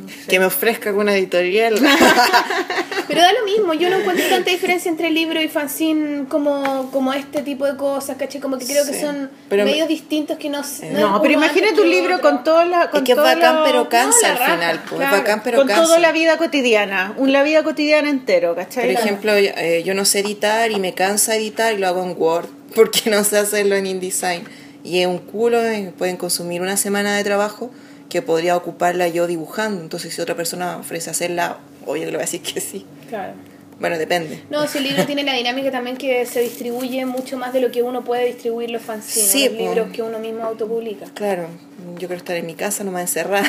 [0.27, 1.75] que me ofrezca alguna editorial.
[3.07, 7.11] Pero da lo mismo, yo no encuentro tanta diferencia entre libro y fanzine como, como
[7.13, 8.39] este tipo de cosas, ¿caché?
[8.39, 10.91] Como que creo que son Pero me- medios distintos que no Eh.
[10.93, 12.29] no No, pero imagínate un libro otro.
[12.29, 12.89] con toda la.
[12.89, 14.79] Con es que es bacán, la- pero cansa al raja, final.
[14.87, 14.99] Pues.
[15.01, 15.83] Claro, Es bacán, pero con cansa.
[15.83, 18.93] toda la vida cotidiana, un la vida cotidiana entero, ¿cachai?
[18.93, 22.15] Por ejemplo, eh, yo no sé editar y me cansa editar y lo hago en
[22.17, 24.43] Word porque no sé hacerlo en InDesign.
[24.83, 27.71] Y es un culo, eh, pueden consumir una semana de trabajo
[28.11, 29.81] que podría ocuparla yo dibujando.
[29.81, 32.85] Entonces, si otra persona ofrece hacerla, oye, le voy a decir que sí.
[33.07, 33.33] Claro.
[33.79, 34.43] Bueno, depende.
[34.49, 37.71] No, si el libro tiene la dinámica también que se distribuye mucho más de lo
[37.71, 41.05] que uno puede distribuir los fanzines, Sí, los libros que uno mismo autopublica.
[41.13, 41.47] Claro,
[41.93, 43.45] yo quiero estar en mi casa, no me voy a encerrar.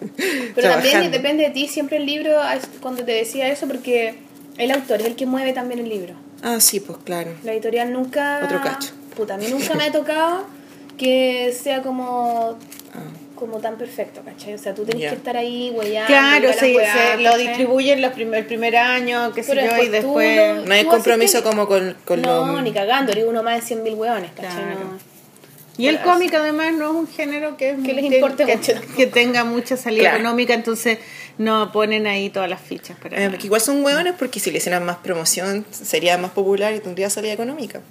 [0.54, 2.40] Pero también depende de ti siempre el libro,
[2.80, 4.14] cuando te decía eso, porque
[4.56, 6.14] el autor es el que mueve también el libro.
[6.42, 7.32] Ah, sí, pues claro.
[7.44, 8.40] La editorial nunca...
[8.42, 8.92] Otro cacho.
[9.14, 10.46] Puta, a mí nunca me ha tocado
[10.96, 12.58] que sea como.
[13.36, 14.54] Como tan perfecto, ¿cachai?
[14.54, 16.08] O sea, tú tenés que estar ahí, huellando.
[16.08, 16.72] Claro, se,
[17.22, 20.74] lo distribuyen los primer, el primer año, qué sé Pero yo, y después lo- No
[20.74, 22.62] hay compromiso como con, con No, lo...
[22.62, 24.50] ni cagando, eres uno más de 100.000 hueones, ¿cachai?
[24.64, 24.80] Claro.
[24.80, 25.16] No.
[25.78, 28.72] Y el cómic además no es un género que, Que les que- importe que, mucho.
[28.96, 30.16] que tenga mucha salida Claro.
[30.20, 30.98] económica, entonces
[31.36, 34.84] no ponen ahí todas las fichas para Eh, igual son hueones porque si le hicieran
[34.86, 37.82] más promoción sería más popular y tendría salida económica.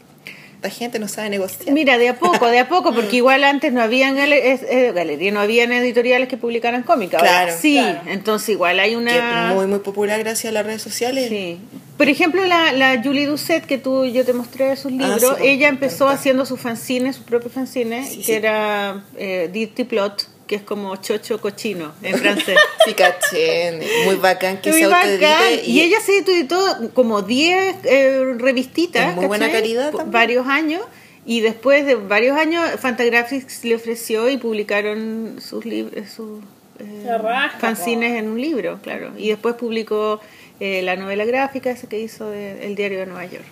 [0.66, 1.72] Esta gente no sabe negociar.
[1.74, 5.40] Mira, de a poco, de a poco, porque igual antes no habían eh, galerías, no
[5.40, 7.14] habían editoriales que publicaran cómics.
[7.14, 7.54] Ahora Claro.
[7.60, 8.02] sí, Claro.
[8.08, 9.54] entonces igual hay una...
[9.54, 11.30] muy, muy popular gracias a las redes sociales.
[11.30, 11.60] Sí.
[11.98, 15.26] Por ejemplo, la, la Julie Doucet, que tú yo te mostré sus libros, Ah, sí,
[15.38, 18.32] pues, ella empezó haciendo sus fanzines, sus propios fanzines, Sí, que sí.
[18.34, 22.58] era eh, Dirty Plot, que es como chocho cochino en francés.
[22.86, 23.80] Sí, caché.
[24.06, 25.54] Muy bacán que Muy se bacán.
[25.66, 26.58] Y, ella se editó
[26.94, 29.16] como 10 eh, revistitas.
[29.16, 30.12] Muy buena calidad también.
[30.12, 30.84] Varios años.
[31.26, 36.44] Y después de varios años, Fantagraphics le ofreció y publicaron sus libros, sus
[36.78, 38.18] eh, La raja, fanzines po.
[38.20, 39.12] en un libro, claro.
[39.18, 40.20] Y después publicó
[40.60, 43.46] eh, la novela gráfica esa que hizo de- El Diario de Nueva York.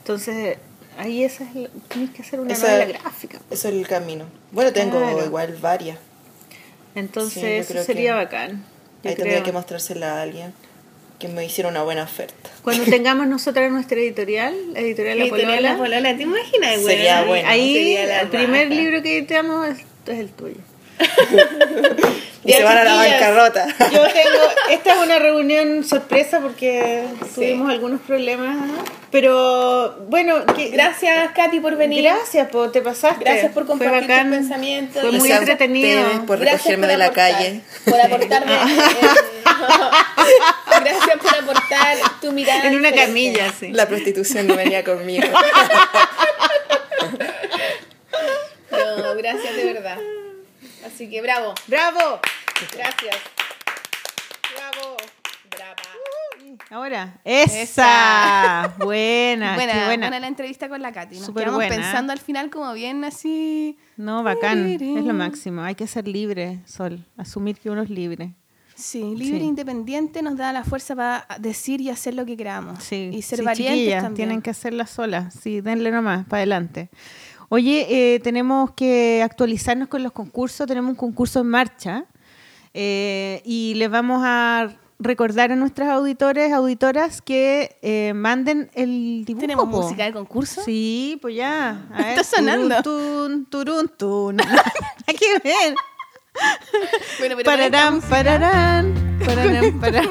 [0.00, 0.58] Entonces,
[0.98, 3.38] ahí esa es la- tienes que hacer una Esa- novela gráfica.
[3.50, 4.26] Eso es el camino.
[4.52, 5.24] Bueno, tengo Claro.
[5.24, 5.98] igual varias.
[6.98, 8.64] Entonces, Sí, eso sería bacán.
[9.02, 9.44] Yo Ahí tendría creo.
[9.44, 10.52] que mostrársela a alguien
[11.18, 12.50] que me hiciera una buena oferta.
[12.62, 16.96] Cuando tengamos nosotras nuestra editorial, la editorial La Polola, La Polola, ¿te imaginas, güey?
[16.96, 17.48] Sería bueno.
[17.48, 20.56] Ahí Sería la el primer libro que editamos es, es el tuyo.
[22.44, 23.66] Y se van a la bancarrota.
[23.92, 24.38] Yo tengo,
[24.70, 27.04] esta es una reunión sorpresa porque
[27.34, 28.72] tuvimos algunos problemas, ¿no?
[29.10, 32.02] Pero bueno, que, Gracias, Katy, por venir.
[32.02, 33.24] gracias, po, te pasaste.
[33.24, 34.30] Gracias por compartir tus bacán.
[34.30, 35.00] pensamientos.
[35.02, 36.00] Fue muy Gracias a entretenido.
[36.02, 37.60] ustedes por Gracias recogerme por de la calle.
[37.84, 38.52] Por aportarme.
[38.54, 39.06] eh,
[40.80, 42.64] gracias por aportar tu mirada.
[42.68, 43.68] En una camilla, sí.
[43.72, 45.26] La prostitución no venía conmigo.
[48.70, 49.98] No, gracias de verdad.
[50.86, 51.54] Así que bravo.
[51.66, 52.20] ¡Bravo!
[52.76, 53.16] Gracias.
[54.54, 54.96] ¡Bravo!
[55.50, 56.57] Brava.
[56.70, 57.62] Ahora, esa.
[57.62, 58.74] Esa.
[58.84, 60.06] Buena, buena, qué buena.
[60.08, 60.20] buena.
[60.20, 61.18] la entrevista con la Katy.
[61.18, 61.74] Nos quedamos buena.
[61.74, 63.78] pensando al final como bien así.
[63.96, 64.66] No, bacán.
[64.68, 65.62] Es lo máximo.
[65.62, 67.06] Hay que ser libre, Sol.
[67.16, 68.34] Asumir que uno es libre.
[68.74, 69.44] Sí, libre Sí.
[69.44, 72.80] e independiente nos da la fuerza para decir y hacer lo que queramos.
[72.84, 74.14] Sí, y ser sí, valientes también.
[74.14, 75.34] tienen que hacerla solas.
[75.34, 76.88] Sí, denle nomás, para adelante.
[77.48, 80.66] Oye, eh, tenemos que actualizarnos con los concursos.
[80.68, 82.04] Tenemos un concurso en marcha
[82.74, 89.40] eh, y les vamos a recordar a nuestras auditores, auditoras que eh, manden el dibujo.
[89.40, 89.82] ¿Tenemos po.
[89.82, 90.62] música de concurso?
[90.64, 91.86] Sí, pues ya.
[91.92, 92.82] A ver, Está sonando.
[92.82, 94.40] Turun, turun, turun.
[95.06, 95.74] Hay que ver.
[97.18, 100.10] Bueno, pero Pararán, pararán, pararán, pararán.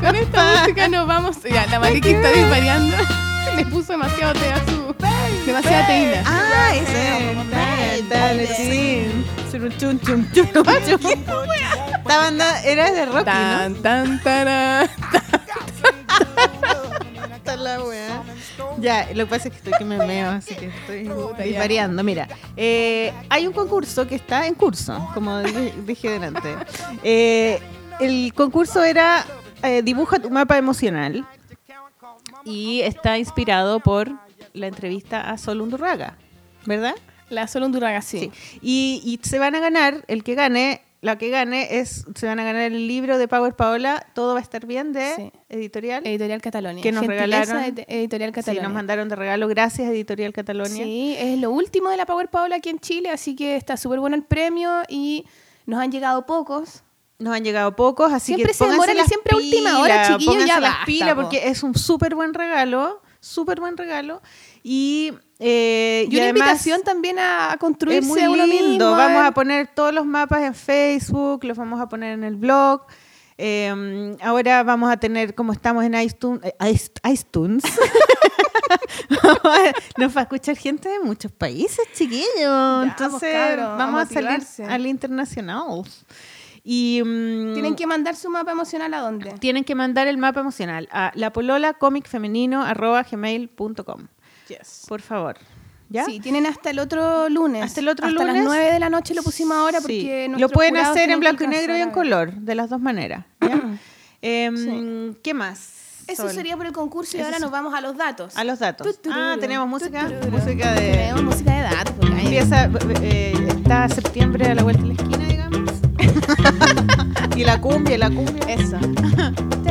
[0.00, 1.42] Con esta música nos vamos.
[1.42, 2.96] Ya, la Mariki está disparando.
[3.56, 4.94] Le puso demasiado té a su.
[5.46, 6.22] Demasiada teína.
[6.26, 7.34] Ah, ese.
[7.50, 9.24] Dale, dale, sí.
[9.50, 11.87] Chun, chun, chun, chun, chun.
[12.08, 13.82] Esta banda era de rock, ¿no?
[13.82, 14.88] Tan, tan.
[17.36, 18.22] Está la wea.
[18.78, 22.02] Ya, lo que pasa es que estoy que me meo, así que estoy variando.
[22.02, 26.56] Mira, eh, hay un concurso que está en curso, como di- dije delante.
[27.02, 27.60] Eh,
[28.00, 29.26] el concurso era
[29.62, 31.26] eh, Dibuja tu mapa emocional
[32.42, 34.10] y está inspirado por
[34.54, 36.16] la entrevista a Sol Undurraga,
[36.64, 36.94] ¿verdad?
[37.28, 38.30] La Sol Honduraga, sí.
[38.32, 38.58] Sí.
[38.62, 42.40] Y, y se van a ganar, el que gane, la que gane es, se van
[42.40, 45.32] a ganar el libro de Power Paola, Todo va a estar bien de Sí.
[45.48, 46.06] Editorial.
[46.06, 46.82] Editorial Catalonia.
[46.82, 47.84] Que nos Gentileza regalaron.
[47.88, 48.62] Editorial Sí, Catalonia.
[48.64, 50.84] nos mandaron de regalo, gracias Editorial Catalonia.
[50.84, 54.00] Sí, es lo último de la Power Paula aquí en Chile, así que está súper
[54.00, 55.24] bueno el premio y
[55.66, 56.82] nos han llegado pocos.
[57.20, 60.46] Nos han llegado pocos, así Siempre que se y las siempre a última hora, chiquillos,
[60.46, 61.22] ya las basta, pilas po.
[61.22, 64.22] porque es un súper buen regalo, súper buen regalo.
[64.70, 68.68] Y, eh, Y, una además invitación también a, a es construirse muy uno lindo.
[68.68, 68.90] mismo.
[68.90, 72.82] Vamos a poner todos los mapas en Facebook, los vamos a poner en el blog.
[73.38, 76.54] Eh, ahora vamos a tener, como estamos en iTunes, eh,
[77.10, 77.64] iTunes.
[79.96, 82.26] nos va a escuchar gente de muchos países, chiquillos.
[82.34, 85.82] pues, Entonces, a vamos a, salir al internacional.
[86.62, 89.32] Y mm, Tienen que mandar su mapa emocional a dónde.
[89.38, 91.10] tienen que mandar el mapa emocional a
[94.48, 94.88] lapololacomicfemenino.gmail.com.
[94.88, 95.36] Por favor.
[95.90, 96.04] ¿Ya?
[96.04, 97.62] Sí, tienen hasta el otro lunes.
[97.64, 98.36] Hasta el otro hasta lunes.
[98.36, 99.84] las 9 de la noche lo pusimos ahora Sí.
[99.84, 102.80] porque Lo nuestros pueden hacer en blanco y negro y en color, de las dos
[102.80, 103.24] maneras.
[103.40, 103.60] ¿ya?
[104.20, 106.02] Em, ¿Qué más?
[106.08, 106.32] Eso Sol?
[106.32, 107.42] sería por el concurso y Eso ahora sí.
[107.42, 108.36] nos vamos a los datos.
[108.36, 108.98] A los datos.
[109.10, 110.10] Ah, tenemos música.
[110.30, 110.90] Música de.
[110.90, 111.94] Tenemos música de datos.
[112.18, 112.70] Empieza,
[113.02, 115.70] eh, está septiembre a la vuelta de la esquina, digamos.
[117.36, 118.44] y la cumbia, y la cumbia.
[118.48, 118.78] Eso.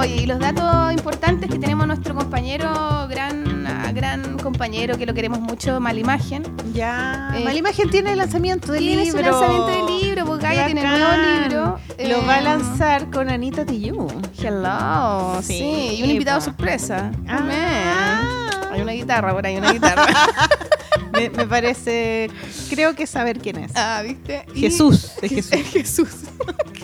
[0.00, 3.64] Oye, y los datos importantes que tenemos nuestro compañero, gran,
[3.94, 6.42] gran compañero que lo queremos mucho, Malimagen.
[6.72, 7.32] Ya.
[7.36, 9.18] Eh, Malimagen tiene el lanzamiento del Tiene libro.
[9.18, 11.42] su lanzamiento de libro, porque Gaia tiene nuevo Bacán.
[11.42, 11.78] libro.
[12.08, 14.10] Lo va a Eh, lanzar con Anita Tijoux.
[14.42, 17.10] Hello, sí, Sí, y un invitado sorpresa.
[17.28, 17.36] Ah.
[17.38, 18.70] Amén.
[18.72, 20.06] Hay una guitarra por ahí, una guitarra.
[21.12, 22.30] Me, me parece,
[22.70, 23.72] creo que saber quién es.
[23.74, 24.44] ah, ¿viste?
[24.54, 25.52] Jesús, de Jesús.
[25.52, 26.08] El Jesús.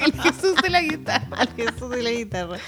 [0.05, 1.29] El Jesús de la guitarra.
[1.37, 2.59] Al Jesús de la guitarra.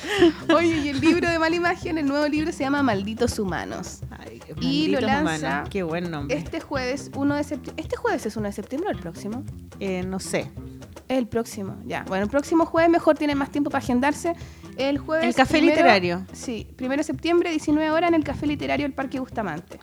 [0.55, 4.01] Oye, y el libro de Malimagen, el nuevo libro se llama Malditos Humanos.
[4.11, 5.69] Ay, Y lo malditos lanza humanos.
[5.71, 6.37] Qué buen nombre.
[6.37, 7.83] Este jueves, 1 de septiembre.
[7.83, 9.45] ¿Este jueves es 1 de septiembre o el próximo?
[9.81, 10.51] Eh, no sé.
[11.09, 12.05] El próximo, ya.
[12.07, 14.35] Bueno, el próximo jueves mejor tienen más tiempo para agendarse.
[14.77, 15.27] El jueves.
[15.27, 16.25] El Café Literario.
[16.33, 19.79] Sí, 1 de septiembre, 19 horas en el Café Literario del Parque Bustamante.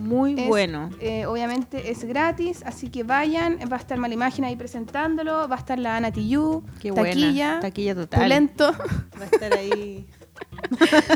[0.00, 0.90] Muy Es, bueno.
[1.00, 3.58] eh, obviamente es gratis, así que vayan.
[3.72, 5.48] Va a estar Malimagen ahí presentándolo.
[5.48, 7.60] Va a estar la Ana Tijoux, Qué taquilla, buena.
[7.60, 8.20] Taquilla total.
[8.22, 8.72] Pulento.
[9.18, 10.06] Va a estar ahí.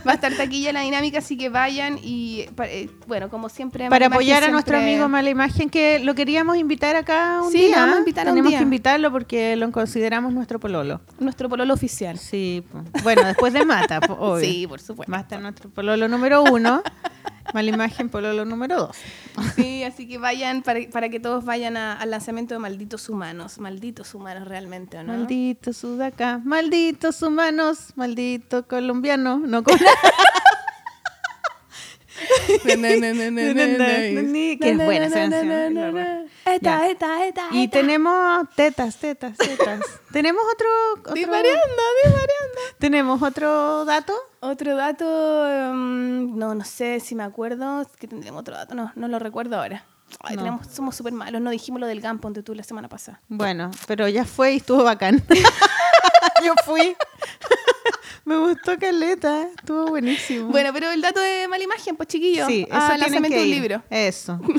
[0.06, 3.88] Va a estar taquilla la dinámica, así que vayan y, eh, bueno, como siempre...
[3.88, 7.58] Para apoyar a nuestro siempre- amigo Mala Imagen, que lo queríamos invitar acá un Sí,
[7.66, 7.76] día.
[7.76, 8.58] vamos a invitar a un Tenemos día.
[8.58, 11.00] que invitarlo porque lo consideramos nuestro pololo.
[11.20, 12.18] Nuestro pololo oficial.
[12.18, 12.64] Sí,
[13.04, 14.44] bueno, después de Mata, obvio.
[14.44, 15.12] Sí, por supuesto.
[15.12, 16.82] Va a estar nuestro pololo número uno,
[17.52, 18.97] Mala Imagen pololo número dos.
[19.56, 23.58] Sí, así que vayan para, para que todos vayan a- al lanzamiento de Malditos Humanos.
[23.58, 25.12] Malditos Humanos realmente, ¿o no?
[25.12, 29.76] Maldito sudaca, malditos humanos, maldito colombiano, no con
[34.60, 36.28] Que es buena esa canción.
[36.44, 37.48] Esta, esta, esta.
[37.52, 39.81] Y tenemos tetas, tetas, tetas.
[40.12, 40.68] tenemos otro,
[41.00, 41.60] otro Divariando,
[42.05, 42.58] divariando.
[42.78, 44.14] tenemos otro dato.
[44.40, 45.05] Otro dato,
[45.72, 49.56] mm, no, no sé si me acuerdo, que tendremos otro dato, no, no lo recuerdo
[49.56, 49.84] ahora.
[50.20, 50.42] Ay, No.
[50.42, 53.20] tenemos- somos súper malos, no dijimos lo del GAM, ponte tú la semana pasada.
[53.28, 55.22] Bueno, pero ya fue y estuvo bacán.
[56.44, 56.97] Yo fui.
[58.25, 60.49] Me gustó Caleta, estuvo buenísimo.
[60.49, 63.42] Bueno, pero el dato de mala imagen, pues chiquillo, sí, eso ah, lanzamiento que de
[63.42, 63.55] un ir.
[63.55, 63.83] libro.
[63.91, 64.41] Eso.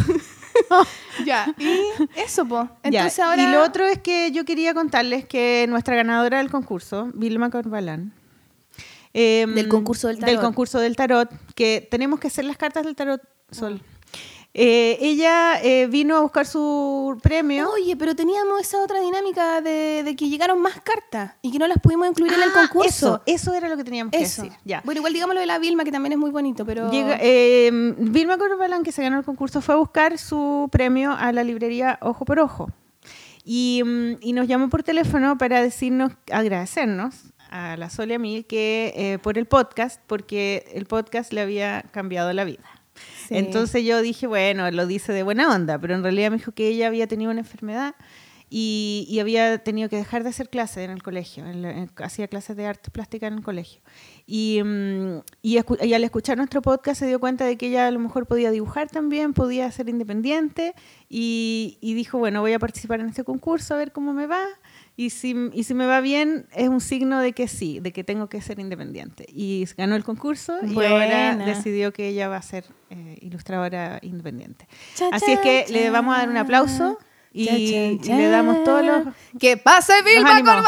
[1.25, 1.81] Ya, y
[2.15, 2.67] eso, pues.
[2.83, 3.41] Ya, Entonces ahora...
[3.41, 8.13] Y lo otro es que yo quería contarles que nuestra ganadora del concurso, Vilma Corbalán,
[9.13, 10.41] em, Del concurso del tarot.
[10.41, 13.81] concurso del tarot, que tenemos que hacer las cartas del tarot, Sol.
[14.55, 17.71] Eh, ella eh, vino a buscar su premio.
[17.71, 21.65] Oye, pero teníamos esa otra dinámica de, de que llegaron más cartas y que no
[21.67, 23.21] las pudimos incluir en el Ah, concurso.
[23.25, 24.43] Eso, eso era lo que teníamos que Eso.
[24.43, 24.57] decir.
[24.63, 24.81] Ya.
[24.85, 26.91] Bueno, igual digámoslo de la Vilma, que también es muy bonito, pero...
[26.91, 31.31] Llega, eh, Vilma Corbalán, que se ganó el concurso, fue a buscar su premio a
[31.31, 32.69] la librería Ojo por Ojo.
[33.43, 33.81] Y,
[34.21, 37.15] y nos llamó por teléfono para decirnos, agradecernos
[37.49, 41.41] a la Sol y a mí que, eh, por el podcast, porque el podcast le
[41.41, 42.63] había cambiado la vida.
[43.33, 46.67] Entonces yo dije, bueno, lo dice de buena onda, pero en realidad me dijo que
[46.67, 47.95] ella había tenido una enfermedad
[48.55, 51.43] y, había tenido que dejar de hacer clases en el colegio.
[51.97, 53.81] hacía clases de arte plástica en el colegio.
[54.27, 55.57] Y, mm, y
[55.93, 58.89] al escuchar nuestro podcast se dio cuenta de que ella a lo mejor podía dibujar
[58.89, 60.75] también, podía ser independiente
[61.09, 64.45] y, y dijo, bueno, voy a participar en este concurso a ver cómo me va.
[64.95, 68.03] Y si, y si me va bien, es un signo de que sí, de que
[68.03, 69.25] tengo que ser independiente.
[69.27, 74.67] Y ganó el concurso y ahora decidió que ella va a ser eh, ilustradora independiente.
[74.95, 76.99] Cha, Así es que cha, le vamos a dar un aplauso
[77.31, 79.01] y, le damos todos los...
[79.39, 80.63] ¡Que pase Vilma ánimos.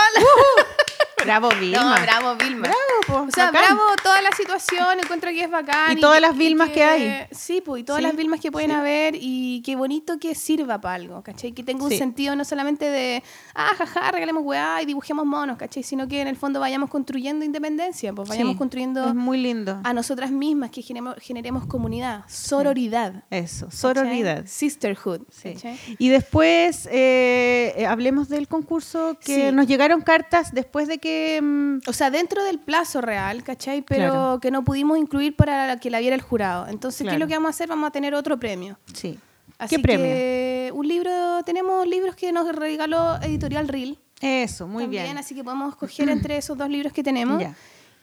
[1.23, 1.95] Bravo, Vilma.
[1.97, 2.61] No, bravo Vilma.
[2.67, 2.77] Bravo,
[3.07, 3.63] po, O sea, bacán.
[3.75, 5.97] bravo toda la situación, encuentro que es bacán.
[5.97, 7.25] Y todas las Vilmas que hay.
[7.31, 8.75] Sí, pues, y todas Sí, las Vilmas que pueden sí.
[8.75, 11.53] haber y qué bonito que sirva para algo, ¿cachai?
[11.53, 11.97] Que tenga un Sí.
[11.97, 13.23] sentido no solamente de,
[13.55, 15.83] ah, jaja, regalemos weá y dibujemos monos, ¿cachai?
[15.83, 19.79] Sino que en el fondo vayamos construyendo independencia, pues vayamos construyendo Es muy lindo.
[19.83, 23.23] a nosotras mismas, que generemos, generemos comunidad, sororidad.
[23.29, 23.79] Eso, ¿cachai?
[23.79, 24.43] sororidad.
[24.45, 25.21] Sisterhood.
[25.31, 25.53] Sí.
[25.53, 25.79] ¿cachai?
[25.97, 31.04] Y después eh, eh, hablemos del concurso que nos llegaron cartas después de que...
[31.41, 33.81] mm, O sea, dentro del plazo real, ¿cachai?
[33.81, 34.39] Pero Claro.
[34.41, 36.67] que no pudimos incluir para que la viera el jurado.
[36.67, 37.67] Entonces, ¿qué es lo que vamos a hacer?
[37.69, 38.77] Vamos a tener otro premio.
[38.93, 39.19] sí.
[39.57, 40.05] Así ¿Qué premio?
[40.05, 43.97] que un libro, tenemos libros que nos regaló Editorial Reel.
[44.19, 45.17] Eso, muy también, bien.
[45.17, 47.39] Así que podemos escoger entre esos dos libros que tenemos.
[47.39, 47.55] Ya.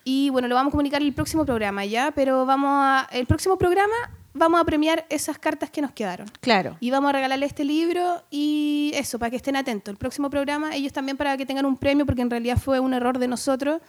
[0.03, 2.11] Y bueno, lo vamos a comunicar en el próximo programa, ¿ya?
[2.13, 3.93] Pero vamos a, el próximo programa
[4.35, 6.27] vamos a premiar esas cartas que nos quedaron.
[6.41, 6.77] Claro.
[6.81, 9.93] Y vamos a regalarle este libro y eso, para que estén atentos.
[9.93, 12.95] El próximo programa, ellos también para que tengan un premio, porque en realidad fue un
[12.95, 13.81] error de nosotros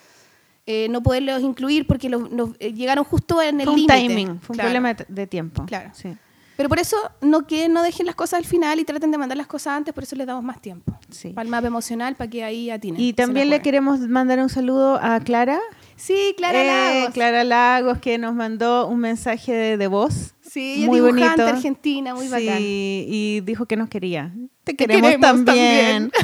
[0.65, 4.07] eh, no poderlos incluir porque los, nos, eh, llegaron justo en el Fue un límite.
[4.07, 4.67] timing, fue un Claro.
[4.69, 5.65] problema de, tiempo.
[5.65, 5.89] Claro.
[5.93, 6.15] Sí.
[6.55, 9.37] Pero por eso, no que no dejen las cosas al final y traten de mandar
[9.37, 10.97] las cosas antes, por eso les damos más tiempo.
[11.09, 11.29] Sí.
[11.29, 13.01] Para el mapa emocional, para que ahí atinen.
[13.01, 15.59] Y también le queremos mandar un saludo a Clara.
[15.95, 16.67] Sí, Clara Eh,
[16.99, 17.13] Lagos.
[17.13, 20.33] Clara Lagos, que nos mandó un mensaje de, de voz.
[20.41, 21.57] Sí, muy es dibujante bonito.
[21.57, 22.57] argentina, muy sí, bacán.
[22.61, 24.31] y dijo que nos quería.
[24.63, 26.11] Te Te queremos, queremos también.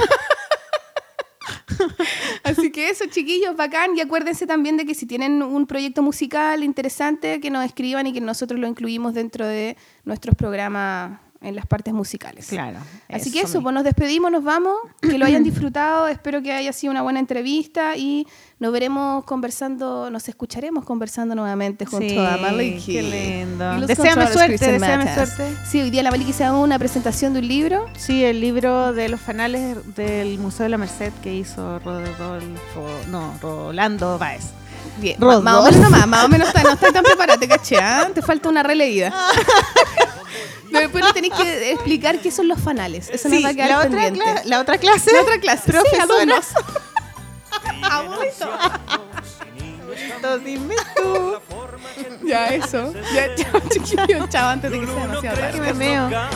[2.43, 3.95] Así que eso, chiquillos, bacán.
[3.95, 8.13] Y acuérdense también de que si tienen un proyecto musical interesante, que nos escriban y
[8.13, 12.47] que nosotros lo incluimos dentro de nuestros programas en las partes musicales.
[12.47, 12.79] Claro.
[13.07, 14.75] Así que eso, pues nos despedimos, nos vamos.
[15.01, 16.07] Que lo hayan disfrutado.
[16.07, 18.27] Espero que haya sido una buena entrevista y
[18.59, 22.93] nos veremos conversando, nos escucharemos conversando nuevamente junto Sí, a Maliki.
[22.93, 23.65] qué lindo.
[23.95, 25.29] Controles, suerte, Matas.
[25.33, 25.55] suerte.
[25.65, 27.85] Sí, hoy día la Maliki se da una presentación de un libro.
[27.97, 33.33] Sí, el libro de los fanales del Museo de la Merced que hizo Rodolfo, no,
[33.41, 34.43] Rolando Báez.
[34.99, 35.41] Bien, Rodolfo.
[35.43, 38.07] más o menos nomás, más o menos está- no estás tan preparada, te caché, ¿ah?
[38.13, 39.13] Te falta una releída.
[40.71, 43.09] Pero después no tenés que explicar qué son los fanales.
[43.09, 44.21] Eso nos Sí, va a quedar la, otra pendiente.
[44.23, 45.11] cla- la otra clase.
[45.13, 46.03] La otra clase, sí, Profesora.
[46.03, 46.45] alumnos.
[50.15, 51.39] Entonces, dime tú.
[52.23, 52.93] Ya, eso.
[53.13, 54.29] Ya, chao, chiquillos.
[54.29, 55.59] Chao, antes de que sea demasiado Que tarde.
[55.59, 56.09] me meo.
[56.09, 56.29] Ya.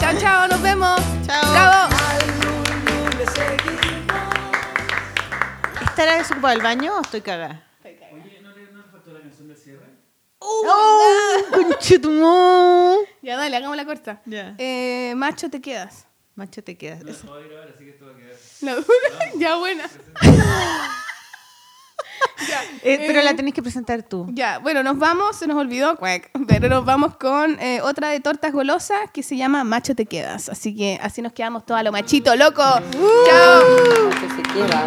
[0.00, 1.00] Chao, chao, nos vemos.
[1.26, 1.52] Chao.
[1.52, 1.94] Bravo.
[5.88, 7.62] ¿Estará desocupado el baño o estoy cagada?
[10.48, 11.42] ¡Oh!
[11.52, 12.96] ¡Conchetumón!
[13.22, 14.22] Ya, dale, hagamos la corta.
[14.24, 14.54] Ya.
[14.56, 16.06] Eh, macho, te quedas.
[16.36, 17.00] Macho, te quedas.
[17.00, 17.12] Dura.
[19.36, 19.84] ya, buena.
[22.48, 24.26] ya, Eh, pero eh, la tenés que presentar tú.
[24.30, 28.20] Ya, bueno, nos vamos, se nos olvidó, cuac, pero nos vamos con eh, otra de
[28.20, 30.48] tortas golosas que se llama Macho te quedas.
[30.48, 32.62] Así que así nos quedamos todos a lo machito, loco.
[32.62, 33.62] Chao.
[34.36, 34.86] se queda.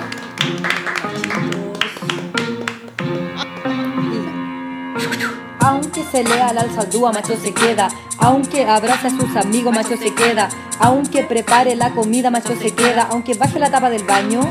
[5.59, 7.89] Aunque se lea al alzaldúa, macho se queda.
[8.21, 10.49] Aunque abrace a sus amigos, macho se queda.
[10.79, 13.07] Aunque prepare la comida, macho se queda.
[13.11, 14.41] Aunque baje la tapa del baño,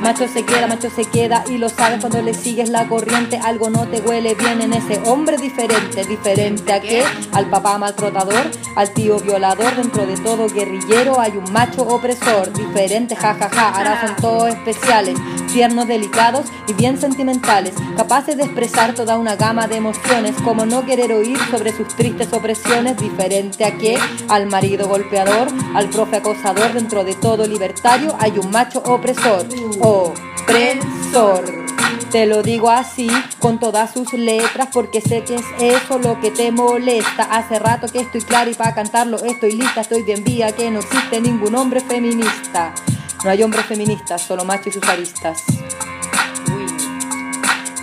[0.00, 1.44] macho se queda, macho se queda.
[1.48, 5.00] Y lo sabes cuando le sigues la corriente, algo no te huele bien en ese
[5.06, 6.04] hombre diferente.
[6.04, 7.04] ¿Diferente a qué?
[7.32, 9.76] Al papá maltratador, al tío violador.
[9.76, 12.52] Dentro de todo guerrillero hay un macho opresor.
[12.52, 13.70] Diferente, jajaja.
[13.70, 15.18] Ahora son todos especiales,
[15.52, 17.74] tiernos, delicados y bien sentimentales.
[17.96, 20.34] Capaces de expresar toda una gama de emociones.
[20.66, 22.96] No querer oír sobre sus tristes opresiones.
[22.96, 23.98] Diferente a qué?
[24.28, 26.72] Al marido golpeador, al profe acosador.
[26.72, 29.46] Dentro de todo libertario hay un macho opresor.
[29.80, 31.68] Opresor.
[32.10, 36.30] Te lo digo así, con todas sus letras, porque sé que es eso lo que
[36.30, 37.24] te molesta.
[37.24, 40.80] Hace rato que estoy clara y para cantarlo estoy lista, estoy bien vía que no
[40.80, 42.72] existe ningún hombre feminista.
[43.24, 45.44] No hay hombres feministas, solo machos y sus aristas.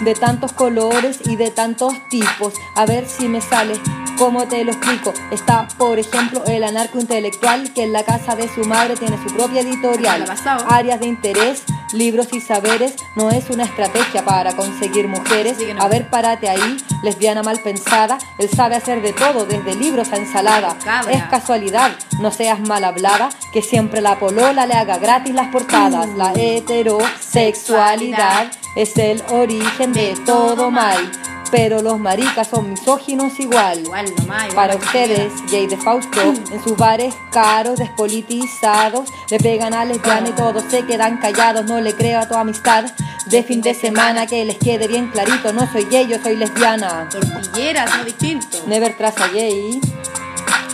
[0.01, 3.79] De tantos colores y de tantos tipos, a ver si me sale.
[4.17, 5.13] ¿Cómo te lo explico?
[5.29, 9.25] Está, por ejemplo, el anarco intelectual que en la casa de su madre tiene su
[9.35, 10.23] propia editorial.
[10.69, 15.57] Áreas de interés, libros y saberes no es una estrategia para conseguir mujeres.
[15.79, 18.17] A ver, párate ahí, lesbiana mal pensada.
[18.37, 20.77] Él sabe hacer de todo, desde libros a ensalada.
[21.11, 26.07] Es casualidad, no seas mal hablada, que siempre la polola le haga gratis las portadas.
[26.15, 31.11] La heterosexualidad es el origen de todo mal.
[31.55, 33.79] Pero los maricas son misóginos igual.
[33.79, 39.73] Igual nomás, igual Para ustedes, Jay de Fausto, en sus bares caros, despolitizados, le pegan
[39.73, 41.63] a lesbiana y todos se quedan callados.
[41.63, 42.83] No le creo a tu amistad
[43.27, 45.53] de fin de semana que les quede bien clarito.
[45.53, 47.07] No soy gay, yo soy lesbiana.
[47.09, 48.57] Tortilleras, no distinto.
[48.67, 49.79] Never trust a gay.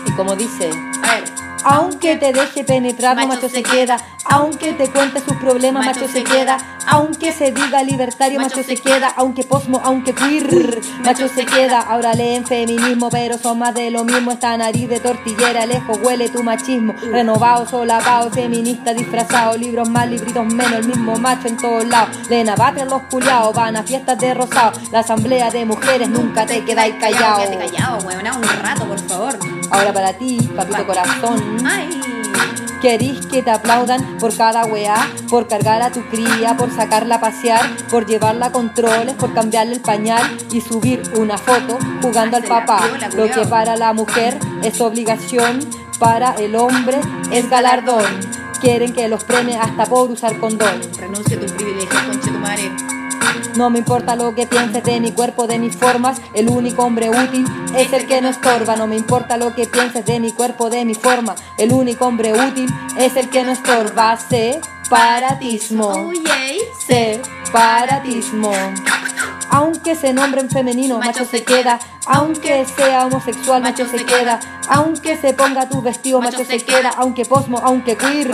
[0.07, 0.71] Y como dice,
[1.03, 1.50] A ver.
[1.64, 3.98] Aunque te deje penetrar, no macho se queda.
[4.25, 6.57] Aunque te cuente sus problemas, macho se queda.
[6.88, 9.14] Aunque se diga libertario, macho se queda.
[9.15, 11.81] Aunque posmo, aunque queer, macho se queda.
[11.81, 14.31] Ahora leen feminismo, pero son más de lo mismo.
[14.31, 16.93] Esta nariz de tortillera, lejos huele tu machismo.
[17.01, 19.57] Renovado, solapado, feminista disfrazado.
[19.57, 22.30] Libros más, libritos menos, el mismo macho en todos lados.
[22.30, 24.80] Leen a bater los culiados, van a fiestas de rosado.
[24.91, 27.41] La asamblea de mujeres, nunca te quedáis callado.
[27.41, 29.38] Quédate callado, un rato, por favor.
[29.72, 31.50] Ahora para ti, papito corazón.
[32.81, 37.21] Querís que te aplaudan por cada weá, por cargar a tu cría, por sacarla a
[37.21, 42.43] pasear, por llevarla a controles, por cambiarle el pañal y subir una foto jugando al
[42.43, 42.81] la papá.
[43.15, 45.59] Lo que para la mujer es obligación,
[45.99, 46.99] para el hombre
[47.31, 48.05] es galardón.
[48.61, 50.81] Quieren que los premie hasta por usar condón.
[50.97, 53.00] Renuncia a tu privilegio, conche tu madre.
[53.55, 57.09] No me importa lo que pienses de mi cuerpo, de mis formas, el único hombre
[57.09, 57.45] útil
[57.75, 58.75] es el que no estorba.
[58.75, 62.33] No me importa lo que pienses de mi cuerpo, de mi forma, el único hombre
[62.33, 64.17] útil es el que no estorba.
[64.91, 66.11] Separatismo.
[66.85, 68.51] Separatismo.
[69.49, 71.79] Aunque se nombre en femenino, macho se queda.
[72.07, 74.39] Aunque sea homosexual, macho se queda.
[74.69, 76.91] Aunque se ponga tus vestidos, macho se queda.
[76.97, 78.29] Aunque posmo, aunque queer,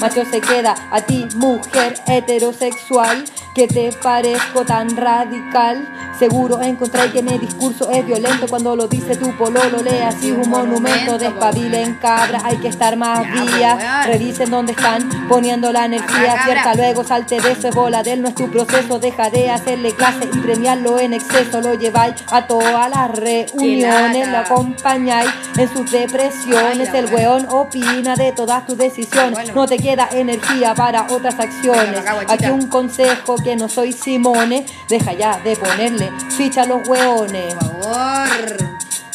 [0.00, 0.74] macho se queda.
[0.90, 3.24] A ti, mujer heterosexual,
[3.54, 5.86] que te parezco tan radical.
[6.18, 9.82] Seguro encontré que mi discurso es violento cuando lo dice tu pololo.
[9.82, 12.40] Lee así un monumento, despabilen cabra.
[12.42, 13.76] Hay que estar más pues, vía.
[13.76, 14.06] weón.
[14.06, 16.62] Revisen dónde están poniendo la energía Cabra, cierta.
[16.64, 16.84] cabra.
[16.84, 18.98] Luego salte de eso, es bola de él, no es tu proceso.
[18.98, 21.60] Deja de hacerle clase y premiarlo en exceso.
[21.60, 26.90] Lo lleváis a todas las reuniones, lo acompañáis en sus depresiones.
[26.92, 29.32] Ay, el weón opina de todas tus decisiones.
[29.32, 29.54] Bueno.
[29.54, 32.02] No te queda energía para otras acciones.
[32.02, 32.32] Bueno.
[32.32, 34.66] Aquí un consejo que no soy Simone.
[34.88, 37.54] Deja ya de ponerle ficha a los weones.
[37.54, 38.56] Por favor.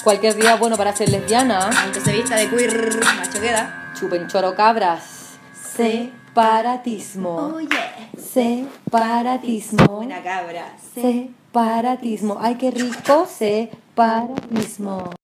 [0.04, 1.70] Cualquier día bueno para ser lesbiana.
[1.84, 3.92] Aunque se vista de queer, macho queda.
[4.00, 5.20] Chupen choro cabras.
[6.30, 7.54] Separatismo.
[7.56, 7.68] Oye.
[8.16, 9.88] Separatismo.
[9.88, 10.76] Buena cabra.
[10.94, 12.38] Separatismo.
[12.40, 13.26] Ay, qué rico.
[13.26, 15.19] Separatismo.